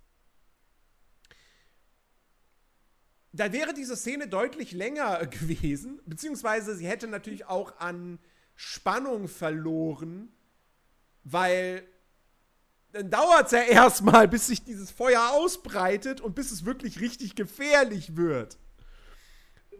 Dann 3.34 3.52
wäre 3.52 3.74
diese 3.74 3.98
Szene 3.98 4.28
deutlich 4.28 4.72
länger 4.72 5.26
gewesen, 5.26 6.00
beziehungsweise 6.06 6.76
sie 6.76 6.88
hätte 6.88 7.08
natürlich 7.08 7.46
auch 7.46 7.80
an 7.80 8.20
Spannung 8.56 9.28
verloren, 9.28 10.32
weil 11.24 11.86
dann 12.94 13.10
dauert 13.10 13.48
es 13.48 13.52
ja 13.52 13.64
erstmal, 13.64 14.30
bis 14.30 14.48
sich 14.48 14.64
dieses 14.64 14.90
Feuer 14.92 15.32
ausbreitet 15.32 16.22
und 16.22 16.36
bis 16.36 16.52
es 16.52 16.64
wirklich 16.64 17.02
richtig 17.02 17.36
gefährlich 17.36 18.16
wird. 18.16 18.58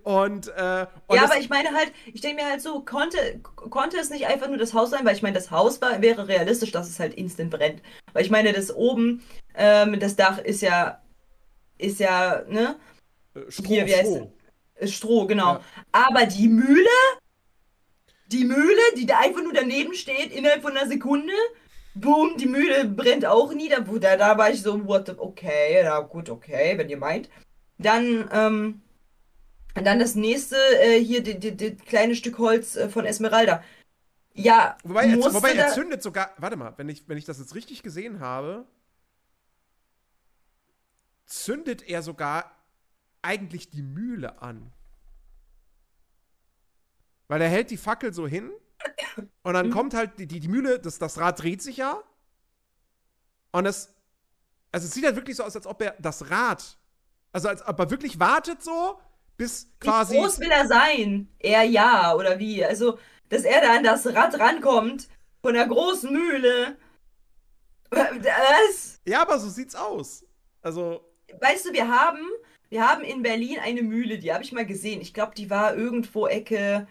Und, 0.04 0.50
äh, 0.50 0.86
und 1.08 1.16
ja, 1.16 1.24
aber 1.24 1.38
ich 1.38 1.50
meine 1.50 1.72
halt, 1.72 1.94
ich 2.14 2.20
denke 2.20 2.44
mir 2.44 2.50
halt 2.50 2.62
so, 2.62 2.82
konnte, 2.82 3.40
konnte 3.42 3.98
es 3.98 4.10
nicht 4.10 4.28
einfach 4.28 4.50
nur 4.50 4.58
das 4.58 4.74
Haus 4.74 4.90
sein, 4.90 5.06
weil 5.06 5.16
ich 5.16 5.22
meine, 5.22 5.36
das 5.36 5.50
Haus 5.50 5.82
war, 5.82 6.02
wäre 6.02 6.28
realistisch, 6.28 6.72
dass 6.72 6.90
es 6.90 7.00
halt 7.00 7.14
instant 7.14 7.52
brennt. 7.52 7.82
Weil 8.12 8.26
ich 8.26 8.30
meine, 8.30 8.52
das 8.52 8.76
oben, 8.76 9.24
ähm, 9.56 9.98
das 10.02 10.18
Dach 10.18 10.40
ist 10.40 10.62
ja, 10.62 11.02
ist 11.78 12.00
ja, 12.00 12.44
ne, 12.50 12.76
äh, 13.34 13.50
Stroh, 13.50 13.66
hier, 13.66 13.88
wie 13.88 13.96
heißt 13.96 14.12
Stroh. 14.12 14.34
ist 14.76 14.94
Stroh, 14.94 15.26
genau. 15.26 15.54
Ja. 15.54 15.62
Aber 15.94 16.26
die 16.26 16.50
Mühle, 16.50 16.86
die 18.28 18.44
Mühle, 18.44 18.82
die 18.98 19.06
da 19.06 19.20
einfach 19.20 19.42
nur 19.42 19.54
daneben 19.54 19.94
steht, 19.94 20.34
innerhalb 20.34 20.64
von 20.64 20.76
einer 20.76 20.88
Sekunde, 20.88 21.34
boom, 21.96 22.36
die 22.36 22.48
Mühle 22.48 22.86
brennt 22.86 23.26
auch 23.26 23.54
nieder. 23.54 23.80
Da, 23.80 24.18
da 24.18 24.38
war 24.38 24.50
ich 24.50 24.62
so, 24.62 24.86
what 24.86 25.08
the, 25.08 25.14
okay, 25.16 25.82
na 25.84 26.02
gut, 26.02 26.30
okay, 26.30 26.78
wenn 26.78 26.90
ihr 26.90 26.98
meint. 26.98 27.30
Dann, 27.78 28.30
ähm, 28.34 28.82
dann 29.76 30.00
das 30.00 30.16
nächste, 30.16 30.56
äh, 30.82 31.00
hier, 31.04 31.24
die, 31.24 31.40
die, 31.40 31.56
die 31.56 31.76
kleine 31.76 32.16
Stück 32.16 32.38
Holz 32.38 32.76
äh, 32.76 32.90
von 32.90 33.06
Esmeralda. 33.06 33.64
Ja, 34.34 34.78
Wobei, 34.84 35.08
er, 35.08 35.20
wobei 35.34 35.54
er 35.54 35.68
zündet 35.68 36.04
sogar, 36.04 36.32
warte 36.38 36.58
mal, 36.58 36.74
wenn 36.78 36.90
ich, 36.90 37.08
wenn 37.08 37.18
ich 37.18 37.26
das 37.26 37.40
jetzt 37.40 37.56
richtig 37.56 37.84
gesehen 37.84 38.20
habe, 38.20 38.66
zündet 41.26 41.82
er 41.84 42.02
sogar 42.02 42.52
eigentlich 43.22 43.70
die 43.70 43.82
Mühle 43.82 44.42
an. 44.42 44.72
Weil 47.28 47.42
er 47.42 47.50
hält 47.50 47.72
die 47.72 47.78
Fackel 47.78 48.14
so 48.14 48.28
hin 48.28 48.52
und 49.44 49.52
Mhm. 49.52 49.54
dann 49.54 49.72
kommt 49.72 49.94
halt 49.94 50.20
die, 50.20 50.28
die, 50.28 50.40
die 50.40 50.48
Mühle, 50.48 50.80
das, 50.80 51.00
das 51.00 51.18
Rad 51.18 51.42
dreht 51.42 51.62
sich 51.62 51.78
ja. 51.78 52.02
Und 53.52 53.66
es, 53.66 53.94
also 54.72 54.88
es 54.88 54.94
sieht 54.94 55.06
halt 55.06 55.16
wirklich 55.16 55.38
so 55.38 55.44
aus, 55.44 55.56
als 55.56 55.68
ob 55.68 55.82
er 55.82 55.96
das 56.00 56.30
Rad, 56.30 56.78
also 57.32 57.48
als 57.50 57.66
ob 57.66 57.80
er 57.80 57.90
wirklich 57.92 58.20
wartet 58.20 58.62
so, 58.64 59.00
bis 59.38 59.70
quasi. 59.80 60.16
Wie 60.16 60.20
groß 60.20 60.40
will 60.40 60.52
er 60.52 60.68
sein? 60.68 61.30
Er 61.40 61.64
ja, 61.64 62.16
oder 62.16 62.40
wie? 62.40 62.64
Also, 62.64 62.98
dass 63.30 63.44
er 63.44 63.62
da 63.62 63.76
an 63.76 63.84
das 63.84 64.06
Rad 64.08 64.40
rankommt, 64.40 65.08
von 65.42 65.54
der 65.54 65.68
großen 65.68 66.12
Mühle. 66.12 66.78
Was? 67.90 69.02
Ja, 69.06 69.22
aber 69.22 69.40
so 69.40 69.50
sieht's 69.50 69.76
aus. 69.76 70.26
Also, 70.62 71.02
Weißt 71.40 71.66
du, 71.66 71.74
wir 71.74 71.88
haben, 71.88 72.20
wir 72.70 72.88
haben 72.88 73.04
in 73.04 73.22
Berlin 73.22 73.58
eine 73.60 73.82
Mühle, 73.82 74.20
die 74.20 74.34
habe 74.34 74.44
ich 74.44 74.52
mal 74.52 74.66
gesehen. 74.66 75.02
Ich 75.02 75.14
glaube, 75.14 75.34
die 75.36 75.50
war 75.50 75.76
irgendwo 75.76 76.28
Ecke 76.28 76.88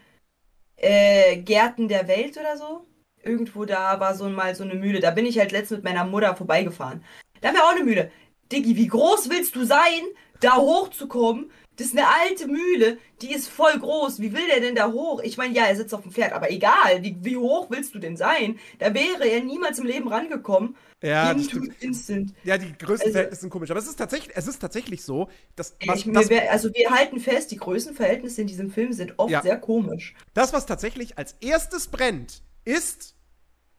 äh, 0.77 1.37
Gärten 1.37 1.87
der 1.87 2.07
Welt 2.07 2.37
oder 2.37 2.57
so. 2.57 2.85
Irgendwo 3.21 3.65
da 3.65 3.99
war 3.99 4.15
so 4.15 4.27
mal 4.29 4.53
so 4.55 4.63
eine 4.63 4.75
Mühle. 4.75 4.99
Da 4.99 5.11
bin 5.11 5.25
ich 5.25 5.39
halt 5.39 5.51
letztens 5.51 5.77
mit 5.77 5.85
meiner 5.85 6.05
Mutter 6.05 6.35
vorbeigefahren. 6.35 7.03
Da 7.41 7.49
haben 7.49 7.55
wir 7.55 7.63
auch 7.63 7.75
eine 7.75 7.83
Mühle. 7.83 8.11
Diggi, 8.51 8.75
wie 8.75 8.87
groß 8.87 9.29
willst 9.29 9.55
du 9.55 9.65
sein, 9.65 10.01
da 10.41 10.57
hochzukommen? 10.57 11.51
Das 11.77 11.87
ist 11.87 11.97
eine 11.97 12.07
alte 12.07 12.47
Mühle, 12.47 12.97
die 13.21 13.33
ist 13.33 13.47
voll 13.49 13.77
groß. 13.79 14.19
Wie 14.19 14.31
will 14.33 14.45
der 14.47 14.59
denn 14.59 14.75
da 14.75 14.91
hoch? 14.91 15.21
Ich 15.23 15.37
meine, 15.37 15.55
ja, 15.55 15.65
er 15.65 15.75
sitzt 15.75 15.93
auf 15.93 16.03
dem 16.03 16.11
Pferd, 16.11 16.33
aber 16.33 16.51
egal, 16.51 17.01
wie, 17.01 17.15
wie 17.21 17.35
hoch 17.37 17.67
willst 17.71 17.95
du 17.95 17.99
denn 17.99 18.15
sein? 18.15 18.59
Da 18.79 18.93
wäre 18.93 19.27
er 19.27 19.41
niemals 19.43 19.79
im 19.79 19.85
Leben 19.85 20.07
rangekommen. 20.07 20.75
ja, 21.01 21.33
das 21.33 21.45
stimmt. 21.45 21.73
instant. 21.81 22.33
Ja, 22.43 22.57
die 22.59 22.73
größten 22.77 23.15
Also- 23.15 23.35
sind 23.35 23.49
komisch. 23.49 23.71
Aber 23.71 23.79
es 23.79 23.87
ist 23.87 23.95
tatsächlich, 23.97 24.35
es 24.37 24.47
ist 24.47 24.59
tatsächlich 24.59 25.03
so, 25.03 25.29
dass 25.55 25.75
was, 25.85 26.05
Ich, 26.05 26.11
das, 26.13 26.29
wär, 26.29 26.51
also 26.51 26.69
wir 26.73 26.91
halten 26.91 27.19
fest, 27.19 27.49
die 27.51 27.57
Größenverhältnisse 27.57 28.41
in 28.41 28.47
diesem 28.47 28.69
Film 28.71 28.93
sind 28.93 29.17
oft 29.17 29.31
Ja. 29.31 29.41
sehr 29.41 29.57
komisch. 29.57 30.13
das, 30.35 30.53
was 30.53 30.65
tatsächlich 30.67 31.17
als 31.17 31.35
erstes 31.41 31.87
brennt, 31.87 32.43
ist 32.65 33.15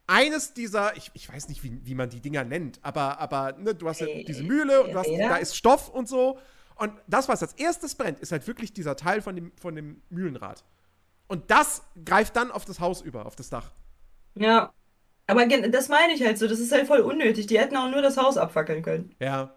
eines 0.06 0.52
dieser, 0.52 0.96
ich, 0.96 1.10
ich 1.14 1.32
weiß 1.32 1.48
nicht, 1.48 1.62
wie, 1.64 1.80
wie 1.84 1.94
man 1.94 2.10
die 2.10 2.20
Dinger 2.20 2.44
nennt, 2.44 2.78
aber, 2.82 3.20
aber 3.20 3.52
ne, 3.58 3.74
du 3.74 3.88
hast 3.88 4.00
ja 4.00 4.06
diese 4.26 4.42
Mühle 4.42 4.82
und 4.82 4.92
du 4.92 4.98
hast, 4.98 5.08
Räder? 5.08 5.28
da 5.30 5.36
ist 5.36 5.56
Stoff 5.56 5.88
und 5.88 6.08
so. 6.08 6.38
Und 6.76 6.92
das, 7.06 7.28
was 7.28 7.42
als 7.42 7.52
erstes 7.54 7.94
brennt, 7.94 8.20
ist 8.20 8.32
halt 8.32 8.46
wirklich 8.46 8.72
dieser 8.72 8.96
Teil 8.96 9.22
von 9.22 9.36
dem, 9.36 9.52
von 9.60 9.74
dem 9.74 10.02
Mühlenrad. 10.10 10.64
Und 11.28 11.50
das 11.50 11.82
greift 12.04 12.36
dann 12.36 12.50
auf 12.50 12.64
das 12.64 12.80
Haus 12.80 13.00
über, 13.00 13.26
auf 13.26 13.36
das 13.36 13.50
Dach. 13.50 13.70
Ja. 14.34 14.72
Aber 15.26 15.46
das 15.46 15.88
meine 15.88 16.12
ich 16.12 16.22
halt 16.22 16.38
so, 16.38 16.46
das 16.46 16.58
ist 16.58 16.72
halt 16.72 16.86
voll 16.86 17.00
unnötig. 17.00 17.46
Die 17.46 17.58
hätten 17.58 17.76
auch 17.76 17.90
nur 17.90 18.02
das 18.02 18.18
Haus 18.18 18.36
abfackeln 18.36 18.82
können. 18.82 19.14
Ja. 19.20 19.54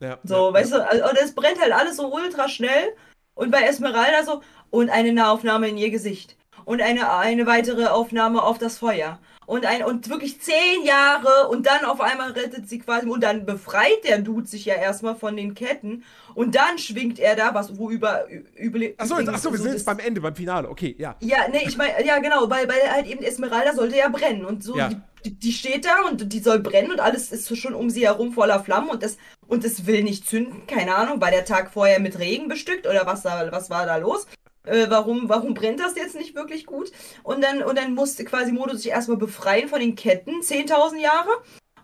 ja 0.00 0.18
So, 0.24 0.48
ja, 0.48 0.52
weißt 0.52 0.72
du, 0.72 0.86
also, 0.86 1.08
und 1.08 1.18
es 1.18 1.34
brennt 1.34 1.60
halt 1.60 1.72
alles 1.72 1.96
so 1.96 2.12
ultra 2.12 2.48
schnell. 2.48 2.94
Und 3.34 3.50
bei 3.50 3.62
Esmeralda 3.62 4.24
so, 4.24 4.42
und 4.70 4.90
eine 4.90 5.12
Nahaufnahme 5.12 5.68
in 5.68 5.78
ihr 5.78 5.90
Gesicht. 5.90 6.36
Und 6.64 6.82
eine, 6.82 7.10
eine 7.12 7.46
weitere 7.46 7.86
Aufnahme 7.86 8.42
auf 8.42 8.58
das 8.58 8.78
Feuer. 8.78 9.18
Und 9.46 9.64
ein, 9.64 9.84
und 9.84 10.08
wirklich 10.10 10.40
zehn 10.40 10.84
Jahre 10.84 11.48
und 11.48 11.66
dann 11.66 11.84
auf 11.84 12.00
einmal 12.00 12.32
rettet 12.32 12.68
sie 12.68 12.80
quasi, 12.80 13.06
und 13.06 13.22
dann 13.22 13.46
befreit 13.46 14.02
der 14.04 14.18
Dude 14.18 14.46
sich 14.48 14.64
ja 14.64 14.74
erstmal 14.74 15.14
von 15.14 15.36
den 15.36 15.54
Ketten. 15.54 16.02
Und 16.34 16.56
dann 16.56 16.78
schwingt 16.78 17.18
er 17.20 17.36
da, 17.36 17.54
was, 17.54 17.78
wo 17.78 17.88
über, 17.90 18.26
über, 18.56 18.80
Achso, 18.98 19.18
jetzt- 19.18 19.28
achso, 19.28 19.50
wir 19.52 19.58
so 19.58 19.62
sind 19.64 19.72
jetzt 19.74 19.86
beim 19.86 20.00
Ende, 20.00 20.20
beim 20.20 20.34
Finale. 20.34 20.68
Okay, 20.68 20.96
ja. 20.98 21.14
Ja, 21.20 21.46
nee, 21.50 21.62
ich 21.66 21.76
meine, 21.76 22.04
ja 22.04 22.18
genau, 22.18 22.50
weil, 22.50 22.68
weil 22.68 22.90
halt 22.90 23.06
eben 23.06 23.22
Esmeralda 23.22 23.72
sollte 23.72 23.96
ja 23.96 24.08
brennen 24.08 24.44
und 24.44 24.64
so, 24.64 24.76
Ja. 24.76 24.90
die, 25.24 25.30
die, 25.30 25.52
steht 25.52 25.84
da 25.84 26.02
und 26.08 26.32
die 26.32 26.40
soll 26.40 26.58
brennen 26.58 26.90
und 26.90 27.00
alles 27.00 27.30
ist 27.32 27.46
so 27.46 27.54
schon 27.54 27.74
um 27.74 27.88
sie 27.88 28.04
herum 28.06 28.32
voller 28.32 28.62
Flammen 28.62 28.90
und 28.90 29.02
das, 29.02 29.16
und 29.46 29.64
das 29.64 29.86
will 29.86 30.02
nicht 30.02 30.28
zünden, 30.28 30.66
keine 30.66 30.94
Ahnung, 30.96 31.20
war 31.20 31.30
der 31.30 31.44
Tag 31.44 31.72
vorher 31.72 32.00
mit 32.00 32.18
Regen 32.18 32.48
bestückt 32.48 32.86
oder 32.86 33.06
was 33.06 33.22
da, 33.22 33.48
was 33.52 33.70
war 33.70 33.86
da 33.86 33.96
los? 33.96 34.26
Äh, 34.66 34.86
warum, 34.88 35.28
warum 35.28 35.54
brennt 35.54 35.80
das 35.80 35.96
jetzt 35.96 36.16
nicht 36.16 36.34
wirklich 36.34 36.66
gut? 36.66 36.92
Und 37.22 37.42
dann, 37.42 37.62
und 37.62 37.78
dann 37.78 37.94
musste 37.94 38.24
quasi 38.24 38.52
Modo 38.52 38.74
sich 38.76 38.88
erstmal 38.88 39.16
befreien 39.16 39.68
von 39.68 39.80
den 39.80 39.94
Ketten, 39.94 40.40
10.000 40.42 40.98
Jahre. 40.98 41.30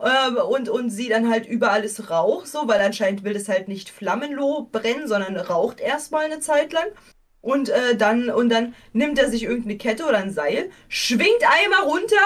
Ähm, 0.01 0.37
und, 0.37 0.69
und 0.69 0.91
sie 0.91 1.09
dann 1.09 1.31
halt 1.31 1.47
überall 1.47 1.85
ist 1.85 2.11
Rauch, 2.11 2.45
so, 2.45 2.67
weil 2.67 2.81
anscheinend 2.81 3.23
will 3.23 3.37
es 3.37 3.49
halt 3.49 3.69
nicht 3.69 3.89
flammenloh 3.89 4.69
brennen, 4.73 5.07
sondern 5.07 5.37
raucht 5.37 5.81
erstmal 5.81 6.25
eine 6.25 6.41
Zeit 6.41 6.73
lang. 6.73 6.87
Und 7.41 7.69
äh, 7.69 7.97
dann 7.97 8.31
und 8.31 8.51
dann 8.51 8.75
nimmt 8.93 9.19
er 9.19 9.29
sich 9.29 9.45
irgendeine 9.45 9.77
Kette 9.77 10.05
oder 10.07 10.19
ein 10.19 10.33
Seil, 10.33 10.71
schwingt 10.89 11.43
einmal 11.43 11.83
runter, 11.83 12.17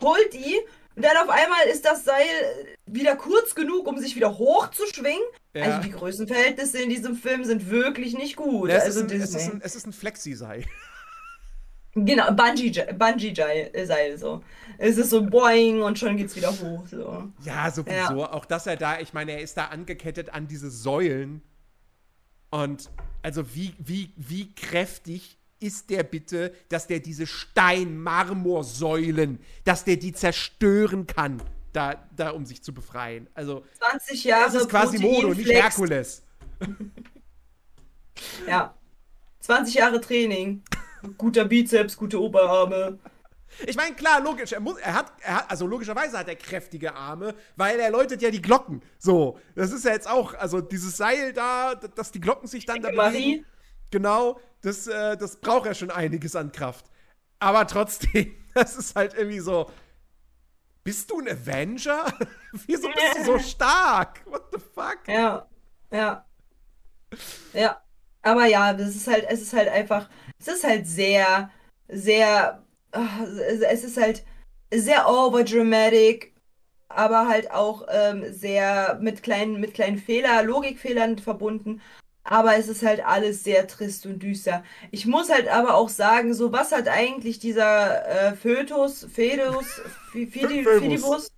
holt 0.00 0.32
die 0.34 0.58
und 0.94 1.04
dann 1.04 1.16
auf 1.16 1.28
einmal 1.28 1.66
ist 1.72 1.84
das 1.84 2.04
Seil 2.04 2.76
wieder 2.86 3.16
kurz 3.16 3.54
genug, 3.54 3.86
um 3.86 3.98
sich 3.98 4.14
wieder 4.16 4.36
hochzuschwingen. 4.36 5.22
Ja. 5.54 5.64
Also 5.64 5.82
die 5.82 5.90
Größenverhältnisse 5.90 6.82
in 6.82 6.90
diesem 6.90 7.16
Film 7.16 7.44
sind 7.44 7.70
wirklich 7.70 8.14
nicht 8.14 8.36
gut. 8.36 8.70
Ja, 8.70 8.76
es, 8.76 8.84
also 8.84 9.00
ist 9.04 9.12
ein, 9.12 9.20
es, 9.20 9.34
ist 9.34 9.50
ein, 9.52 9.60
es 9.62 9.74
ist 9.74 9.86
ein 9.86 9.92
Flexi-Seil. 9.92 10.64
Genau, 11.94 12.32
Bungee 12.32 12.70
Bungee 12.94 13.34
Seil 13.84 14.16
so. 14.16 14.42
Es 14.78 14.96
ist 14.96 15.10
so 15.10 15.26
boing 15.26 15.82
und 15.82 15.98
schon 15.98 16.16
geht's 16.16 16.34
wieder 16.34 16.50
hoch 16.50 16.86
so. 16.86 17.30
Ja, 17.44 17.70
sowieso. 17.70 18.24
Auch 18.26 18.46
dass 18.46 18.66
er 18.66 18.76
da, 18.76 18.98
ich 18.98 19.12
meine, 19.12 19.32
er 19.32 19.42
ist 19.42 19.58
da 19.58 19.66
angekettet 19.66 20.30
an 20.30 20.48
diese 20.48 20.70
Säulen. 20.70 21.42
Und 22.50 22.90
also 23.22 23.54
wie, 23.54 23.74
wie, 23.78 24.12
wie 24.16 24.54
kräftig 24.54 25.38
ist 25.62 25.90
der 25.90 26.02
bitte, 26.02 26.54
dass 26.68 26.86
der 26.86 27.00
diese 27.00 27.26
Stein-Marmorsäulen, 27.26 29.38
dass 29.64 29.84
der 29.84 29.96
die 29.96 30.12
zerstören 30.12 31.06
kann, 31.06 31.42
da, 31.72 32.04
da 32.16 32.30
um 32.30 32.46
sich 32.46 32.62
zu 32.62 32.72
befreien. 32.74 33.28
Also 33.34 33.64
20 33.78 34.24
Jahre 34.24 34.52
das 34.52 34.62
ist 34.62 34.68
quasi 34.68 34.98
Modo, 34.98 35.34
nicht. 35.34 35.50
Herkules. 35.50 36.22
Ja. 38.46 38.74
20 39.40 39.74
Jahre 39.74 40.00
Training. 40.00 40.62
Guter 41.18 41.44
Bizeps, 41.44 41.96
gute 41.96 42.20
Oberarme. 42.20 42.98
Ich 43.66 43.76
meine, 43.76 43.94
klar, 43.94 44.20
logisch, 44.20 44.52
er 44.52 44.60
muss, 44.60 44.78
er 44.78 44.94
hat, 44.94 45.12
er 45.20 45.36
hat, 45.36 45.50
also 45.50 45.66
logischerweise 45.66 46.18
hat 46.18 46.28
er 46.28 46.36
kräftige 46.36 46.94
Arme, 46.94 47.34
weil 47.56 47.78
er 47.78 47.90
läutet 47.90 48.22
ja 48.22 48.30
die 48.30 48.40
Glocken. 48.40 48.82
So, 48.98 49.38
das 49.54 49.72
ist 49.72 49.84
ja 49.84 49.92
jetzt 49.92 50.08
auch, 50.08 50.34
also 50.34 50.60
dieses 50.60 50.96
Seil 50.96 51.32
da, 51.32 51.74
dass 51.74 52.12
die 52.12 52.20
Glocken 52.20 52.48
sich 52.48 52.64
dann 52.64 52.80
da 52.80 52.88
Dicke 52.88 52.96
Marie. 52.96 53.44
Genau, 53.92 54.40
das, 54.62 54.86
äh, 54.88 55.16
das 55.16 55.36
braucht 55.36 55.66
ja 55.66 55.74
schon 55.74 55.90
einiges 55.90 56.34
an 56.34 56.50
Kraft. 56.50 56.86
Aber 57.38 57.66
trotzdem, 57.66 58.34
das 58.54 58.74
ist 58.76 58.96
halt 58.96 59.14
irgendwie 59.14 59.40
so. 59.40 59.70
bist 60.82 61.10
du 61.10 61.20
ein 61.20 61.28
Avenger? 61.28 62.06
Wieso 62.66 62.88
bist 62.88 63.18
du 63.18 63.24
so 63.24 63.38
stark? 63.38 64.22
What 64.26 64.44
the 64.52 64.58
fuck? 64.58 65.06
Ja, 65.06 65.46
ja. 65.92 66.26
Ja. 67.52 67.82
Aber 68.22 68.46
ja, 68.46 68.72
das 68.72 68.96
ist 68.96 69.08
halt, 69.08 69.26
es 69.28 69.42
ist 69.42 69.52
halt 69.52 69.68
einfach, 69.68 70.08
es 70.38 70.48
ist 70.48 70.64
halt 70.64 70.86
sehr, 70.86 71.50
sehr, 71.88 72.64
ah, 72.92 73.24
es 73.24 73.84
ist 73.84 73.96
halt 74.00 74.24
sehr 74.72 75.08
overdramatic, 75.08 76.34
aber 76.88 77.28
halt 77.28 77.50
auch 77.50 77.86
ähm, 77.90 78.32
sehr 78.32 78.98
mit 79.02 79.22
kleinen, 79.24 79.60
mit 79.60 79.74
kleinen 79.74 79.98
Fehler, 79.98 80.42
Logikfehlern 80.44 81.18
verbunden. 81.18 81.82
Aber 82.24 82.56
es 82.56 82.68
ist 82.68 82.84
halt 82.84 83.04
alles 83.04 83.42
sehr 83.42 83.66
trist 83.66 84.06
und 84.06 84.22
düster. 84.22 84.62
Ich 84.90 85.06
muss 85.06 85.28
halt 85.28 85.48
aber 85.48 85.74
auch 85.74 85.88
sagen, 85.88 86.34
so 86.34 86.52
was 86.52 86.70
hat 86.70 86.88
eigentlich 86.88 87.40
dieser 87.40 88.06
äh, 88.06 88.34
Fötus, 88.34 89.06
Fedus. 89.12 89.80
Fidibus, 90.12 91.32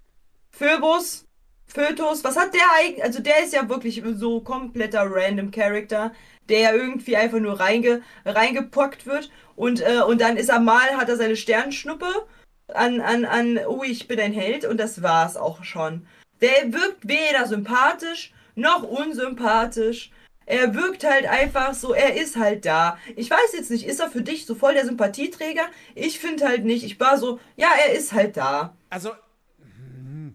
Phoebus, 0.51 1.27
Fötus, 1.67 2.23
was 2.23 2.37
hat 2.37 2.55
der 2.55 2.63
eigentlich? 2.79 3.03
Also 3.03 3.21
der 3.21 3.43
ist 3.43 3.53
ja 3.53 3.69
wirklich 3.69 4.03
so 4.15 4.41
kompletter 4.41 5.07
random 5.09 5.51
Character, 5.51 6.13
der 6.49 6.61
ja 6.61 6.73
irgendwie 6.73 7.17
einfach 7.17 7.41
nur 7.41 7.59
reinge, 7.59 8.03
reingepockt 8.25 9.07
wird 9.07 9.31
und, 9.57 9.81
äh, 9.81 10.03
und 10.07 10.21
dann 10.21 10.37
ist 10.37 10.51
er 10.51 10.61
mal, 10.61 10.97
hat 10.97 11.09
er 11.09 11.17
seine 11.17 11.37
Sternschnuppe 11.37 12.27
an, 12.69 13.01
an, 13.01 13.25
an, 13.25 13.59
oh, 13.67 13.83
ich 13.83 14.07
bin 14.07 14.21
ein 14.21 14.33
Held 14.33 14.65
und 14.65 14.79
das 14.79 15.03
war's 15.03 15.37
auch 15.37 15.65
schon. 15.65 16.07
Der 16.41 16.73
wirkt 16.73 17.09
weder 17.09 17.47
sympathisch 17.47 18.33
noch 18.55 18.83
unsympathisch. 18.83 20.11
Er 20.47 20.75
wirkt 20.75 21.05
halt 21.05 21.27
einfach 21.27 21.75
so, 21.75 21.95
er 21.95 22.21
ist 22.21 22.37
halt 22.37 22.67
da. 22.67 22.99
Ich 23.17 23.31
weiß 23.31 23.53
jetzt 23.55 23.71
nicht, 23.71 23.87
ist 23.87 24.01
er 24.01 24.11
für 24.11 24.23
dich 24.23 24.47
so 24.47 24.55
voll 24.55 24.75
der 24.75 24.85
Sympathieträger? 24.85 25.67
Ich 25.95 26.19
finde 26.19 26.47
halt 26.47 26.65
nicht. 26.65 26.85
Ich 26.85 27.01
war 27.01 27.19
so, 27.19 27.41
ja, 27.57 27.69
er 27.87 27.95
ist 27.95 28.13
halt 28.13 28.37
da. 28.37 28.77
Also, 28.91 29.13
hm, 29.61 30.35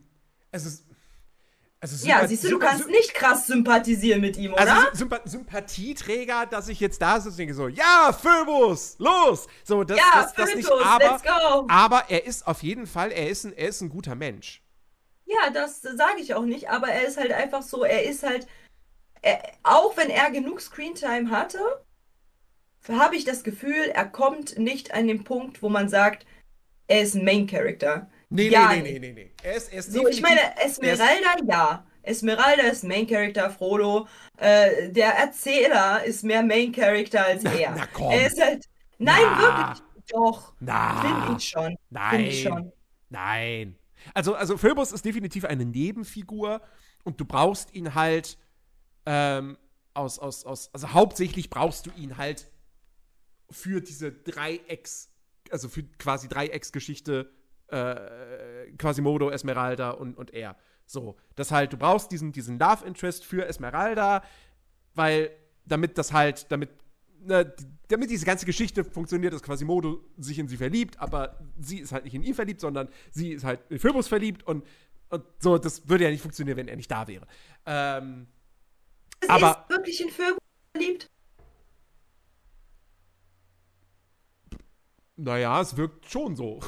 es 0.52 0.66
ist. 0.66 0.86
Also 1.82 2.06
Ja, 2.06 2.28
siehst 2.28 2.44
du, 2.44 2.50
du 2.50 2.60
kannst 2.60 2.88
nicht 2.88 3.14
krass 3.14 3.48
sympathisieren 3.48 4.20
mit 4.20 4.36
ihm, 4.36 4.52
oder? 4.52 4.62
Also 4.62 4.98
Sympa 4.98 5.22
Sympathieträger, 5.24 6.46
dass 6.46 6.68
ich 6.68 6.82
jetzt 6.82 7.02
da 7.02 7.22
sitze 7.22 7.30
und 7.30 7.38
denke 7.38 7.54
so, 7.54 7.70
ja, 7.70 8.12
Phoebus, 8.12 8.96
los! 8.98 9.48
So, 9.64 9.86
das, 9.86 9.98
ja, 9.98 10.04
das, 10.14 10.34
das 10.34 10.56
nicht, 10.56 10.68
Fötus, 10.68 10.86
aber, 10.86 11.06
let's 11.06 11.24
go. 11.24 11.66
aber 11.70 12.04
er 12.10 12.26
ist 12.26 12.46
auf 12.48 12.64
jeden 12.64 12.86
Fall, 12.86 13.14
er 13.14 13.30
ist 13.30 13.46
ein, 13.46 13.54
er 13.54 13.70
ist 13.70 13.80
ein 13.80 13.88
guter 13.88 14.16
Mensch. 14.16 14.62
Ja, 15.26 15.52
das 15.52 15.82
sage 15.82 16.20
ich 16.20 16.34
auch 16.34 16.44
nicht, 16.44 16.70
aber 16.70 16.90
er 16.90 17.08
ist 17.08 17.18
halt 17.18 17.32
einfach 17.32 17.62
so, 17.62 17.86
er 17.86 18.04
ist 18.04 18.24
halt, 18.24 18.46
er, 19.22 19.42
auch 19.64 19.96
wenn 19.98 20.10
er 20.10 20.32
genug 20.32 20.62
Screentime 20.62 21.30
hatte, 21.32 21.60
habe 22.88 23.16
ich 23.16 23.26
das 23.26 23.44
Gefühl, 23.44 23.90
er 23.94 24.06
kommt 24.06 24.58
nicht 24.58 24.94
an 24.94 25.08
den 25.08 25.24
Punkt, 25.24 25.62
wo 25.62 25.70
man 25.70 25.90
sagt, 25.90 26.26
er 26.88 27.02
ist 27.02 27.16
ein 27.16 27.24
Main 27.26 27.46
Character. 27.48 28.10
Nee, 28.30 28.48
Ja, 28.50 28.70
nee, 28.74 28.82
nee, 28.82 28.92
nee, 28.94 29.00
nee, 29.00 29.12
nee. 29.14 29.32
Er 29.44 29.56
ist, 29.56 29.72
er 29.72 29.80
ist 29.80 29.92
So, 29.92 30.08
ich 30.08 30.22
meine, 30.22 30.40
er 30.42 30.66
ist- 30.66 30.82
Esmeralda, 30.82 31.36
ja. 31.48 31.86
Esmeralda 32.02 32.64
ist 32.64 32.84
Main 32.84 33.06
Character, 33.08 33.50
Frodo. 33.52 34.08
Äh, 34.38 34.90
der 34.92 35.14
Erzähler 35.16 36.04
ist 36.04 36.24
mehr 36.24 36.42
Main 36.42 36.72
Character 36.72 37.26
als 37.26 37.44
er. 37.44 37.74
na 37.76 37.86
komm. 37.94 38.12
Er 38.12 38.26
ist 38.28 38.42
halt. 38.42 38.66
Nein, 38.98 39.22
Na. 39.24 39.42
wirklich. 39.42 39.86
Doch. 40.12 40.54
Finde 40.58 41.36
ich 41.38 41.48
schon. 41.48 41.78
Nein. 41.90 42.10
Finde 42.16 42.30
ich 42.32 42.42
schon. 42.42 42.72
Nein. 43.10 43.76
Also, 44.16 44.34
also 44.34 44.58
Phoebus 44.58 44.92
ist 44.92 45.06
definitiv 45.06 45.46
eine 45.46 45.66
Nebenfigur 45.66 46.62
und 47.04 47.20
du 47.20 47.26
brauchst 47.26 47.74
ihn 47.76 47.94
halt 47.94 48.38
ähm, 49.12 49.58
aus, 49.96 50.20
aus, 50.20 50.46
aus, 50.46 50.70
also 50.72 50.94
hauptsächlich 50.94 51.50
brauchst 51.50 51.88
du 51.88 51.92
ihn 51.98 52.18
halt 52.18 52.48
für 53.50 53.82
diese 53.82 54.12
Dreiecks, 54.12 55.10
also 55.50 55.68
für 55.68 55.82
quasi 55.98 56.28
Dreiecksgeschichte 56.28 57.32
äh, 57.70 58.72
Quasimodo, 58.78 59.32
Esmeralda 59.32 59.92
und, 59.92 60.16
und 60.16 60.32
er. 60.32 60.56
So, 60.86 61.18
das 61.36 61.50
halt, 61.50 61.74
du 61.74 61.78
brauchst 61.78 62.12
diesen, 62.12 62.32
diesen 62.32 62.60
Love 62.60 62.86
Interest 62.86 63.26
für 63.26 63.48
Esmeralda, 63.48 64.24
weil 64.94 65.32
damit 65.66 65.98
das 65.98 66.14
halt, 66.14 66.46
damit, 66.52 66.70
ne, 67.20 67.52
damit 67.88 68.12
diese 68.12 68.28
ganze 68.28 68.46
Geschichte 68.46 68.84
funktioniert, 68.84 69.34
dass 69.34 69.42
Quasimodo 69.42 70.04
sich 70.18 70.38
in 70.38 70.48
sie 70.48 70.58
verliebt, 70.58 71.00
aber 71.00 71.40
sie 71.60 71.80
ist 71.80 71.92
halt 71.94 72.04
nicht 72.04 72.14
in 72.14 72.22
ihn 72.22 72.36
verliebt, 72.36 72.62
sondern 72.62 72.90
sie 73.10 73.32
ist 73.32 73.44
halt 73.44 73.62
in 73.70 73.80
Phoebus 73.80 74.08
verliebt 74.08 74.44
und, 74.44 74.64
und 75.10 75.24
so, 75.40 75.58
das 75.58 75.90
würde 75.90 76.04
ja 76.04 76.12
nicht 76.12 76.22
funktionieren, 76.22 76.58
wenn 76.58 76.68
er 76.68 76.76
nicht 76.76 76.92
da 76.92 77.08
wäre. 77.08 77.26
Ähm, 77.66 78.28
Es 79.22 79.30
Aber- 79.30 79.66
ist 79.68 79.76
wirklich 79.76 80.02
in 80.02 80.10
Phoebus 80.10 80.38
verliebt. 80.76 81.10
naja, 85.22 85.60
es 85.62 85.76
wirkt 85.76 86.10
schon 86.10 86.36
so. 86.38 86.62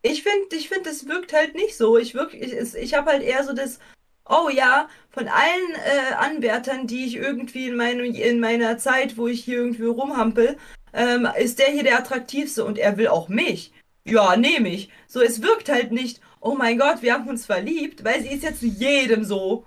Ich 0.00 0.22
finde, 0.22 0.56
ich 0.56 0.68
finde, 0.68 0.88
es 0.90 1.06
wirkt 1.06 1.32
halt 1.34 1.54
nicht 1.54 1.76
so. 1.76 1.98
Ich 1.98 2.14
ich, 2.14 2.74
ich 2.74 2.94
habe 2.94 3.10
halt 3.10 3.22
eher 3.22 3.44
so 3.44 3.52
das, 3.52 3.78
oh 4.24 4.48
ja, 4.48 4.88
von 5.10 5.28
allen 5.28 5.74
äh, 5.74 6.14
Anwärtern, 6.14 6.86
die 6.86 7.04
ich 7.04 7.16
irgendwie 7.16 7.66
in 7.68 7.76
meinem, 7.76 8.14
in 8.14 8.40
meiner 8.40 8.78
Zeit, 8.78 9.18
wo 9.18 9.28
ich 9.28 9.44
hier 9.44 9.58
irgendwie 9.58 9.84
rumhampel, 9.84 10.56
ähm, 10.94 11.28
ist 11.38 11.58
der 11.58 11.66
hier 11.66 11.82
der 11.82 11.98
attraktivste 11.98 12.64
und 12.64 12.78
er 12.78 12.96
will 12.96 13.08
auch 13.08 13.28
mich. 13.28 13.72
Ja, 14.04 14.36
nehme 14.36 14.70
ich. 14.70 14.88
So, 15.06 15.20
es 15.20 15.42
wirkt 15.42 15.68
halt 15.68 15.92
nicht, 15.92 16.20
oh 16.40 16.54
mein 16.54 16.78
Gott, 16.78 17.02
wir 17.02 17.12
haben 17.12 17.28
uns 17.28 17.44
verliebt, 17.44 18.04
weil 18.04 18.22
sie 18.22 18.28
ist 18.32 18.44
ja 18.44 18.54
zu 18.54 18.66
jedem 18.66 19.24
so. 19.24 19.66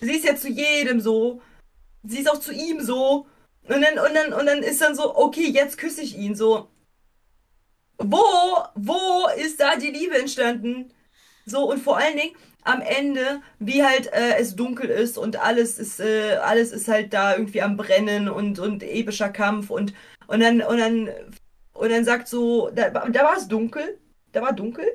Sie 0.00 0.12
ist 0.12 0.24
ja 0.24 0.36
zu 0.36 0.48
jedem 0.48 1.00
so. 1.00 1.40
Sie 2.04 2.18
ist 2.18 2.30
auch 2.30 2.40
zu 2.40 2.52
ihm 2.52 2.80
so. 2.80 3.26
Und 3.68 3.82
dann, 3.82 3.98
und 3.98 4.14
dann, 4.14 4.32
und 4.32 4.46
dann 4.46 4.62
ist 4.62 4.80
dann 4.80 4.94
so, 4.94 5.16
okay, 5.16 5.48
jetzt 5.48 5.78
küsse 5.78 6.02
ich 6.02 6.16
ihn 6.16 6.34
so. 6.34 6.68
Wo, 7.98 8.22
wo 8.74 9.28
ist 9.36 9.60
da 9.60 9.76
die 9.76 9.90
Liebe 9.90 10.18
entstanden? 10.18 10.92
So, 11.46 11.70
und 11.70 11.78
vor 11.82 11.96
allen 11.96 12.16
Dingen 12.16 12.36
am 12.62 12.80
Ende, 12.82 13.40
wie 13.58 13.84
halt 13.84 14.12
äh, 14.12 14.38
es 14.38 14.56
dunkel 14.56 14.90
ist 14.90 15.18
und 15.18 15.36
alles 15.36 15.78
ist, 15.78 16.00
äh, 16.00 16.36
alles 16.36 16.72
ist 16.72 16.88
halt 16.88 17.12
da 17.12 17.36
irgendwie 17.36 17.62
am 17.62 17.76
Brennen 17.76 18.28
und, 18.28 18.58
und 18.58 18.82
epischer 18.82 19.28
Kampf 19.28 19.70
und, 19.70 19.94
und 20.26 20.40
dann, 20.40 20.60
und 20.62 20.78
dann, 20.78 21.08
und 21.72 21.90
dann 21.90 22.04
sagt 22.04 22.28
so, 22.28 22.70
da, 22.70 22.90
da 22.90 23.24
war 23.24 23.36
es 23.36 23.48
dunkel, 23.48 23.98
da 24.32 24.42
war 24.42 24.52
dunkel. 24.52 24.86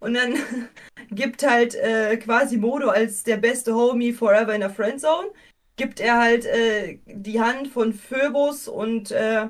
Und 0.00 0.14
dann 0.14 0.34
gibt 1.10 1.46
halt 1.46 1.74
äh, 1.74 2.16
Quasimodo 2.16 2.88
als 2.88 3.22
der 3.22 3.36
beste 3.36 3.74
Homie 3.74 4.12
forever 4.12 4.54
in 4.54 4.60
der 4.60 4.70
Friendzone, 4.70 5.28
gibt 5.76 6.00
er 6.00 6.18
halt 6.18 6.44
äh, 6.46 6.98
die 7.06 7.40
Hand 7.40 7.68
von 7.68 7.92
Phoebus 7.92 8.66
und, 8.68 9.10
äh, 9.12 9.46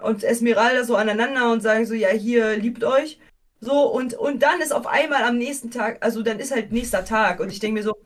und 0.00 0.24
Esmeralda 0.24 0.84
so 0.84 0.96
aneinander 0.96 1.52
und 1.52 1.60
sagen 1.60 1.84
so, 1.86 1.94
ja, 1.94 2.08
hier, 2.08 2.56
liebt 2.56 2.82
euch. 2.84 3.18
So, 3.60 3.86
und, 3.92 4.14
und 4.14 4.42
dann 4.44 4.60
ist 4.60 4.72
auf 4.72 4.86
einmal 4.86 5.24
am 5.24 5.36
nächsten 5.36 5.70
Tag, 5.72 5.98
also 6.04 6.22
dann 6.22 6.38
ist 6.38 6.52
halt 6.52 6.70
nächster 6.72 7.04
Tag 7.04 7.40
und 7.40 7.50
ich 7.50 7.58
denke 7.58 7.80
mir 7.80 7.84
so, 7.84 7.96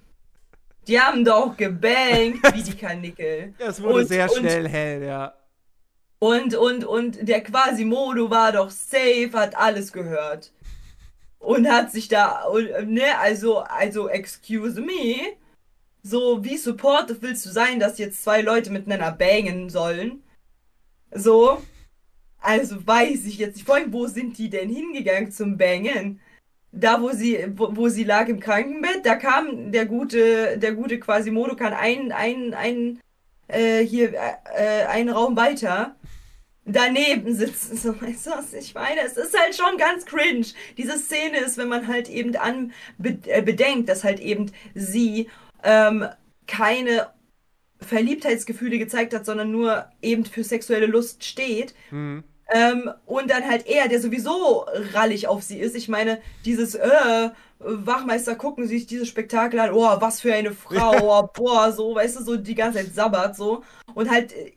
die 0.88 0.98
haben 0.98 1.24
doch 1.24 1.56
gebankt 1.56 2.40
wie 2.54 2.62
die 2.62 2.76
Kanickel. 2.76 3.54
Es 3.58 3.82
wurde 3.82 3.96
Und- 4.00 4.06
sehr 4.06 4.30
und- 4.32 4.38
schnell 4.38 4.66
hell, 4.68 5.02
ja. 5.04 5.34
Und, 6.18 6.54
und, 6.54 6.84
und 6.84 7.28
der 7.28 7.42
Quasimodo 7.42 8.30
war 8.30 8.52
doch 8.52 8.70
safe, 8.70 9.30
hat 9.34 9.56
alles 9.56 9.92
gehört. 9.92 10.52
Und 11.42 11.68
hat 11.68 11.90
sich 11.90 12.06
da, 12.08 12.44
und, 12.44 12.88
ne, 12.88 13.18
also, 13.18 13.58
also, 13.58 14.08
excuse 14.08 14.80
me. 14.80 15.16
So, 16.04 16.44
wie 16.44 16.56
supportive 16.56 17.20
willst 17.20 17.44
du 17.46 17.50
sein, 17.50 17.80
dass 17.80 17.98
jetzt 17.98 18.22
zwei 18.22 18.42
Leute 18.42 18.70
miteinander 18.70 19.12
bangen 19.12 19.68
sollen? 19.68 20.22
So. 21.12 21.62
Also 22.40 22.86
weiß 22.86 23.26
ich 23.26 23.38
jetzt 23.38 23.56
nicht. 23.56 23.66
Vor 23.66 23.76
allem, 23.76 23.92
wo 23.92 24.06
sind 24.06 24.38
die 24.38 24.50
denn 24.50 24.68
hingegangen 24.68 25.30
zum 25.30 25.56
Bangen? 25.56 26.20
Da, 26.72 27.00
wo 27.02 27.10
sie, 27.10 27.38
wo, 27.56 27.76
wo 27.76 27.88
sie 27.88 28.04
lag 28.04 28.28
im 28.28 28.40
Krankenbett, 28.40 29.04
da 29.04 29.16
kam 29.16 29.72
der 29.72 29.86
gute, 29.86 30.58
der 30.58 30.72
gute 30.74 30.98
Quasimodo 30.98 31.54
kann 31.54 31.72
ein, 31.74 32.12
ein, 32.12 32.54
ein, 32.54 33.00
äh, 33.48 33.84
hier, 33.84 34.14
äh, 34.56 34.84
einen 34.86 35.10
Raum 35.10 35.36
weiter 35.36 35.96
daneben 36.64 37.34
sitzen. 37.34 37.76
So, 37.76 38.00
weißt 38.00 38.26
du, 38.26 38.30
was 38.30 38.52
ich 38.52 38.74
meine? 38.74 39.00
Es 39.04 39.16
ist 39.16 39.38
halt 39.38 39.54
schon 39.54 39.76
ganz 39.78 40.06
cringe. 40.06 40.46
Diese 40.76 40.98
Szene 40.98 41.38
ist, 41.38 41.58
wenn 41.58 41.68
man 41.68 41.88
halt 41.88 42.08
eben 42.08 42.36
an 42.36 42.72
äh, 43.02 43.42
bedenkt, 43.42 43.88
dass 43.88 44.04
halt 44.04 44.20
eben 44.20 44.50
sie 44.74 45.28
ähm, 45.62 46.06
keine 46.46 47.10
Verliebtheitsgefühle 47.80 48.78
gezeigt 48.78 49.14
hat, 49.14 49.26
sondern 49.26 49.50
nur 49.50 49.86
eben 50.00 50.24
für 50.24 50.44
sexuelle 50.44 50.86
Lust 50.86 51.24
steht. 51.24 51.74
Hm. 51.90 52.22
Ähm, 52.54 52.90
und 53.06 53.30
dann 53.30 53.48
halt 53.48 53.66
er, 53.66 53.88
der 53.88 54.00
sowieso 54.00 54.66
rallig 54.92 55.26
auf 55.26 55.42
sie 55.42 55.58
ist. 55.58 55.74
Ich 55.74 55.88
meine, 55.88 56.20
dieses, 56.44 56.74
äh, 56.74 57.30
Wachmeister 57.58 58.34
gucken 58.34 58.66
sich 58.66 58.86
dieses 58.86 59.08
Spektakel 59.08 59.58
an, 59.60 59.70
oh, 59.72 60.00
was 60.00 60.20
für 60.20 60.34
eine 60.34 60.52
Frau, 60.52 61.22
oh, 61.22 61.28
boah, 61.34 61.72
so, 61.72 61.94
weißt 61.94 62.20
du, 62.20 62.24
so 62.24 62.36
die 62.36 62.54
ganze 62.54 62.78
Zeit 62.78 62.94
sabbert, 62.94 63.36
so. 63.36 63.62
Und 63.94 64.10
halt, 64.10 64.32
äh, 64.32 64.52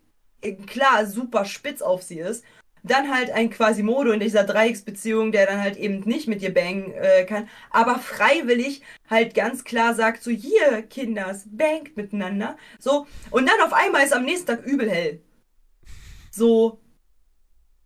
klar, 0.53 1.05
super 1.05 1.45
spitz 1.45 1.81
auf 1.81 2.03
sie 2.03 2.19
ist. 2.19 2.43
Dann 2.83 3.11
halt 3.13 3.31
ein 3.31 3.49
Quasimodo 3.49 4.11
in 4.11 4.19
dieser 4.19 4.43
Dreiecksbeziehung, 4.43 5.31
der 5.31 5.47
dann 5.47 5.59
halt 5.59 5.75
eben 5.77 6.01
nicht 6.01 6.27
mit 6.27 6.41
ihr 6.43 6.53
bangen 6.53 6.93
äh, 6.93 7.25
kann, 7.25 7.49
aber 7.71 7.97
freiwillig 7.97 8.83
halt 9.09 9.33
ganz 9.33 9.63
klar 9.63 9.95
sagt, 9.95 10.21
so, 10.23 10.29
hier, 10.29 10.83
Kinders, 10.83 11.45
bangt 11.47 11.97
miteinander. 11.97 12.57
So, 12.79 13.07
und 13.31 13.49
dann 13.49 13.59
auf 13.61 13.73
einmal 13.73 14.03
ist 14.03 14.13
am 14.13 14.25
nächsten 14.25 14.47
Tag 14.47 14.65
übel 14.65 14.89
hell. 14.89 15.21
So, 16.29 16.79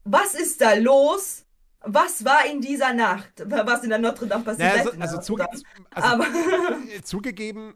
was 0.04 0.36
ist 0.36 0.60
da 0.60 0.74
los? 0.74 1.46
was 1.82 2.26
war 2.26 2.46
in 2.46 2.62
dieser 2.62 2.94
Nacht, 2.94 3.46
was 3.46 3.84
in 3.84 3.90
der 3.90 4.00
Notre 4.00 4.28
Dame 4.28 4.44
passiert 4.44 4.70
Naja, 4.70 4.84
also, 4.84 5.00
also, 5.00 5.22
zuge 5.22 5.48
also 5.92 6.24
zugegeben, 7.04 7.74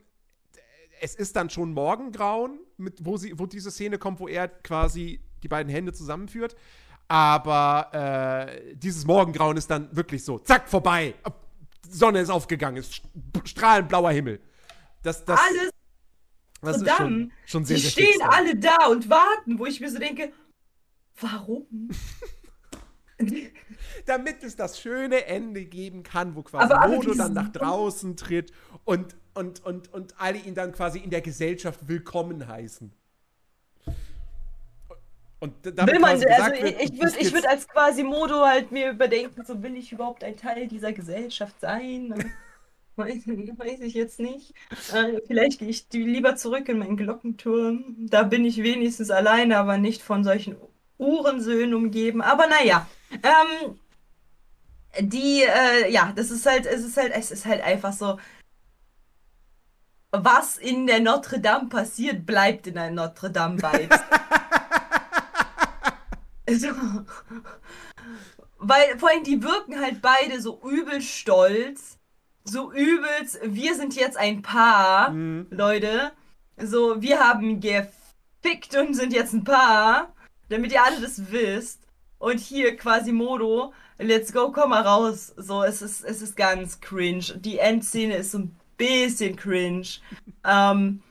es 1.04 1.16
ist 1.16 1.36
dann 1.36 1.50
schon 1.50 1.74
Morgengrauen, 1.74 2.60
mit, 2.78 3.06
wo, 3.06 3.18
sie, 3.18 3.38
wo 3.38 3.46
diese 3.46 3.72
Szene 3.72 3.98
kommt, 3.98 4.22
wo 4.22 4.28
er 4.30 4.48
quasi 4.48 5.20
die 5.44 5.50
beiden 5.50 5.70
Hände 5.70 5.92
zusammenführt. 5.92 6.56
Aber 7.10 8.48
äh, 8.58 8.74
dieses 8.76 9.06
Morgengrauen 9.06 9.58
ist 9.58 9.70
dann 9.70 9.94
wirklich 9.94 10.24
so, 10.24 10.40
zack, 10.40 10.70
vorbei. 10.70 11.14
Sonne 11.90 12.22
ist 12.22 12.30
aufgegangen, 12.30 12.78
ist 12.78 12.94
st- 12.94 13.46
strahlend 13.48 13.90
blauer 13.90 14.12
Himmel. 14.12 14.40
Das, 15.02 15.26
das, 15.26 15.40
alles 15.42 15.70
das 16.62 16.78
Notre 16.78 16.92
ist 16.92 16.98
schon, 16.98 17.32
schon 17.46 17.66
sehr, 17.66 17.78
die 17.78 17.84
stehen 17.84 18.06
fix 18.06 18.20
dann. 18.20 18.30
alle 18.30 18.56
da 18.56 18.86
und 18.88 19.10
warten, 19.10 19.60
wo 19.60 19.66
ich 19.66 19.82
mir 19.82 19.92
so 19.92 20.00
denke, 20.00 20.32
warum? 21.20 21.90
damit 24.06 24.44
es 24.44 24.56
das 24.56 24.80
schöne 24.80 25.26
Ende 25.26 25.66
geben 25.66 26.04
kann, 26.04 26.36
wo 26.36 26.44
quasi 26.44 26.74
Modo 26.90 27.14
dann 27.14 27.34
nach 27.34 27.50
draußen 27.50 28.16
tritt 28.16 28.52
und, 28.86 29.16
und, 29.34 29.64
und, 29.66 29.94
und 29.94 30.16
alle 30.20 30.38
ihn 30.38 30.56
dann 30.56 30.72
quasi 30.72 31.00
in 31.00 31.10
der 31.10 31.22
Gesellschaft 31.22 31.88
willkommen 31.88 32.48
heißen. 32.48 32.92
Will 35.42 36.00
man, 36.00 36.12
also 36.12 36.26
ich, 36.26 36.30
wird, 36.30 36.82
ich 36.82 37.02
würde 37.02 37.20
ich 37.20 37.34
würd 37.34 37.46
als 37.46 37.68
quasi 37.68 38.04
Modo 38.04 38.46
halt 38.46 38.72
mir 38.72 38.92
überdenken, 38.92 39.44
so 39.46 39.62
will 39.62 39.76
ich 39.76 39.92
überhaupt 39.92 40.24
ein 40.24 40.38
Teil 40.38 40.68
dieser 40.68 40.94
Gesellschaft 40.94 41.60
sein? 41.60 42.14
Weiß, 42.96 43.26
weiß 43.26 43.80
ich 43.80 43.96
jetzt 43.96 44.20
nicht. 44.20 44.54
Äh, 44.94 45.20
vielleicht 45.26 45.58
gehe 45.58 45.68
ich 45.68 45.88
lieber 45.92 46.36
zurück 46.36 46.70
in 46.70 46.78
meinen 46.78 46.96
Glockenturm. 46.96 47.96
Da 47.98 48.22
bin 48.22 48.46
ich 48.46 48.62
wenigstens 48.62 49.10
alleine, 49.10 49.58
aber 49.58 49.80
nicht 49.80 50.04
von 50.04 50.24
solchen 50.24 50.56
Uhrensöhnen 51.00 51.74
umgeben. 51.74 52.22
Aber 52.22 52.46
naja. 52.46 52.88
Ähm, 53.12 53.80
die, 55.00 55.42
äh, 55.42 55.92
ja, 55.92 56.14
das 56.16 56.30
ist 56.30 56.46
halt, 56.46 56.68
es 56.68 56.84
ist 56.84 56.98
halt, 56.98 57.14
es 57.16 57.32
ist 57.32 57.48
halt 57.48 57.64
einfach 57.64 57.94
so. 57.94 58.20
Was 60.16 60.58
in 60.60 60.86
der 60.86 61.00
Notre 61.00 61.40
Dame 61.40 61.70
passiert, 61.70 62.26
bleibt 62.28 62.68
in 62.68 62.76
der 62.76 62.92
Notre 62.92 63.32
Dame 63.32 63.58
Vibes. 63.62 64.00
Also, 66.46 66.68
weil 68.58 69.00
vor 69.00 69.10
allem 69.10 69.24
die 69.24 69.42
wirken 69.42 69.80
halt 69.80 70.02
beide 70.02 70.42
so 70.42 70.62
übel 70.70 71.02
stolz, 71.02 71.98
so 72.44 72.72
übelst, 72.74 73.40
wir 73.44 73.74
sind 73.76 73.96
jetzt 73.96 74.18
ein 74.18 74.42
Paar, 74.42 75.12
Mhm. 75.12 75.48
Leute. 75.50 76.12
So, 76.58 77.02
wir 77.02 77.20
haben 77.22 77.62
gefickt 77.62 78.76
und 78.78 78.94
sind 78.94 79.14
jetzt 79.14 79.34
ein 79.34 79.46
Paar, 79.46 80.14
damit 80.50 80.74
ihr 80.74 80.84
alle 80.84 81.00
das 81.00 81.32
wisst. 81.32 81.80
Und 82.20 82.40
hier 82.40 82.76
quasi 82.76 83.14
Modo, 83.14 83.74
let's 83.98 84.34
go, 84.34 84.52
komm 84.52 84.72
mal 84.72 84.84
raus. 84.84 85.34
So, 85.38 85.64
es 85.64 85.82
ist, 85.82 86.04
es 86.04 86.22
ist 86.22 86.36
ganz 86.36 86.82
cringe. 86.82 87.38
Die 87.38 87.58
Endszene 87.60 88.18
ist 88.18 88.32
so 88.32 88.40
ein 88.40 88.56
bisschen 88.84 89.36
cringe. 89.36 89.88
Ähm, 90.46 91.02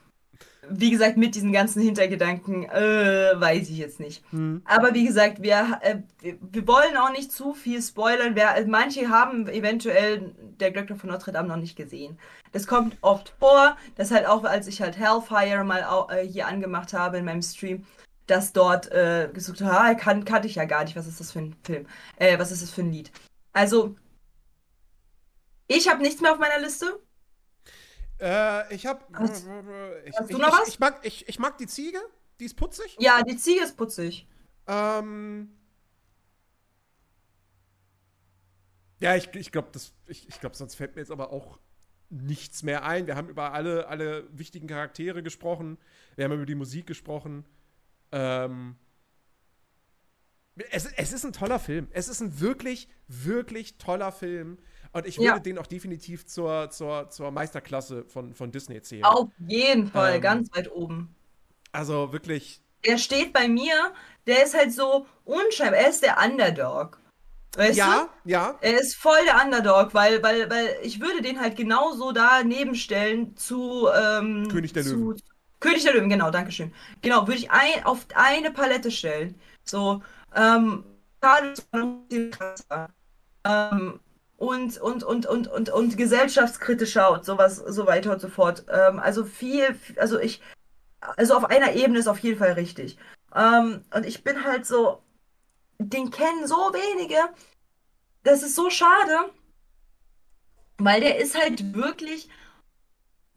wie 0.69 0.91
gesagt, 0.91 1.17
mit 1.17 1.35
diesen 1.35 1.53
ganzen 1.53 1.83
Hintergedanken, 1.83 2.65
äh, 2.65 3.33
weiß 3.35 3.69
ich 3.69 3.79
jetzt 3.79 3.99
nicht. 4.01 4.23
Aber 4.65 4.95
wie 4.95 5.05
gesagt, 5.05 5.43
wir, 5.43 5.79
äh, 5.83 5.97
wir, 6.21 6.39
wir 6.41 6.67
wollen 6.67 6.97
auch 6.97 7.11
nicht 7.11 7.33
zu 7.33 7.53
viel 7.53 7.83
spoilern. 7.83 8.37
Äh, 8.37 8.65
manche 8.67 9.09
haben 9.09 9.49
eventuell 9.49 10.33
der 10.61 10.71
Glöckner 10.71 10.97
von 10.97 11.11
Notre 11.11 11.33
Dame 11.33 11.49
noch 11.49 11.57
nicht 11.57 11.77
gesehen. 11.77 12.19
Das 12.53 12.67
kommt 12.67 12.97
oft 13.01 13.35
vor, 13.41 13.77
dass 13.97 14.11
halt 14.11 14.27
auch, 14.27 14.45
als 14.45 14.67
ich 14.67 14.81
halt 14.81 14.97
Hellfire 14.97 15.65
mal 15.65 15.85
äh, 16.11 16.27
hier 16.27 16.47
angemacht 16.47 16.93
habe 16.93 17.19
in 17.19 17.25
meinem 17.25 17.43
Stream, 17.43 17.85
dass 18.27 18.53
dort 18.53 18.91
äh, 18.93 19.29
gesucht 19.33 19.61
habe, 19.63 19.79
ah, 19.79 19.95
kann, 19.95 20.25
kannte 20.25 20.47
ich 20.47 20.55
ja 20.55 20.65
gar 20.65 20.85
nicht, 20.85 20.97
was 20.97 21.09
ist 21.09 21.19
das 21.19 21.33
für 21.33 21.41
ein 21.41 21.57
Film? 21.65 21.87
Äh, 22.17 22.39
was 22.39 22.53
ist 22.53 22.63
das 22.63 22.71
für 22.71 22.83
ein 22.83 22.93
Lied? 22.93 23.11
Also, 23.53 23.97
ich 25.67 25.89
habe 25.89 26.03
nichts 26.03 26.21
mehr 26.21 26.33
auf 26.33 26.39
meiner 26.39 26.61
Liste. 26.61 27.01
Äh, 28.23 28.73
ich 28.73 28.87
hab. 28.87 29.13
Hast- 29.15 29.49
ich, 30.05 30.17
hast 30.17 30.33
du 30.33 30.39
noch 30.39 30.49
ich, 30.49 30.55
was? 30.61 30.69
Ich 30.69 30.79
mag, 30.79 31.01
ich, 31.03 31.29
ich 31.29 31.39
mag 31.41 31.59
die 31.59 31.67
Ziege, 31.67 31.99
die 32.39 32.45
ist 32.45 32.55
putzig. 32.55 32.97
Ja, 33.01 33.21
die 33.23 33.37
Ziege 33.37 33.63
ist 33.63 33.77
putzig. 33.77 34.29
Ähm. 34.69 35.51
Ja, 39.01 39.17
ich, 39.17 39.35
ich 39.35 39.51
glaube, 39.51 39.71
ich, 40.07 40.29
ich 40.29 40.39
glaub, 40.39 40.55
sonst 40.55 40.77
fällt 40.77 40.95
mir 40.95 41.03
jetzt 41.03 41.11
aber 41.11 41.33
auch 41.33 41.59
nichts 42.11 42.63
mehr 42.63 42.85
ein. 42.85 43.09
Wir 43.09 43.17
haben 43.17 43.29
über 43.29 43.53
alle, 43.53 43.89
alle 43.89 44.29
wichtigen 44.39 44.69
Charaktere 44.69 45.25
gesprochen. 45.25 45.77
Wir 46.15 46.25
haben 46.27 46.33
über 46.33 46.47
die 46.47 46.55
Musik 46.55 46.87
gesprochen. 46.87 47.45
Ähm. 48.13 48.77
Es, 50.71 50.85
es 50.85 51.13
ist 51.13 51.25
ein 51.25 51.33
toller 51.33 51.59
Film. 51.59 51.89
Es 51.91 52.07
ist 52.07 52.21
ein 52.21 52.39
wirklich, 52.39 52.89
wirklich 53.09 53.79
toller 53.79 54.13
Film. 54.13 54.59
Und 54.93 55.07
ich 55.07 55.17
würde 55.17 55.27
Ja. 55.27 55.39
den 55.39 55.59
auch 55.59 55.67
definitiv 55.67 56.27
zur, 56.27 56.71
zur, 56.71 57.09
zur 57.09 57.31
Meisterklasse 57.31 58.05
von, 58.05 58.35
von 58.35 58.53
Disney 58.53 58.81
zählen. 58.83 59.05
Auf 59.05 59.31
jeden 59.47 59.87
Fall, 59.89 60.17
Ähm. 60.17 60.21
ganz 60.21 60.55
weit 60.55 60.71
oben. 60.71 61.15
Also 61.73 62.13
wirklich. 62.13 62.61
Der 62.85 62.99
steht 62.99 63.33
bei 63.33 63.49
mir, 63.49 63.93
der 64.27 64.45
ist 64.45 64.55
halt 64.55 64.73
so 64.73 65.07
unscheinbar. 65.25 65.81
Er 65.81 65.89
ist 65.89 66.03
der 66.03 66.19
Underdog. 66.23 66.99
Weißt 67.57 67.77
Ja, 67.77 68.09
du? 68.25 68.31
ja. 68.31 68.59
Er 68.61 68.81
ist 68.81 68.97
voll 68.97 69.19
der 69.27 69.43
Underdog, 69.45 69.95
weil, 69.95 70.23
weil, 70.23 70.51
weil 70.51 70.77
ich 70.83 71.01
würde 71.01 71.23
den 71.23 71.41
halt 71.41 71.57
genauso 71.57 72.13
daneben 72.13 72.75
stellen 72.75 73.37
zu 73.37 73.89
ähm, 73.95 74.49
König 74.51 74.73
der 74.73 74.83
zu, 74.83 74.97
Löwen. 74.97 75.23
König 75.61 75.85
der 75.85 75.95
Löwen, 75.95 76.09
genau, 76.09 76.31
Dankeschön. 76.31 76.73
Genau, 77.03 77.27
würde 77.27 77.39
ich 77.39 77.51
ein, 77.51 77.85
auf 77.85 78.07
eine 78.15 78.51
Palette 78.51 78.91
stellen. 78.91 79.39
So, 79.65 80.03
ähm. 80.35 80.85
Ähm, 83.45 84.01
und, 84.43 84.77
und, 84.79 85.05
und, 85.05 85.25
und, 85.27 85.47
und, 85.47 85.71
und 85.71 85.97
gesellschaftskritischer 85.97 87.13
und 87.13 87.25
sowas, 87.25 87.59
so 87.59 87.87
weiter 87.87 88.11
und 88.13 88.21
so 88.21 88.29
fort. 88.29 88.65
Ähm, 88.69 88.99
also 88.99 89.25
viel, 89.25 89.79
also 89.97 90.19
ich, 90.19 90.41
also 91.01 91.37
auf 91.37 91.45
einer 91.45 91.75
Ebene 91.75 92.01
ist 92.01 92.09
auf 92.09 92.19
jeden 92.19 92.41
Fall 92.41 92.53
richtig. 92.55 92.99
Ähm, 93.37 93.85
und 93.95 94.05
ich 94.05 94.25
bin 94.25 94.43
halt 94.43 94.67
so, 94.67 95.01
den 95.79 96.11
kennen 96.11 96.49
so 96.49 96.57
wenige. 96.57 97.19
Das 98.25 98.43
ist 98.43 98.57
so 98.57 98.69
schade, 98.69 99.31
weil 100.79 101.01
der 101.01 101.19
ist 101.19 101.41
halt 101.41 101.75
wirklich 101.77 102.29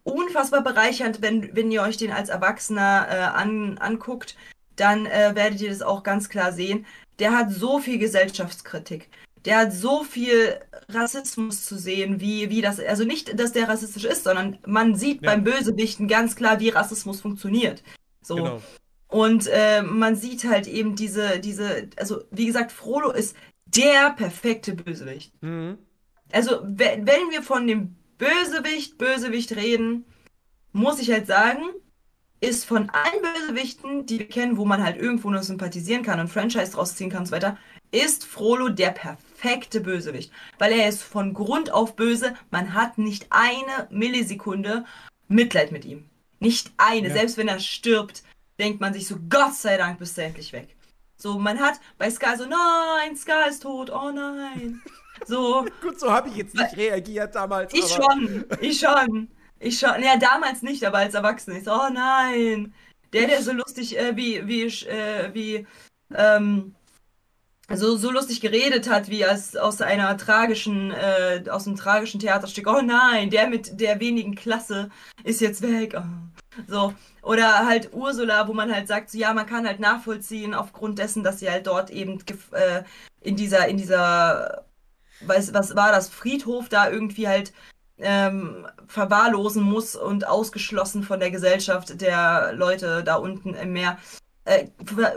unfassbar 0.03 0.64
bereichernd, 0.64 1.22
wenn, 1.22 1.56
wenn 1.56 1.69
ihr 1.69 1.84
euch 1.84 1.98
den 1.98 2.11
als 2.11 2.30
Erwachsener 2.30 3.07
äh, 3.11 3.15
an, 3.15 3.77
anguckt, 3.77 4.36
dann 4.76 5.06
äh, 5.06 5.36
werdet 5.36 5.61
ihr 5.61 5.69
das 5.69 5.84
auch 5.84 6.02
ganz 6.02 6.30
klar 6.30 6.52
sehen. 6.52 6.88
Der 7.19 7.38
hat 7.38 7.52
so 7.52 7.77
viel 7.77 7.99
Gesellschaftskritik. 7.99 9.07
Der 9.45 9.59
hat 9.59 9.73
so 9.73 10.03
viel 10.03 10.59
Rassismus 10.89 11.65
zu 11.65 11.77
sehen, 11.77 12.19
wie, 12.19 12.49
wie 12.49 12.61
das, 12.61 12.80
also 12.80 13.03
nicht, 13.03 13.39
dass 13.39 13.51
der 13.51 13.69
rassistisch 13.69 14.05
ist, 14.05 14.23
sondern 14.23 14.57
man 14.65 14.95
sieht 14.95 15.22
Ja. 15.22 15.31
beim 15.31 15.43
Bösewichten 15.43 16.07
ganz 16.07 16.35
klar, 16.35 16.59
wie 16.59 16.69
Rassismus 16.69 17.22
funktioniert. 17.22 17.84
So. 18.22 18.35
Genau. 18.35 18.61
Und 19.07 19.47
äh, 19.47 19.81
man 19.84 20.15
sieht 20.15 20.45
halt 20.45 20.67
eben 20.67 20.95
diese, 20.95 21.39
diese, 21.39 21.89
also 21.97 22.23
wie 22.31 22.47
gesagt, 22.47 22.72
Frodo 22.72 23.11
ist 23.11 23.35
der 23.67 24.11
perfekte 24.11 24.73
Bösewicht. 24.73 25.31
Mhm. 25.41 25.77
Also 26.31 26.61
we- 26.63 26.99
wenn 27.03 27.30
wir 27.30 27.43
von 27.43 27.67
dem 27.67 27.95
Bösewicht, 28.17 28.97
Bösewicht 28.97 29.55
reden, 29.55 30.05
muss 30.72 30.99
ich 30.99 31.11
halt 31.11 31.27
sagen, 31.27 31.61
ist 32.41 32.65
von 32.65 32.89
allen 32.89 33.22
Bösewichten, 33.22 34.05
die 34.07 34.19
wir 34.19 34.27
kennen, 34.27 34.57
wo 34.57 34.65
man 34.65 34.84
halt 34.84 34.97
irgendwo 34.97 35.30
noch 35.30 35.43
sympathisieren 35.43 36.03
kann 36.03 36.19
und 36.19 36.27
Franchise 36.30 36.72
draus 36.72 36.95
ziehen 36.95 37.09
kann 37.09 37.19
und 37.22 37.26
so 37.27 37.31
weiter, 37.31 37.57
ist 37.91 38.26
Frollo 38.26 38.69
der 38.69 38.89
perfekte 38.89 39.24
Bösewicht. 39.81 40.31
Weil 40.59 40.73
er 40.73 40.89
ist 40.89 41.03
von 41.03 41.34
Grund 41.34 41.72
auf 41.72 41.95
böse, 41.95 42.34
man 42.51 42.73
hat 42.73 42.97
nicht 42.97 43.27
eine 43.30 43.88
Millisekunde 43.89 44.85
Mitleid 45.27 45.72
mit 45.72 45.85
ihm. 45.85 46.05
Nicht 46.39 46.72
eine, 46.77 47.07
Ja. 47.07 47.13
selbst 47.13 47.38
wenn 47.38 47.47
er 47.47 47.59
stirbt, 47.59 48.23
denkt 48.59 48.81
man 48.81 48.93
sich 48.93 49.07
so, 49.07 49.17
Gott 49.30 49.53
sei 49.55 49.77
Dank 49.77 49.99
bist 49.99 50.17
du 50.17 50.23
endlich 50.23 50.53
weg. 50.53 50.76
So, 51.17 51.39
man 51.39 51.59
hat 51.59 51.80
bei 51.97 52.09
Sky 52.09 52.35
so, 52.38 52.45
nein, 52.45 53.15
Sky 53.15 53.49
ist 53.49 53.63
tot, 53.63 53.89
oh 53.89 54.11
nein. 54.11 54.81
So, 55.26 55.65
Gut, 55.81 55.97
so 55.97 56.11
habe 56.11 56.27
ich 56.27 56.35
jetzt 56.35 56.53
nicht 56.55 56.76
reagiert 56.76 57.34
damals. 57.35 57.73
ich 57.73 57.95
aber 57.95 58.03
schon, 58.03 58.45
ich 58.59 58.80
schon. 58.80 59.30
Ich 59.59 59.80
schon. 59.80 60.03
Ja, 60.03 60.17
damals 60.17 60.61
nicht, 60.61 60.84
aber 60.84 60.97
als 60.97 61.13
Erwachsener. 61.13 61.55
Ich 61.57 61.63
so, 61.63 61.72
oh 61.72 61.89
nein. 61.89 62.73
Der, 63.13 63.27
der 63.27 63.41
so 63.41 63.53
lustig, 63.53 63.97
äh, 63.97 64.15
wie, 64.17 64.45
wie, 64.45 64.63
äh, 64.65 65.34
wie, 65.34 65.65
ähm, 66.13 66.76
so, 67.73 67.97
so 67.97 68.11
lustig 68.11 68.41
geredet 68.41 68.89
hat, 68.89 69.09
wie 69.09 69.25
aus, 69.25 69.55
aus 69.55 69.81
einer 69.81 70.17
tragischen, 70.17 70.91
äh, 70.91 71.43
aus 71.49 71.67
einem 71.67 71.75
tragischen 71.75 72.19
Theaterstück. 72.19 72.67
Oh 72.67 72.81
nein, 72.81 73.29
der 73.29 73.47
mit 73.47 73.79
der 73.79 73.99
wenigen 73.99 74.35
Klasse 74.35 74.89
ist 75.23 75.41
jetzt 75.41 75.61
weg. 75.61 75.95
Oh. 75.97 76.03
So. 76.67 76.93
Oder 77.21 77.65
halt 77.65 77.89
Ursula, 77.93 78.47
wo 78.47 78.53
man 78.53 78.73
halt 78.73 78.87
sagt, 78.87 79.09
so, 79.09 79.17
ja, 79.17 79.33
man 79.33 79.47
kann 79.47 79.65
halt 79.65 79.79
nachvollziehen, 79.79 80.53
aufgrund 80.53 80.99
dessen, 80.99 81.23
dass 81.23 81.39
sie 81.39 81.49
halt 81.49 81.65
dort 81.65 81.89
eben 81.89 82.19
äh, 82.51 82.83
in 83.21 83.35
dieser, 83.35 83.67
in 83.67 83.77
dieser, 83.77 84.65
weiß, 85.21 85.53
was 85.53 85.75
war 85.75 85.91
das, 85.91 86.07
Friedhof 86.07 86.69
da 86.69 86.89
irgendwie 86.89 87.27
halt 87.27 87.51
ähm, 87.97 88.67
verwahrlosen 88.87 89.63
muss 89.63 89.95
und 89.95 90.27
ausgeschlossen 90.27 91.01
von 91.01 91.19
der 91.19 91.31
Gesellschaft 91.31 91.99
der 91.99 92.53
Leute 92.53 93.03
da 93.03 93.15
unten 93.15 93.55
im 93.55 93.73
Meer. 93.73 93.97
Äh, 94.45 94.67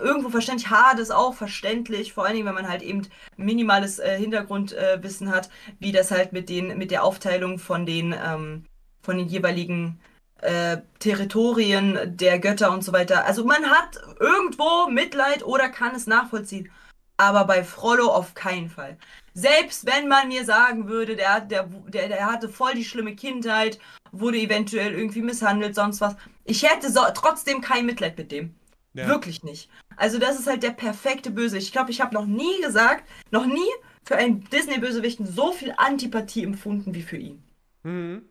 irgendwo 0.02 0.30
verständlich, 0.30 0.70
hart 0.70 0.98
ist 0.98 1.10
auch 1.10 1.34
verständlich, 1.34 2.12
vor 2.12 2.24
allen 2.24 2.34
Dingen, 2.34 2.46
wenn 2.46 2.55
man 2.55 2.68
halt 2.68 2.82
eben 2.82 3.06
minimales 3.36 3.98
äh, 3.98 4.18
Hintergrundwissen 4.18 5.30
hat, 5.30 5.50
wie 5.78 5.92
das 5.92 6.10
halt 6.10 6.32
mit 6.32 6.48
den, 6.48 6.76
mit 6.78 6.90
der 6.90 7.05
Aufteilung 7.05 7.59
von 7.59 7.86
den, 7.86 8.14
ähm, 8.14 8.64
von 9.02 9.18
den 9.18 9.28
jeweiligen 9.28 10.00
äh, 10.40 10.78
Territorien 10.98 12.16
der 12.16 12.38
Götter 12.38 12.72
und 12.72 12.82
so 12.82 12.92
weiter. 12.92 13.26
Also 13.26 13.44
man 13.44 13.66
hat 13.66 14.00
irgendwo 14.18 14.88
Mitleid 14.90 15.44
oder 15.44 15.68
kann 15.68 15.94
es 15.94 16.06
nachvollziehen. 16.06 16.70
Aber 17.16 17.44
bei 17.44 17.64
Frollo 17.64 18.06
auf 18.09 18.34
keinen 18.34 18.70
Fall. 18.70 18.96
Selbst 19.34 19.86
wenn 19.86 20.09
man 20.09 20.28
mir 20.28 20.44
sagen 20.44 20.88
würde, 20.88 21.16
der, 21.16 21.40
der, 21.40 21.64
der, 21.64 22.09
der 22.09 22.26
hatte 22.26 22.48
voll 22.48 22.74
die 22.74 22.84
schlimme 22.84 23.16
Kindheit, 23.16 23.78
wurde 24.12 24.38
eventuell 24.38 24.92
irgendwie 24.92 25.22
misshandelt, 25.22 25.74
sonst 25.74 26.00
was. 26.00 26.16
Ich 26.44 26.62
hätte 26.62 26.90
so, 26.90 27.00
trotzdem 27.14 27.60
kein 27.60 27.86
Mitleid 27.86 28.16
mit 28.16 28.32
dem. 28.32 28.55
Ja. 28.94 29.06
Wirklich 29.09 29.43
nicht. 29.43 29.70
Also 29.97 30.19
das 30.19 30.39
ist 30.39 30.47
halt 30.47 30.62
der 30.62 30.70
perfekte 30.70 31.31
Bösewicht. 31.31 31.66
Ich 31.66 31.73
glaube, 31.73 31.90
ich 31.90 32.01
habe 32.01 32.15
noch 32.15 32.27
nie 32.27 32.60
gesagt, 32.62 33.05
noch 33.31 33.47
nie 33.47 33.69
für 34.05 34.16
einen 34.16 34.43
Disney-Bösewichten 34.44 35.27
so 35.27 35.52
viel 35.52 35.74
Antipathie 35.77 36.44
empfunden 36.44 36.94
wie 36.94 37.02
für 37.02 37.16
ihn. 37.16 37.43
Mhm. 37.82 38.28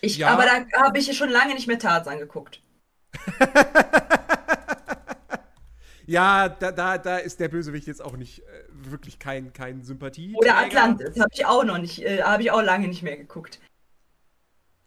Ich, 0.00 0.18
Ja. 0.18 0.28
Aber 0.28 0.44
da 0.44 0.66
habe 0.82 0.98
ich 0.98 1.06
ja 1.06 1.14
schon 1.14 1.30
lange 1.30 1.54
nicht 1.54 1.66
mehr 1.66 1.78
Tarzan 1.78 2.18
geguckt. 2.18 2.60
Ja, 6.06 6.48
da, 6.48 6.70
da, 6.70 6.98
da 6.98 7.18
ist 7.18 7.40
der 7.40 7.48
Bösewicht 7.48 7.88
jetzt 7.88 8.02
auch 8.02 8.16
nicht 8.16 8.40
äh, 8.40 8.64
wirklich 8.70 9.18
kein, 9.18 9.52
kein 9.52 9.82
Sympathie. 9.82 10.34
Oder 10.36 10.56
Atlantis, 10.56 11.18
habe 11.18 11.30
ich 11.32 11.44
auch 11.44 11.64
noch 11.64 11.78
nicht, 11.78 12.00
äh, 12.02 12.22
habe 12.22 12.44
ich 12.44 12.52
auch 12.52 12.62
lange 12.62 12.86
nicht 12.86 13.02
mehr 13.02 13.16
geguckt. 13.16 13.58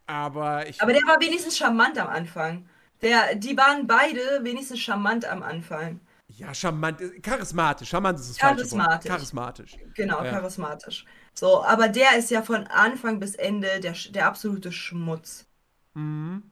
Aber 0.08 0.68
ich. 0.68 0.82
Aber 0.82 0.94
der 0.94 1.02
war 1.04 1.20
wenigstens 1.20 1.58
charmant 1.58 1.98
am 1.98 2.08
Anfang. 2.08 2.70
Der, 3.02 3.36
die 3.36 3.56
waren 3.58 3.88
beide 3.88 4.20
wenigstens 4.44 4.80
charmant 4.80 5.26
am 5.26 5.42
Anfang. 5.44 6.00
ja, 6.28 6.54
charmant. 6.54 7.00
äh, 7.02 7.20
Charismatisch. 7.22 7.90
Charmant 7.90 8.20
ist 8.20 8.30
das 8.30 8.38
falsche 8.38 8.58
Wort. 8.72 9.04
Charismatisch. 9.04 9.10
Charismatisch. 9.12 9.78
Genau, 9.96 10.24
Ja. 10.24 10.32
charismatisch. 10.32 11.06
So, 11.34 11.64
aber 11.64 11.88
der 11.90 12.18
ist 12.18 12.30
ja 12.32 12.42
von 12.42 12.68
Anfang 12.68 13.20
bis 13.20 13.36
Ende 13.36 13.80
der, 13.80 13.94
der 14.12 14.28
absolute 14.28 14.72
Schmutz. 14.72 15.46
Mhm. 15.94 16.44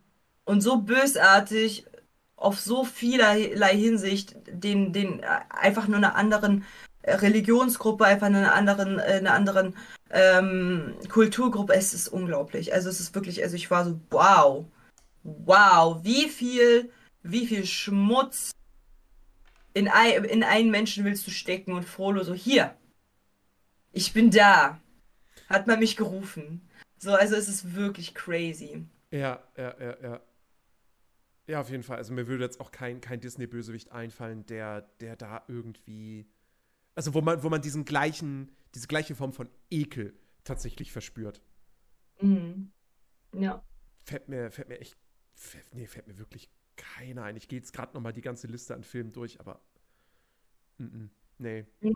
Und 0.46 0.62
so 0.62 0.78
bösartig 0.78 1.86
auf 2.38 2.60
so 2.60 2.84
vielerlei 2.86 3.76
Hinsicht, 3.76 4.36
den, 4.48 4.94
den 4.94 5.20
äh, 5.22 5.26
einfach 5.50 5.88
nur 5.88 5.98
einer 5.98 6.16
anderen 6.16 6.64
äh, 7.02 7.16
Religionsgruppe, 7.16 8.06
einfach 8.06 8.28
einer 8.28 8.54
anderen, 8.54 9.00
einer 9.00 9.34
anderen 9.34 9.76
ähm, 10.10 10.96
Kulturgruppe. 11.10 11.74
Es 11.74 11.94
ist 11.94 12.08
unglaublich. 12.08 12.74
Also 12.74 12.90
es 12.90 13.00
ist 13.00 13.14
wirklich, 13.16 13.44
also 13.44 13.56
ich 13.56 13.70
war 13.72 13.84
so, 13.86 14.00
wow, 14.10 14.66
wow, 15.28 16.04
wie 16.04 16.30
viel, 16.30 16.92
wie 17.22 17.46
viel 17.46 17.66
Schmutz 17.66 18.52
in, 19.74 19.88
ein, 19.88 20.24
in 20.24 20.44
einen 20.44 20.72
Menschen 20.72 21.06
willst 21.06 21.28
du 21.28 21.32
stecken 21.32 21.74
und 21.74 21.84
Frollo 21.84 22.24
so, 22.24 22.34
hier, 22.34 22.76
ich 23.92 24.14
bin 24.14 24.32
da. 24.32 24.80
Hat 25.50 25.68
man 25.68 25.80
mich 25.80 25.96
gerufen. 25.96 26.68
So, 26.98 27.14
also 27.14 27.36
es 27.36 27.48
ist 27.48 27.76
wirklich 27.76 28.14
crazy. 28.14 28.86
Ja, 29.12 29.42
ja, 29.56 29.76
ja, 29.80 29.98
ja. 30.02 30.22
Ja, 31.48 31.62
auf 31.62 31.70
jeden 31.70 31.84
Fall. 31.84 31.98
Also 31.98 32.14
mir 32.14 32.28
würde 32.28 32.44
jetzt 32.44 32.60
auch 32.60 32.72
kein, 32.72 33.00
kein 33.00 33.22
Disney-Bösewicht 33.22 33.92
einfallen, 33.92 34.46
der, 34.48 34.82
der 35.00 35.16
da 35.16 35.44
irgendwie. 35.48 36.26
Also 36.96 37.14
wo 37.14 37.22
man, 37.22 37.42
wo 37.44 37.50
man 37.50 37.62
diesen 37.62 37.86
gleichen, 37.86 38.52
diese 38.76 38.88
gleiche 38.88 39.16
Form 39.16 39.32
von 39.32 39.48
Ekel 39.70 40.14
tatsächlich 40.44 40.92
verspürt. 40.92 41.42
Mhm. 42.20 42.72
Ja. 43.34 43.64
Fällt 44.04 44.28
mir, 44.28 44.52
fällt 44.52 44.68
mir 44.68 44.80
echt. 44.80 44.98
Nee, 45.72 45.88
fällt 45.88 46.08
mir 46.08 46.18
wirklich 46.18 46.50
keiner 46.76 47.24
ein. 47.24 47.36
Ich 47.36 47.48
gehe 47.48 47.60
jetzt 47.60 47.74
gerade 47.74 47.94
nochmal 47.94 48.14
die 48.14 48.22
ganze 48.22 48.48
Liste 48.48 48.74
an 48.74 48.84
Filmen 48.84 49.12
durch, 49.12 49.40
aber. 49.40 49.62
Mm 50.78 50.86
-mm, 50.86 51.10
nee, 51.40 51.66
Nee. 51.82 51.94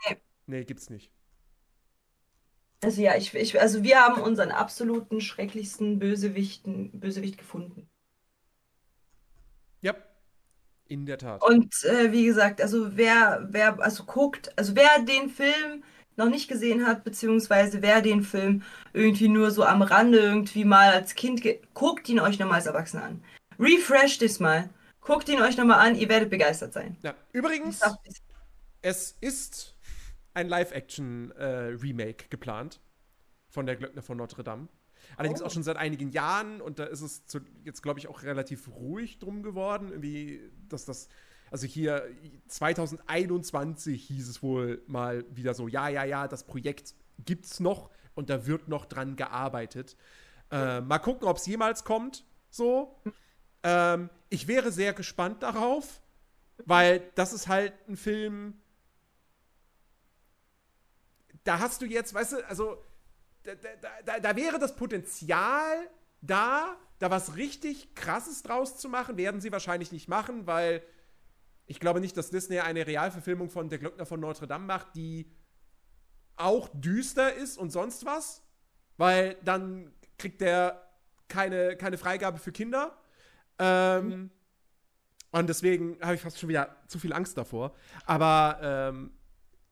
nee, 0.48 0.64
gibt's 0.64 0.90
nicht. 0.90 1.12
Also 2.84 3.02
ja, 3.02 3.16
ich, 3.16 3.34
ich, 3.36 3.60
also 3.62 3.84
wir 3.84 4.00
haben 4.00 4.22
unseren 4.22 4.50
absoluten 4.50 5.22
schrecklichsten 5.22 6.00
Bösewichten, 6.00 7.00
Bösewicht 7.00 7.38
gefunden. 7.38 7.88
Ja, 9.82 9.96
in 10.88 11.06
der 11.06 11.20
Tat. 11.20 11.44
Und 11.44 11.84
äh, 11.84 12.12
wie 12.12 12.26
gesagt, 12.26 12.60
also 12.60 12.98
wer, 12.98 13.48
wer, 13.50 13.80
also 13.80 14.04
guckt, 14.06 14.52
also 14.58 14.76
wer 14.76 15.04
den 15.06 15.30
Film 15.30 15.84
noch 16.24 16.30
nicht 16.30 16.48
gesehen 16.48 16.86
hat, 16.86 17.04
beziehungsweise 17.04 17.82
wer 17.82 18.02
den 18.02 18.24
Film 18.24 18.64
irgendwie 18.94 19.28
nur 19.28 19.52
so 19.52 19.64
am 19.64 19.82
Rande 19.82 20.20
irgendwie 20.20 20.66
mal 20.66 20.92
als 20.92 21.16
Kind, 21.16 21.44
guckt 21.74 22.08
ihn 22.10 22.20
euch 22.20 22.40
nochmal 22.40 22.58
als 22.58 22.66
Erwachsener 22.68 23.04
an. 23.04 23.24
Refresht 23.60 24.22
es 24.22 24.40
mal. 24.40 24.70
Guckt 25.02 25.30
ihn 25.30 25.42
euch 25.42 25.58
nochmal 25.58 25.80
an, 25.80 25.96
ihr 25.96 26.10
werdet 26.10 26.30
begeistert 26.30 26.74
sein. 26.74 26.96
Ja, 27.02 27.16
übrigens. 27.34 27.82
Es 28.84 29.16
ist 29.22 29.76
ein 30.34 30.48
Live-Action-Remake 30.48 32.26
geplant 32.30 32.80
von 33.50 33.66
der 33.66 33.76
Glöckner 33.76 34.02
von 34.02 34.18
Notre 34.18 34.44
Dame. 34.44 34.68
Allerdings 35.18 35.42
Oh. 35.42 35.46
auch 35.46 35.52
schon 35.52 35.64
seit 35.64 35.78
einigen 35.78 36.12
Jahren 36.12 36.62
und 36.62 36.80
da 36.80 36.86
ist 36.86 37.02
es 37.02 37.26
zu, 37.26 37.40
jetzt, 37.64 37.82
glaube 37.82 38.00
ich, 38.00 38.08
auch 38.08 38.24
relativ 38.24 38.70
ruhig 38.70 39.20
drum 39.20 39.44
geworden. 39.44 39.90
Irgendwie, 39.90 40.52
dass 40.70 40.86
das, 40.86 41.10
also 41.52 41.68
hier 41.68 42.10
2021 42.48 44.04
hieß 44.08 44.30
es 44.30 44.42
wohl 44.42 44.82
mal 44.88 45.26
wieder 45.30 45.54
so, 45.54 45.68
ja, 45.68 45.90
ja, 45.90 46.06
ja, 46.06 46.28
das 46.28 46.46
Projekt 46.46 46.96
gibt's 47.26 47.60
noch 47.60 47.92
und 48.16 48.30
da 48.30 48.48
wird 48.48 48.70
noch 48.70 48.86
dran 48.86 49.18
gearbeitet. 49.18 49.98
Äh, 50.50 50.80
mal 50.82 51.00
gucken, 51.00 51.28
ob 51.28 51.38
es 51.38 51.46
jemals 51.46 51.84
kommt. 51.84 52.26
So. 52.50 52.98
Ähm, 53.64 54.10
ich 54.30 54.48
wäre 54.48 54.72
sehr 54.72 54.94
gespannt 54.94 55.44
darauf, 55.44 56.02
weil 56.66 57.04
das 57.16 57.34
ist 57.34 57.50
halt 57.50 57.74
ein 57.88 57.98
Film, 57.98 58.54
da 61.44 61.60
hast 61.60 61.82
du 61.82 61.86
jetzt, 61.86 62.14
weißt 62.14 62.34
du, 62.34 62.48
also 62.48 62.82
da, 63.44 63.56
da, 63.56 63.90
da, 64.06 64.20
da 64.20 64.36
wäre 64.36 64.58
das 64.58 64.76
Potenzial 64.76 65.90
da, 66.22 66.78
da 67.00 67.10
was 67.10 67.36
richtig 67.36 67.94
Krasses 67.96 68.44
draus 68.44 68.78
zu 68.78 68.88
machen. 68.88 69.18
Werden 69.18 69.42
sie 69.42 69.52
wahrscheinlich 69.52 69.92
nicht 69.92 70.08
machen, 70.08 70.48
weil 70.48 70.82
ich 71.68 71.80
glaube 71.80 72.00
nicht, 72.02 72.18
dass 72.18 72.30
Disney 72.30 72.60
eine 72.60 72.86
Realverfilmung 72.86 73.50
von 73.50 73.70
Der 73.70 73.80
Glöckner 73.80 74.06
von 74.06 74.20
Notre 74.20 74.48
Dame 74.48 74.66
macht, 74.66 74.96
die 74.96 75.32
auch 76.36 76.70
düster 76.74 77.34
ist 77.34 77.58
und 77.58 77.72
sonst 77.72 78.06
was, 78.06 78.44
weil 78.98 79.38
dann 79.44 79.94
kriegt 80.18 80.42
der 80.42 80.90
keine, 81.28 81.78
keine 81.78 81.98
Freigabe 81.98 82.40
für 82.40 82.52
Kinder. 82.52 82.98
Ähm, 83.60 84.32
und 85.32 85.48
deswegen 85.48 85.98
habe 86.02 86.16
ich 86.16 86.22
fast 86.22 86.40
schon 86.40 86.50
wieder 86.50 86.76
zu 86.88 87.00
viel 87.00 87.14
Angst 87.14 87.38
davor. 87.38 87.74
Aber 88.06 88.60
ähm, 88.62 89.18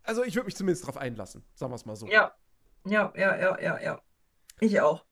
also 0.04 0.24
ich 0.24 0.36
würde 0.36 0.46
mich 0.46 0.56
zumindest 0.56 0.84
darauf 0.84 0.98
einlassen, 0.98 1.44
sagen 1.54 1.72
wir 1.72 1.76
es 1.76 1.86
mal 1.86 1.96
so. 1.96 2.08
Ja, 2.08 2.34
ja, 2.86 3.12
ja, 3.16 3.36
ja, 3.38 3.60
ja, 3.60 3.80
ja. 3.80 4.02
Ich 4.60 4.80
auch. 4.80 5.06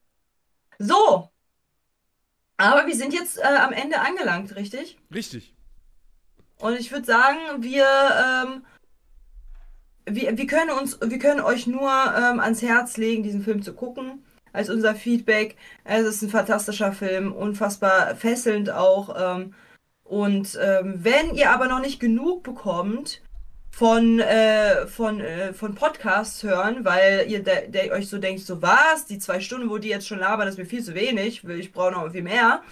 So. 0.80 1.30
Aber 2.58 2.88
wir 2.88 2.96
sind 2.96 3.14
jetzt 3.14 3.38
äh, 3.38 3.44
am 3.44 3.74
Ende 3.74 4.00
angelangt, 4.00 4.56
richtig? 4.56 4.98
Richtig. 5.14 5.57
Und 6.60 6.80
ich 6.80 6.92
würde 6.92 7.06
sagen, 7.06 7.38
wir, 7.60 7.86
ähm, 7.86 8.66
wir, 10.06 10.38
wir 10.38 10.48
können 10.48 10.72
uns, 10.72 11.00
wir 11.02 11.20
können 11.20 11.42
euch 11.42 11.68
nur 11.68 11.90
ähm, 11.90 12.40
ans 12.40 12.62
Herz 12.62 12.98
legen, 12.98 13.24
diesen 13.24 13.44
Film 13.44 13.62
zu 13.62 13.74
gucken. 13.74 14.24
Als 14.54 14.70
unser 14.70 14.96
Feedback. 14.96 15.56
Es 15.84 16.04
ist 16.04 16.24
ein 16.24 16.30
fantastischer 16.30 16.92
Film, 16.92 17.32
unfassbar 17.32 18.16
fesselnd 18.16 18.72
auch. 18.72 19.16
Ähm, 19.18 19.54
und 20.04 20.58
ähm, 20.62 20.96
wenn 21.04 21.36
ihr 21.36 21.52
aber 21.52 21.68
noch 21.68 21.80
nicht 21.82 22.00
genug 22.00 22.42
bekommt 22.42 23.22
von, 23.70 24.20
äh, 24.20 24.88
von, 24.88 25.22
äh, 25.22 25.54
von 25.54 25.76
Podcasts 25.76 26.42
hören, 26.42 26.84
weil 26.84 27.26
ihr 27.28 27.44
der, 27.44 27.68
der 27.68 27.92
euch 27.92 28.10
so 28.10 28.18
denkt, 28.18 28.42
so 28.42 28.62
was, 28.62 29.06
die 29.06 29.20
zwei 29.20 29.40
Stunden, 29.42 29.70
wo 29.70 29.78
die 29.78 29.90
jetzt 29.90 30.08
schon 30.08 30.18
labern, 30.18 30.48
das 30.48 30.56
ist 30.56 30.60
mir 30.60 30.66
viel 30.66 30.84
zu 30.84 30.96
wenig, 30.96 31.44
ich 31.44 31.72
brauche 31.72 31.92
noch 31.92 32.12
viel 32.12 32.24
mehr. 32.24 32.64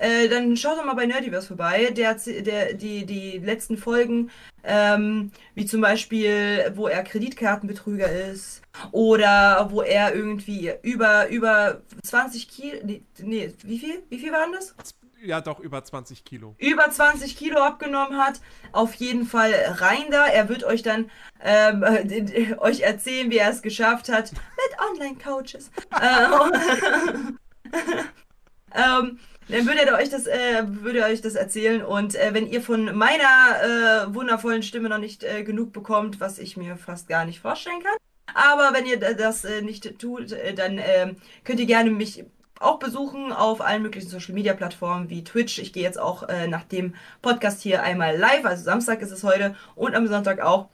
Äh, 0.00 0.28
dann 0.28 0.56
schaut 0.56 0.78
doch 0.78 0.84
mal 0.84 0.94
bei 0.94 1.04
Nerdiverse 1.04 1.48
vorbei. 1.48 1.90
Der, 1.90 2.14
der, 2.14 2.72
die, 2.72 3.04
die 3.04 3.38
letzten 3.38 3.76
Folgen, 3.76 4.30
ähm, 4.64 5.30
wie 5.54 5.66
zum 5.66 5.82
Beispiel, 5.82 6.72
wo 6.74 6.88
er 6.88 7.02
Kreditkartenbetrüger 7.04 8.10
ist 8.10 8.62
oder 8.92 9.68
wo 9.70 9.82
er 9.82 10.14
irgendwie 10.14 10.72
über, 10.82 11.28
über 11.28 11.82
20 12.02 12.48
Kilo, 12.48 12.78
nee, 12.82 13.02
nee, 13.18 13.52
wie 13.62 13.78
viel? 13.78 14.02
Wie 14.08 14.18
viel 14.18 14.32
waren 14.32 14.52
das? 14.52 14.74
Ja, 15.22 15.42
doch, 15.42 15.60
über 15.60 15.84
20 15.84 16.24
Kilo. 16.24 16.54
über 16.56 16.90
20 16.90 17.36
Kilo 17.36 17.60
abgenommen 17.60 18.16
hat. 18.16 18.40
Auf 18.72 18.94
jeden 18.94 19.26
Fall 19.26 19.52
rein 19.52 20.10
da. 20.10 20.26
Er 20.26 20.48
wird 20.48 20.64
euch 20.64 20.82
dann 20.82 21.10
ähm, 21.42 21.82
äh, 21.82 22.54
euch 22.58 22.80
erzählen, 22.80 23.30
wie 23.30 23.36
er 23.36 23.50
es 23.50 23.60
geschafft 23.60 24.08
hat 24.08 24.32
mit 24.32 24.80
Online-Coaches. 24.90 25.70
ähm, 26.02 27.38
ähm, 28.74 29.18
dann 29.50 29.66
würde 29.66 29.86
er 29.86 29.98
euch 29.98 30.10
das, 30.10 30.26
äh, 30.26 30.62
würde 30.66 31.04
euch 31.04 31.20
das 31.20 31.34
erzählen. 31.34 31.82
Und 31.84 32.14
äh, 32.14 32.32
wenn 32.32 32.46
ihr 32.46 32.62
von 32.62 32.96
meiner 32.96 34.06
äh, 34.08 34.14
wundervollen 34.14 34.62
Stimme 34.62 34.88
noch 34.88 34.98
nicht 34.98 35.24
äh, 35.24 35.42
genug 35.44 35.72
bekommt, 35.72 36.20
was 36.20 36.38
ich 36.38 36.56
mir 36.56 36.76
fast 36.76 37.08
gar 37.08 37.24
nicht 37.24 37.40
vorstellen 37.40 37.82
kann, 37.82 37.96
aber 38.34 38.76
wenn 38.76 38.86
ihr 38.86 38.98
da- 38.98 39.12
das 39.14 39.44
äh, 39.44 39.62
nicht 39.62 39.98
tut, 39.98 40.32
äh, 40.32 40.54
dann 40.54 40.78
ähm, 40.78 41.16
könnt 41.44 41.60
ihr 41.60 41.66
gerne 41.66 41.90
mich 41.90 42.24
auch 42.58 42.78
besuchen 42.78 43.32
auf 43.32 43.60
allen 43.60 43.82
möglichen 43.82 44.08
Social 44.08 44.34
Media 44.34 44.52
Plattformen 44.52 45.08
wie 45.08 45.24
Twitch. 45.24 45.58
Ich 45.58 45.72
gehe 45.72 45.82
jetzt 45.82 45.98
auch 45.98 46.28
nach 46.48 46.64
dem 46.64 46.94
Podcast 47.22 47.62
hier 47.62 47.82
einmal 47.82 48.18
live, 48.18 48.44
also 48.44 48.62
Samstag 48.62 49.00
ist 49.00 49.12
es 49.12 49.24
heute 49.24 49.56
und 49.76 49.94
am 49.94 50.06
Sonntag 50.06 50.40
auch. 50.40 50.68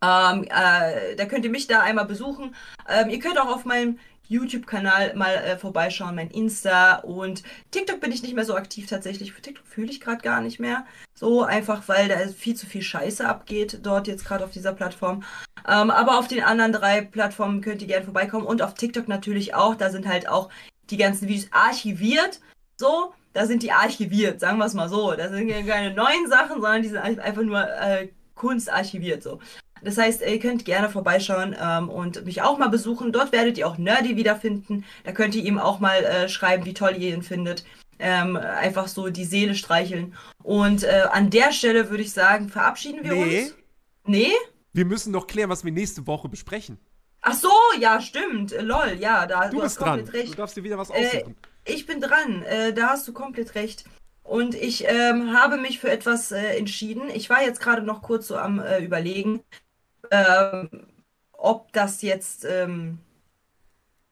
Ähm, 0.00 0.44
äh, 0.44 1.16
da 1.16 1.24
könnt 1.26 1.44
ihr 1.44 1.50
mich 1.50 1.66
da 1.66 1.80
einmal 1.80 2.06
besuchen. 2.06 2.54
Ähm, 2.88 3.08
ihr 3.08 3.18
könnt 3.18 3.38
auch 3.40 3.48
auf 3.52 3.64
meinem 3.64 3.98
YouTube-Kanal 4.32 5.14
mal 5.14 5.34
äh, 5.34 5.58
vorbeischauen, 5.58 6.14
mein 6.14 6.30
Insta 6.30 6.96
und 6.96 7.42
TikTok 7.70 8.00
bin 8.00 8.10
ich 8.10 8.22
nicht 8.22 8.34
mehr 8.34 8.44
so 8.44 8.56
aktiv 8.56 8.86
tatsächlich. 8.88 9.32
Für 9.32 9.42
TikTok 9.42 9.66
fühle 9.66 9.90
ich 9.90 10.00
gerade 10.00 10.22
gar 10.22 10.40
nicht 10.40 10.58
mehr. 10.58 10.84
So 11.14 11.42
einfach, 11.42 11.86
weil 11.86 12.08
da 12.08 12.16
viel 12.28 12.56
zu 12.56 12.66
viel 12.66 12.82
Scheiße 12.82 13.28
abgeht 13.28 13.80
dort 13.82 14.08
jetzt 14.08 14.24
gerade 14.24 14.44
auf 14.44 14.50
dieser 14.50 14.72
Plattform. 14.72 15.22
Ähm, 15.68 15.90
aber 15.90 16.18
auf 16.18 16.28
den 16.28 16.42
anderen 16.42 16.72
drei 16.72 17.02
Plattformen 17.02 17.60
könnt 17.60 17.82
ihr 17.82 17.88
gerne 17.88 18.04
vorbeikommen 18.04 18.46
und 18.46 18.62
auf 18.62 18.74
TikTok 18.74 19.08
natürlich 19.08 19.54
auch. 19.54 19.74
Da 19.74 19.90
sind 19.90 20.08
halt 20.08 20.28
auch 20.28 20.48
die 20.90 20.96
ganzen 20.96 21.28
Videos 21.28 21.48
archiviert. 21.52 22.40
So, 22.76 23.12
da 23.32 23.46
sind 23.46 23.62
die 23.62 23.72
archiviert, 23.72 24.40
sagen 24.40 24.58
wir 24.58 24.66
es 24.66 24.74
mal 24.74 24.88
so. 24.88 25.12
Da 25.12 25.28
sind 25.28 25.48
keine 25.66 25.94
neuen 25.94 26.28
Sachen, 26.28 26.60
sondern 26.60 26.82
die 26.82 26.88
sind 26.88 26.98
einfach 26.98 27.42
nur 27.42 27.62
äh, 27.62 28.08
Kunst 28.34 28.72
archiviert. 28.72 29.22
So. 29.22 29.38
Das 29.84 29.98
heißt, 29.98 30.22
ihr 30.22 30.38
könnt 30.38 30.64
gerne 30.64 30.88
vorbeischauen 30.88 31.56
ähm, 31.60 31.88
und 31.88 32.24
mich 32.24 32.40
auch 32.42 32.56
mal 32.58 32.68
besuchen. 32.68 33.12
Dort 33.12 33.32
werdet 33.32 33.58
ihr 33.58 33.66
auch 33.66 33.78
Nerdy 33.78 34.16
wiederfinden. 34.16 34.84
Da 35.04 35.12
könnt 35.12 35.34
ihr 35.34 35.44
ihm 35.44 35.58
auch 35.58 35.80
mal 35.80 36.04
äh, 36.04 36.28
schreiben, 36.28 36.64
wie 36.64 36.74
toll 36.74 36.94
ihr 36.98 37.14
ihn 37.14 37.22
findet. 37.22 37.64
Ähm, 37.98 38.36
einfach 38.36 38.88
so 38.88 39.10
die 39.10 39.24
Seele 39.24 39.54
streicheln. 39.54 40.14
Und 40.42 40.82
äh, 40.84 41.04
an 41.10 41.30
der 41.30 41.52
Stelle 41.52 41.90
würde 41.90 42.02
ich 42.02 42.12
sagen, 42.12 42.48
verabschieden 42.48 43.04
wir 43.04 43.12
Nee. 43.12 43.42
uns. 43.42 43.54
Nee? 44.06 44.32
Wir 44.72 44.84
müssen 44.84 45.12
noch 45.12 45.26
klären, 45.26 45.50
was 45.50 45.64
wir 45.64 45.72
nächste 45.72 46.06
Woche 46.06 46.28
besprechen. 46.28 46.78
Ach 47.20 47.34
so, 47.34 47.50
ja, 47.78 48.00
stimmt. 48.00 48.52
Äh, 48.52 48.62
Lol, 48.62 48.96
ja, 48.98 49.26
da 49.26 49.48
Du, 49.48 49.58
hast 49.58 49.64
bist 49.74 49.80
dran. 49.80 49.98
komplett 50.00 50.14
recht. 50.14 50.32
Du 50.32 50.36
darfst 50.36 50.56
dir 50.56 50.64
wieder 50.64 50.78
was 50.78 50.90
Äh, 50.90 51.06
aussuchen. 51.06 51.36
ich 51.64 51.86
bin 51.86 52.00
dran, 52.00 52.42
äh, 52.44 52.72
da 52.72 52.88
hast 52.88 53.06
du 53.06 53.12
komplett 53.12 53.54
recht. 53.54 53.84
Und 54.24 54.54
ich 54.54 54.84
ähm, 54.88 55.36
habe 55.36 55.56
mich 55.58 55.78
für 55.80 55.90
etwas 55.90 56.30
äh, 56.32 56.56
entschieden. 56.56 57.10
Ich 57.12 57.28
war 57.28 57.42
jetzt 57.42 57.60
gerade 57.60 57.82
noch 57.82 58.02
kurz 58.02 58.28
so 58.28 58.36
am 58.36 58.60
äh, 58.60 58.78
Überlegen, 58.78 59.40
ähm, 60.12 60.68
ob 61.32 61.72
das 61.72 62.02
jetzt, 62.02 62.44
ähm, 62.44 62.98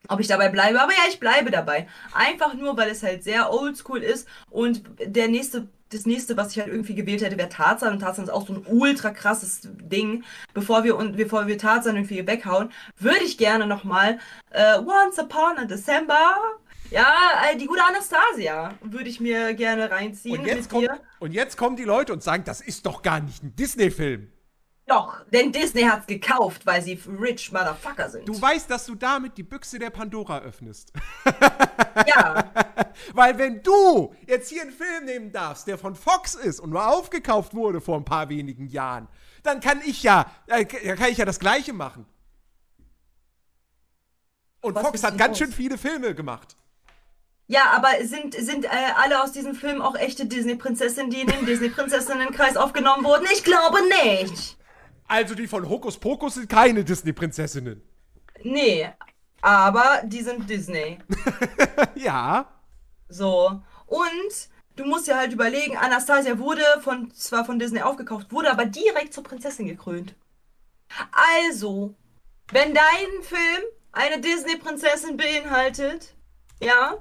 ob 0.08 0.18
ich 0.18 0.26
dabei 0.26 0.48
bleibe. 0.48 0.80
Aber 0.80 0.92
ja, 0.92 1.02
ich 1.08 1.20
bleibe 1.20 1.50
dabei. 1.50 1.86
Einfach 2.12 2.54
nur, 2.54 2.76
weil 2.76 2.90
es 2.90 3.02
halt 3.02 3.22
sehr 3.22 3.52
oldschool 3.52 4.02
ist. 4.02 4.26
Und 4.50 4.82
der 4.98 5.28
nächste, 5.28 5.68
das 5.90 6.06
nächste, 6.06 6.36
was 6.36 6.52
ich 6.52 6.58
halt 6.58 6.68
irgendwie 6.68 6.94
gewählt 6.94 7.22
hätte, 7.22 7.38
wäre 7.38 7.48
Tarzan. 7.50 7.92
Und 7.92 8.00
Tarzan 8.00 8.24
ist 8.24 8.30
auch 8.30 8.46
so 8.46 8.54
ein 8.54 8.66
ultra 8.66 9.10
krasses 9.10 9.60
Ding. 9.62 10.24
Bevor 10.54 10.82
wir, 10.82 10.96
und 10.96 11.16
bevor 11.16 11.46
wir 11.46 11.58
Tarzan 11.58 11.96
irgendwie 11.96 12.26
weghauen, 12.26 12.72
würde 12.96 13.22
ich 13.22 13.38
gerne 13.38 13.66
nochmal 13.66 14.18
äh, 14.50 14.78
Once 14.78 15.18
Upon 15.18 15.58
a 15.58 15.64
December. 15.66 16.36
Ja, 16.90 17.14
äh, 17.52 17.56
die 17.56 17.66
gute 17.66 17.84
Anastasia 17.84 18.74
würde 18.80 19.08
ich 19.08 19.20
mir 19.20 19.54
gerne 19.54 19.90
reinziehen 19.90 20.40
Und 20.40 20.46
jetzt, 20.46 20.70
kommt, 20.70 20.88
und 21.20 21.32
jetzt 21.32 21.56
kommen 21.56 21.76
die 21.76 21.84
Leute 21.84 22.12
und 22.12 22.22
sagen, 22.22 22.42
das 22.44 22.60
ist 22.60 22.86
doch 22.86 23.02
gar 23.02 23.20
nicht 23.20 23.44
ein 23.44 23.54
Disney-Film. 23.54 24.32
Doch, 24.90 25.24
denn 25.32 25.52
Disney 25.52 25.82
hat's 25.82 26.06
gekauft, 26.06 26.66
weil 26.66 26.82
sie 26.82 27.00
rich 27.20 27.52
Motherfucker 27.52 28.10
sind. 28.10 28.28
Du 28.28 28.40
weißt, 28.40 28.68
dass 28.68 28.86
du 28.86 28.96
damit 28.96 29.38
die 29.38 29.44
Büchse 29.44 29.78
der 29.78 29.90
Pandora 29.90 30.40
öffnest. 30.40 30.92
ja, 32.06 32.50
Weil 33.14 33.38
wenn 33.38 33.62
du 33.62 34.14
jetzt 34.26 34.48
hier 34.50 34.62
einen 34.62 34.72
Film 34.72 35.04
nehmen 35.04 35.32
darfst, 35.32 35.66
der 35.66 35.78
von 35.78 35.94
Fox 35.94 36.34
ist 36.34 36.60
und 36.60 36.70
nur 36.70 36.86
aufgekauft 36.86 37.54
wurde 37.54 37.80
vor 37.80 37.96
ein 37.96 38.04
paar 38.04 38.28
wenigen 38.28 38.66
Jahren, 38.66 39.08
dann 39.42 39.60
kann 39.60 39.80
ich 39.84 40.02
ja, 40.02 40.26
äh, 40.46 40.64
kann 40.64 41.10
ich 41.10 41.18
ja 41.18 41.24
das 41.24 41.38
Gleiche 41.38 41.72
machen. 41.72 42.06
Und 44.60 44.74
Was 44.74 44.82
Fox 44.82 45.02
hat 45.02 45.16
ganz 45.16 45.38
schön 45.38 45.52
viele 45.52 45.78
Filme 45.78 46.14
gemacht. 46.14 46.56
ja, 47.46 47.70
aber 47.70 47.88
sind, 48.04 48.34
sind 48.34 48.66
äh, 48.66 48.68
alle 48.96 49.22
aus 49.22 49.32
diesem 49.32 49.54
Film 49.54 49.80
auch 49.80 49.96
echte 49.96 50.26
Disney-Prinzessinnen, 50.26 51.10
die 51.10 51.22
in 51.22 51.28
den 51.28 51.46
Disney-Prinzessinnenkreis 51.46 52.56
aufgenommen 52.56 53.04
wurden? 53.04 53.26
Ich 53.32 53.42
glaube 53.42 53.78
nicht. 53.88 54.58
Also 55.10 55.34
die 55.34 55.48
von 55.48 55.68
Hokus 55.68 55.98
Pokus 55.98 56.34
sind 56.34 56.48
keine 56.48 56.84
Disney-Prinzessinnen. 56.84 57.82
Nee, 58.44 58.88
aber 59.42 60.02
die 60.04 60.22
sind 60.22 60.48
Disney. 60.48 60.98
ja. 61.96 62.48
So. 63.08 63.60
Und 63.86 64.48
du 64.76 64.84
musst 64.84 65.08
ja 65.08 65.16
halt 65.16 65.32
überlegen, 65.32 65.76
Anastasia 65.76 66.38
wurde 66.38 66.62
von, 66.82 67.10
zwar 67.10 67.44
von 67.44 67.58
Disney 67.58 67.82
aufgekauft, 67.82 68.30
wurde 68.30 68.52
aber 68.52 68.66
direkt 68.66 69.12
zur 69.12 69.24
Prinzessin 69.24 69.66
gekrönt. 69.66 70.14
Also, 71.48 71.92
wenn 72.52 72.72
dein 72.72 73.22
Film 73.22 73.64
eine 73.90 74.20
Disney-Prinzessin 74.20 75.16
beinhaltet, 75.16 76.14
ja, 76.62 76.98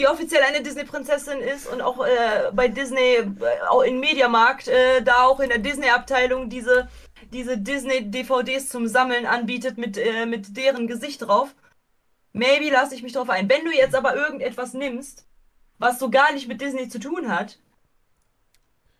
die 0.00 0.08
offiziell 0.08 0.42
eine 0.42 0.62
Disney-Prinzessin 0.62 1.40
ist 1.40 1.66
und 1.66 1.82
auch 1.82 2.04
äh, 2.04 2.50
bei 2.52 2.68
Disney, 2.68 3.16
äh, 3.16 3.26
auch 3.68 3.82
im 3.82 4.00
Mediamarkt, 4.00 4.68
äh, 4.68 5.02
da 5.02 5.24
auch 5.24 5.40
in 5.40 5.50
der 5.50 5.58
Disney-Abteilung 5.58 6.48
diese, 6.48 6.88
diese 7.32 7.58
Disney-DVDs 7.58 8.70
zum 8.70 8.88
Sammeln 8.88 9.26
anbietet 9.26 9.76
mit, 9.76 9.98
äh, 9.98 10.24
mit 10.24 10.56
deren 10.56 10.86
Gesicht 10.86 11.22
drauf, 11.22 11.54
maybe 12.32 12.70
lasse 12.70 12.94
ich 12.94 13.02
mich 13.02 13.12
drauf 13.12 13.28
ein. 13.28 13.50
Wenn 13.50 13.64
du 13.64 13.72
jetzt 13.72 13.94
aber 13.94 14.16
irgendetwas 14.16 14.72
nimmst, 14.72 15.26
was 15.78 15.98
so 15.98 16.10
gar 16.10 16.32
nicht 16.32 16.48
mit 16.48 16.62
Disney 16.62 16.88
zu 16.88 16.98
tun 16.98 17.28
hat, 17.28 17.58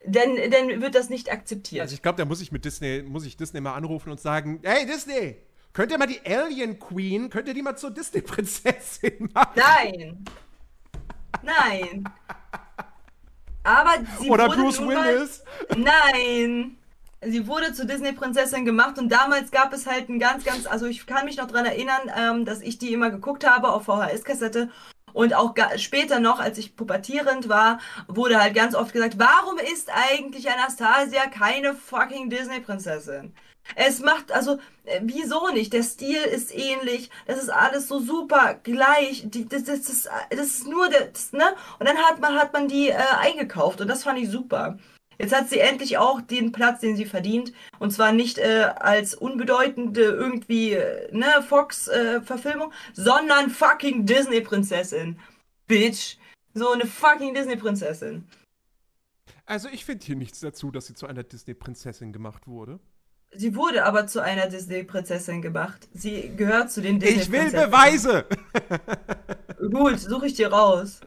dann, 0.06 0.36
dann 0.50 0.82
wird 0.82 0.94
das 0.94 1.08
nicht 1.08 1.32
akzeptiert. 1.32 1.82
Also 1.82 1.94
ich 1.94 2.02
glaube, 2.02 2.18
da 2.18 2.26
muss 2.26 2.42
ich 2.42 2.52
mit 2.52 2.64
Disney, 2.66 3.02
muss 3.02 3.24
ich 3.24 3.38
Disney 3.38 3.60
mal 3.60 3.74
anrufen 3.74 4.10
und 4.10 4.20
sagen, 4.20 4.60
hey 4.64 4.84
Disney, 4.84 5.36
könnt 5.72 5.92
ihr 5.92 5.98
mal 5.98 6.06
die 6.06 6.20
Alien 6.26 6.78
Queen, 6.78 7.30
könnt 7.30 7.48
ihr 7.48 7.54
die 7.54 7.62
mal 7.62 7.76
zur 7.76 7.90
Disney-Prinzessin 7.90 9.30
machen? 9.32 9.52
Nein. 9.56 10.24
Nein. 11.42 12.04
Aber 13.62 13.92
sie 14.18 14.30
Oder 14.30 14.48
wurde 14.48 14.62
Bruce 14.62 14.80
Willis. 14.80 15.44
Nein. 15.76 16.76
Sie 17.22 17.46
wurde 17.46 17.74
zur 17.74 17.84
Disney-Prinzessin 17.84 18.64
gemacht 18.64 18.98
und 18.98 19.10
damals 19.10 19.50
gab 19.50 19.74
es 19.74 19.86
halt 19.86 20.08
ein 20.08 20.18
ganz, 20.18 20.42
ganz, 20.42 20.66
also 20.66 20.86
ich 20.86 21.06
kann 21.06 21.26
mich 21.26 21.36
noch 21.36 21.48
dran 21.48 21.66
erinnern, 21.66 22.10
ähm, 22.16 22.44
dass 22.46 22.62
ich 22.62 22.78
die 22.78 22.94
immer 22.94 23.10
geguckt 23.10 23.46
habe 23.46 23.68
auf 23.68 23.84
VHS-Kassette 23.84 24.70
und 25.12 25.34
auch 25.34 25.54
später 25.76 26.18
noch, 26.20 26.40
als 26.40 26.56
ich 26.56 26.76
pubertierend 26.76 27.48
war, 27.48 27.78
wurde 28.08 28.40
halt 28.40 28.54
ganz 28.54 28.74
oft 28.74 28.92
gesagt, 28.92 29.18
warum 29.18 29.58
ist 29.58 29.90
eigentlich 29.92 30.48
Anastasia 30.50 31.26
keine 31.26 31.74
fucking 31.74 32.30
Disney-Prinzessin? 32.30 33.34
Es 33.74 34.00
macht, 34.00 34.32
also, 34.32 34.58
äh, 34.84 35.00
wieso 35.02 35.48
nicht? 35.50 35.72
Der 35.72 35.82
Stil 35.82 36.22
ist 36.22 36.54
ähnlich, 36.54 37.10
das 37.26 37.42
ist 37.42 37.50
alles 37.50 37.88
so 37.88 38.00
super 38.00 38.54
gleich, 38.62 39.24
die, 39.26 39.48
das, 39.48 39.64
das, 39.64 39.82
das, 39.82 40.08
das 40.30 40.46
ist 40.46 40.66
nur 40.66 40.88
das, 40.88 41.32
ne? 41.32 41.54
Und 41.78 41.88
dann 41.88 41.98
hat 41.98 42.20
man, 42.20 42.36
hat 42.36 42.52
man 42.52 42.68
die 42.68 42.88
äh, 42.88 42.96
eingekauft 43.18 43.80
und 43.80 43.88
das 43.88 44.04
fand 44.04 44.18
ich 44.18 44.28
super. 44.28 44.78
Jetzt 45.20 45.34
hat 45.36 45.50
sie 45.50 45.58
endlich 45.58 45.98
auch 45.98 46.22
den 46.22 46.50
Platz, 46.50 46.80
den 46.80 46.96
sie 46.96 47.04
verdient. 47.04 47.52
Und 47.78 47.90
zwar 47.90 48.10
nicht 48.10 48.38
äh, 48.38 48.72
als 48.76 49.14
unbedeutende 49.14 50.00
irgendwie, 50.00 50.72
äh, 50.72 51.14
ne, 51.14 51.42
Fox-Verfilmung, 51.46 52.72
sondern 52.94 53.50
fucking 53.50 54.06
Disney-Prinzessin. 54.06 55.20
Bitch. 55.66 56.16
So 56.54 56.70
eine 56.70 56.86
fucking 56.86 57.34
Disney-Prinzessin. 57.34 58.26
Also 59.44 59.68
ich 59.68 59.84
finde 59.84 60.06
hier 60.06 60.16
nichts 60.16 60.40
dazu, 60.40 60.70
dass 60.70 60.86
sie 60.86 60.94
zu 60.94 61.06
einer 61.06 61.22
Disney-Prinzessin 61.22 62.14
gemacht 62.14 62.46
wurde. 62.46 62.80
Sie 63.32 63.54
wurde 63.54 63.84
aber 63.84 64.06
zu 64.06 64.20
einer 64.20 64.48
Disney-Prinzessin 64.48 65.40
gemacht. 65.40 65.88
Sie 65.94 66.34
gehört 66.36 66.70
zu 66.70 66.82
den 66.82 66.96
Ich 66.96 67.30
will 67.30 67.44
Disney-Prinzessinnen. 67.44 67.70
Beweise! 67.70 68.26
Gut, 69.70 70.00
suche 70.00 70.26
ich 70.26 70.34
dir 70.34 70.52
raus. 70.52 71.00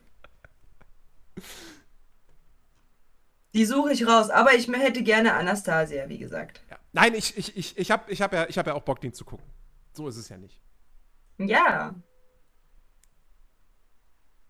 Die 3.54 3.66
suche 3.66 3.92
ich 3.92 4.08
raus, 4.08 4.30
aber 4.30 4.54
ich 4.56 4.68
hätte 4.68 5.04
gerne 5.04 5.34
Anastasia, 5.34 6.10
wie 6.10 6.18
gesagt. 6.18 6.62
Ja. 6.72 6.78
Nein, 6.94 7.14
ich, 7.14 7.38
ich, 7.38 7.56
ich, 7.56 7.78
ich 7.78 7.92
habe 7.92 8.12
ich 8.12 8.22
hab 8.22 8.34
ja, 8.34 8.48
ich 8.48 8.58
hab 8.58 8.66
ja 8.66 8.74
auch 8.74 8.82
Bock, 8.82 9.02
den 9.02 9.14
zu 9.14 9.26
gucken. 9.26 9.46
So 9.94 10.08
ist 10.08 10.18
es 10.18 10.30
ja 10.30 10.38
nicht. 10.38 10.60
Ja. 11.38 11.94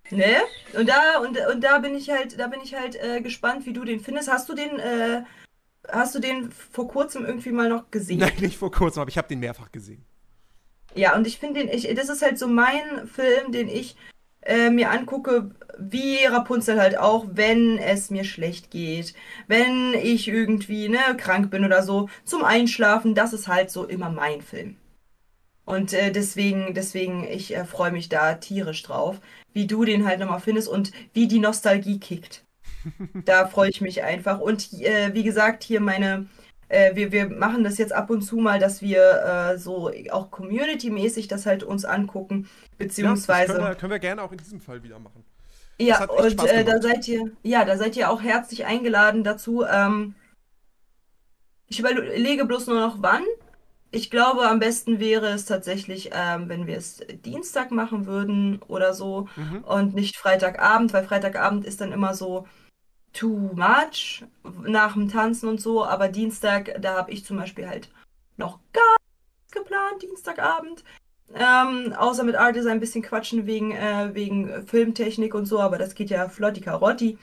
Ne? 0.09 0.35
Und 0.73 0.87
da, 0.87 1.19
und, 1.19 1.37
und 1.51 1.63
da 1.63 1.79
bin 1.79 1.95
ich 1.95 2.09
halt, 2.09 2.39
da 2.39 2.47
bin 2.47 2.61
ich 2.61 2.75
halt 2.75 2.95
äh, 2.95 3.21
gespannt, 3.21 3.65
wie 3.65 3.73
du 3.73 3.83
den 3.83 3.99
findest. 3.99 4.31
Hast 4.31 4.47
du 4.47 4.53
den, 4.53 4.79
äh, 4.79 5.23
hast 5.89 6.15
du 6.15 6.19
den 6.19 6.51
vor 6.51 6.87
kurzem 6.87 7.25
irgendwie 7.25 7.51
mal 7.51 7.69
noch 7.69 7.91
gesehen? 7.91 8.19
Nein, 8.19 8.33
nicht 8.39 8.57
vor 8.57 8.71
kurzem, 8.71 9.01
aber 9.01 9.09
ich 9.09 9.17
habe 9.17 9.27
den 9.27 9.39
mehrfach 9.39 9.71
gesehen. 9.71 10.05
Ja, 10.95 11.15
und 11.15 11.25
ich 11.25 11.39
finde 11.39 11.61
den, 11.61 11.69
ich, 11.69 11.93
das 11.95 12.09
ist 12.09 12.21
halt 12.21 12.37
so 12.37 12.47
mein 12.47 13.07
Film, 13.07 13.51
den 13.51 13.67
ich 13.67 13.95
äh, 14.41 14.69
mir 14.69 14.91
angucke, 14.91 15.51
wie 15.79 16.23
Rapunzel 16.25 16.79
halt 16.79 16.97
auch, 16.97 17.25
wenn 17.31 17.77
es 17.77 18.09
mir 18.09 18.23
schlecht 18.23 18.69
geht, 18.69 19.13
wenn 19.47 19.93
ich 19.93 20.27
irgendwie, 20.27 20.89
ne, 20.89 20.99
krank 21.17 21.49
bin 21.49 21.65
oder 21.65 21.83
so, 21.83 22.09
zum 22.25 22.43
Einschlafen, 22.43 23.15
das 23.15 23.33
ist 23.33 23.47
halt 23.47 23.71
so 23.71 23.85
immer 23.85 24.09
mein 24.09 24.41
Film. 24.41 24.77
Und 25.65 25.93
äh, 25.93 26.11
deswegen, 26.11 26.73
deswegen, 26.73 27.23
ich 27.23 27.55
äh, 27.55 27.65
freue 27.65 27.91
mich 27.91 28.09
da 28.09 28.35
tierisch 28.35 28.83
drauf, 28.83 29.19
wie 29.53 29.65
du 29.65 29.85
den 29.85 30.05
halt 30.05 30.19
nochmal 30.19 30.41
findest 30.41 30.67
und 30.67 30.91
wie 31.13 31.27
die 31.27 31.39
Nostalgie 31.39 31.99
kickt. 31.99 32.43
Da 33.25 33.47
freue 33.47 33.69
ich 33.69 33.81
mich 33.81 34.03
einfach. 34.03 34.39
Und 34.39 34.73
äh, 34.73 35.13
wie 35.13 35.23
gesagt, 35.23 35.63
hier 35.63 35.81
meine 35.81 36.27
äh, 36.73 36.95
wir, 36.95 37.11
wir 37.11 37.29
machen 37.29 37.63
das 37.63 37.77
jetzt 37.77 37.93
ab 37.93 38.09
und 38.09 38.21
zu 38.21 38.37
mal, 38.37 38.59
dass 38.59 38.81
wir 38.81 39.53
äh, 39.53 39.57
so 39.57 39.91
auch 40.11 40.31
community-mäßig 40.31 41.27
das 41.27 41.45
halt 41.45 41.63
uns 41.63 41.85
angucken, 41.85 42.49
beziehungsweise. 42.77 43.41
Ja, 43.41 43.47
das 43.47 43.55
können, 43.57 43.69
wir, 43.69 43.75
können 43.75 43.91
wir 43.91 43.99
gerne 43.99 44.23
auch 44.23 44.31
in 44.31 44.37
diesem 44.39 44.59
Fall 44.59 44.83
wieder 44.83 44.99
machen. 44.99 45.23
Ja, 45.79 46.05
und 46.05 46.43
äh, 46.45 46.63
da 46.63 46.81
seid 46.81 47.07
ihr, 47.07 47.31
ja, 47.43 47.65
da 47.65 47.77
seid 47.77 47.95
ihr 47.97 48.09
auch 48.09 48.21
herzlich 48.21 48.65
eingeladen 48.65 49.23
dazu. 49.23 49.63
Ähm, 49.63 50.15
ich 51.67 51.79
überlege 51.79 52.45
bloß 52.45 52.67
nur 52.67 52.79
noch 52.79 52.97
wann. 53.01 53.23
Ich 53.91 54.09
glaube, 54.09 54.47
am 54.47 54.59
besten 54.59 54.99
wäre 54.99 55.27
es 55.27 55.45
tatsächlich, 55.45 56.09
ähm, 56.13 56.49
wenn 56.49 56.65
wir 56.65 56.77
es 56.77 57.01
Dienstag 57.25 57.69
machen 57.71 58.07
würden 58.07 58.59
oder 58.67 58.93
so 58.93 59.27
Mhm. 59.35 59.63
und 59.63 59.93
nicht 59.93 60.17
Freitagabend, 60.17 60.93
weil 60.93 61.03
Freitagabend 61.03 61.65
ist 61.65 61.81
dann 61.81 61.91
immer 61.91 62.15
so 62.15 62.47
too 63.13 63.51
much 63.55 64.23
nach 64.63 64.93
dem 64.93 65.09
Tanzen 65.09 65.47
und 65.47 65.61
so. 65.61 65.85
Aber 65.85 66.07
Dienstag, 66.07 66.81
da 66.81 66.95
habe 66.95 67.11
ich 67.11 67.25
zum 67.25 67.37
Beispiel 67.37 67.67
halt 67.67 67.89
noch 68.37 68.59
gar 68.73 68.95
nichts 69.39 69.53
geplant, 69.53 70.01
Dienstagabend. 70.01 70.83
Ähm, 71.35 71.93
außer 71.97 72.23
mit 72.23 72.35
Arte 72.35 72.69
ein 72.69 72.79
bisschen 72.79 73.01
quatschen 73.01 73.45
wegen, 73.47 73.71
äh, 73.71 74.13
wegen 74.13 74.67
Filmtechnik 74.67 75.33
und 75.33 75.45
so, 75.45 75.59
aber 75.59 75.77
das 75.77 75.95
geht 75.95 76.09
ja 76.09 76.29
flotti 76.29 76.61
Carotti. 76.61 77.17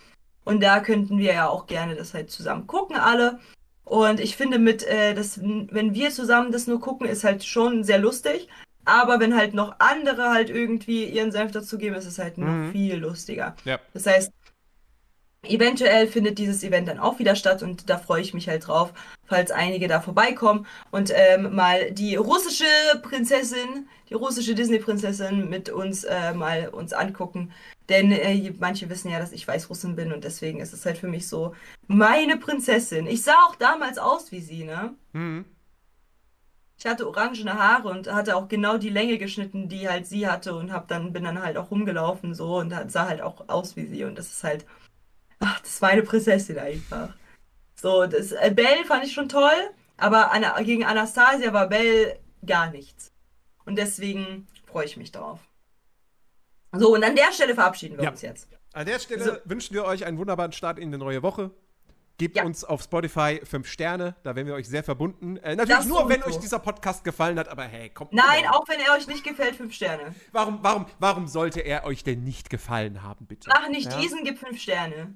Und 0.44 0.62
da 0.62 0.80
könnten 0.80 1.18
wir 1.18 1.32
ja 1.34 1.48
auch 1.48 1.66
gerne 1.66 1.94
das 1.94 2.14
halt 2.14 2.30
zusammen 2.30 2.66
gucken, 2.66 2.96
alle. 2.96 3.38
Und 3.84 4.18
ich 4.20 4.36
finde 4.36 4.58
mit, 4.58 4.82
äh, 4.84 5.14
das, 5.14 5.40
wenn 5.40 5.94
wir 5.94 6.10
zusammen 6.10 6.50
das 6.50 6.66
nur 6.66 6.80
gucken, 6.80 7.06
ist 7.08 7.24
halt 7.24 7.44
schon 7.44 7.84
sehr 7.84 7.98
lustig. 7.98 8.48
Aber 8.84 9.20
wenn 9.20 9.36
halt 9.36 9.52
noch 9.52 9.74
andere 9.78 10.30
halt 10.30 10.48
irgendwie 10.48 11.04
ihren 11.04 11.30
Senf 11.30 11.52
dazu 11.52 11.76
geben, 11.76 11.94
ist 11.96 12.06
es 12.06 12.18
halt 12.18 12.38
noch 12.38 12.48
Mhm. 12.48 12.72
viel 12.72 12.96
lustiger. 12.96 13.54
Ja. 13.64 13.78
Das 13.92 14.06
heißt, 14.06 14.32
eventuell 15.42 16.06
findet 16.06 16.38
dieses 16.38 16.62
Event 16.62 16.88
dann 16.88 16.98
auch 16.98 17.18
wieder 17.18 17.34
statt 17.34 17.62
und 17.62 17.88
da 17.88 17.98
freue 17.98 18.20
ich 18.20 18.34
mich 18.34 18.48
halt 18.48 18.66
drauf, 18.66 18.92
falls 19.26 19.50
einige 19.50 19.88
da 19.88 20.00
vorbeikommen 20.00 20.66
und 20.90 21.12
ähm, 21.14 21.54
mal 21.54 21.92
die 21.92 22.16
russische 22.16 22.64
Prinzessin, 23.02 23.88
die 24.08 24.14
russische 24.14 24.54
Disney-Prinzessin 24.54 25.48
mit 25.48 25.70
uns 25.70 26.04
äh, 26.04 26.34
mal 26.34 26.68
uns 26.68 26.92
angucken. 26.92 27.52
Denn 27.88 28.12
äh, 28.12 28.52
manche 28.58 28.88
wissen 28.88 29.10
ja, 29.10 29.18
dass 29.18 29.32
ich 29.32 29.48
Weißrussin 29.48 29.96
bin 29.96 30.12
und 30.12 30.24
deswegen 30.24 30.60
ist 30.60 30.72
es 30.72 30.84
halt 30.84 30.98
für 30.98 31.08
mich 31.08 31.26
so 31.26 31.54
meine 31.88 32.36
Prinzessin. 32.36 33.06
Ich 33.06 33.22
sah 33.22 33.34
auch 33.48 33.56
damals 33.56 33.98
aus 33.98 34.30
wie 34.30 34.40
sie, 34.40 34.64
ne? 34.64 34.94
Mhm. 35.12 35.44
Ich 36.78 36.86
hatte 36.86 37.06
orangene 37.06 37.54
Haare 37.58 37.88
und 37.88 38.10
hatte 38.10 38.36
auch 38.36 38.48
genau 38.48 38.78
die 38.78 38.88
Länge 38.88 39.18
geschnitten, 39.18 39.68
die 39.68 39.88
halt 39.88 40.06
sie 40.06 40.26
hatte 40.26 40.54
und 40.54 40.72
hab 40.72 40.88
dann 40.88 41.12
bin 41.12 41.24
dann 41.24 41.42
halt 41.42 41.58
auch 41.58 41.70
rumgelaufen 41.70 42.34
so 42.34 42.56
und 42.56 42.74
sah 42.88 43.06
halt 43.06 43.20
auch 43.20 43.48
aus 43.48 43.76
wie 43.76 43.86
sie 43.86 44.04
und 44.04 44.16
das 44.16 44.30
ist 44.30 44.44
halt 44.44 44.64
ach, 45.40 45.60
das 45.60 45.70
ist 45.70 45.82
meine 45.82 46.02
Prinzessin 46.02 46.58
einfach. 46.58 47.12
So, 47.74 48.06
das 48.06 48.32
äh, 48.32 48.52
Belle 48.54 48.84
fand 48.84 49.04
ich 49.04 49.12
schon 49.12 49.28
toll, 49.28 49.70
aber 49.96 50.32
Ana, 50.32 50.60
gegen 50.62 50.84
Anastasia 50.84 51.52
war 51.52 51.68
Belle 51.68 52.18
gar 52.46 52.70
nichts. 52.70 53.12
Und 53.64 53.76
deswegen 53.76 54.46
freue 54.66 54.84
ich 54.86 54.96
mich 54.96 55.12
drauf. 55.12 55.40
So, 56.72 56.94
und 56.94 57.02
an 57.02 57.16
der 57.16 57.32
Stelle 57.32 57.54
verabschieden 57.54 57.96
wir 57.96 58.04
Ja. 58.04 58.10
uns 58.10 58.22
jetzt. 58.22 58.48
An 58.72 58.86
der 58.86 58.98
Stelle 59.00 59.24
So. 59.24 59.32
wünschen 59.50 59.74
wir 59.74 59.84
euch 59.84 60.04
einen 60.04 60.18
wunderbaren 60.18 60.52
Start 60.52 60.78
in 60.78 60.92
die 60.92 60.98
neue 60.98 61.22
Woche. 61.22 61.50
Gebt 62.20 62.36
Ja. 62.36 62.44
uns 62.44 62.64
auf 62.64 62.82
Spotify 62.82 63.40
fünf 63.44 63.66
Sterne, 63.66 64.14
da 64.22 64.36
wären 64.36 64.46
wir 64.46 64.52
euch 64.54 64.68
sehr 64.68 64.84
verbunden. 64.84 65.38
Äh, 65.38 65.56
natürlich 65.56 65.78
Das 65.78 65.86
nur, 65.86 66.06
wenn 66.08 66.20
sowieso. 66.20 66.36
euch 66.36 66.42
dieser 66.42 66.58
Podcast 66.58 67.02
gefallen 67.02 67.38
hat, 67.38 67.48
aber 67.48 67.64
hey, 67.64 67.88
kommt. 67.88 68.12
Nein, 68.12 68.46
auch 68.50 68.68
wenn 68.68 68.78
er 68.78 68.92
euch 68.94 69.06
nicht 69.06 69.24
gefällt, 69.24 69.56
fünf 69.56 69.72
Sterne. 69.74 70.14
Warum, 70.30 70.58
warum, 70.60 70.84
warum 70.98 71.26
sollte 71.28 71.60
er 71.60 71.84
euch 71.84 72.04
denn 72.04 72.22
nicht 72.22 72.50
gefallen 72.50 73.02
haben, 73.02 73.24
bitte? 73.26 73.48
Mach 73.48 73.66
nicht 73.70 73.90
Ja? 73.90 73.98
diesen, 73.98 74.22
gib 74.22 74.38
fünf 74.38 74.60
Sterne. 74.60 75.14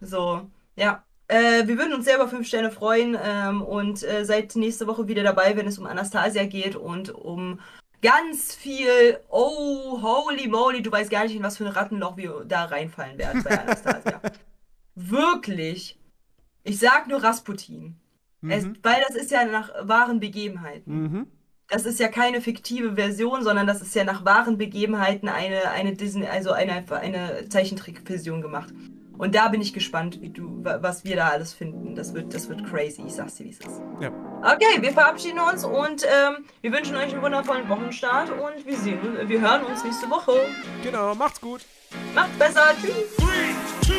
So, 0.00 0.48
ja. 0.76 1.02
Äh, 1.26 1.66
wir 1.66 1.76
würden 1.78 1.94
uns 1.94 2.06
über 2.12 2.28
fünf 2.28 2.46
Sterne 2.46 2.70
freuen 2.70 3.16
ähm, 3.22 3.60
und 3.62 4.02
äh, 4.04 4.24
seid 4.24 4.54
nächste 4.56 4.86
Woche 4.86 5.08
wieder 5.08 5.22
dabei, 5.24 5.56
wenn 5.56 5.66
es 5.66 5.78
um 5.78 5.86
Anastasia 5.86 6.44
geht 6.46 6.76
und 6.76 7.10
um 7.10 7.60
ganz 8.02 8.54
viel. 8.54 9.18
Oh, 9.28 10.00
holy 10.00 10.46
moly, 10.48 10.80
du 10.82 10.90
weißt 10.92 11.10
gar 11.10 11.24
nicht, 11.24 11.34
in 11.36 11.42
was 11.42 11.56
für 11.56 11.66
ein 11.66 11.72
Rattenloch 11.72 12.16
wir 12.16 12.44
da 12.46 12.66
reinfallen 12.66 13.18
werden 13.18 13.42
bei 13.42 13.50
Anastasia. 13.62 14.20
Wirklich. 14.94 15.96
Ich 16.64 16.78
sag 16.78 17.08
nur 17.08 17.22
Rasputin. 17.22 17.96
Es, 18.48 18.64
weil 18.82 19.02
das 19.06 19.16
ist 19.16 19.30
ja 19.30 19.44
nach 19.44 19.70
wahren 19.82 20.18
Begebenheiten. 20.18 21.02
Mhm. 21.02 21.26
Das 21.68 21.84
ist 21.84 22.00
ja 22.00 22.08
keine 22.08 22.40
fiktive 22.40 22.94
Version, 22.94 23.42
sondern 23.44 23.66
das 23.66 23.82
ist 23.82 23.94
ja 23.94 24.02
nach 24.02 24.24
wahren 24.24 24.56
Begebenheiten 24.56 25.28
eine, 25.28 25.70
eine 25.70 25.92
Disney, 25.94 26.26
also 26.26 26.50
eine, 26.52 26.84
eine 26.90 27.48
Zeichentrickversion 27.48 28.40
gemacht. 28.40 28.72
Und 29.18 29.34
da 29.34 29.48
bin 29.48 29.60
ich 29.60 29.74
gespannt, 29.74 30.22
wie 30.22 30.30
du, 30.30 30.64
wa- 30.64 30.78
was 30.80 31.04
wir 31.04 31.14
da 31.16 31.28
alles 31.28 31.52
finden. 31.52 31.94
Das 31.94 32.14
wird, 32.14 32.32
das 32.32 32.48
wird 32.48 32.64
crazy. 32.64 33.02
Ich 33.06 33.12
sag's 33.12 33.34
dir, 33.34 33.44
wie 33.44 33.50
es 33.50 33.58
ist. 33.60 33.82
Ja. 34.00 34.08
Okay, 34.42 34.80
wir 34.80 34.92
verabschieden 34.92 35.38
uns 35.38 35.62
und 35.62 36.04
ähm, 36.04 36.46
wir 36.62 36.72
wünschen 36.72 36.96
euch 36.96 37.12
einen 37.12 37.20
wundervollen 37.22 37.68
Wochenstart 37.68 38.30
und 38.30 38.64
wir 38.66 38.76
sehen, 38.78 38.98
wir 39.26 39.40
hören 39.42 39.62
uns 39.64 39.84
nächste 39.84 40.08
Woche. 40.08 40.32
Genau, 40.82 41.14
macht's 41.14 41.38
gut. 41.40 41.60
Macht's 42.14 42.36
besser. 42.38 42.72
Tschüss. 42.80 43.16
Three, 43.18 43.54
two, 43.86 43.92